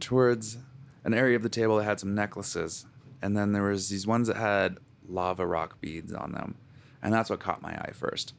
towards 0.00 0.56
an 1.04 1.14
area 1.14 1.36
of 1.36 1.42
the 1.42 1.48
table 1.48 1.76
that 1.76 1.84
had 1.84 2.00
some 2.00 2.14
necklaces, 2.14 2.86
and 3.20 3.36
then 3.36 3.52
there 3.52 3.64
was 3.64 3.88
these 3.88 4.06
ones 4.06 4.28
that 4.28 4.36
had 4.36 4.78
lava 5.08 5.46
rock 5.46 5.80
beads 5.80 6.12
on 6.12 6.32
them, 6.32 6.56
and 7.02 7.12
that's 7.12 7.30
what 7.30 7.40
caught 7.40 7.62
my 7.62 7.72
eye 7.72 7.92
first. 7.92 8.34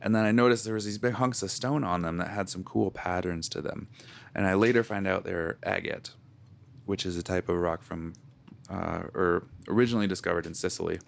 And 0.00 0.14
then 0.14 0.24
I 0.24 0.32
noticed 0.32 0.64
there 0.64 0.74
was 0.74 0.84
these 0.84 0.98
big 0.98 1.14
hunks 1.14 1.42
of 1.42 1.50
stone 1.50 1.84
on 1.84 2.02
them 2.02 2.16
that 2.16 2.28
had 2.28 2.48
some 2.48 2.64
cool 2.64 2.90
patterns 2.90 3.48
to 3.50 3.62
them, 3.62 3.88
and 4.34 4.46
I 4.46 4.54
later 4.54 4.82
find 4.82 5.06
out 5.06 5.24
they're 5.24 5.58
agate, 5.62 6.10
which 6.86 7.06
is 7.06 7.16
a 7.16 7.22
type 7.22 7.48
of 7.48 7.56
rock 7.56 7.82
from, 7.82 8.14
uh, 8.68 9.02
or 9.14 9.46
originally 9.68 10.06
discovered 10.06 10.46
in 10.46 10.54
Sicily. 10.54 10.98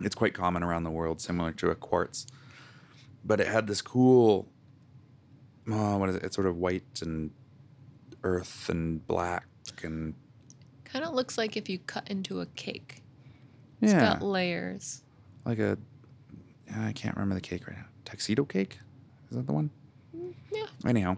It's 0.00 0.14
quite 0.14 0.34
common 0.34 0.62
around 0.62 0.84
the 0.84 0.90
world, 0.90 1.20
similar 1.20 1.52
to 1.52 1.70
a 1.70 1.74
quartz, 1.74 2.26
but 3.24 3.40
it 3.40 3.48
had 3.48 3.66
this 3.66 3.82
cool 3.82 4.48
oh, 5.70 5.96
what 5.98 6.08
is 6.08 6.16
it? 6.16 6.22
It's 6.24 6.34
sort 6.34 6.46
of 6.46 6.56
white 6.56 7.02
and 7.02 7.30
earth 8.22 8.68
and 8.68 9.06
black 9.06 9.46
and 9.82 10.14
Kind 10.84 11.04
of 11.04 11.12
looks 11.12 11.36
like 11.36 11.56
if 11.56 11.68
you 11.68 11.78
cut 11.78 12.08
into 12.08 12.40
a 12.40 12.46
cake. 12.46 13.02
It's 13.80 13.92
yeah, 13.92 14.00
got 14.14 14.22
layers. 14.22 15.02
like 15.44 15.58
a 15.58 15.78
I 16.74 16.92
can't 16.92 17.16
remember 17.16 17.34
the 17.34 17.40
cake 17.40 17.66
right 17.66 17.76
now. 17.76 17.86
Tuxedo 18.04 18.44
cake, 18.44 18.78
is 19.30 19.36
that 19.36 19.46
the 19.46 19.52
one? 19.52 19.70
Mm, 20.16 20.34
yeah. 20.52 20.66
Anyhow, 20.86 21.16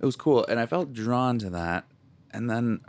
it 0.00 0.06
was 0.06 0.16
cool, 0.16 0.44
and 0.46 0.60
I 0.60 0.66
felt 0.66 0.92
drawn 0.92 1.38
to 1.38 1.50
that. 1.50 1.84
And 2.30 2.50
then 2.50 2.80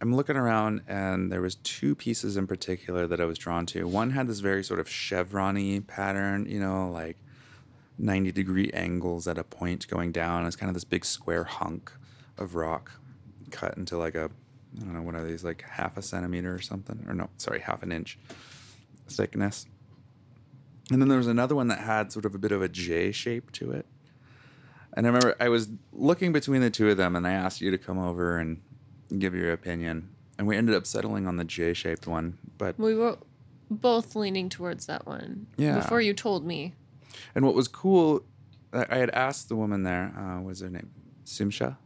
I'm 0.00 0.14
looking 0.14 0.36
around, 0.36 0.82
and 0.88 1.30
there 1.30 1.40
was 1.40 1.56
two 1.56 1.94
pieces 1.94 2.36
in 2.36 2.46
particular 2.46 3.06
that 3.06 3.20
I 3.20 3.24
was 3.24 3.38
drawn 3.38 3.66
to. 3.66 3.86
One 3.86 4.10
had 4.10 4.26
this 4.28 4.40
very 4.40 4.64
sort 4.64 4.80
of 4.80 4.88
chevron-y 4.88 5.82
pattern, 5.86 6.46
you 6.46 6.60
know, 6.60 6.90
like 6.90 7.16
90 7.98 8.32
degree 8.32 8.70
angles 8.72 9.28
at 9.28 9.38
a 9.38 9.44
point 9.44 9.86
going 9.88 10.12
down. 10.12 10.46
It's 10.46 10.56
kind 10.56 10.68
of 10.68 10.74
this 10.74 10.84
big 10.84 11.04
square 11.04 11.44
hunk 11.44 11.92
of 12.36 12.54
rock 12.54 12.92
cut 13.50 13.76
into 13.76 13.96
like 13.96 14.14
a, 14.14 14.30
I 14.80 14.84
don't 14.84 14.94
know, 14.94 15.02
what 15.02 15.14
are 15.14 15.24
these, 15.24 15.44
like 15.44 15.62
half 15.62 15.96
a 15.96 16.02
centimeter 16.02 16.54
or 16.54 16.60
something? 16.60 17.04
Or 17.06 17.14
no, 17.14 17.30
sorry, 17.36 17.60
half 17.60 17.82
an 17.82 17.92
inch 17.92 18.18
thickness. 19.08 19.66
And 20.90 21.00
then 21.00 21.08
there 21.08 21.18
was 21.18 21.26
another 21.28 21.54
one 21.54 21.68
that 21.68 21.78
had 21.78 22.12
sort 22.12 22.24
of 22.24 22.34
a 22.34 22.38
bit 22.38 22.52
of 22.52 22.60
a 22.62 22.68
J 22.68 23.12
shape 23.12 23.52
to 23.52 23.70
it. 23.72 23.86
And 24.96 25.06
I 25.06 25.08
remember 25.08 25.34
I 25.40 25.48
was 25.48 25.68
looking 25.92 26.32
between 26.32 26.60
the 26.60 26.70
two 26.70 26.90
of 26.90 26.96
them 26.96 27.16
and 27.16 27.26
I 27.26 27.32
asked 27.32 27.60
you 27.60 27.70
to 27.70 27.78
come 27.78 27.98
over 27.98 28.38
and 28.38 28.60
give 29.18 29.34
your 29.34 29.52
opinion. 29.52 30.10
And 30.38 30.46
we 30.46 30.56
ended 30.56 30.74
up 30.74 30.86
settling 30.86 31.26
on 31.26 31.36
the 31.36 31.44
J 31.44 31.74
shaped 31.74 32.06
one. 32.06 32.38
But 32.58 32.78
We 32.78 32.94
were 32.94 33.18
both 33.70 34.14
leaning 34.14 34.48
towards 34.48 34.86
that 34.86 35.06
one. 35.06 35.46
Yeah. 35.56 35.76
Before 35.76 36.00
you 36.00 36.14
told 36.14 36.44
me. 36.44 36.74
And 37.34 37.44
what 37.44 37.54
was 37.54 37.68
cool, 37.68 38.24
I 38.72 38.96
had 38.96 39.10
asked 39.10 39.48
the 39.48 39.56
woman 39.56 39.84
there, 39.84 40.12
uh, 40.16 40.36
what 40.40 40.46
was 40.46 40.60
her 40.60 40.68
name? 40.70 40.90
Simsha? 41.24 41.76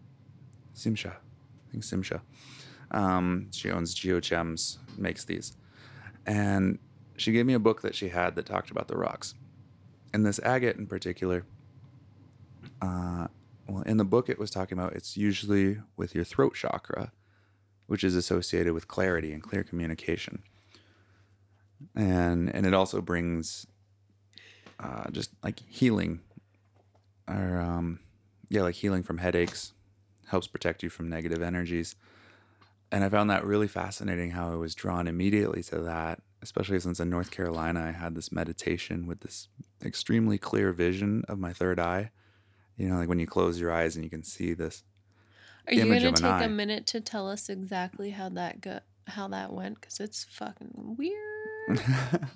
Simsha. 0.74 1.12
I 1.12 1.70
think 1.70 1.85
Simsha. 1.85 2.20
Um, 2.90 3.48
she 3.52 3.70
owns 3.70 3.94
Geogems, 3.94 4.78
makes 4.97 5.24
these. 5.24 5.56
And 6.27 6.78
she 7.16 7.32
gave 7.32 7.47
me 7.47 7.55
a 7.55 7.59
book 7.59 7.82
that 7.82 7.94
she 7.94 8.09
had 8.09 8.36
that 8.36 8.47
talked 8.47 8.70
about 8.70 8.89
the 8.89 8.97
rocks. 8.97 9.35
And 10.12 10.24
this 10.24 10.40
agate 10.40 10.77
in 10.77 10.86
particular, 10.86 11.44
uh, 12.81 13.28
well, 13.66 13.82
in 13.82 13.98
the 13.98 14.05
book 14.05 14.28
it 14.28 14.39
was 14.39 14.51
talking 14.51 14.78
about 14.78 14.94
it's 14.94 15.16
usually 15.16 15.78
with 15.97 16.15
your 16.15 16.24
throat 16.24 16.55
chakra, 16.55 17.12
which 17.86 18.05
is 18.05 18.16
associated 18.16 18.73
with 18.73 18.89
clarity 18.89 19.32
and 19.32 19.43
clear 19.43 19.62
communication. 19.62 20.43
And 21.94 22.55
and 22.55 22.66
it 22.66 22.74
also 22.74 23.01
brings 23.01 23.66
uh, 24.81 25.10
just 25.10 25.31
like 25.43 25.60
healing 25.69 26.20
or 27.28 27.60
um, 27.60 28.01
yeah 28.48 28.62
like 28.62 28.77
healing 28.77 29.02
from 29.02 29.19
headaches 29.19 29.73
helps 30.28 30.47
protect 30.47 30.82
you 30.82 30.89
from 30.89 31.09
negative 31.09 31.43
energies 31.43 31.97
and 32.90 33.05
i 33.05 33.09
found 33.09 33.31
that 33.31 33.44
really 33.44 33.69
fascinating 33.69 34.31
how 34.31 34.51
i 34.51 34.55
was 34.55 34.74
drawn 34.74 35.06
immediately 35.06 35.62
to 35.62 35.78
that 35.81 36.20
especially 36.43 36.78
since 36.81 37.01
in 37.01 37.10
north 37.10 37.31
carolina 37.31 37.81
i 37.82 37.90
had 37.90 38.15
this 38.15 38.32
meditation 38.32 39.06
with 39.06 39.20
this 39.20 39.48
extremely 39.85 40.39
clear 40.39 40.73
vision 40.73 41.23
of 41.28 41.39
my 41.39 41.52
third 41.52 41.78
eye 41.78 42.10
you 42.77 42.89
know 42.89 42.97
like 42.97 43.09
when 43.09 43.19
you 43.19 43.27
close 43.27 43.60
your 43.60 43.73
eyes 43.73 43.94
and 43.97 44.05
you 44.05 44.10
can 44.10 44.23
see 44.23 44.55
this 44.55 44.82
Are 45.66 45.74
you 45.74 45.85
gonna 45.85 46.12
take 46.12 46.24
eye. 46.24 46.44
a 46.44 46.48
minute 46.48 46.86
to 46.89 47.01
tell 47.01 47.28
us 47.28 47.48
exactly 47.48 48.10
how 48.10 48.28
that 48.31 48.60
go 48.60 48.81
how 49.09 49.27
that 49.28 49.52
went? 49.52 49.81
Because 49.81 50.01
it's 50.01 50.24
fucking 50.24 50.97
weird. 50.98 51.81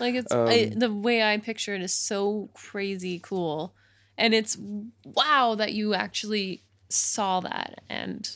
Like 0.00 0.14
it's 0.14 0.32
I, 0.32 0.70
Um, 0.72 0.78
the 0.78 0.92
way 0.92 1.22
I 1.22 1.38
picture 1.38 1.74
it 1.74 1.82
is 1.82 1.92
so 1.92 2.50
crazy 2.54 3.18
cool, 3.18 3.74
and 4.16 4.32
it's 4.32 4.56
wow 5.04 5.56
that 5.56 5.72
you 5.72 5.94
actually 5.94 6.62
saw 6.88 7.40
that. 7.40 7.82
And 7.88 8.28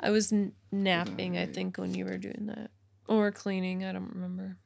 I 0.00 0.10
was 0.10 0.32
n- 0.32 0.52
napping, 0.72 1.36
I 1.36 1.46
think, 1.46 1.76
when 1.76 1.94
you 1.94 2.04
were 2.06 2.18
doing 2.18 2.46
that, 2.46 2.70
or 3.06 3.30
cleaning. 3.30 3.84
I 3.84 3.92
don't 3.92 4.12
remember. 4.14 4.56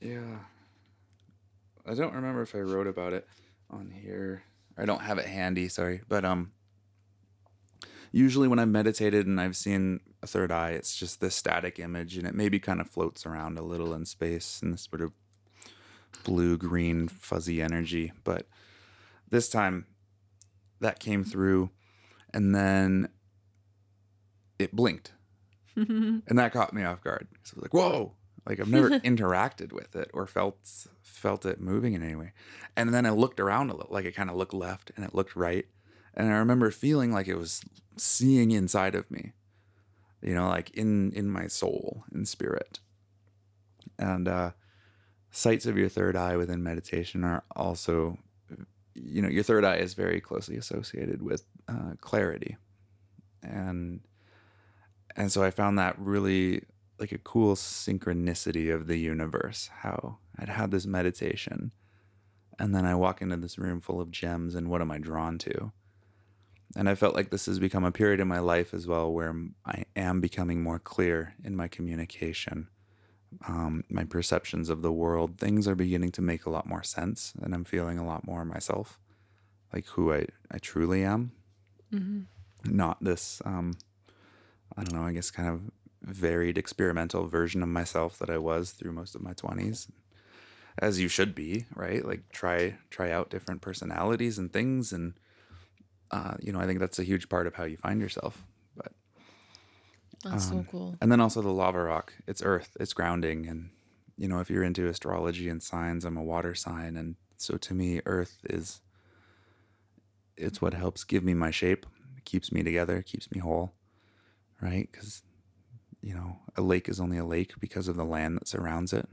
Yeah. 0.00 0.38
I 1.86 1.94
don't 1.94 2.14
remember 2.14 2.42
if 2.42 2.54
I 2.54 2.58
wrote 2.58 2.86
about 2.86 3.12
it 3.12 3.26
on 3.70 3.90
here. 3.90 4.42
I 4.78 4.84
don't 4.86 5.02
have 5.02 5.18
it 5.18 5.26
handy, 5.26 5.68
sorry. 5.68 6.00
But 6.08 6.24
um 6.24 6.52
usually 8.12 8.48
when 8.48 8.58
I've 8.58 8.68
meditated 8.68 9.26
and 9.26 9.40
I've 9.40 9.56
seen 9.56 10.00
a 10.22 10.26
third 10.26 10.50
eye, 10.50 10.70
it's 10.70 10.96
just 10.96 11.20
this 11.20 11.34
static 11.34 11.78
image 11.78 12.16
and 12.16 12.26
it 12.26 12.34
maybe 12.34 12.58
kind 12.58 12.80
of 12.80 12.88
floats 12.88 13.24
around 13.24 13.58
a 13.58 13.62
little 13.62 13.94
in 13.94 14.04
space 14.04 14.60
in 14.62 14.72
this 14.72 14.88
sort 14.90 15.02
of 15.02 15.12
blue 16.24 16.56
green 16.58 17.08
fuzzy 17.08 17.62
energy. 17.62 18.12
But 18.24 18.46
this 19.30 19.48
time 19.48 19.86
that 20.80 20.98
came 20.98 21.24
through 21.24 21.70
and 22.34 22.54
then 22.54 23.08
it 24.60 24.74
blinked 24.74 25.12
and 25.76 26.38
that 26.38 26.52
caught 26.52 26.74
me 26.74 26.82
off 26.84 27.02
guard. 27.02 27.28
So 27.42 27.54
I 27.54 27.56
was 27.56 27.62
like, 27.62 27.74
"Whoa!" 27.74 28.12
Like 28.46 28.60
I've 28.60 28.68
never 28.68 28.90
interacted 29.00 29.72
with 29.72 29.94
it 29.96 30.10
or 30.12 30.26
felt 30.26 30.58
felt 31.02 31.46
it 31.46 31.60
moving 31.60 31.94
in 31.94 32.02
any 32.02 32.16
way. 32.16 32.32
And 32.76 32.92
then 32.92 33.06
I 33.06 33.10
looked 33.10 33.40
around 33.40 33.70
a 33.70 33.74
little, 33.74 33.92
like 33.92 34.04
it 34.04 34.14
kind 34.14 34.30
of 34.30 34.36
looked 34.36 34.54
left 34.54 34.90
and 34.96 35.04
it 35.04 35.14
looked 35.14 35.36
right, 35.36 35.66
and 36.14 36.28
I 36.28 36.38
remember 36.38 36.70
feeling 36.70 37.12
like 37.12 37.28
it 37.28 37.36
was 37.36 37.62
seeing 37.96 38.50
inside 38.50 38.94
of 38.94 39.10
me, 39.10 39.32
you 40.22 40.34
know, 40.34 40.48
like 40.48 40.70
in 40.70 41.12
in 41.12 41.28
my 41.30 41.46
soul, 41.46 42.04
in 42.12 42.26
spirit. 42.26 42.80
And 43.98 44.28
uh, 44.28 44.52
sights 45.30 45.66
of 45.66 45.76
your 45.76 45.90
third 45.90 46.16
eye 46.16 46.36
within 46.36 46.62
meditation 46.62 47.22
are 47.22 47.44
also, 47.54 48.18
you 48.94 49.20
know, 49.20 49.28
your 49.28 49.42
third 49.42 49.62
eye 49.64 49.76
is 49.76 49.92
very 49.92 50.20
closely 50.20 50.56
associated 50.56 51.22
with 51.22 51.44
uh, 51.68 51.92
clarity, 52.00 52.56
and 53.42 54.00
and 55.20 55.30
so 55.30 55.42
I 55.42 55.50
found 55.50 55.78
that 55.78 55.98
really 55.98 56.62
like 56.98 57.12
a 57.12 57.18
cool 57.18 57.54
synchronicity 57.54 58.74
of 58.74 58.86
the 58.86 58.96
universe. 58.96 59.68
How 59.80 60.16
I'd 60.38 60.48
had 60.48 60.70
this 60.70 60.86
meditation, 60.86 61.74
and 62.58 62.74
then 62.74 62.86
I 62.86 62.94
walk 62.94 63.20
into 63.20 63.36
this 63.36 63.58
room 63.58 63.82
full 63.82 64.00
of 64.00 64.10
gems, 64.10 64.54
and 64.54 64.70
what 64.70 64.80
am 64.80 64.90
I 64.90 64.96
drawn 64.96 65.36
to? 65.38 65.72
And 66.74 66.88
I 66.88 66.94
felt 66.94 67.14
like 67.14 67.30
this 67.30 67.46
has 67.46 67.58
become 67.58 67.84
a 67.84 67.92
period 67.92 68.20
in 68.20 68.28
my 68.28 68.38
life 68.38 68.72
as 68.72 68.86
well 68.86 69.12
where 69.12 69.34
I 69.66 69.84
am 69.94 70.22
becoming 70.22 70.62
more 70.62 70.78
clear 70.78 71.34
in 71.44 71.54
my 71.54 71.68
communication, 71.68 72.68
um, 73.46 73.84
my 73.90 74.04
perceptions 74.04 74.70
of 74.70 74.80
the 74.80 74.92
world. 74.92 75.38
Things 75.38 75.68
are 75.68 75.74
beginning 75.74 76.12
to 76.12 76.22
make 76.22 76.46
a 76.46 76.50
lot 76.50 76.66
more 76.66 76.82
sense, 76.82 77.34
and 77.42 77.54
I'm 77.54 77.64
feeling 77.64 77.98
a 77.98 78.06
lot 78.06 78.24
more 78.24 78.46
myself, 78.46 78.98
like 79.70 79.86
who 79.88 80.14
I, 80.14 80.26
I 80.50 80.58
truly 80.58 81.04
am, 81.04 81.32
hmm 81.90 82.20
not 82.64 83.02
this 83.02 83.40
um, 83.44 83.72
I 84.80 84.84
don't 84.84 84.94
know, 84.94 85.06
I 85.06 85.12
guess 85.12 85.30
kind 85.30 85.48
of 85.48 85.70
varied 86.02 86.56
experimental 86.58 87.26
version 87.28 87.62
of 87.62 87.68
myself 87.68 88.18
that 88.18 88.30
I 88.30 88.38
was 88.38 88.70
through 88.72 88.92
most 88.92 89.14
of 89.14 89.20
my 89.22 89.34
20s. 89.34 89.88
As 90.78 91.00
you 91.00 91.08
should 91.08 91.34
be, 91.34 91.66
right? 91.74 92.04
Like 92.04 92.30
try 92.32 92.78
try 92.90 93.10
out 93.10 93.30
different 93.30 93.60
personalities 93.60 94.38
and 94.38 94.52
things 94.52 94.92
and 94.92 95.14
uh, 96.10 96.34
you 96.40 96.52
know, 96.52 96.60
I 96.60 96.66
think 96.66 96.80
that's 96.80 96.98
a 96.98 97.04
huge 97.04 97.28
part 97.28 97.46
of 97.46 97.54
how 97.54 97.64
you 97.64 97.76
find 97.76 98.00
yourself. 98.00 98.46
But 98.76 98.92
That's 100.24 100.44
so 100.48 100.56
Um, 100.56 100.66
cool. 100.70 100.96
and 101.00 101.12
then 101.12 101.20
also 101.20 101.42
the 101.42 101.52
lava 101.52 101.82
rock. 101.82 102.14
It's 102.26 102.42
earth, 102.42 102.76
it's 102.80 102.92
grounding 102.94 103.46
and 103.46 103.70
you 104.16 104.28
know, 104.28 104.40
if 104.40 104.50
you're 104.50 104.62
into 104.64 104.86
astrology 104.88 105.48
and 105.48 105.62
signs, 105.62 106.04
I'm 106.04 106.16
a 106.18 106.22
water 106.22 106.54
sign 106.54 106.96
and 106.96 107.16
so 107.36 107.56
to 107.56 107.74
me 107.74 108.00
earth 108.06 108.38
is 108.44 108.80
it's 110.36 110.60
what 110.62 110.74
helps 110.74 111.04
give 111.04 111.24
me 111.24 111.34
my 111.34 111.50
shape, 111.50 111.86
keeps 112.24 112.52
me 112.52 112.62
together, 112.62 113.02
keeps 113.02 113.30
me 113.30 113.40
whole, 113.40 113.74
right? 114.60 114.90
Cuz 114.92 115.22
you 116.02 116.14
know, 116.14 116.38
a 116.56 116.62
lake 116.62 116.88
is 116.88 116.98
only 116.98 117.18
a 117.18 117.24
lake 117.26 117.52
because 117.60 117.86
of 117.86 117.96
the 117.96 118.04
land 118.06 118.36
that 118.36 118.48
surrounds 118.48 118.92
it. 118.94 119.06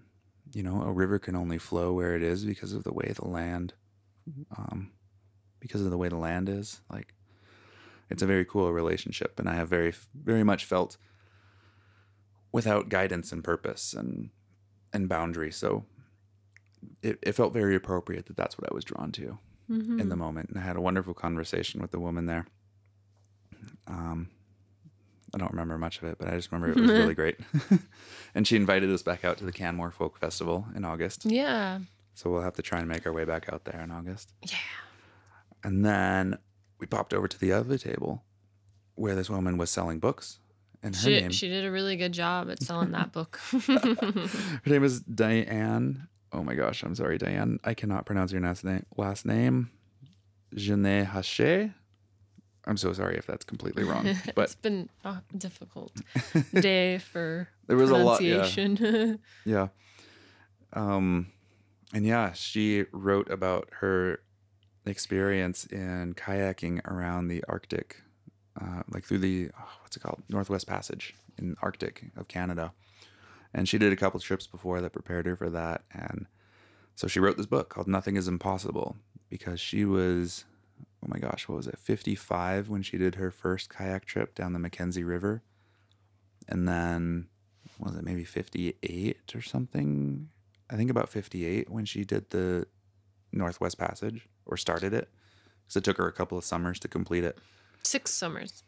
You 0.54 0.64
know, 0.64 0.82
a 0.84 0.92
river 0.94 1.20
can 1.20 1.36
only 1.36 1.58
flow 1.58 1.92
where 1.94 2.16
it 2.16 2.24
is 2.24 2.46
because 2.46 2.72
of 2.74 2.84
the 2.86 2.94
way 2.94 3.12
the 3.14 3.28
land 3.28 3.74
um 4.58 4.92
because 5.60 5.82
of 5.82 5.90
the 5.92 5.98
way 5.98 6.08
the 6.10 6.16
land 6.18 6.48
is. 6.50 6.82
Like 6.90 7.14
it's 8.10 8.22
a 8.22 8.26
very 8.28 8.46
cool 8.46 8.72
relationship 8.72 9.38
and 9.40 9.50
I 9.50 9.56
have 9.56 9.68
very 9.68 9.94
very 10.14 10.44
much 10.44 10.64
felt 10.66 10.98
without 12.54 12.88
guidance 12.90 13.32
and 13.34 13.44
purpose 13.44 13.94
and 13.94 14.30
and 14.94 15.10
boundary. 15.10 15.52
So 15.52 15.86
it, 17.02 17.20
it 17.22 17.34
felt 17.34 17.52
very 17.54 17.76
appropriate 17.76 18.28
that 18.28 18.38
that's 18.38 18.58
what 18.58 18.72
I 18.72 18.74
was 18.74 18.86
drawn 18.86 19.12
to 19.14 19.40
Mhm. 19.70 20.00
in 20.00 20.08
the 20.08 20.16
moment. 20.16 20.50
And 20.50 20.58
I 20.58 20.62
had 20.62 20.78
a 20.78 20.82
wonderful 20.82 21.14
conversation 21.14 21.82
with 21.82 21.92
the 21.92 22.00
woman 22.00 22.26
there. 22.28 22.46
Um, 23.88 24.30
I 25.34 25.38
don't 25.38 25.52
remember 25.52 25.78
much 25.78 25.98
of 25.98 26.06
it, 26.06 26.18
but 26.20 26.28
I 26.30 26.36
just 26.36 26.52
remember 26.52 26.72
it 26.78 26.82
was 26.82 26.90
really 26.92 27.14
great. 27.22 27.38
and 28.36 28.48
she 28.48 28.56
invited 28.56 28.90
us 28.92 29.02
back 29.04 29.26
out 29.26 29.38
to 29.40 29.46
the 29.46 29.52
Canmore 29.52 29.92
Folk 29.92 30.18
Festival 30.18 30.66
in 30.76 30.86
August. 30.86 31.26
yeah. 31.26 31.80
So 32.14 32.32
we'll 32.32 32.42
have 32.42 32.56
to 32.56 32.64
try 32.64 32.80
and 32.80 32.88
make 32.88 33.06
our 33.06 33.14
way 33.14 33.26
back 33.26 33.48
out 33.54 33.66
there 33.66 33.80
in 33.82 33.92
August. 33.92 34.34
Yeah. 34.42 34.58
And 35.64 35.86
then 35.86 36.40
we 36.80 36.88
popped 36.88 37.14
over 37.14 37.28
to 37.28 37.40
the 37.40 37.52
other 37.52 37.78
table 37.78 38.24
where 38.96 39.14
this 39.14 39.30
woman 39.30 39.58
was 39.58 39.70
selling 39.70 40.00
books. 40.00 40.40
And 40.82 40.96
her 40.96 41.02
She, 41.02 41.22
name 41.22 41.32
she 41.32 41.48
did 41.48 41.64
a 41.66 41.70
really 41.72 41.96
good 41.96 42.14
job 42.14 42.50
at 42.50 42.64
selling 42.64 42.92
that 42.92 43.12
book. 43.12 43.40
Her 43.52 44.30
name 44.66 44.84
is 44.84 45.02
Diane. 45.02 46.08
Oh 46.32 46.44
my 46.44 46.56
gosh, 46.56 46.82
I'm 46.84 46.96
sorry, 46.96 47.18
Diane. 47.18 47.60
I 47.64 47.74
cannot 47.74 48.06
pronounce 48.06 48.32
your 48.32 48.42
last 48.42 48.64
name. 48.64 48.86
Last 48.96 49.26
name. 49.26 49.70
Genet 50.56 51.08
Haché. 51.10 51.74
I'm 52.68 52.78
so 52.78 52.94
sorry 52.94 53.18
if 53.18 53.26
that's 53.26 53.46
completely 53.46 53.84
wrong, 53.84 54.16
but 54.36 54.44
it's 54.44 54.56
been 54.56 54.90
a 55.04 55.22
difficult 55.38 55.94
day 56.54 56.98
for 57.00 57.50
there 57.68 57.78
was 57.78 57.90
a 57.90 57.98
lot. 57.98 58.22
Yeah, 58.22 58.38
pronunciation. 58.38 59.20
yeah. 59.46 59.68
Um, 60.74 61.32
and 61.94 62.06
yeah, 62.06 62.34
she 62.34 62.86
wrote 62.92 63.32
about 63.32 63.70
her 63.80 64.20
experience 64.86 65.66
in 65.66 66.14
kayaking 66.16 66.86
around 66.86 67.30
the 67.30 67.44
Arctic, 67.48 68.02
uh, 68.60 68.84
like 68.90 69.06
through 69.06 69.20
the 69.20 69.50
oh, 69.58 69.70
what's 69.82 69.96
it 69.96 70.02
called, 70.02 70.22
Northwest 70.30 70.68
Passage 70.68 71.16
in 71.38 71.56
Arctic 71.62 72.12
of 72.18 72.28
Canada. 72.28 72.74
And 73.54 73.68
she 73.68 73.78
did 73.78 73.94
a 73.94 73.96
couple 73.96 74.20
trips 74.20 74.46
before 74.46 74.82
that 74.82 74.92
prepared 74.92 75.26
her 75.26 75.38
for 75.38 75.50
that, 75.50 75.84
and 75.92 76.28
so 76.98 77.08
she 77.08 77.20
wrote 77.20 77.38
this 77.38 77.46
book 77.46 77.70
called 77.70 77.88
Nothing 77.88 78.18
Is 78.18 78.28
Impossible 78.28 78.98
because 79.30 79.60
she 79.60 79.86
was, 79.86 80.46
oh 81.04 81.08
my 81.08 81.20
gosh, 81.20 81.48
what 81.48 81.58
was 81.58 81.68
it, 81.68 81.78
55 81.78 82.70
when 82.70 82.82
she 82.82 82.98
did 82.98 83.16
her 83.16 83.32
first 83.32 83.70
kayak 83.70 84.06
trip 84.06 84.36
down 84.36 84.54
the 84.54 84.60
Mackenzie 84.60 85.04
River, 85.04 85.44
and 86.48 86.68
then 86.68 87.28
was 87.80 87.96
it 87.96 88.04
maybe 88.04 88.24
58 88.24 89.36
or 89.36 89.42
something? 89.42 90.30
I 90.70 90.76
think 90.76 90.90
about 90.90 91.10
58 91.10 91.70
when 91.70 91.86
she 91.86 92.04
did 92.04 92.30
the 92.32 92.66
Northwest 93.32 93.78
Passage 93.78 94.28
or 94.46 94.58
started 94.58 94.94
it 94.94 95.10
because 95.62 95.78
it 95.78 95.84
took 95.84 95.98
her 95.98 96.08
a 96.08 96.14
couple 96.14 96.38
of 96.38 96.44
summers 96.44 96.80
to 96.80 96.88
complete 96.88 97.24
it. 97.24 97.38
Six 97.84 98.12
summers. 98.12 98.64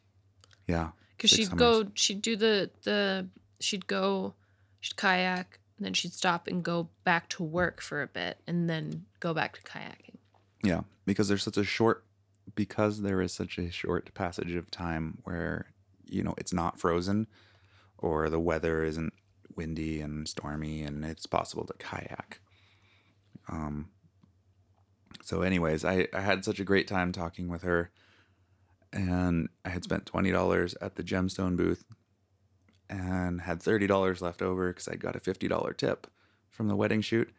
Yeah. 0.68 0.90
Because 1.18 1.32
she'd 1.32 1.56
go, 1.58 1.88
she'd 1.96 2.22
do 2.22 2.36
the 2.36 2.70
the, 2.84 3.28
she'd 3.60 3.88
go, 3.88 4.36
she'd 4.80 4.96
kayak, 4.96 5.60
and 5.78 5.86
then 5.86 5.94
she'd 5.94 6.14
stop 6.14 6.48
and 6.48 6.64
go 6.64 6.90
back 7.04 7.28
to 7.30 7.44
work 7.44 7.82
for 7.82 8.02
a 8.02 8.08
bit, 8.08 8.38
and 8.48 8.70
then 8.70 9.06
go 9.20 9.34
back 9.34 9.56
to 9.56 9.62
kayaking. 9.62 10.16
Yeah, 10.64 10.82
because 11.06 11.28
there's 11.28 11.44
such 11.44 11.58
a 11.58 11.64
short 11.64 12.06
because 12.56 13.02
there 13.02 13.22
is 13.22 13.34
such 13.34 13.58
a 13.58 13.72
short 13.72 14.14
passage 14.14 14.54
of 14.56 14.72
time 14.72 15.20
where 15.24 15.68
you 16.06 16.24
know 16.24 16.34
it's 16.38 16.54
not 16.54 16.80
frozen 16.80 17.28
or 17.98 18.30
the 18.30 18.40
weather 18.40 18.84
isn't 18.84 19.14
windy 19.56 20.02
and 20.02 20.28
stormy 20.28 20.82
and 20.82 21.04
it's 21.04 21.26
possible 21.26 21.66
to 21.66 21.74
kayak. 21.74 22.40
Um 23.48 23.90
so 25.24 25.42
anyways, 25.42 25.86
I, 25.86 26.08
I 26.14 26.22
had 26.22 26.46
such 26.46 26.60
a 26.60 26.64
great 26.64 26.88
time 26.88 27.12
talking 27.12 27.50
with 27.50 27.62
her 27.62 27.92
and 28.92 29.50
I 29.64 29.70
had 29.70 29.84
spent 29.84 30.06
$20 30.06 30.76
at 30.82 30.96
the 30.96 31.04
gemstone 31.04 31.56
booth 31.56 31.84
and 32.90 33.42
had 33.42 33.60
$30 33.60 34.22
left 34.22 34.42
over 34.42 34.70
because 34.70 34.88
I 34.88 34.96
got 34.96 35.16
a 35.16 35.20
$50 35.20 35.78
tip 35.78 36.08
from 36.50 36.68
the 36.68 36.76
wedding 36.76 37.02
shoot. 37.02 37.32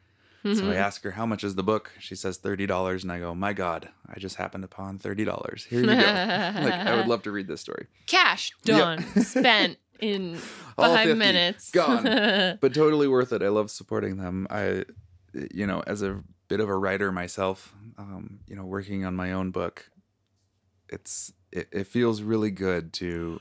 So 0.43 0.71
I 0.71 0.75
ask 0.77 1.03
her, 1.05 1.11
how 1.11 1.27
much 1.27 1.45
is 1.45 1.55
the 1.55 1.63
book? 1.63 1.93
She 1.99 2.15
says 2.17 2.39
$30. 2.39 3.03
And 3.03 3.13
I 3.13 3.19
go, 3.19 3.35
my 3.35 3.53
God, 3.53 3.91
I 4.09 4.19
just 4.19 4.37
happened 4.37 4.65
upon 4.65 4.99
$30. 4.99 5.67
Here 5.67 5.81
you 5.81 5.87
go. 5.87 5.93
like, 5.97 6.75
I 6.75 6.97
would 6.97 7.09
love 7.09 7.23
to 7.25 7.31
read 7.31 7.47
this 7.47 7.61
story. 7.61 7.89
Cash 8.07 8.53
Yep. 8.65 8.79
done, 8.79 9.23
spent 9.23 9.77
in 10.01 10.37
five 10.77 11.05
50 11.09 11.19
minutes. 11.19 11.71
gone. 11.71 12.05
But 12.61 12.73
totally 12.73 13.07
worth 13.07 13.33
it. 13.35 13.43
I 13.43 13.49
love 13.49 13.71
supporting 13.71 14.17
them. 14.17 14.47
I, 14.49 14.87
you 15.53 15.67
know, 15.67 15.83
as 15.87 16.01
a 16.03 16.23
bit 16.49 16.61
of 16.61 16.69
a 16.71 16.77
writer 16.77 17.13
myself, 17.13 17.75
um, 17.99 18.41
you 18.47 18.57
know, 18.57 18.65
working 18.65 19.05
on 19.05 19.15
my 19.15 19.33
own 19.33 19.51
book, 19.51 19.91
it's, 20.89 21.33
it, 21.53 21.69
it 21.71 21.87
feels 21.87 22.23
really 22.23 22.51
good 22.51 22.95
to, 22.95 23.41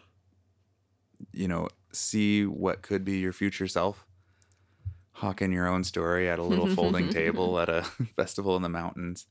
you 1.32 1.48
know, 1.48 1.70
see 1.94 2.46
what 2.46 2.82
could 2.82 3.06
be 3.06 3.20
your 3.20 3.34
future 3.34 3.68
self 3.68 4.06
hawking 5.20 5.52
your 5.52 5.68
own 5.68 5.84
story 5.84 6.30
at 6.30 6.40
a 6.40 6.44
little 6.44 6.68
folding 6.68 7.10
table 7.20 7.60
at 7.60 7.70
a 7.70 7.84
festival 8.16 8.56
in 8.56 8.62
the 8.62 8.70
mountains. 8.70 9.28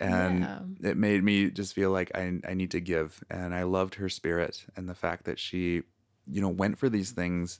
And 0.00 0.40
Yeah. 0.42 0.90
it 0.90 0.96
made 0.96 1.24
me 1.24 1.50
just 1.50 1.74
feel 1.74 1.90
like 1.90 2.10
I, 2.14 2.40
I 2.48 2.54
need 2.54 2.70
to 2.70 2.80
give. 2.80 3.22
And 3.28 3.54
I 3.54 3.64
loved 3.64 3.96
her 3.96 4.08
spirit 4.08 4.64
and 4.76 4.88
the 4.88 4.94
fact 4.94 5.24
that 5.24 5.38
she, 5.38 5.82
you 6.26 6.40
know, 6.40 6.48
went 6.48 6.78
for 6.78 6.88
these 6.88 7.10
things 7.10 7.58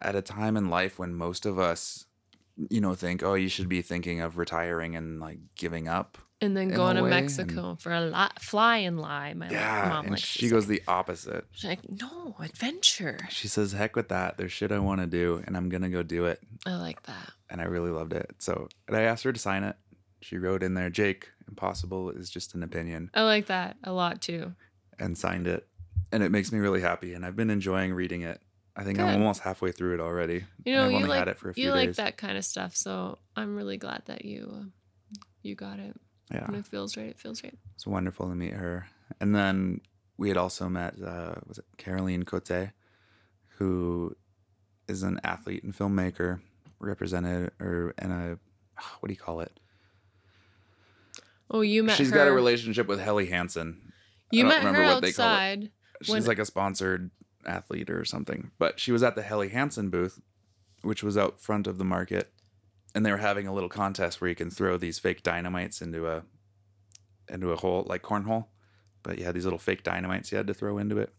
at 0.00 0.16
a 0.16 0.22
time 0.22 0.56
in 0.56 0.70
life 0.70 0.98
when 0.98 1.14
most 1.14 1.44
of 1.46 1.58
us, 1.58 2.06
you 2.70 2.80
know, 2.80 2.94
think, 2.94 3.22
oh, 3.22 3.34
you 3.34 3.48
should 3.48 3.68
be 3.68 3.82
thinking 3.82 4.20
of 4.20 4.38
retiring 4.38 4.96
and 4.96 5.20
like 5.20 5.38
giving 5.56 5.86
up. 5.88 6.16
And 6.44 6.56
then 6.56 6.70
in 6.70 6.76
going 6.76 6.96
to 6.96 7.02
way, 7.02 7.10
Mexico 7.10 7.76
for 7.80 7.92
a 7.92 8.00
lot, 8.02 8.40
fly 8.40 8.78
and 8.78 9.00
lie. 9.00 9.34
My 9.34 9.50
Yeah. 9.50 9.86
mom 9.88 10.04
and 10.06 10.10
likes 10.12 10.22
she 10.22 10.48
goes 10.48 10.66
say. 10.66 10.74
the 10.74 10.82
opposite. 10.86 11.44
She's 11.52 11.64
like, 11.68 11.80
no 11.88 12.36
adventure. 12.40 13.18
She 13.30 13.48
says, 13.48 13.72
heck 13.72 13.96
with 13.96 14.08
that. 14.10 14.36
There's 14.36 14.52
shit 14.52 14.70
I 14.70 14.78
want 14.78 15.00
to 15.00 15.06
do 15.06 15.42
and 15.46 15.56
I'm 15.56 15.68
going 15.68 15.82
to 15.82 15.88
go 15.88 16.02
do 16.02 16.26
it. 16.26 16.40
I 16.66 16.76
like 16.76 17.02
that. 17.04 17.30
and 17.50 17.60
I 17.60 17.64
really 17.64 17.90
loved 17.90 18.12
it. 18.12 18.34
So, 18.38 18.68
and 18.88 18.96
I 18.96 19.02
asked 19.02 19.24
her 19.24 19.32
to 19.32 19.40
sign 19.40 19.64
it. 19.64 19.76
She 20.20 20.38
wrote 20.38 20.62
in 20.62 20.72
there, 20.74 20.88
"Jake, 20.88 21.28
impossible 21.48 22.08
is 22.10 22.30
just 22.30 22.54
an 22.54 22.62
opinion," 22.62 23.10
I 23.12 23.24
like 23.24 23.46
that 23.46 23.76
a 23.84 23.92
lot 23.92 24.22
too. 24.22 24.54
and 24.98 25.18
signed 25.18 25.46
it. 25.46 25.68
And 26.12 26.22
it 26.22 26.30
makes 26.30 26.50
me 26.50 26.58
really 26.60 26.80
happy. 26.80 27.12
And 27.12 27.26
I've 27.26 27.36
been 27.36 27.50
enjoying 27.50 27.92
reading 27.92 28.22
it. 28.22 28.40
I 28.74 28.84
think 28.84 28.98
I'm 28.98 29.10
almost 29.10 29.42
halfway 29.42 29.70
through 29.70 29.94
it 29.94 30.00
already. 30.00 30.44
You 30.64 30.74
know, 30.74 30.88
you 30.88 31.06
like 31.06 31.18
had 31.18 31.28
it 31.28 31.38
for 31.38 31.50
a 31.50 31.54
few 31.54 31.64
you 31.64 31.70
like 31.72 31.94
that 31.96 32.16
kind 32.16 32.38
of 32.38 32.44
stuff. 32.44 32.74
So 32.74 33.18
I'm 33.36 33.54
really 33.54 33.76
glad 33.76 34.02
that 34.06 34.24
you 34.24 34.50
uh, 34.50 35.18
you 35.42 35.54
got 35.54 35.78
it. 35.78 35.94
Yeah, 36.30 36.46
When 36.46 36.54
it 36.60 36.66
feels 36.66 36.96
right, 36.96 37.06
it 37.06 37.18
feels 37.18 37.42
right. 37.44 37.56
it's 37.74 37.86
wonderful 37.86 38.28
to 38.28 38.34
meet 38.34 38.54
her. 38.54 38.86
And 39.20 39.34
then 39.34 39.80
we 40.16 40.28
had 40.28 40.36
also 40.38 40.68
met, 40.68 40.94
uh, 41.02 41.34
was 41.46 41.58
it 41.58 41.64
Caroline 41.76 42.24
Cote, 42.24 42.70
who 43.58 44.16
is 44.88 45.02
an 45.02 45.20
athlete 45.22 45.62
and 45.64 45.76
filmmaker, 45.76 46.40
represented 46.80 47.50
or 47.60 47.94
in 48.00 48.10
a 48.10 48.38
what 49.00 49.08
do 49.08 49.12
you 49.12 49.18
call 49.20 49.40
it? 49.40 49.58
Oh, 51.50 51.60
you 51.60 51.82
met 51.82 51.96
She's 51.96 52.10
her. 52.10 52.16
got 52.16 52.28
a 52.28 52.32
relationship 52.32 52.86
with 52.86 53.00
Helly 53.00 53.26
Hansen. 53.26 53.92
You 54.30 54.44
met 54.46 54.62
her 54.62 54.68
remember 54.68 54.86
what 54.94 55.02
they 55.02 55.12
call 55.12 55.26
it. 55.26 55.30
outside. 55.30 55.70
She's 56.02 56.12
When- 56.12 56.24
like 56.24 56.38
a 56.38 56.44
sponsored 56.46 57.10
athlete 57.46 57.90
or 57.90 58.04
something. 58.04 58.50
But 58.58 58.80
she 58.80 58.92
was 58.92 59.02
at 59.02 59.14
the 59.14 59.22
Helly 59.22 59.50
Hansen 59.50 59.90
booth, 59.90 60.20
which 60.82 61.02
was 61.02 61.16
out 61.16 61.40
front 61.40 61.66
of 61.66 61.78
the 61.78 61.84
market, 61.84 62.32
and 62.94 63.04
they 63.04 63.10
were 63.10 63.18
having 63.18 63.46
a 63.46 63.52
little 63.52 63.68
contest 63.68 64.20
where 64.20 64.28
you 64.30 64.36
can 64.36 64.50
throw 64.50 64.76
these 64.76 64.98
fake 64.98 65.22
dynamites 65.22 65.82
into 65.82 66.08
a 66.08 66.22
into 67.28 67.50
a 67.50 67.56
hole 67.56 67.84
like 67.88 68.02
cornhole. 68.02 68.46
But 69.02 69.18
you 69.18 69.24
had 69.24 69.34
these 69.34 69.44
little 69.44 69.58
fake 69.58 69.82
dynamites 69.82 70.32
you 70.32 70.38
had 70.38 70.46
to 70.46 70.54
throw 70.54 70.78
into 70.78 70.98
it. 70.98 71.12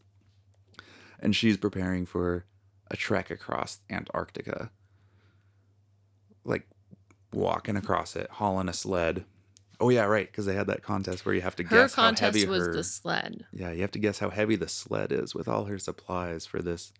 And 1.20 1.36
she's 1.36 1.58
preparing 1.58 2.06
for 2.06 2.46
a 2.90 2.96
trek 2.98 3.30
across 3.30 3.80
Antarctica. 3.90 4.72
Like 6.44 6.68
walking 7.34 7.76
across 7.76 8.16
it, 8.16 8.30
hauling 8.32 8.70
a 8.70 8.74
sled. 8.74 9.26
Oh 9.80 9.90
yeah, 9.90 10.04
right, 10.06 10.26
because 10.26 10.46
they 10.46 10.56
had 10.56 10.68
that 10.68 10.84
contest 10.84 11.26
where 11.26 11.36
you 11.36 11.42
have 11.42 11.56
to 11.58 11.64
Her 11.64 11.70
guess 11.70 11.96
how 11.96 12.04
heavy 12.04 12.46
contest 12.46 12.48
was 12.48 12.68
her 12.68 12.74
the 12.74 12.84
sled. 12.84 13.46
yeah, 13.52 13.72
you 13.72 13.82
have 13.82 13.92
to 13.92 14.00
guess 14.00 14.20
how 14.20 14.30
heavy 14.30 14.56
the 14.56 14.70
sled 14.70 15.12
is 15.12 15.36
with 15.36 15.48
all 15.50 15.66
her 15.66 15.78
supplies 15.78 16.46
for 16.46 16.62
this 16.62 16.94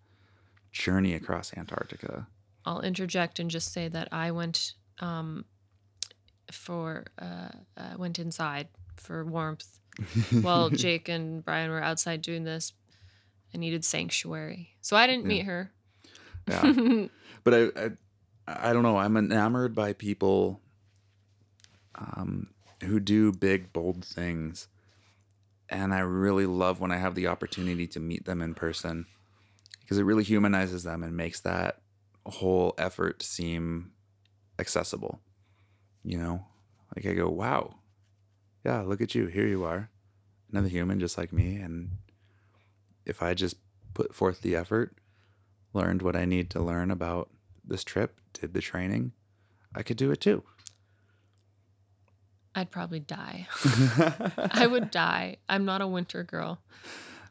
journey 0.72 1.14
across 1.14 1.56
Antarctica. 1.56 2.26
I'll 2.66 2.80
interject 2.80 3.38
and 3.38 3.50
just 3.50 3.72
say 3.72 3.88
that 3.88 4.08
I 4.12 4.32
went 4.32 4.74
um, 4.98 5.44
for 6.50 7.06
uh, 7.18 7.48
uh, 7.76 7.94
went 7.96 8.18
inside 8.18 8.68
for 8.96 9.24
warmth 9.24 9.78
while 10.42 10.70
Jake 10.70 11.08
and 11.08 11.44
Brian 11.44 11.70
were 11.70 11.82
outside 11.82 12.22
doing 12.22 12.44
this. 12.44 12.72
I 13.54 13.58
needed 13.58 13.84
sanctuary, 13.84 14.70
so 14.80 14.96
I 14.96 15.06
didn't 15.06 15.24
Yeah. 15.24 15.28
meet 15.28 15.44
her. 15.46 15.72
Yeah. 16.48 16.72
but 17.44 17.54
I, 17.54 17.62
I 17.76 17.90
I 18.48 18.72
don't 18.72 18.82
know, 18.82 18.96
I'm 18.96 19.16
enamored 19.16 19.74
by 19.74 19.92
people 19.92 20.60
um 21.94 22.48
who 22.84 23.00
do 23.00 23.32
big 23.32 23.72
bold 23.72 24.04
things. 24.04 24.68
And 25.68 25.92
I 25.92 25.98
really 26.00 26.46
love 26.46 26.78
when 26.78 26.92
I 26.92 26.96
have 26.98 27.16
the 27.16 27.26
opportunity 27.26 27.88
to 27.88 27.98
meet 28.00 28.24
them 28.24 28.40
in 28.40 28.54
person 28.54 29.06
because 29.80 29.98
it 29.98 30.04
really 30.04 30.22
humanizes 30.22 30.84
them 30.84 31.02
and 31.02 31.16
makes 31.16 31.40
that 31.40 31.80
whole 32.30 32.74
effort 32.78 33.22
seem 33.22 33.92
accessible. 34.58 35.20
You 36.02 36.18
know, 36.18 36.46
like 36.94 37.06
I 37.06 37.14
go, 37.14 37.28
wow, 37.28 37.76
yeah, 38.64 38.82
look 38.82 39.00
at 39.00 39.14
you. 39.14 39.26
Here 39.26 39.46
you 39.46 39.64
are, 39.64 39.90
another 40.50 40.68
human 40.68 41.00
just 41.00 41.18
like 41.18 41.32
me. 41.32 41.56
And 41.56 41.90
if 43.04 43.22
I 43.22 43.34
just 43.34 43.56
put 43.94 44.14
forth 44.14 44.40
the 44.40 44.54
effort, 44.54 44.96
learned 45.72 46.02
what 46.02 46.16
I 46.16 46.24
need 46.24 46.50
to 46.50 46.62
learn 46.62 46.90
about 46.90 47.30
this 47.64 47.84
trip, 47.84 48.20
did 48.32 48.54
the 48.54 48.60
training, 48.60 49.12
I 49.74 49.82
could 49.82 49.96
do 49.96 50.10
it 50.10 50.20
too. 50.20 50.42
I'd 52.54 52.70
probably 52.70 53.00
die. 53.00 53.48
I 54.50 54.66
would 54.66 54.90
die. 54.90 55.36
I'm 55.48 55.64
not 55.64 55.82
a 55.82 55.86
winter 55.86 56.22
girl. 56.22 56.60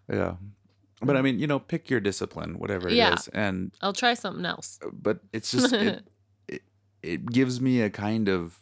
Yeah. 0.08 0.36
But 1.02 1.18
I 1.18 1.22
mean, 1.22 1.40
you 1.40 1.48
know, 1.48 1.60
pick 1.60 1.90
your 1.90 2.00
discipline, 2.00 2.58
whatever 2.58 2.88
it 2.88 2.94
is, 2.94 2.98
Yeah. 2.98 3.18
And 3.34 3.74
I'll 3.82 3.94
try 3.94 4.14
something 4.14 4.46
else. 4.46 4.80
Uh, 4.84 4.90
but 4.94 5.20
it's 5.34 5.52
just 5.52 5.74
it, 5.74 6.08
it 6.48 6.62
it 7.04 7.26
gives 7.26 7.60
me 7.60 7.82
a 7.82 7.90
kind 7.90 8.30
of 8.30 8.60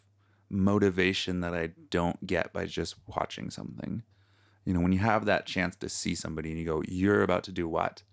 motivation 0.50 1.42
that 1.42 1.54
I 1.54 1.72
don't 1.90 2.26
get 2.26 2.52
by 2.54 2.66
just 2.66 2.96
watching 3.08 3.50
something. 3.50 4.04
You 4.66 4.74
know, 4.74 4.80
when 4.80 4.92
you 4.94 5.00
have 5.00 5.26
that 5.26 5.46
chance 5.46 5.76
to 5.78 5.90
see 5.90 6.16
somebody 6.16 6.50
and 6.50 6.60
you 6.60 6.66
go, 6.66 6.82
"You're 6.88 7.22
about 7.22 7.44
to 7.46 7.52
do 7.52 7.68
what?" 7.68 8.04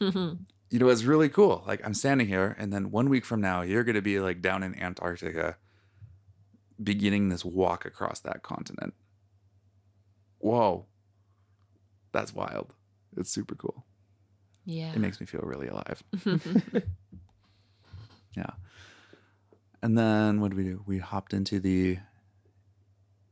You 0.70 0.80
know, 0.80 0.88
it's 0.88 1.04
really 1.04 1.28
cool. 1.28 1.62
Like 1.68 1.86
I'm 1.86 1.94
standing 1.94 2.26
here, 2.26 2.56
and 2.58 2.72
then 2.72 2.90
one 2.90 3.08
week 3.08 3.24
from 3.24 3.40
now, 3.40 3.62
you're 3.62 3.84
going 3.84 3.94
to 3.94 4.02
be 4.02 4.18
like 4.18 4.42
down 4.42 4.64
in 4.64 4.74
Antarctica, 4.76 5.56
beginning 6.82 7.28
this 7.28 7.44
walk 7.44 7.84
across 7.84 8.18
that 8.20 8.42
continent. 8.42 8.94
whoa, 10.38 10.86
that's 12.12 12.34
wild. 12.34 12.74
It's 13.16 13.30
super 13.30 13.54
cool. 13.54 13.84
Yeah. 14.64 14.92
It 14.92 14.98
makes 14.98 15.20
me 15.20 15.26
feel 15.26 15.42
really 15.42 15.68
alive. 15.68 16.02
Yeah. 18.36 18.50
And 19.82 19.96
then 19.96 20.40
what 20.40 20.50
did 20.50 20.56
we 20.56 20.64
do? 20.64 20.82
We 20.86 20.98
hopped 20.98 21.34
into 21.34 21.60
the 21.60 21.98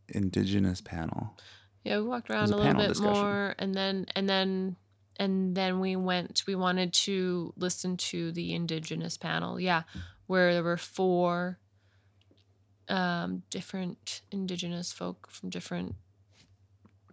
indigenous 0.09 0.80
panel. 0.80 1.36
Yeah, 1.84 1.98
we 1.98 2.04
walked 2.04 2.30
around 2.30 2.52
a 2.52 2.56
a 2.56 2.59
little 2.59 2.74
bit 2.74 2.88
discussion. 2.88 3.12
more 3.14 3.54
and 3.59 3.74
then 3.74 4.06
and 4.14 4.28
then 4.28 4.76
and 5.16 5.56
then 5.56 5.80
we 5.80 5.96
went 5.96 6.44
we 6.46 6.54
wanted 6.54 6.92
to 6.92 7.52
listen 7.56 7.96
to 7.96 8.32
the 8.32 8.54
indigenous 8.54 9.16
panel. 9.16 9.59
Yeah, 9.59 9.82
where 10.26 10.52
there 10.52 10.62
were 10.62 10.76
four 10.76 11.59
um 12.88 13.42
different 13.50 14.22
indigenous 14.30 14.92
folk 14.92 15.28
from 15.30 15.50
different 15.50 15.94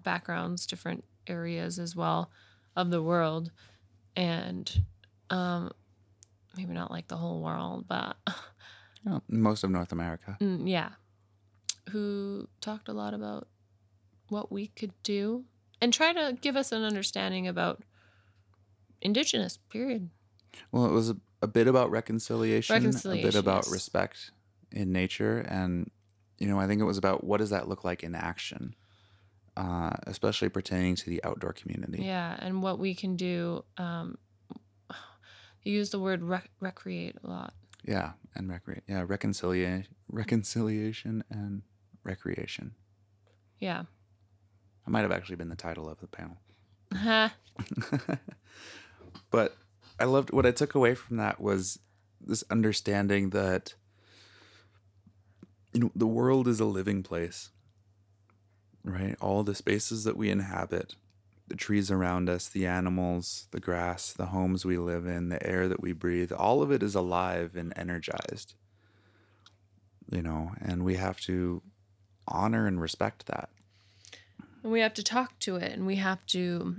backgrounds, 0.03 0.67
different 0.67 1.05
areas 1.27 1.79
as 1.79 1.95
well 1.95 2.31
of 2.75 2.89
the 2.91 3.01
world 3.01 3.51
and 4.15 4.83
um 5.29 5.71
maybe 6.57 6.73
not 6.73 6.91
like 6.91 7.07
the 7.07 7.17
whole 7.17 7.41
world, 7.41 7.85
but 7.87 8.17
Oh, 9.07 9.21
most 9.29 9.63
of 9.63 9.71
North 9.71 9.93
America. 9.93 10.37
Mm, 10.41 10.69
yeah, 10.69 10.89
who 11.91 12.47
talked 12.59 12.89
a 12.89 12.93
lot 12.93 13.13
about 13.13 13.47
what 14.27 14.51
we 14.51 14.67
could 14.67 14.91
do 15.03 15.45
and 15.81 15.93
try 15.93 16.11
to 16.11 16.37
give 16.41 16.57
us 16.57 16.71
an 16.73 16.83
understanding 16.83 17.47
about 17.47 17.81
indigenous 19.01 19.57
period. 19.57 20.09
Well, 20.71 20.85
it 20.85 20.91
was 20.91 21.09
a, 21.09 21.17
a 21.41 21.47
bit 21.47 21.67
about 21.67 21.91
reconciliation, 21.91 22.75
a 22.75 22.79
bit 22.79 22.85
Reconciliation, 22.85 23.39
about 23.39 23.65
yes. 23.65 23.71
respect 23.71 24.31
in 24.71 24.91
nature, 24.91 25.39
and 25.47 25.89
you 26.37 26.47
know, 26.47 26.59
I 26.59 26.67
think 26.67 26.81
it 26.81 26.85
was 26.85 26.97
about 26.97 27.23
what 27.23 27.37
does 27.37 27.51
that 27.51 27.69
look 27.69 27.83
like 27.83 28.03
in 28.03 28.15
action, 28.15 28.75
uh, 29.59 29.91
especially 30.07 30.47
pertaining 30.47 30.95
to 30.95 31.09
the 31.09 31.21
outdoor 31.25 31.51
community. 31.51 32.01
Yeah, 32.03 32.37
and 32.39 32.63
what 32.63 32.79
we 32.79 32.95
can 32.95 33.17
do. 33.17 33.65
Um, 33.77 34.17
you 35.63 35.73
use 35.73 35.89
the 35.89 35.99
word 35.99 36.23
rec- 36.23 36.49
recreate 36.61 37.17
a 37.23 37.27
lot. 37.27 37.53
Yeah, 37.83 38.11
and 38.35 38.49
recreate. 38.49 38.83
Yeah, 38.87 39.03
reconciliation, 39.05 39.93
reconciliation, 40.07 41.25
and 41.29 41.63
recreation. 42.03 42.73
Yeah. 43.59 43.83
I 44.87 44.89
might 44.89 45.01
have 45.01 45.11
actually 45.11 45.35
been 45.35 45.49
the 45.49 45.55
title 45.55 45.89
of 45.89 45.99
the 45.99 46.07
panel. 46.07 46.37
Ha. 46.93 47.33
but 49.29 49.57
I 49.99 50.05
loved 50.05 50.31
what 50.31 50.45
I 50.45 50.51
took 50.51 50.73
away 50.73 50.95
from 50.95 51.17
that 51.17 51.41
was 51.41 51.79
this 52.21 52.45
understanding 52.49 53.31
that 53.31 53.73
you 55.73 55.81
know 55.81 55.91
the 55.93 56.07
world 56.07 56.47
is 56.47 56.61
a 56.61 56.65
living 56.65 57.03
place. 57.03 57.49
Right? 58.83 59.15
All 59.21 59.43
the 59.43 59.55
spaces 59.55 60.03
that 60.05 60.17
we 60.17 60.29
inhabit, 60.29 60.95
the 61.47 61.55
trees 61.55 61.91
around 61.91 62.29
us, 62.29 62.47
the 62.47 62.65
animals, 62.65 63.47
the 63.51 63.59
grass, 63.59 64.13
the 64.13 64.27
homes 64.27 64.65
we 64.65 64.77
live 64.77 65.05
in, 65.05 65.29
the 65.29 65.45
air 65.45 65.67
that 65.67 65.81
we 65.81 65.91
breathe, 65.91 66.31
all 66.31 66.61
of 66.61 66.71
it 66.71 66.81
is 66.81 66.95
alive 66.95 67.55
and 67.55 67.73
energized. 67.75 68.53
You 70.11 70.21
know, 70.21 70.53
and 70.61 70.83
we 70.83 70.95
have 70.95 71.19
to 71.21 71.61
honor 72.27 72.67
and 72.67 72.79
respect 72.79 73.25
that. 73.27 73.49
And 74.63 74.71
we 74.71 74.79
have 74.81 74.93
to 74.95 75.03
talk 75.03 75.39
to 75.39 75.55
it 75.57 75.71
and 75.71 75.85
we 75.85 75.95
have 75.97 76.25
to 76.27 76.77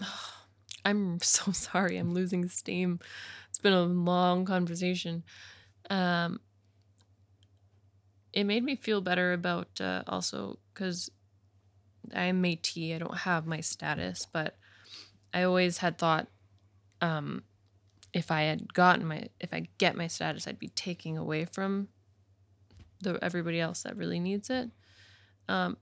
I'm 0.84 1.20
so 1.20 1.52
sorry. 1.52 1.98
I'm 1.98 2.14
losing 2.14 2.48
steam. 2.48 3.00
It's 3.50 3.58
been 3.58 3.72
a 3.72 3.82
long 3.82 4.44
conversation. 4.44 5.22
Um 5.88 6.40
it 8.32 8.44
made 8.44 8.64
me 8.64 8.76
feel 8.76 9.00
better 9.00 9.32
about 9.32 9.80
uh, 9.80 10.02
also 10.06 10.58
cuz 10.74 11.10
I'm 12.14 12.42
Métis. 12.42 12.94
I 12.94 12.98
don't 12.98 13.18
have 13.18 13.46
my 13.46 13.60
status, 13.60 14.26
but 14.32 14.56
I 15.32 15.42
always 15.42 15.78
had 15.78 15.98
thought 15.98 16.28
um 17.00 17.42
if 18.12 18.30
I 18.30 18.42
had 18.42 18.74
gotten 18.74 19.06
my 19.06 19.28
if 19.38 19.52
I 19.52 19.68
get 19.78 19.96
my 19.96 20.06
status, 20.06 20.46
I'd 20.46 20.58
be 20.58 20.68
taking 20.68 21.16
away 21.16 21.44
from 21.44 21.88
the 23.00 23.18
everybody 23.22 23.60
else 23.60 23.82
that 23.82 23.96
really 23.96 24.20
needs 24.20 24.50
it. 24.50 24.70
Um, 25.48 25.76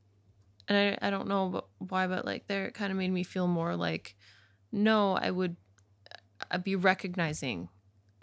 and 0.69 0.99
I, 1.01 1.09
I 1.09 1.11
don't 1.11 1.29
know 1.29 1.65
why, 1.79 2.07
but 2.07 2.25
like 2.25 2.47
there, 2.47 2.67
it 2.67 2.75
kind 2.75 2.93
of 2.93 2.99
made 2.99 3.13
me 3.13 3.23
feel 3.23 3.47
more 3.47 3.77
like, 3.77 4.17
no, 4.71 5.17
I 5.17 5.31
would 5.31 5.57
I'd 6.51 6.65
be 6.65 6.77
recognizing 6.77 7.69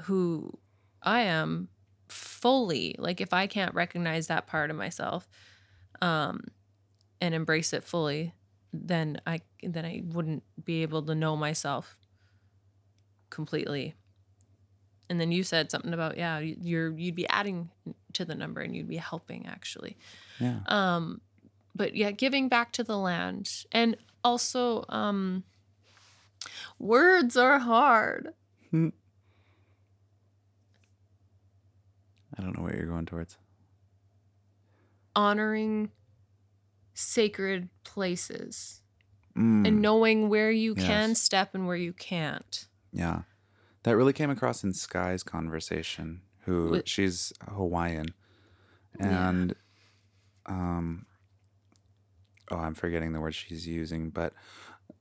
who 0.03 0.57
I 1.01 1.21
am 1.21 1.69
fully. 2.15 2.95
Like 2.97 3.21
if 3.21 3.33
I 3.33 3.47
can't 3.47 3.73
recognize 3.75 4.27
that 4.27 4.47
part 4.47 4.69
of 4.71 4.75
myself, 4.77 5.27
um, 6.01 6.45
and 7.21 7.33
embrace 7.35 7.73
it 7.73 7.83
fully, 7.83 8.33
then 8.73 9.21
I 9.25 9.41
then 9.63 9.85
I 9.85 10.01
wouldn't 10.05 10.43
be 10.63 10.81
able 10.81 11.01
to 11.03 11.15
know 11.15 11.35
myself 11.35 11.97
completely. 13.29 13.95
And 15.09 15.19
then 15.21 15.31
you 15.31 15.43
said 15.43 15.69
something 15.71 15.93
about 15.93 16.17
yeah, 16.17 16.39
you- 16.39 16.57
you're 16.61 16.97
you'd 16.97 17.15
be 17.15 17.27
adding 17.29 17.69
to 18.13 18.25
the 18.25 18.35
number 18.35 18.61
and 18.61 18.75
you'd 18.75 18.87
be 18.89 18.97
helping 18.97 19.45
actually. 19.45 19.97
Yeah. 20.39 20.59
Um, 20.67 21.21
but 21.75 21.95
yeah, 21.95 22.11
giving 22.11 22.47
back 22.49 22.71
to 22.73 22.83
the 22.83 22.97
land 22.97 23.49
and 23.71 23.97
also 24.23 24.85
um, 24.89 25.43
words 26.79 27.37
are 27.37 27.59
hard. 27.59 28.33
I 32.37 32.41
don't 32.41 32.55
know 32.57 32.63
what 32.63 32.75
you're 32.75 32.85
going 32.87 33.05
towards. 33.05 33.37
Honoring 35.15 35.91
sacred 36.93 37.69
places 37.83 38.81
Mm. 39.35 39.67
and 39.67 39.81
knowing 39.81 40.29
where 40.29 40.49
you 40.51 40.75
can 40.75 41.13
step 41.13 41.53
and 41.55 41.67
where 41.67 41.75
you 41.75 41.91
can't. 41.91 42.67
Yeah. 42.93 43.23
That 43.83 43.97
really 43.97 44.13
came 44.13 44.29
across 44.29 44.63
in 44.63 44.71
Sky's 44.73 45.23
conversation, 45.23 46.21
who 46.45 46.69
With- 46.69 46.87
she's 46.87 47.33
Hawaiian. 47.49 48.07
Yeah. 48.99 49.29
And 49.29 49.55
um 50.45 51.05
oh, 52.49 52.57
I'm 52.57 52.75
forgetting 52.75 53.11
the 53.11 53.19
word 53.19 53.35
she's 53.35 53.67
using, 53.67 54.09
but 54.09 54.33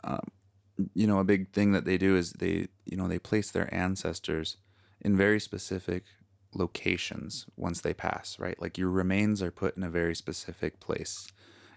um 0.02 0.26
you 0.94 1.06
know, 1.06 1.20
a 1.20 1.24
big 1.24 1.52
thing 1.52 1.70
that 1.70 1.84
they 1.84 1.96
do 1.96 2.16
is 2.16 2.32
they, 2.32 2.66
you 2.84 2.96
know, 2.96 3.06
they 3.06 3.20
place 3.20 3.52
their 3.52 3.72
ancestors 3.72 4.56
in 5.00 5.16
very 5.16 5.38
specific 5.38 6.02
locations 6.54 7.46
once 7.56 7.80
they 7.80 7.94
pass, 7.94 8.38
right? 8.38 8.60
Like 8.60 8.78
your 8.78 8.90
remains 8.90 9.42
are 9.42 9.50
put 9.50 9.76
in 9.76 9.82
a 9.82 9.90
very 9.90 10.14
specific 10.14 10.80
place 10.80 11.28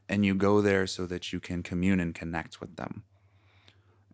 and 0.10 0.26
you 0.26 0.36
go 0.36 0.62
there 0.62 0.88
so 0.88 1.06
that 1.06 1.34
you 1.34 1.40
can 1.40 1.64
commune 1.64 2.00
and 2.00 2.16
connect 2.16 2.60
with 2.62 2.76
them. 2.76 3.04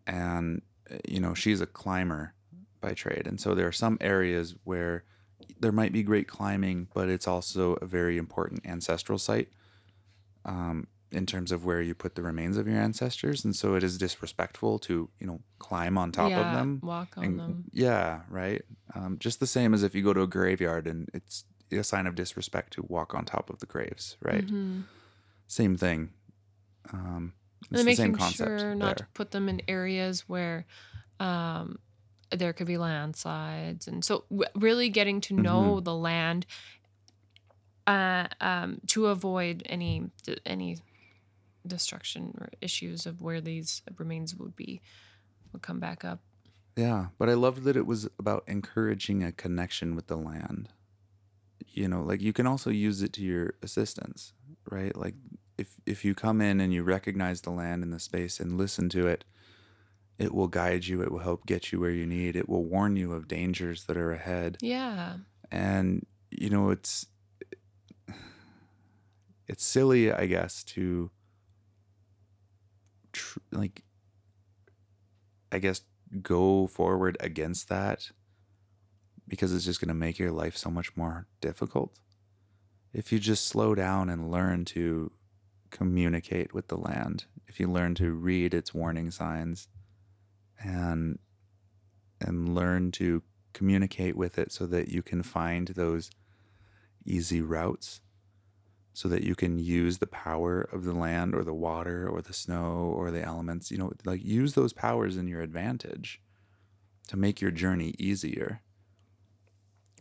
And 0.06 0.62
uh, 0.90 0.96
you 1.08 1.20
know, 1.20 1.34
she's 1.34 1.60
a 1.60 1.66
climber 1.66 2.34
by 2.80 2.94
trade. 2.94 3.26
And 3.26 3.40
so 3.40 3.54
there 3.54 3.66
are 3.66 3.72
some 3.72 3.96
areas 4.00 4.54
where 4.64 5.04
there 5.58 5.72
might 5.72 5.92
be 5.92 6.02
great 6.02 6.28
climbing, 6.28 6.88
but 6.92 7.08
it's 7.08 7.28
also 7.28 7.74
a 7.74 7.86
very 7.86 8.18
important 8.18 8.66
ancestral 8.66 9.18
site 9.18 9.48
um, 10.44 10.86
in 11.14 11.26
terms 11.26 11.52
of 11.52 11.64
where 11.64 11.80
you 11.80 11.94
put 11.94 12.14
the 12.14 12.22
remains 12.22 12.56
of 12.56 12.66
your 12.66 12.76
ancestors. 12.76 13.44
And 13.44 13.54
so 13.54 13.74
it 13.74 13.82
is 13.82 13.96
disrespectful 13.98 14.78
to, 14.80 15.08
you 15.20 15.26
know, 15.26 15.40
climb 15.58 15.96
on 15.96 16.12
top 16.12 16.30
yeah, 16.30 16.46
of 16.48 16.54
them. 16.56 16.80
walk 16.82 17.16
on 17.16 17.24
And- 17.24 17.38
them. 17.40 17.64
Yeah, 17.72 18.22
right. 18.28 18.62
Um, 18.94 19.18
just 19.18 19.40
the 19.40 19.46
same 19.46 19.72
as 19.74 19.82
if 19.82 19.94
you 19.94 20.02
go 20.02 20.12
to 20.12 20.22
a 20.22 20.26
graveyard 20.26 20.86
and 20.86 21.08
it's 21.14 21.44
a 21.72 21.82
sign 21.84 22.06
of 22.06 22.14
disrespect 22.14 22.72
to 22.74 22.82
walk 22.88 23.14
on 23.14 23.24
top 23.24 23.50
of 23.50 23.58
the 23.60 23.66
graves, 23.66 24.16
right? 24.20 24.46
Mhm. 24.46 24.84
Same 25.46 25.76
thing. 25.76 26.12
Um, 26.92 27.32
it's 27.70 27.80
And 27.80 27.88
the 27.88 27.94
same 27.94 28.10
making 28.12 28.18
concept 28.18 28.60
sure 28.60 28.74
not 28.74 28.98
to 28.98 29.06
put 29.14 29.30
them 29.30 29.48
in 29.48 29.62
areas 29.68 30.28
where 30.28 30.66
um, 31.20 31.78
there 32.30 32.52
could 32.52 32.66
be 32.66 32.76
landslides, 32.76 33.86
and 33.88 34.04
so 34.04 34.24
w- 34.30 34.50
really 34.56 34.88
getting 34.88 35.20
to 35.22 35.34
know 35.34 35.62
Mm-hmm. 35.76 35.84
the 35.84 35.94
land 35.94 36.46
uh, 37.86 38.26
um, 38.40 38.80
to 38.88 39.06
avoid 39.06 39.62
any 39.66 40.10
any 40.46 40.78
destruction 41.66 42.34
or 42.40 42.50
issues 42.60 43.06
of 43.06 43.20
where 43.20 43.40
these 43.40 43.82
remains 43.96 44.34
would 44.34 44.56
be 44.56 44.80
would 45.52 45.62
come 45.62 45.80
back 45.80 46.04
up. 46.04 46.20
Yeah, 46.76 47.06
but 47.18 47.28
I 47.28 47.34
loved 47.34 47.62
that 47.64 47.76
it 47.76 47.86
was 47.86 48.08
about 48.18 48.44
encouraging 48.46 49.22
a 49.22 49.32
connection 49.32 49.94
with 49.94 50.08
the 50.08 50.16
land. 50.16 50.68
You 51.68 51.88
know, 51.88 52.02
like 52.02 52.20
you 52.20 52.32
can 52.32 52.46
also 52.46 52.70
use 52.70 53.02
it 53.02 53.12
to 53.14 53.22
your 53.22 53.54
assistance, 53.62 54.32
right? 54.70 54.94
Like 54.96 55.14
if 55.56 55.76
if 55.86 56.04
you 56.04 56.14
come 56.14 56.40
in 56.40 56.60
and 56.60 56.72
you 56.72 56.82
recognize 56.82 57.40
the 57.40 57.50
land 57.50 57.82
and 57.82 57.92
the 57.92 58.00
space 58.00 58.40
and 58.40 58.58
listen 58.58 58.88
to 58.90 59.06
it, 59.06 59.24
it 60.18 60.34
will 60.34 60.48
guide 60.48 60.86
you, 60.86 61.02
it 61.02 61.10
will 61.10 61.20
help 61.20 61.46
get 61.46 61.72
you 61.72 61.80
where 61.80 61.90
you 61.90 62.06
need. 62.06 62.36
It 62.36 62.48
will 62.48 62.64
warn 62.64 62.96
you 62.96 63.12
of 63.12 63.28
dangers 63.28 63.84
that 63.84 63.96
are 63.96 64.12
ahead. 64.12 64.58
Yeah, 64.60 65.18
And 65.50 66.06
you 66.30 66.50
know, 66.50 66.70
it's 66.70 67.06
it's 69.46 69.64
silly, 69.64 70.12
I 70.12 70.26
guess, 70.26 70.64
to 70.64 71.10
tr- 73.14 73.38
like 73.52 73.82
I 75.50 75.58
guess 75.58 75.82
go 76.22 76.66
forward 76.66 77.16
against 77.20 77.68
that 77.70 78.10
because 79.26 79.54
it's 79.54 79.64
just 79.64 79.80
going 79.80 79.88
to 79.88 79.94
make 79.94 80.18
your 80.18 80.32
life 80.32 80.56
so 80.56 80.70
much 80.70 80.96
more 80.96 81.26
difficult. 81.40 81.98
if 82.92 83.12
you 83.12 83.18
just 83.18 83.46
slow 83.46 83.74
down 83.74 84.08
and 84.08 84.30
learn 84.30 84.64
to 84.64 85.10
communicate 85.70 86.54
with 86.54 86.68
the 86.68 86.76
land, 86.76 87.24
if 87.48 87.58
you 87.58 87.68
learn 87.68 87.94
to 87.96 88.12
read 88.12 88.54
its 88.54 88.72
warning 88.74 89.10
signs 89.10 89.68
and 90.62 91.18
and 92.20 92.54
learn 92.54 92.90
to 92.92 93.22
communicate 93.52 94.16
with 94.16 94.38
it 94.38 94.52
so 94.52 94.66
that 94.66 94.88
you 94.88 95.02
can 95.02 95.22
find 95.22 95.68
those 95.68 96.10
easy 97.04 97.40
routes 97.40 98.00
so 98.94 99.08
that 99.08 99.24
you 99.24 99.34
can 99.34 99.58
use 99.58 99.98
the 99.98 100.06
power 100.06 100.62
of 100.72 100.84
the 100.84 100.94
land 100.94 101.34
or 101.34 101.44
the 101.44 101.54
water 101.54 102.08
or 102.08 102.22
the 102.22 102.32
snow 102.32 102.92
or 102.96 103.10
the 103.10 103.22
elements 103.22 103.70
you 103.70 103.78
know 103.78 103.92
like 104.04 104.24
use 104.24 104.54
those 104.54 104.72
powers 104.72 105.16
in 105.16 105.26
your 105.28 105.42
advantage 105.42 106.22
to 107.08 107.16
make 107.16 107.40
your 107.40 107.50
journey 107.50 107.94
easier 107.98 108.62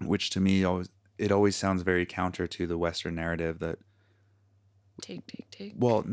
which 0.01 0.29
to 0.29 0.39
me 0.39 0.63
always 0.63 0.89
it 1.17 1.31
always 1.31 1.55
sounds 1.55 1.81
very 1.83 2.05
counter 2.05 2.47
to 2.47 2.67
the 2.67 2.77
western 2.77 3.15
narrative 3.15 3.59
that 3.59 3.79
Take, 5.01 5.25
take, 5.27 5.49
take. 5.51 5.73
well 5.77 6.05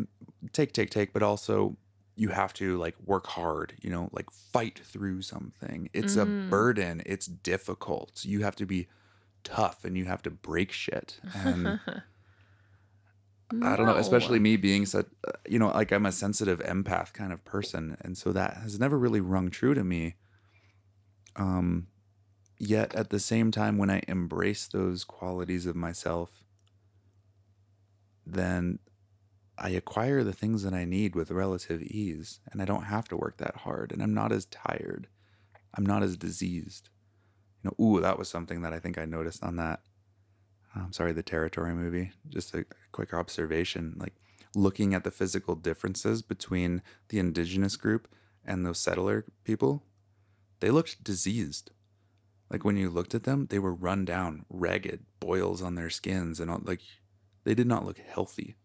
take 0.52 0.72
take 0.72 0.90
take 0.90 1.12
but 1.12 1.22
also 1.22 1.76
you 2.16 2.30
have 2.30 2.52
to 2.54 2.76
like 2.78 2.96
work 3.04 3.26
hard 3.28 3.74
you 3.80 3.90
know 3.90 4.08
like 4.12 4.30
fight 4.30 4.80
through 4.82 5.22
something 5.22 5.88
it's 5.92 6.16
a 6.16 6.26
Mm. 6.26 6.50
burden 6.50 7.02
it's 7.06 7.26
difficult 7.26 8.24
you 8.24 8.42
have 8.42 8.56
to 8.56 8.66
be 8.66 8.88
tough 9.44 9.84
and 9.84 9.96
you 9.96 10.06
have 10.06 10.22
to 10.22 10.30
break 10.30 10.72
shit 10.72 11.20
and 11.34 11.78
I 13.62 13.76
don't 13.76 13.86
know, 13.86 13.96
especially 13.96 14.38
me 14.38 14.56
being 14.56 14.86
such, 14.86 15.06
you 15.48 15.58
know, 15.58 15.68
like 15.68 15.90
I'm 15.90 16.06
a 16.06 16.12
sensitive 16.12 16.60
empath 16.60 17.12
kind 17.12 17.32
of 17.32 17.44
person, 17.44 17.96
and 18.00 18.16
so 18.16 18.32
that 18.32 18.58
has 18.58 18.78
never 18.78 18.98
really 18.98 19.20
rung 19.20 19.50
true 19.50 19.74
to 19.74 19.82
me. 19.82 20.16
Um, 21.36 21.88
yet 22.58 22.94
at 22.94 23.10
the 23.10 23.18
same 23.18 23.50
time, 23.50 23.76
when 23.76 23.90
I 23.90 24.02
embrace 24.06 24.66
those 24.68 25.04
qualities 25.04 25.66
of 25.66 25.74
myself, 25.74 26.44
then 28.24 28.78
I 29.58 29.70
acquire 29.70 30.22
the 30.22 30.32
things 30.32 30.62
that 30.62 30.74
I 30.74 30.84
need 30.84 31.16
with 31.16 31.30
relative 31.30 31.82
ease, 31.82 32.40
and 32.52 32.62
I 32.62 32.64
don't 32.64 32.84
have 32.84 33.08
to 33.08 33.16
work 33.16 33.38
that 33.38 33.56
hard, 33.58 33.90
and 33.90 34.02
I'm 34.02 34.14
not 34.14 34.32
as 34.32 34.46
tired, 34.46 35.08
I'm 35.74 35.84
not 35.84 36.02
as 36.04 36.16
diseased. 36.16 36.88
You 37.62 37.70
know, 37.70 37.84
ooh, 37.84 38.00
that 38.00 38.18
was 38.18 38.28
something 38.28 38.62
that 38.62 38.72
I 38.72 38.78
think 38.78 38.96
I 38.96 39.04
noticed 39.04 39.42
on 39.42 39.56
that 39.56 39.80
I'm 40.74 40.92
sorry, 40.92 41.12
the 41.12 41.22
territory 41.22 41.74
movie. 41.74 42.12
Just 42.28 42.54
a 42.54 42.64
quick 42.92 43.14
observation, 43.14 43.94
like 43.98 44.14
looking 44.54 44.94
at 44.94 45.04
the 45.04 45.10
physical 45.10 45.54
differences 45.54 46.22
between 46.22 46.82
the 47.08 47.18
indigenous 47.18 47.76
group 47.76 48.08
and 48.44 48.64
those 48.66 48.80
settler 48.80 49.26
people, 49.44 49.84
they 50.60 50.70
looked 50.70 51.04
diseased. 51.04 51.70
Like 52.50 52.64
when 52.64 52.76
you 52.76 52.90
looked 52.90 53.14
at 53.14 53.24
them, 53.24 53.46
they 53.48 53.58
were 53.60 53.74
run 53.74 54.04
down, 54.04 54.46
ragged, 54.50 55.06
boils 55.20 55.62
on 55.62 55.76
their 55.76 55.90
skins, 55.90 56.40
and 56.40 56.50
all, 56.50 56.60
like 56.64 56.82
they 57.44 57.54
did 57.54 57.66
not 57.68 57.84
look 57.86 57.98
healthy 57.98 58.56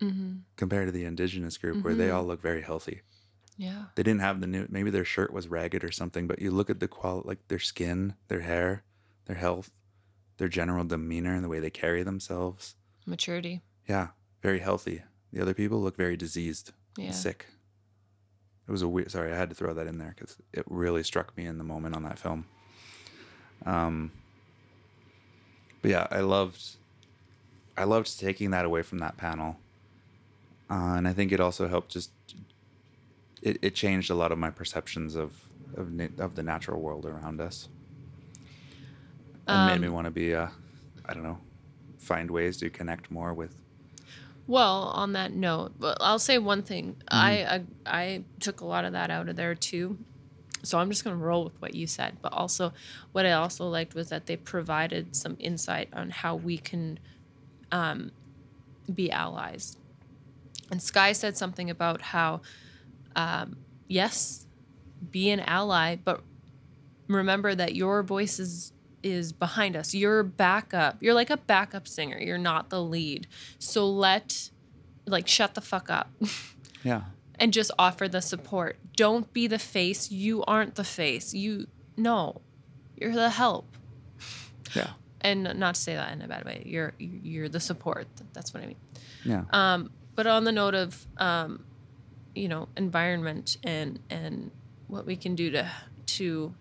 hmm 0.00 0.44
compared 0.56 0.86
to 0.88 0.92
the 0.92 1.04
indigenous 1.04 1.58
group 1.58 1.82
where 1.84 1.94
they 1.94 2.08
Mhm. 2.08 2.14
all 2.14 2.24
look 2.24 2.40
very 2.40 2.62
healthy. 2.62 3.02
Yeah. 3.56 3.86
They 3.96 4.02
didn't 4.04 4.20
have 4.22 4.40
the 4.40 4.46
new, 4.48 4.66
maybe 4.70 4.90
their 4.90 5.04
shirt 5.04 5.32
was 5.32 5.48
ragged 5.48 5.84
or 5.84 5.92
something, 5.92 6.26
but 6.26 6.40
you 6.40 6.50
look 6.50 6.70
at 6.70 6.80
the 6.80 6.88
quality, 6.88 7.28
like 7.28 7.48
their 7.48 7.58
skin, 7.60 8.16
their 8.28 8.40
hair, 8.42 8.84
their 9.26 9.36
health, 9.36 9.72
their 10.38 10.48
general 10.48 10.84
demeanor, 10.84 11.34
and 11.34 11.44
the 11.44 11.48
way 11.48 11.60
they 11.60 11.70
carry 11.70 12.02
themselves. 12.04 12.76
Maturity. 13.06 13.60
Yeah, 13.88 14.08
very 14.42 14.60
healthy. 14.60 15.02
The 15.32 15.40
other 15.42 15.54
people 15.54 15.80
look 15.82 15.96
very 15.96 16.16
diseased, 16.16 16.72
Yeah. 16.96 17.06
and 17.06 17.14
sick. 17.14 17.46
It 18.66 18.72
was 18.72 18.82
a 18.82 18.88
weird. 18.88 19.10
Sorry, 19.10 19.30
I 19.32 19.36
had 19.36 19.50
to 19.50 19.54
throw 19.54 19.74
that 19.74 19.86
in 19.86 19.98
there 19.98 20.14
because 20.16 20.36
it 20.52 20.64
really 20.68 21.02
struck 21.02 21.36
me 21.36 21.44
in 21.44 21.58
the 21.58 21.64
moment 21.64 21.94
on 21.94 22.02
that 22.04 22.18
film. 22.18 22.46
Um, 23.66 24.10
but 25.82 25.90
yeah, 25.90 26.06
I 26.10 26.20
loved, 26.20 26.76
I 27.76 27.84
loved 27.84 28.18
taking 28.18 28.50
that 28.52 28.64
away 28.64 28.82
from 28.82 28.98
that 29.00 29.16
panel, 29.18 29.56
uh, 30.70 30.94
and 30.96 31.06
I 31.06 31.12
think 31.12 31.30
it 31.32 31.40
also 31.40 31.68
helped 31.68 31.90
just. 31.92 32.10
It, 33.42 33.58
it 33.60 33.74
changed 33.74 34.10
a 34.10 34.14
lot 34.14 34.32
of 34.32 34.38
my 34.38 34.48
perceptions 34.50 35.14
of 35.14 35.32
of 35.76 35.88
of 36.18 36.34
the 36.34 36.42
natural 36.42 36.80
world 36.80 37.04
around 37.04 37.42
us, 37.42 37.68
and 39.46 39.66
made 39.72 39.80
me 39.82 39.88
Um, 39.88 39.92
want 39.94 40.06
to 40.06 40.10
be, 40.10 40.34
uh, 40.34 40.48
I 41.04 41.12
don't 41.12 41.22
know, 41.24 41.38
find 42.04 42.30
ways 42.30 42.56
to 42.58 42.70
connect 42.70 43.10
more 43.10 43.32
with 43.34 43.56
Well, 44.46 44.92
on 44.94 45.12
that 45.14 45.32
note, 45.32 45.72
I'll 46.00 46.18
say 46.18 46.38
one 46.38 46.62
thing. 46.62 46.96
I, 47.08 47.32
I 47.44 47.62
I 47.86 48.24
took 48.40 48.60
a 48.60 48.66
lot 48.66 48.84
of 48.84 48.92
that 48.92 49.10
out 49.10 49.28
of 49.28 49.36
there 49.36 49.54
too. 49.54 49.98
So 50.62 50.78
I'm 50.78 50.90
just 50.90 51.04
gonna 51.04 51.16
roll 51.16 51.44
with 51.44 51.60
what 51.60 51.74
you 51.74 51.86
said. 51.86 52.16
But 52.20 52.32
also, 52.32 52.72
what 53.12 53.24
I 53.26 53.32
also 53.32 53.68
liked 53.68 53.94
was 53.94 54.08
that 54.10 54.26
they 54.26 54.36
provided 54.36 55.16
some 55.16 55.36
insight 55.38 55.88
on 55.92 56.10
how 56.10 56.36
we 56.36 56.58
can 56.58 56.98
um, 57.72 58.12
be 58.92 59.10
allies. 59.10 59.76
And 60.70 60.82
Sky 60.82 61.12
said 61.12 61.36
something 61.36 61.70
about 61.70 62.00
how, 62.00 62.40
um, 63.16 63.56
yes, 63.88 64.46
be 65.10 65.30
an 65.30 65.40
ally, 65.40 65.96
but 65.96 66.22
remember 67.08 67.54
that 67.54 67.74
your 67.74 68.02
voice 68.02 68.38
is 68.38 68.72
is 69.04 69.32
behind 69.32 69.76
us. 69.76 69.94
You're 69.94 70.22
backup. 70.22 70.96
You're 71.00 71.14
like 71.14 71.30
a 71.30 71.36
backup 71.36 71.86
singer. 71.86 72.18
You're 72.18 72.38
not 72.38 72.70
the 72.70 72.82
lead. 72.82 73.26
So 73.58 73.88
let 73.88 74.50
like 75.06 75.28
shut 75.28 75.54
the 75.54 75.60
fuck 75.60 75.90
up 75.90 76.10
yeah 76.82 77.02
and 77.38 77.52
just 77.52 77.70
offer 77.78 78.08
the 78.08 78.22
support. 78.22 78.78
Don't 78.96 79.30
be 79.32 79.46
the 79.46 79.58
face. 79.58 80.10
You 80.10 80.42
aren't 80.44 80.76
the 80.76 80.84
face. 80.84 81.34
You 81.34 81.66
no. 81.96 82.40
You're 82.96 83.12
the 83.12 83.30
help. 83.30 83.76
yeah 84.74 84.90
And 85.20 85.42
not 85.58 85.74
to 85.74 85.80
say 85.80 85.94
that 85.94 86.12
in 86.12 86.22
a 86.22 86.28
bad 86.28 86.44
way. 86.44 86.62
You're 86.64 86.94
you're 86.98 87.48
the 87.48 87.60
support. 87.60 88.06
That's 88.32 88.54
what 88.54 88.62
I 88.62 88.66
mean. 88.66 88.76
yeah 89.24 89.44
Um, 89.50 89.90
but 90.14 90.26
on 90.26 90.44
the 90.44 90.52
note 90.52 90.74
of, 90.74 91.06
um, 91.18 91.64
you 92.34 92.48
know, 92.48 92.68
environment 92.76 93.58
and 93.64 93.98
and 94.10 94.50
what 94.86 95.06
we 95.06 95.16
can 95.16 95.34
do 95.34 95.50
to 95.50 95.70
to 96.06 96.54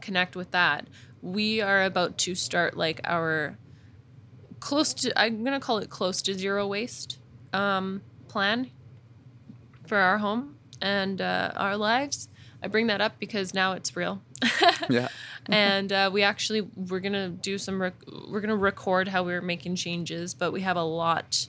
connect 0.00 0.36
with 0.36 0.50
that, 0.52 0.86
we 1.22 1.60
are 1.60 1.82
about 1.84 2.18
to 2.18 2.34
start 2.34 2.76
like 2.76 3.00
our 3.04 3.58
close 4.60 4.92
to 4.94 5.18
I'm 5.18 5.44
gonna 5.44 5.60
call 5.60 5.78
it 5.78 5.90
close 5.90 6.22
to 6.22 6.34
zero 6.34 6.66
waste 6.66 7.18
um, 7.52 8.02
plan 8.28 8.70
for 9.86 9.98
our 9.98 10.18
home 10.18 10.56
and 10.80 11.20
uh, 11.20 11.52
our 11.56 11.76
lives. 11.76 12.28
I 12.62 12.68
bring 12.68 12.88
that 12.88 13.00
up 13.00 13.18
because 13.18 13.54
now 13.54 13.72
it's 13.72 13.96
real. 13.96 14.22
yeah 14.88 15.08
and 15.48 15.92
uh, 15.92 16.10
we 16.12 16.22
actually 16.22 16.60
we're 16.60 17.00
gonna 17.00 17.28
do 17.28 17.58
some 17.58 17.80
rec- 17.80 18.04
we're 18.28 18.40
gonna 18.40 18.56
record 18.56 19.08
how 19.08 19.22
we're 19.22 19.40
making 19.40 19.74
changes 19.74 20.34
but 20.34 20.52
we 20.52 20.60
have 20.60 20.76
a 20.76 20.82
lot 20.82 21.48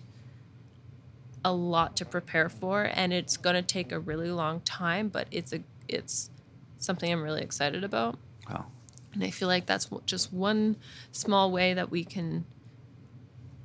a 1.43 1.53
lot 1.53 1.95
to 1.97 2.05
prepare 2.05 2.49
for 2.49 2.89
and 2.93 3.13
it's 3.13 3.37
gonna 3.37 3.61
take 3.61 3.91
a 3.91 3.99
really 3.99 4.31
long 4.31 4.59
time 4.61 5.07
but 5.09 5.27
it's 5.31 5.53
a 5.53 5.61
it's 5.87 6.29
something 6.77 7.11
i'm 7.11 7.21
really 7.21 7.41
excited 7.41 7.83
about 7.83 8.17
wow 8.49 8.65
and 9.13 9.23
i 9.23 9.29
feel 9.29 9.47
like 9.47 9.65
that's 9.65 9.89
just 10.05 10.31
one 10.33 10.75
small 11.11 11.51
way 11.51 11.73
that 11.73 11.89
we 11.91 12.03
can 12.03 12.45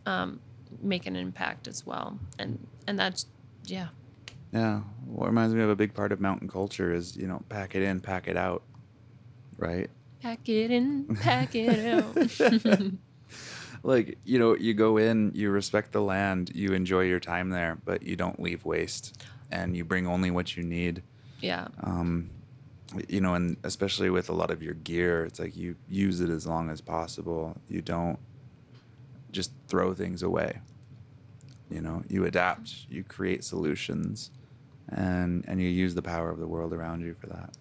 um, 0.06 0.40
make 0.82 1.06
an 1.06 1.16
impact 1.16 1.66
as 1.68 1.84
well 1.86 2.18
and 2.38 2.66
and 2.86 2.98
that's 2.98 3.26
yeah 3.64 3.88
Yeah. 4.52 4.80
What 5.04 5.26
reminds 5.26 5.54
me 5.54 5.62
of 5.62 5.70
a 5.70 5.76
big 5.76 5.92
part 5.94 6.12
of 6.12 6.20
mountain 6.20 6.48
culture 6.48 6.92
is, 6.94 7.16
you 7.16 7.26
know, 7.26 7.42
pack 7.48 7.74
it 7.74 7.82
in, 7.82 8.00
pack 8.00 8.28
it 8.28 8.36
out. 8.36 8.62
Right? 9.58 9.90
pack 10.22 10.48
it 10.48 10.70
in 10.70 11.04
pack 11.20 11.54
it 11.54 11.84
out 11.94 12.16
Like, 13.82 14.18
you 14.24 14.38
know, 14.38 14.56
you 14.56 14.74
go 14.74 14.96
in, 14.96 15.30
you 15.34 15.50
respect 15.50 15.92
the 15.92 16.00
land, 16.00 16.50
you 16.54 16.72
enjoy 16.72 17.02
your 17.02 17.20
time 17.20 17.50
there, 17.50 17.78
but 17.84 18.02
you 18.02 18.16
don't 18.16 18.40
leave 18.40 18.64
waste 18.64 19.22
and 19.50 19.76
you 19.76 19.84
bring 19.84 20.06
only 20.06 20.30
what 20.30 20.56
you 20.56 20.62
need. 20.64 21.02
yeah 21.40 21.68
Um, 21.82 22.30
you 23.08 23.20
know, 23.20 23.34
and 23.34 23.56
especially 23.64 24.10
with 24.10 24.28
a 24.28 24.32
lot 24.32 24.50
of 24.50 24.62
your 24.62 24.74
gear, 24.74 25.24
it's 25.24 25.38
like 25.38 25.56
you 25.56 25.76
use 25.88 26.20
it 26.20 26.30
as 26.30 26.46
long 26.46 26.70
as 26.70 26.80
possible. 26.80 27.56
You 27.68 27.82
don't 27.82 28.18
just 29.32 29.52
throw 29.68 29.92
things 29.92 30.22
away. 30.22 30.60
You 31.70 31.80
know, 31.80 32.02
you 32.08 32.24
adapt, 32.24 32.86
you 32.88 33.02
create 33.02 33.42
solutions, 33.42 34.30
and 34.88 35.44
and 35.48 35.60
you 35.60 35.68
use 35.68 35.94
the 35.94 36.02
power 36.02 36.30
of 36.30 36.38
the 36.38 36.46
world 36.46 36.72
around 36.72 37.00
you 37.00 37.14
for 37.14 37.26
that. 37.26 37.56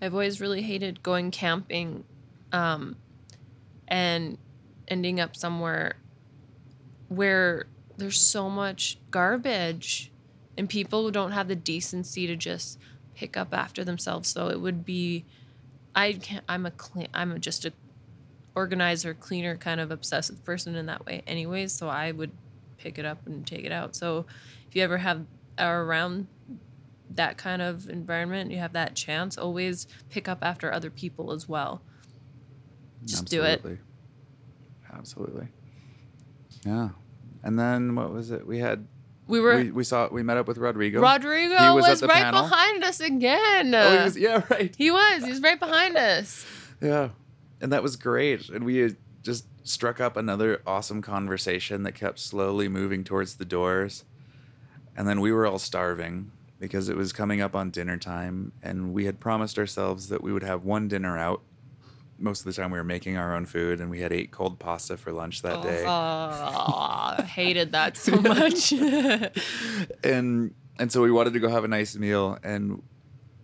I've 0.00 0.14
always 0.14 0.40
really 0.40 0.62
hated 0.62 1.02
going 1.02 1.32
camping 1.32 2.04
um, 2.52 2.96
and 3.88 4.38
ending 4.86 5.18
up 5.18 5.34
somewhere 5.34 5.96
where 7.08 7.66
there's 7.96 8.20
so 8.20 8.48
much 8.48 8.98
garbage 9.10 10.12
and 10.56 10.68
people 10.68 11.10
don't 11.10 11.32
have 11.32 11.48
the 11.48 11.56
decency 11.56 12.26
to 12.26 12.36
just 12.36 12.78
pick 13.18 13.36
up 13.36 13.52
after 13.52 13.82
themselves. 13.84 14.28
So 14.28 14.48
it 14.48 14.60
would 14.60 14.84
be, 14.84 15.24
I 15.92 16.12
can't, 16.12 16.44
I'm 16.48 16.66
a 16.66 16.70
clean, 16.70 17.08
I'm 17.12 17.40
just 17.40 17.64
a 17.64 17.72
organizer, 18.54 19.12
cleaner 19.12 19.56
kind 19.56 19.80
of 19.80 19.90
obsessive 19.90 20.44
person 20.44 20.76
in 20.76 20.86
that 20.86 21.04
way 21.04 21.24
anyways. 21.26 21.72
So 21.72 21.88
I 21.88 22.12
would 22.12 22.30
pick 22.78 22.96
it 22.96 23.04
up 23.04 23.26
and 23.26 23.44
take 23.44 23.64
it 23.64 23.72
out. 23.72 23.96
So 23.96 24.26
if 24.68 24.76
you 24.76 24.84
ever 24.84 24.98
have 24.98 25.26
are 25.58 25.82
around 25.82 26.28
that 27.10 27.36
kind 27.36 27.60
of 27.60 27.88
environment, 27.88 28.52
you 28.52 28.58
have 28.58 28.74
that 28.74 28.94
chance, 28.94 29.36
always 29.36 29.88
pick 30.10 30.28
up 30.28 30.38
after 30.42 30.72
other 30.72 30.90
people 30.90 31.32
as 31.32 31.48
well. 31.48 31.82
Just 33.04 33.24
do 33.26 33.42
it. 33.42 33.58
Absolutely. 33.58 33.78
Absolutely. 34.92 35.48
Yeah. 36.64 36.90
And 37.42 37.58
then 37.58 37.96
what 37.96 38.12
was 38.12 38.30
it? 38.30 38.46
We 38.46 38.58
had 38.58 38.86
We 39.28 39.40
were 39.40 39.56
we, 39.58 39.70
we 39.70 39.84
saw 39.84 40.08
we 40.08 40.22
met 40.22 40.36
up 40.38 40.48
with 40.48 40.58
Rodrigo. 40.58 41.00
Rodrigo 41.00 41.56
He 41.56 41.70
was 41.70 41.86
was, 41.86 42.02
right 42.02 42.10
panel? 42.24 42.42
behind 42.42 42.82
us 42.82 42.98
again. 43.00 43.74
oh, 43.74 43.96
he 43.98 44.04
was, 44.04 44.16
yeah, 44.16 44.42
right. 44.50 44.74
He 44.76 44.90
was. 44.90 45.22
He 45.24 45.30
was 45.30 45.40
right 45.40 45.60
behind 45.60 45.96
us. 45.96 46.44
Yeah. 46.80 47.10
And 47.60 47.72
that 47.72 47.82
was 47.82 47.96
great. 47.96 48.48
And 48.48 48.64
we 48.64 48.78
had 48.78 48.96
just 49.22 49.46
struck 49.64 50.00
up 50.00 50.16
another 50.16 50.62
awesome 50.66 51.02
conversation 51.02 51.82
that 51.82 51.92
kept 51.92 52.18
slowly 52.18 52.68
moving 52.68 53.04
towards 53.04 53.36
the 53.36 53.44
doors. 53.44 54.04
And 54.96 55.06
then 55.06 55.20
we 55.20 55.30
were 55.30 55.46
all 55.46 55.58
starving 55.58 56.32
because 56.58 56.88
it 56.88 56.96
was 56.96 57.12
coming 57.12 57.40
up 57.40 57.54
on 57.54 57.70
dinner 57.70 57.96
time. 57.98 58.52
And 58.62 58.92
we 58.94 59.04
had 59.04 59.20
promised 59.20 59.58
ourselves 59.58 60.08
that 60.08 60.22
we 60.22 60.32
would 60.32 60.42
have 60.42 60.64
one 60.64 60.88
dinner 60.88 61.18
out. 61.18 61.42
Most 62.18 62.40
of 62.40 62.46
the 62.46 62.52
time, 62.52 62.70
we 62.70 62.78
were 62.78 62.84
making 62.84 63.16
our 63.16 63.34
own 63.34 63.46
food, 63.46 63.80
and 63.80 63.90
we 63.90 64.00
had 64.00 64.12
ate 64.12 64.30
cold 64.32 64.58
pasta 64.58 64.96
for 64.96 65.12
lunch 65.12 65.42
that 65.42 65.62
day. 65.62 65.84
Oh, 65.86 65.88
I 65.90 67.22
hated 67.28 67.72
that 67.72 67.96
so 67.96 68.20
much. 68.20 68.72
and 70.04 70.54
and 70.78 70.92
so 70.92 71.02
we 71.02 71.10
wanted 71.10 71.32
to 71.32 71.40
go 71.40 71.48
have 71.48 71.64
a 71.64 71.68
nice 71.68 71.96
meal 71.96 72.38
and 72.42 72.82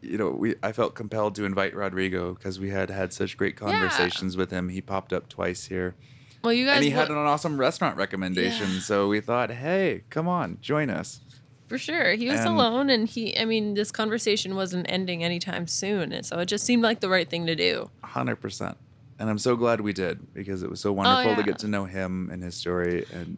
you 0.00 0.16
know 0.18 0.30
we 0.30 0.54
i 0.62 0.70
felt 0.72 0.94
compelled 0.94 1.34
to 1.34 1.44
invite 1.44 1.74
rodrigo 1.74 2.34
because 2.34 2.60
we 2.60 2.70
had 2.70 2.90
had 2.90 3.12
such 3.12 3.36
great 3.36 3.56
conversations 3.56 4.36
with 4.36 4.50
him 4.50 4.68
he 4.68 4.80
popped 4.80 5.12
up 5.12 5.28
twice 5.28 5.66
here 5.66 5.94
well, 6.42 6.52
you 6.52 6.66
guys 6.66 6.76
and 6.76 6.84
he 6.84 6.90
had 6.90 7.08
an 7.08 7.16
awesome 7.16 7.58
restaurant 7.58 7.96
recommendation 7.96 8.68
Yeah. 8.70 8.80
so 8.80 9.08
we 9.08 9.20
thought 9.20 9.50
hey 9.50 10.04
come 10.10 10.28
on 10.28 10.58
join 10.60 10.90
us 10.90 11.20
for 11.68 11.78
sure. 11.78 12.12
He 12.14 12.28
was 12.28 12.40
and- 12.40 12.48
alone, 12.48 12.90
and 12.90 13.08
he. 13.08 13.36
I 13.38 13.44
mean, 13.44 13.74
this 13.74 13.90
conversation 13.90 14.54
wasn't 14.56 14.86
ending 14.88 15.24
anytime 15.24 15.66
soon, 15.66 16.12
and 16.12 16.24
so 16.24 16.38
it 16.38 16.46
just 16.46 16.64
seemed 16.64 16.82
like 16.82 17.00
the 17.00 17.08
right 17.08 17.28
thing 17.28 17.46
to 17.46 17.54
do. 17.54 17.90
100% 18.04 18.76
and 19.18 19.30
i'm 19.30 19.38
so 19.38 19.56
glad 19.56 19.80
we 19.80 19.92
did 19.92 20.32
because 20.34 20.62
it 20.62 20.70
was 20.70 20.80
so 20.80 20.92
wonderful 20.92 21.34
to 21.34 21.40
yeah. 21.40 21.46
get 21.46 21.58
to 21.58 21.68
know 21.68 21.84
him 21.84 22.30
and 22.32 22.42
his 22.42 22.54
story 22.54 23.04
and 23.12 23.36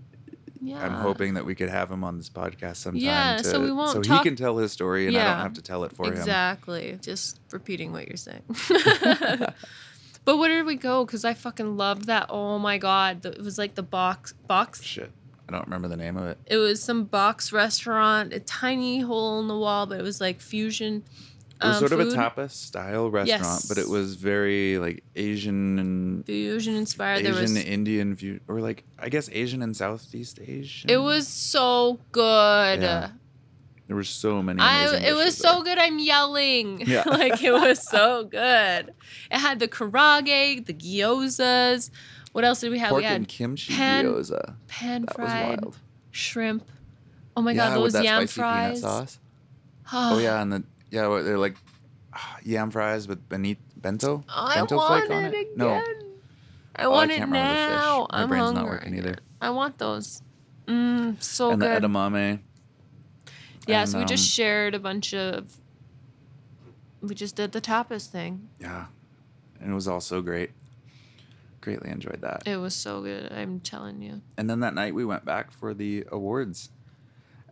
Yeah. 0.60 0.84
i'm 0.84 0.94
hoping 0.94 1.34
that 1.34 1.44
we 1.44 1.54
could 1.54 1.68
have 1.68 1.90
him 1.90 2.04
on 2.04 2.16
this 2.16 2.30
podcast 2.30 2.76
sometime 2.76 3.02
Yeah, 3.02 3.36
to, 3.38 3.44
so 3.44 3.60
we 3.62 3.70
won't 3.70 3.92
so 3.92 4.02
talk- 4.02 4.18
he 4.24 4.28
can 4.30 4.36
tell 4.36 4.56
his 4.56 4.72
story 4.72 5.06
and 5.06 5.16
i 5.16 5.24
don't 5.24 5.42
have 5.42 5.52
to 5.54 5.62
tell 5.62 5.84
it 5.84 5.92
for 5.92 6.06
him 6.06 6.12
exactly. 6.14 6.98
Just 7.02 7.40
repeating 7.52 7.92
what 7.92 8.08
you're 8.08 8.16
saying. 8.16 8.42
but 10.24 10.38
where 10.38 10.48
did 10.48 10.66
we 10.66 10.76
go? 10.76 11.04
Because 11.04 11.24
I 11.24 11.34
fucking 11.34 11.76
loved 11.76 12.06
that. 12.06 12.26
Oh 12.30 12.58
my 12.58 12.78
god, 12.78 13.24
it 13.24 13.42
was 13.42 13.58
like 13.58 13.74
the 13.74 13.82
box 13.82 14.32
box. 14.46 14.82
shit 14.82 15.12
i 15.48 15.52
don't 15.52 15.64
remember 15.64 15.88
the 15.88 15.96
name 15.96 16.16
of 16.16 16.26
it 16.26 16.38
It 16.46 16.56
was 16.56 16.82
some 16.82 17.04
box 17.04 17.52
restaurant, 17.52 18.32
a 18.32 18.40
tiny 18.40 19.00
hole 19.00 19.40
in 19.40 19.48
the 19.48 19.56
wall, 19.56 19.86
but 19.86 19.98
it 19.98 20.02
was 20.02 20.20
like 20.20 20.40
fusion. 20.40 21.04
It 21.62 21.64
was 21.64 21.76
um, 21.76 21.80
sort 21.88 21.92
of 21.92 22.00
a 22.00 22.04
food. 22.10 22.18
tapas 22.18 22.50
style 22.50 23.10
restaurant, 23.10 23.64
but 23.68 23.78
it 23.78 23.88
was 23.88 24.14
very 24.16 24.78
like 24.78 25.02
Asian 25.14 25.78
and 25.78 26.26
fusion 26.26 26.74
inspired. 26.76 27.24
There 27.24 27.32
Asian 27.32 27.54
was 27.54 27.64
Indian 27.64 28.14
view, 28.14 28.40
or 28.46 28.60
like 28.60 28.84
I 28.98 29.08
guess 29.08 29.30
Asian 29.32 29.62
and 29.62 29.74
Southeast 29.74 30.38
Asian. 30.46 30.90
it 30.90 30.98
was 30.98 31.26
so 31.26 31.98
good. 32.12 32.82
Yeah. 32.82 33.10
There 33.86 33.96
were 33.96 34.04
so 34.04 34.42
many. 34.42 34.60
I 34.60 34.96
it 34.96 35.14
was 35.14 35.36
so 35.36 35.62
there. 35.62 35.76
good. 35.76 35.78
I'm 35.78 35.98
yelling. 35.98 36.82
Yeah. 36.86 37.04
like 37.06 37.42
it 37.42 37.52
was 37.52 37.82
so 37.82 38.24
good. 38.24 38.92
It 39.30 39.38
had 39.38 39.58
the 39.60 39.68
karaage, 39.68 40.66
the 40.66 40.74
gyozas. 40.74 41.90
What 42.36 42.44
else 42.44 42.60
did 42.60 42.70
we 42.70 42.78
have? 42.80 42.90
Pork 42.90 43.00
we 43.00 43.06
had 43.06 43.16
and 43.16 43.26
kimchi 43.26 43.72
pan- 43.72 44.04
gyoza. 44.04 44.56
pan 44.68 45.06
That 45.06 45.14
fried 45.14 45.60
shrimp. 46.10 46.68
Oh 47.34 47.40
my 47.40 47.52
yeah, 47.52 47.70
god, 47.70 47.78
those 47.78 47.94
that 47.94 48.04
yam 48.04 48.26
spicy 48.26 48.40
fries. 48.40 48.80
sauce. 48.82 49.18
Oh 49.90 50.18
yeah, 50.18 50.42
and 50.42 50.52
the 50.52 50.62
yeah, 50.90 51.08
they're 51.22 51.38
like 51.38 51.56
ah, 52.12 52.36
yam 52.44 52.70
fries 52.70 53.08
with 53.08 53.26
benit 53.26 53.56
bento. 53.80 54.22
I 54.28 54.56
bento 54.56 54.76
want 54.76 55.06
flake 55.06 55.16
on 55.16 55.24
it 55.24 55.32
it. 55.32 55.40
again. 55.40 55.52
No, 55.56 55.68
I 56.76 56.84
Oh, 56.84 56.92
I 56.92 57.06
can't 57.06 57.10
it 57.12 57.24
remember 57.24 57.38
the 57.38 57.54
fish. 57.54 57.80
now. 57.80 58.06
My 58.12 58.20
I'm 58.22 58.28
brain's 58.28 58.52
not 58.52 58.66
working 58.66 58.98
either. 58.98 59.16
I 59.40 59.48
want 59.48 59.78
those. 59.78 60.20
Mm, 60.66 61.22
so 61.22 61.52
and 61.52 61.60
good. 61.62 61.84
And 61.84 61.94
the 61.94 61.98
edamame. 61.98 62.40
yeah, 63.66 63.80
and, 63.80 63.88
so 63.88 63.98
we 63.98 64.04
just 64.04 64.24
um, 64.24 64.32
shared 64.44 64.74
a 64.74 64.78
bunch 64.78 65.14
of. 65.14 65.56
We 67.00 67.14
just 67.14 67.34
did 67.34 67.52
the 67.52 67.62
tapas 67.62 68.08
thing. 68.08 68.50
Yeah, 68.60 68.88
and 69.58 69.72
it 69.72 69.74
was 69.74 69.88
all 69.88 70.02
so 70.02 70.20
great. 70.20 70.50
Greatly 71.66 71.90
enjoyed 71.90 72.20
that. 72.20 72.44
It 72.46 72.58
was 72.58 72.76
so 72.76 73.02
good. 73.02 73.32
I'm 73.32 73.58
telling 73.58 74.00
you. 74.00 74.22
And 74.38 74.48
then 74.48 74.60
that 74.60 74.72
night 74.72 74.94
we 74.94 75.04
went 75.04 75.24
back 75.24 75.50
for 75.50 75.74
the 75.74 76.04
awards 76.12 76.70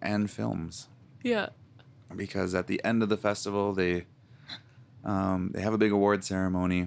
and 0.01 0.31
films 0.31 0.86
Yeah. 1.24 1.49
because 2.15 2.55
at 2.55 2.69
the 2.69 2.81
end 2.85 3.03
of 3.03 3.09
the 3.09 3.16
festival 3.16 3.73
they 3.73 4.07
um, 5.05 5.51
they 5.53 5.62
have 5.62 5.74
a 5.74 5.78
big 5.78 5.91
award 5.91 6.23
ceremony. 6.23 6.86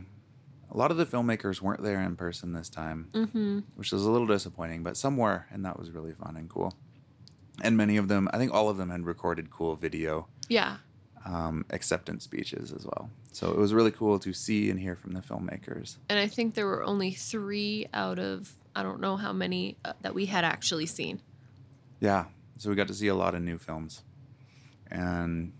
A 0.71 0.77
lot 0.77 0.89
of 0.89 0.95
the 0.95 1.05
filmmakers 1.05 1.61
weren't 1.61 1.83
there 1.83 2.01
in 2.01 2.15
person 2.15 2.53
this 2.53 2.69
time, 2.69 3.09
Mm-hmm. 3.11 3.59
which 3.75 3.91
was 3.91 4.05
a 4.05 4.09
little 4.09 4.25
disappointing, 4.27 4.83
but 4.83 4.95
some 4.95 5.17
were, 5.17 5.47
and 5.51 5.65
that 5.65 5.77
was 5.77 5.91
really 5.91 6.13
fun 6.13 6.37
and 6.37 6.47
cool. 6.49 6.75
And 7.61 7.75
many 7.75 7.97
of 7.97 8.07
them, 8.07 8.29
I 8.31 8.37
think 8.37 8.53
all 8.53 8.69
of 8.69 8.77
them 8.77 8.89
had 8.89 9.05
recorded 9.05 9.49
cool 9.49 9.75
video 9.75 10.27
Yeah. 10.47 10.77
Um, 11.27 11.65
acceptance 11.69 12.23
speeches 12.23 12.71
as 12.71 12.85
well. 12.85 13.09
So 13.33 13.51
it 13.51 13.57
was 13.57 13.73
really 13.73 13.91
cool 13.91 14.17
to 14.19 14.33
see 14.33 14.69
and 14.69 14.79
hear 14.79 14.95
from 14.95 15.11
the 15.11 15.19
filmmakers. 15.19 15.97
And 16.09 16.17
I 16.17 16.27
think 16.27 16.55
there 16.55 16.65
were 16.65 16.83
only 16.83 17.11
three 17.11 17.87
out 17.93 18.17
of 18.17 18.55
I 18.75 18.83
don't 18.83 19.01
know 19.01 19.17
how 19.17 19.33
many 19.33 19.77
uh, 19.83 19.93
that 20.01 20.13
we 20.13 20.27
had 20.27 20.45
actually 20.45 20.85
seen. 20.85 21.21
Yeah, 21.99 22.25
so 22.57 22.69
we 22.69 22.75
got 22.75 22.87
to 22.87 22.93
see 22.93 23.07
a 23.07 23.15
lot 23.15 23.33
of 23.33 23.41
new 23.41 23.57
films, 23.57 24.03
and 24.91 25.51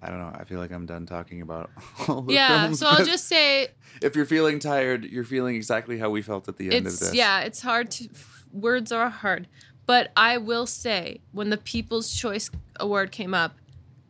I 0.00 0.08
don't 0.08 0.18
know. 0.18 0.32
I 0.34 0.44
feel 0.44 0.58
like 0.58 0.72
I'm 0.72 0.86
done 0.86 1.04
talking 1.04 1.42
about 1.42 1.70
all 2.08 2.22
the 2.22 2.32
yeah. 2.32 2.62
films. 2.62 2.80
So 2.80 2.86
I'll 2.86 3.04
just 3.14 3.28
say 3.28 3.68
if 4.00 4.16
you're 4.16 4.24
feeling 4.24 4.58
tired, 4.58 5.04
you're 5.04 5.24
feeling 5.24 5.54
exactly 5.54 5.98
how 5.98 6.08
we 6.08 6.22
felt 6.22 6.48
at 6.48 6.56
the 6.56 6.74
end 6.74 6.86
of 6.86 6.98
this. 6.98 7.14
yeah 7.14 7.40
it's 7.40 7.60
hard 7.60 7.90
to 7.90 8.08
words 8.52 8.92
are 8.92 9.08
hard 9.08 9.48
but 9.86 10.12
i 10.14 10.36
will 10.36 10.66
say 10.66 11.18
when 11.32 11.48
the 11.48 11.56
people's 11.56 12.12
choice 12.12 12.50
award 12.78 13.10
came 13.10 13.32
up 13.32 13.54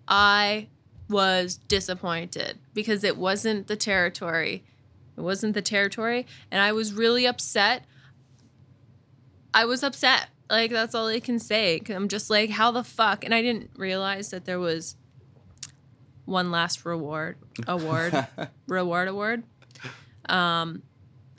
i 0.09 0.67
was 1.09 1.57
disappointed 1.57 2.59
because 2.75 3.05
it 3.05 3.17
wasn't 3.17 3.67
the 3.67 3.77
territory. 3.77 4.65
It 5.17 5.21
wasn't 5.21 5.55
the 5.55 5.63
territory. 5.63 6.27
And 6.51 6.61
i 6.63 6.73
was 6.73 6.93
really 6.93 7.27
upset. 7.27 7.85
I 9.55 9.65
was 9.67 9.83
upset. 9.83 10.29
Like 10.49 10.71
that's 10.71 10.95
all 10.95 11.07
i 11.09 11.21
can 11.21 11.39
say. 11.39 11.81
i'm 11.91 12.09
just 12.09 12.31
like 12.31 12.51
how 12.51 12.71
the 12.71 12.85
fuck? 12.85 13.25
And 13.25 13.35
i 13.35 13.43
didn't 13.43 13.71
realize 13.77 14.31
that 14.31 14.45
there 14.45 14.59
was 14.59 14.97
one 16.25 16.51
last 16.51 16.85
reward 16.85 17.37
award 17.67 18.27
reward 18.67 19.09
award. 19.09 19.43
Um 20.27 20.83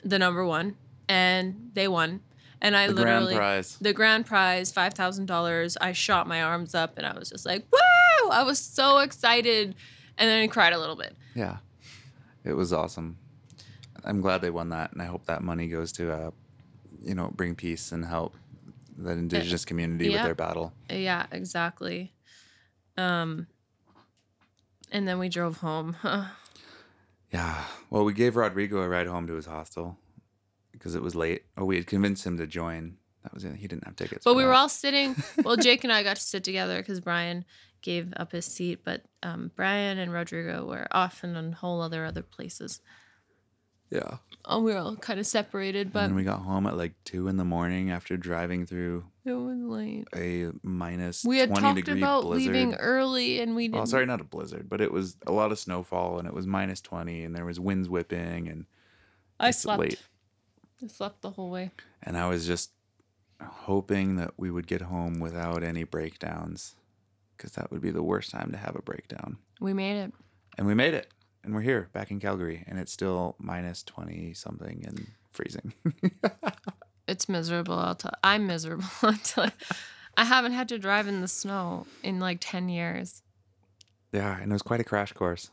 the 0.04 0.18
number 0.18 0.44
one. 0.44 0.76
And 1.08 1.70
they 1.74 1.88
won. 1.88 2.20
And 2.60 2.76
i 2.76 2.86
the 2.86 2.94
grand 2.94 3.24
literally 3.24 3.36
prize. 3.36 3.76
the 3.80 3.92
grand 3.92 4.26
prize 4.26 4.72
$5000 4.72 5.76
i 5.80 5.92
shot 5.92 6.26
my 6.26 6.42
arms 6.42 6.74
up 6.74 6.96
and 6.96 7.06
i 7.06 7.18
was 7.18 7.28
just 7.30 7.44
like 7.44 7.66
woo 7.72 7.78
i 8.40 8.42
was 8.42 8.58
so 8.58 8.98
excited 8.98 9.74
and 10.18 10.28
then 10.30 10.42
i 10.42 10.46
cried 10.46 10.72
a 10.72 10.78
little 10.78 10.96
bit 10.96 11.14
Yeah, 11.34 11.58
it 12.44 12.52
was 12.54 12.72
awesome. 12.72 13.18
I'm 14.04 14.20
glad 14.20 14.42
they 14.42 14.50
won 14.50 14.68
that, 14.68 14.92
and 14.92 15.00
I 15.00 15.06
hope 15.06 15.24
that 15.26 15.42
money 15.42 15.66
goes 15.66 15.90
to, 15.92 16.12
uh, 16.12 16.30
you 17.02 17.14
know, 17.14 17.30
bring 17.34 17.54
peace 17.54 17.90
and 17.90 18.04
help 18.04 18.34
the 18.98 19.10
indigenous 19.12 19.64
community 19.64 20.10
with 20.10 20.22
their 20.22 20.34
battle. 20.34 20.72
yeah 20.90 21.26
exactly 21.32 22.12
um 22.96 23.46
and 24.92 25.08
then 25.08 25.18
we 25.18 25.28
drove 25.28 25.56
home 25.58 25.96
Yeah. 27.32 27.64
Well, 27.90 28.04
we 28.04 28.12
gave 28.12 28.36
Rodrigo 28.36 28.80
a 28.80 28.88
ride 28.88 29.08
home 29.08 29.26
to 29.26 29.34
his 29.34 29.46
hostel 29.46 29.98
because 30.70 30.94
it 30.94 31.02
was 31.02 31.16
late. 31.16 31.42
Oh, 31.56 31.64
we 31.64 31.74
had 31.74 31.86
convinced 31.88 32.24
him 32.24 32.36
to 32.38 32.46
join. 32.46 32.96
That 33.24 33.34
was 33.34 33.44
it. 33.44 33.56
He 33.56 33.66
didn't 33.66 33.84
have 33.86 33.96
tickets. 33.96 34.22
but 34.24 34.34
we 34.36 34.42
that. 34.42 34.48
were 34.48 34.54
all 34.54 34.68
sitting 34.68 35.16
well 35.42 35.56
jake 35.56 35.82
and 35.82 35.92
i 35.92 36.02
got 36.04 36.16
to 36.16 36.22
sit 36.22 36.44
together 36.50 36.76
because 36.78 37.00
brian 37.00 37.44
gave 37.84 38.12
up 38.16 38.32
his 38.32 38.46
seat 38.46 38.80
but 38.84 39.02
um, 39.22 39.50
brian 39.54 39.98
and 39.98 40.10
rodrigo 40.12 40.64
were 40.66 40.86
off 40.90 41.22
in 41.22 41.36
a 41.36 41.50
whole 41.52 41.80
other 41.82 42.04
other 42.06 42.22
places 42.22 42.80
Yeah. 43.90 44.16
oh 44.46 44.60
we 44.62 44.72
were 44.72 44.78
all 44.78 44.96
kind 44.96 45.20
of 45.20 45.26
separated 45.26 45.92
but 45.92 46.04
and 46.06 46.16
we 46.16 46.24
got 46.24 46.40
home 46.40 46.66
at 46.66 46.76
like 46.78 46.94
two 47.04 47.28
in 47.28 47.36
the 47.36 47.44
morning 47.44 47.90
after 47.90 48.16
driving 48.16 48.64
through 48.64 49.04
it 49.26 49.32
was 49.32 49.58
late 49.58 50.06
a 50.16 50.50
minus 50.62 51.24
we 51.24 51.38
had 51.38 51.50
20 51.50 51.60
talked 51.62 51.76
degree 51.76 52.00
about 52.00 52.22
blizzard. 52.22 52.54
leaving 52.54 52.74
early 52.76 53.40
and 53.40 53.54
we 53.54 53.64
didn't 53.68 53.76
Well, 53.76 53.86
sorry, 53.86 54.06
not 54.06 54.20
a 54.20 54.24
blizzard, 54.24 54.68
but 54.68 54.80
it 54.80 54.90
was 54.92 55.16
a 55.26 55.32
lot 55.32 55.52
of 55.52 55.58
snowfall 55.58 56.18
and 56.18 56.26
it 56.26 56.34
was 56.34 56.46
minus 56.46 56.80
20 56.80 57.22
and 57.24 57.34
there 57.36 57.44
was 57.44 57.60
winds 57.60 57.88
whipping 57.88 58.48
and 58.48 58.64
i 59.38 59.50
slept 59.50 59.80
late. 59.80 60.02
i 60.82 60.86
slept 60.86 61.20
the 61.20 61.30
whole 61.32 61.50
way 61.50 61.70
And 62.02 62.16
I 62.16 62.28
was 62.28 62.46
just 62.46 62.70
hoping 63.42 64.16
that 64.16 64.32
we 64.38 64.50
would 64.50 64.66
get 64.66 64.80
home 64.82 65.20
without 65.20 65.62
any 65.62 65.84
breakdowns 65.84 66.76
because 67.36 67.52
that 67.52 67.70
would 67.70 67.80
be 67.80 67.90
the 67.90 68.02
worst 68.02 68.30
time 68.30 68.50
to 68.52 68.56
have 68.58 68.76
a 68.76 68.82
breakdown. 68.82 69.38
we 69.60 69.72
made 69.72 69.96
it 69.96 70.12
And 70.58 70.66
we 70.66 70.74
made 70.74 70.94
it. 70.94 71.08
And 71.42 71.54
we're 71.54 71.60
here 71.62 71.88
back 71.92 72.10
in 72.10 72.20
Calgary 72.20 72.64
and 72.66 72.78
it's 72.78 72.92
still 72.92 73.36
minus 73.38 73.82
20 73.82 74.32
something 74.34 74.84
and 74.86 75.06
freezing. 75.30 75.74
It's 77.06 77.28
miserable. 77.28 77.74
I'll 77.78 77.94
tell. 77.94 78.14
I'm 78.24 78.46
miserable. 78.46 78.86
Tell 79.24 79.44
you. 79.44 79.50
I 80.16 80.24
haven't 80.24 80.52
had 80.52 80.70
to 80.70 80.78
drive 80.78 81.06
in 81.06 81.20
the 81.20 81.28
snow 81.28 81.86
in 82.02 82.18
like 82.18 82.38
ten 82.40 82.70
years. 82.70 83.22
yeah, 84.12 84.38
and 84.40 84.50
it 84.50 84.54
was 84.54 84.62
quite 84.62 84.80
a 84.80 84.84
crash 84.84 85.12
course. 85.12 85.50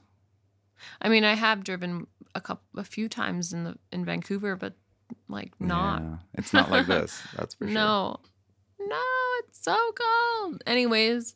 I 1.02 1.10
mean, 1.10 1.26
I 1.26 1.34
have 1.34 1.66
driven 1.66 2.08
a 2.34 2.40
couple, 2.40 2.80
a 2.80 2.86
few 2.86 3.10
times 3.10 3.52
in 3.52 3.66
the 3.66 3.78
in 3.92 4.06
Vancouver, 4.06 4.56
but 4.56 4.76
like 5.28 5.52
not. 5.60 6.02
Yeah, 6.02 6.16
it's 6.36 6.54
not 6.54 6.72
like 6.72 6.88
this. 6.88 7.22
That's 7.36 7.54
for 7.56 7.66
sure. 7.68 7.74
No. 7.74 8.20
No, 8.80 9.02
it's 9.40 9.62
so 9.62 9.76
cold. 9.94 10.64
Anyways, 10.66 11.36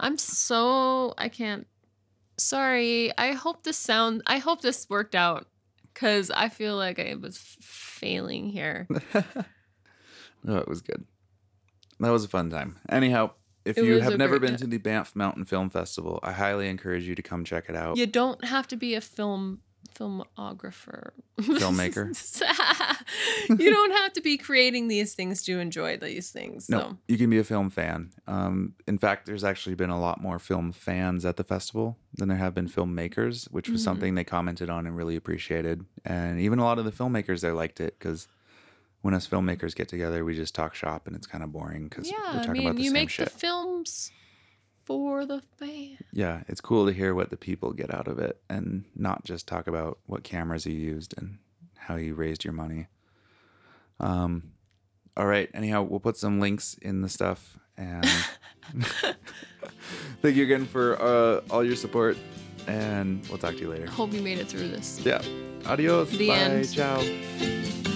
I'm 0.00 0.18
so 0.18 1.14
I 1.18 1.28
can't 1.28 1.66
sorry. 2.36 3.16
I 3.18 3.32
hope 3.32 3.64
this 3.64 3.78
sound 3.78 4.22
I 4.26 4.38
hope 4.38 4.60
this 4.60 4.88
worked 4.88 5.14
out 5.14 5.46
cuz 5.94 6.30
I 6.30 6.48
feel 6.48 6.76
like 6.76 6.98
I 6.98 7.14
was 7.14 7.36
f- 7.36 7.56
failing 7.64 8.50
here. 8.50 8.86
no, 10.44 10.56
it 10.56 10.68
was 10.68 10.80
good. 10.82 11.04
That 12.00 12.10
was 12.10 12.24
a 12.24 12.28
fun 12.28 12.48
time. 12.50 12.78
Anyhow, 12.88 13.32
if 13.64 13.76
It 13.76 13.84
you 13.84 14.00
have 14.00 14.16
never 14.16 14.38
been 14.38 14.56
to 14.56 14.66
the 14.66 14.78
Banff 14.78 15.16
Mountain 15.16 15.44
Film 15.44 15.68
Festival, 15.68 16.20
I 16.22 16.32
highly 16.32 16.68
encourage 16.68 17.04
you 17.04 17.14
to 17.14 17.22
come 17.22 17.44
check 17.44 17.68
it 17.68 17.76
out. 17.76 17.96
You 17.96 18.06
don't 18.06 18.44
have 18.44 18.68
to 18.68 18.76
be 18.76 18.94
a 18.94 19.00
film 19.00 19.60
filmographer. 19.98 21.10
Filmmaker. 21.40 22.08
you 23.60 23.70
don't 23.70 23.90
have 23.92 24.12
to 24.14 24.20
be 24.20 24.36
creating 24.36 24.88
these 24.88 25.14
things 25.14 25.42
to 25.44 25.58
enjoy 25.58 25.96
these 25.96 26.30
things. 26.30 26.68
No, 26.68 26.80
So 26.80 26.98
you 27.08 27.18
can 27.18 27.30
be 27.30 27.38
a 27.38 27.44
film 27.44 27.70
fan. 27.70 28.10
Um, 28.26 28.74
in 28.86 28.98
fact, 28.98 29.26
there's 29.26 29.44
actually 29.44 29.74
been 29.74 29.90
a 29.90 30.00
lot 30.00 30.20
more 30.20 30.38
film 30.38 30.72
fans 30.72 31.24
at 31.24 31.36
the 31.36 31.44
festival 31.44 31.96
than 32.14 32.28
there 32.28 32.38
have 32.38 32.54
been 32.54 32.68
filmmakers, 32.68 33.50
which 33.50 33.68
was 33.68 33.80
Mhm. 33.80 33.84
something 33.84 34.14
they 34.14 34.24
commented 34.24 34.70
on 34.70 34.86
and 34.86 34.96
really 34.96 35.16
appreciated. 35.16 35.84
And 36.04 36.40
even 36.40 36.58
a 36.58 36.64
lot 36.64 36.78
of 36.78 36.84
the 36.84 36.92
filmmakers 36.92 37.40
there 37.40 37.54
liked 37.54 37.80
it 37.80 37.98
because 37.98 38.28
when 39.02 39.14
us 39.14 39.28
filmmakers 39.28 39.74
get 39.74 39.88
together, 39.88 40.24
we 40.24 40.34
just 40.34 40.54
talk 40.54 40.74
shop 40.74 41.06
and 41.06 41.14
it's 41.14 41.26
kind 41.26 41.44
of 41.44 41.52
boring 41.52 41.88
because 41.88 42.10
yeah, 42.10 42.16
we're 42.34 42.40
I 42.40 42.44
talking 42.46 42.52
mean, 42.52 42.66
about 42.66 42.76
the 42.76 42.82
you 42.82 42.88
same 42.90 42.94
make 42.94 43.10
shit. 43.10 43.26
the 43.30 43.38
films 43.38 44.10
for 44.88 45.26
the 45.26 45.42
fan. 45.58 45.98
yeah, 46.14 46.42
it's 46.48 46.62
cool 46.62 46.86
to 46.86 46.92
hear 46.92 47.14
what 47.14 47.28
the 47.28 47.36
people 47.36 47.72
get 47.74 47.92
out 47.94 48.08
of 48.08 48.18
it 48.18 48.40
and 48.48 48.86
not 48.96 49.22
just 49.24 49.46
talk 49.46 49.66
about 49.66 49.98
what 50.06 50.24
cameras 50.24 50.64
you 50.64 50.72
used 50.72 51.14
and 51.18 51.36
how 51.76 51.96
you 51.96 52.14
raised 52.14 52.42
your 52.42 52.54
money. 52.54 52.86
Um, 54.00 54.52
all 55.14 55.26
right. 55.26 55.50
Anyhow, 55.52 55.82
we'll 55.82 56.00
put 56.00 56.16
some 56.16 56.40
links 56.40 56.74
in 56.80 57.02
the 57.02 57.08
stuff 57.10 57.58
and 57.76 58.06
thank 60.22 60.36
you 60.36 60.42
again 60.44 60.64
for 60.66 61.00
uh, 61.00 61.42
all 61.50 61.62
your 61.62 61.76
support 61.76 62.16
and 62.66 63.26
we'll 63.28 63.38
talk 63.38 63.52
to 63.54 63.60
you 63.60 63.68
later. 63.68 63.86
Hope 63.90 64.12
you 64.14 64.22
made 64.22 64.38
it 64.38 64.48
through 64.48 64.68
this. 64.68 65.00
Yeah. 65.04 65.20
Adios. 65.66 66.10
The 66.10 66.28
Bye. 66.28 66.34
end. 66.34 66.72
Ciao. 66.72 67.87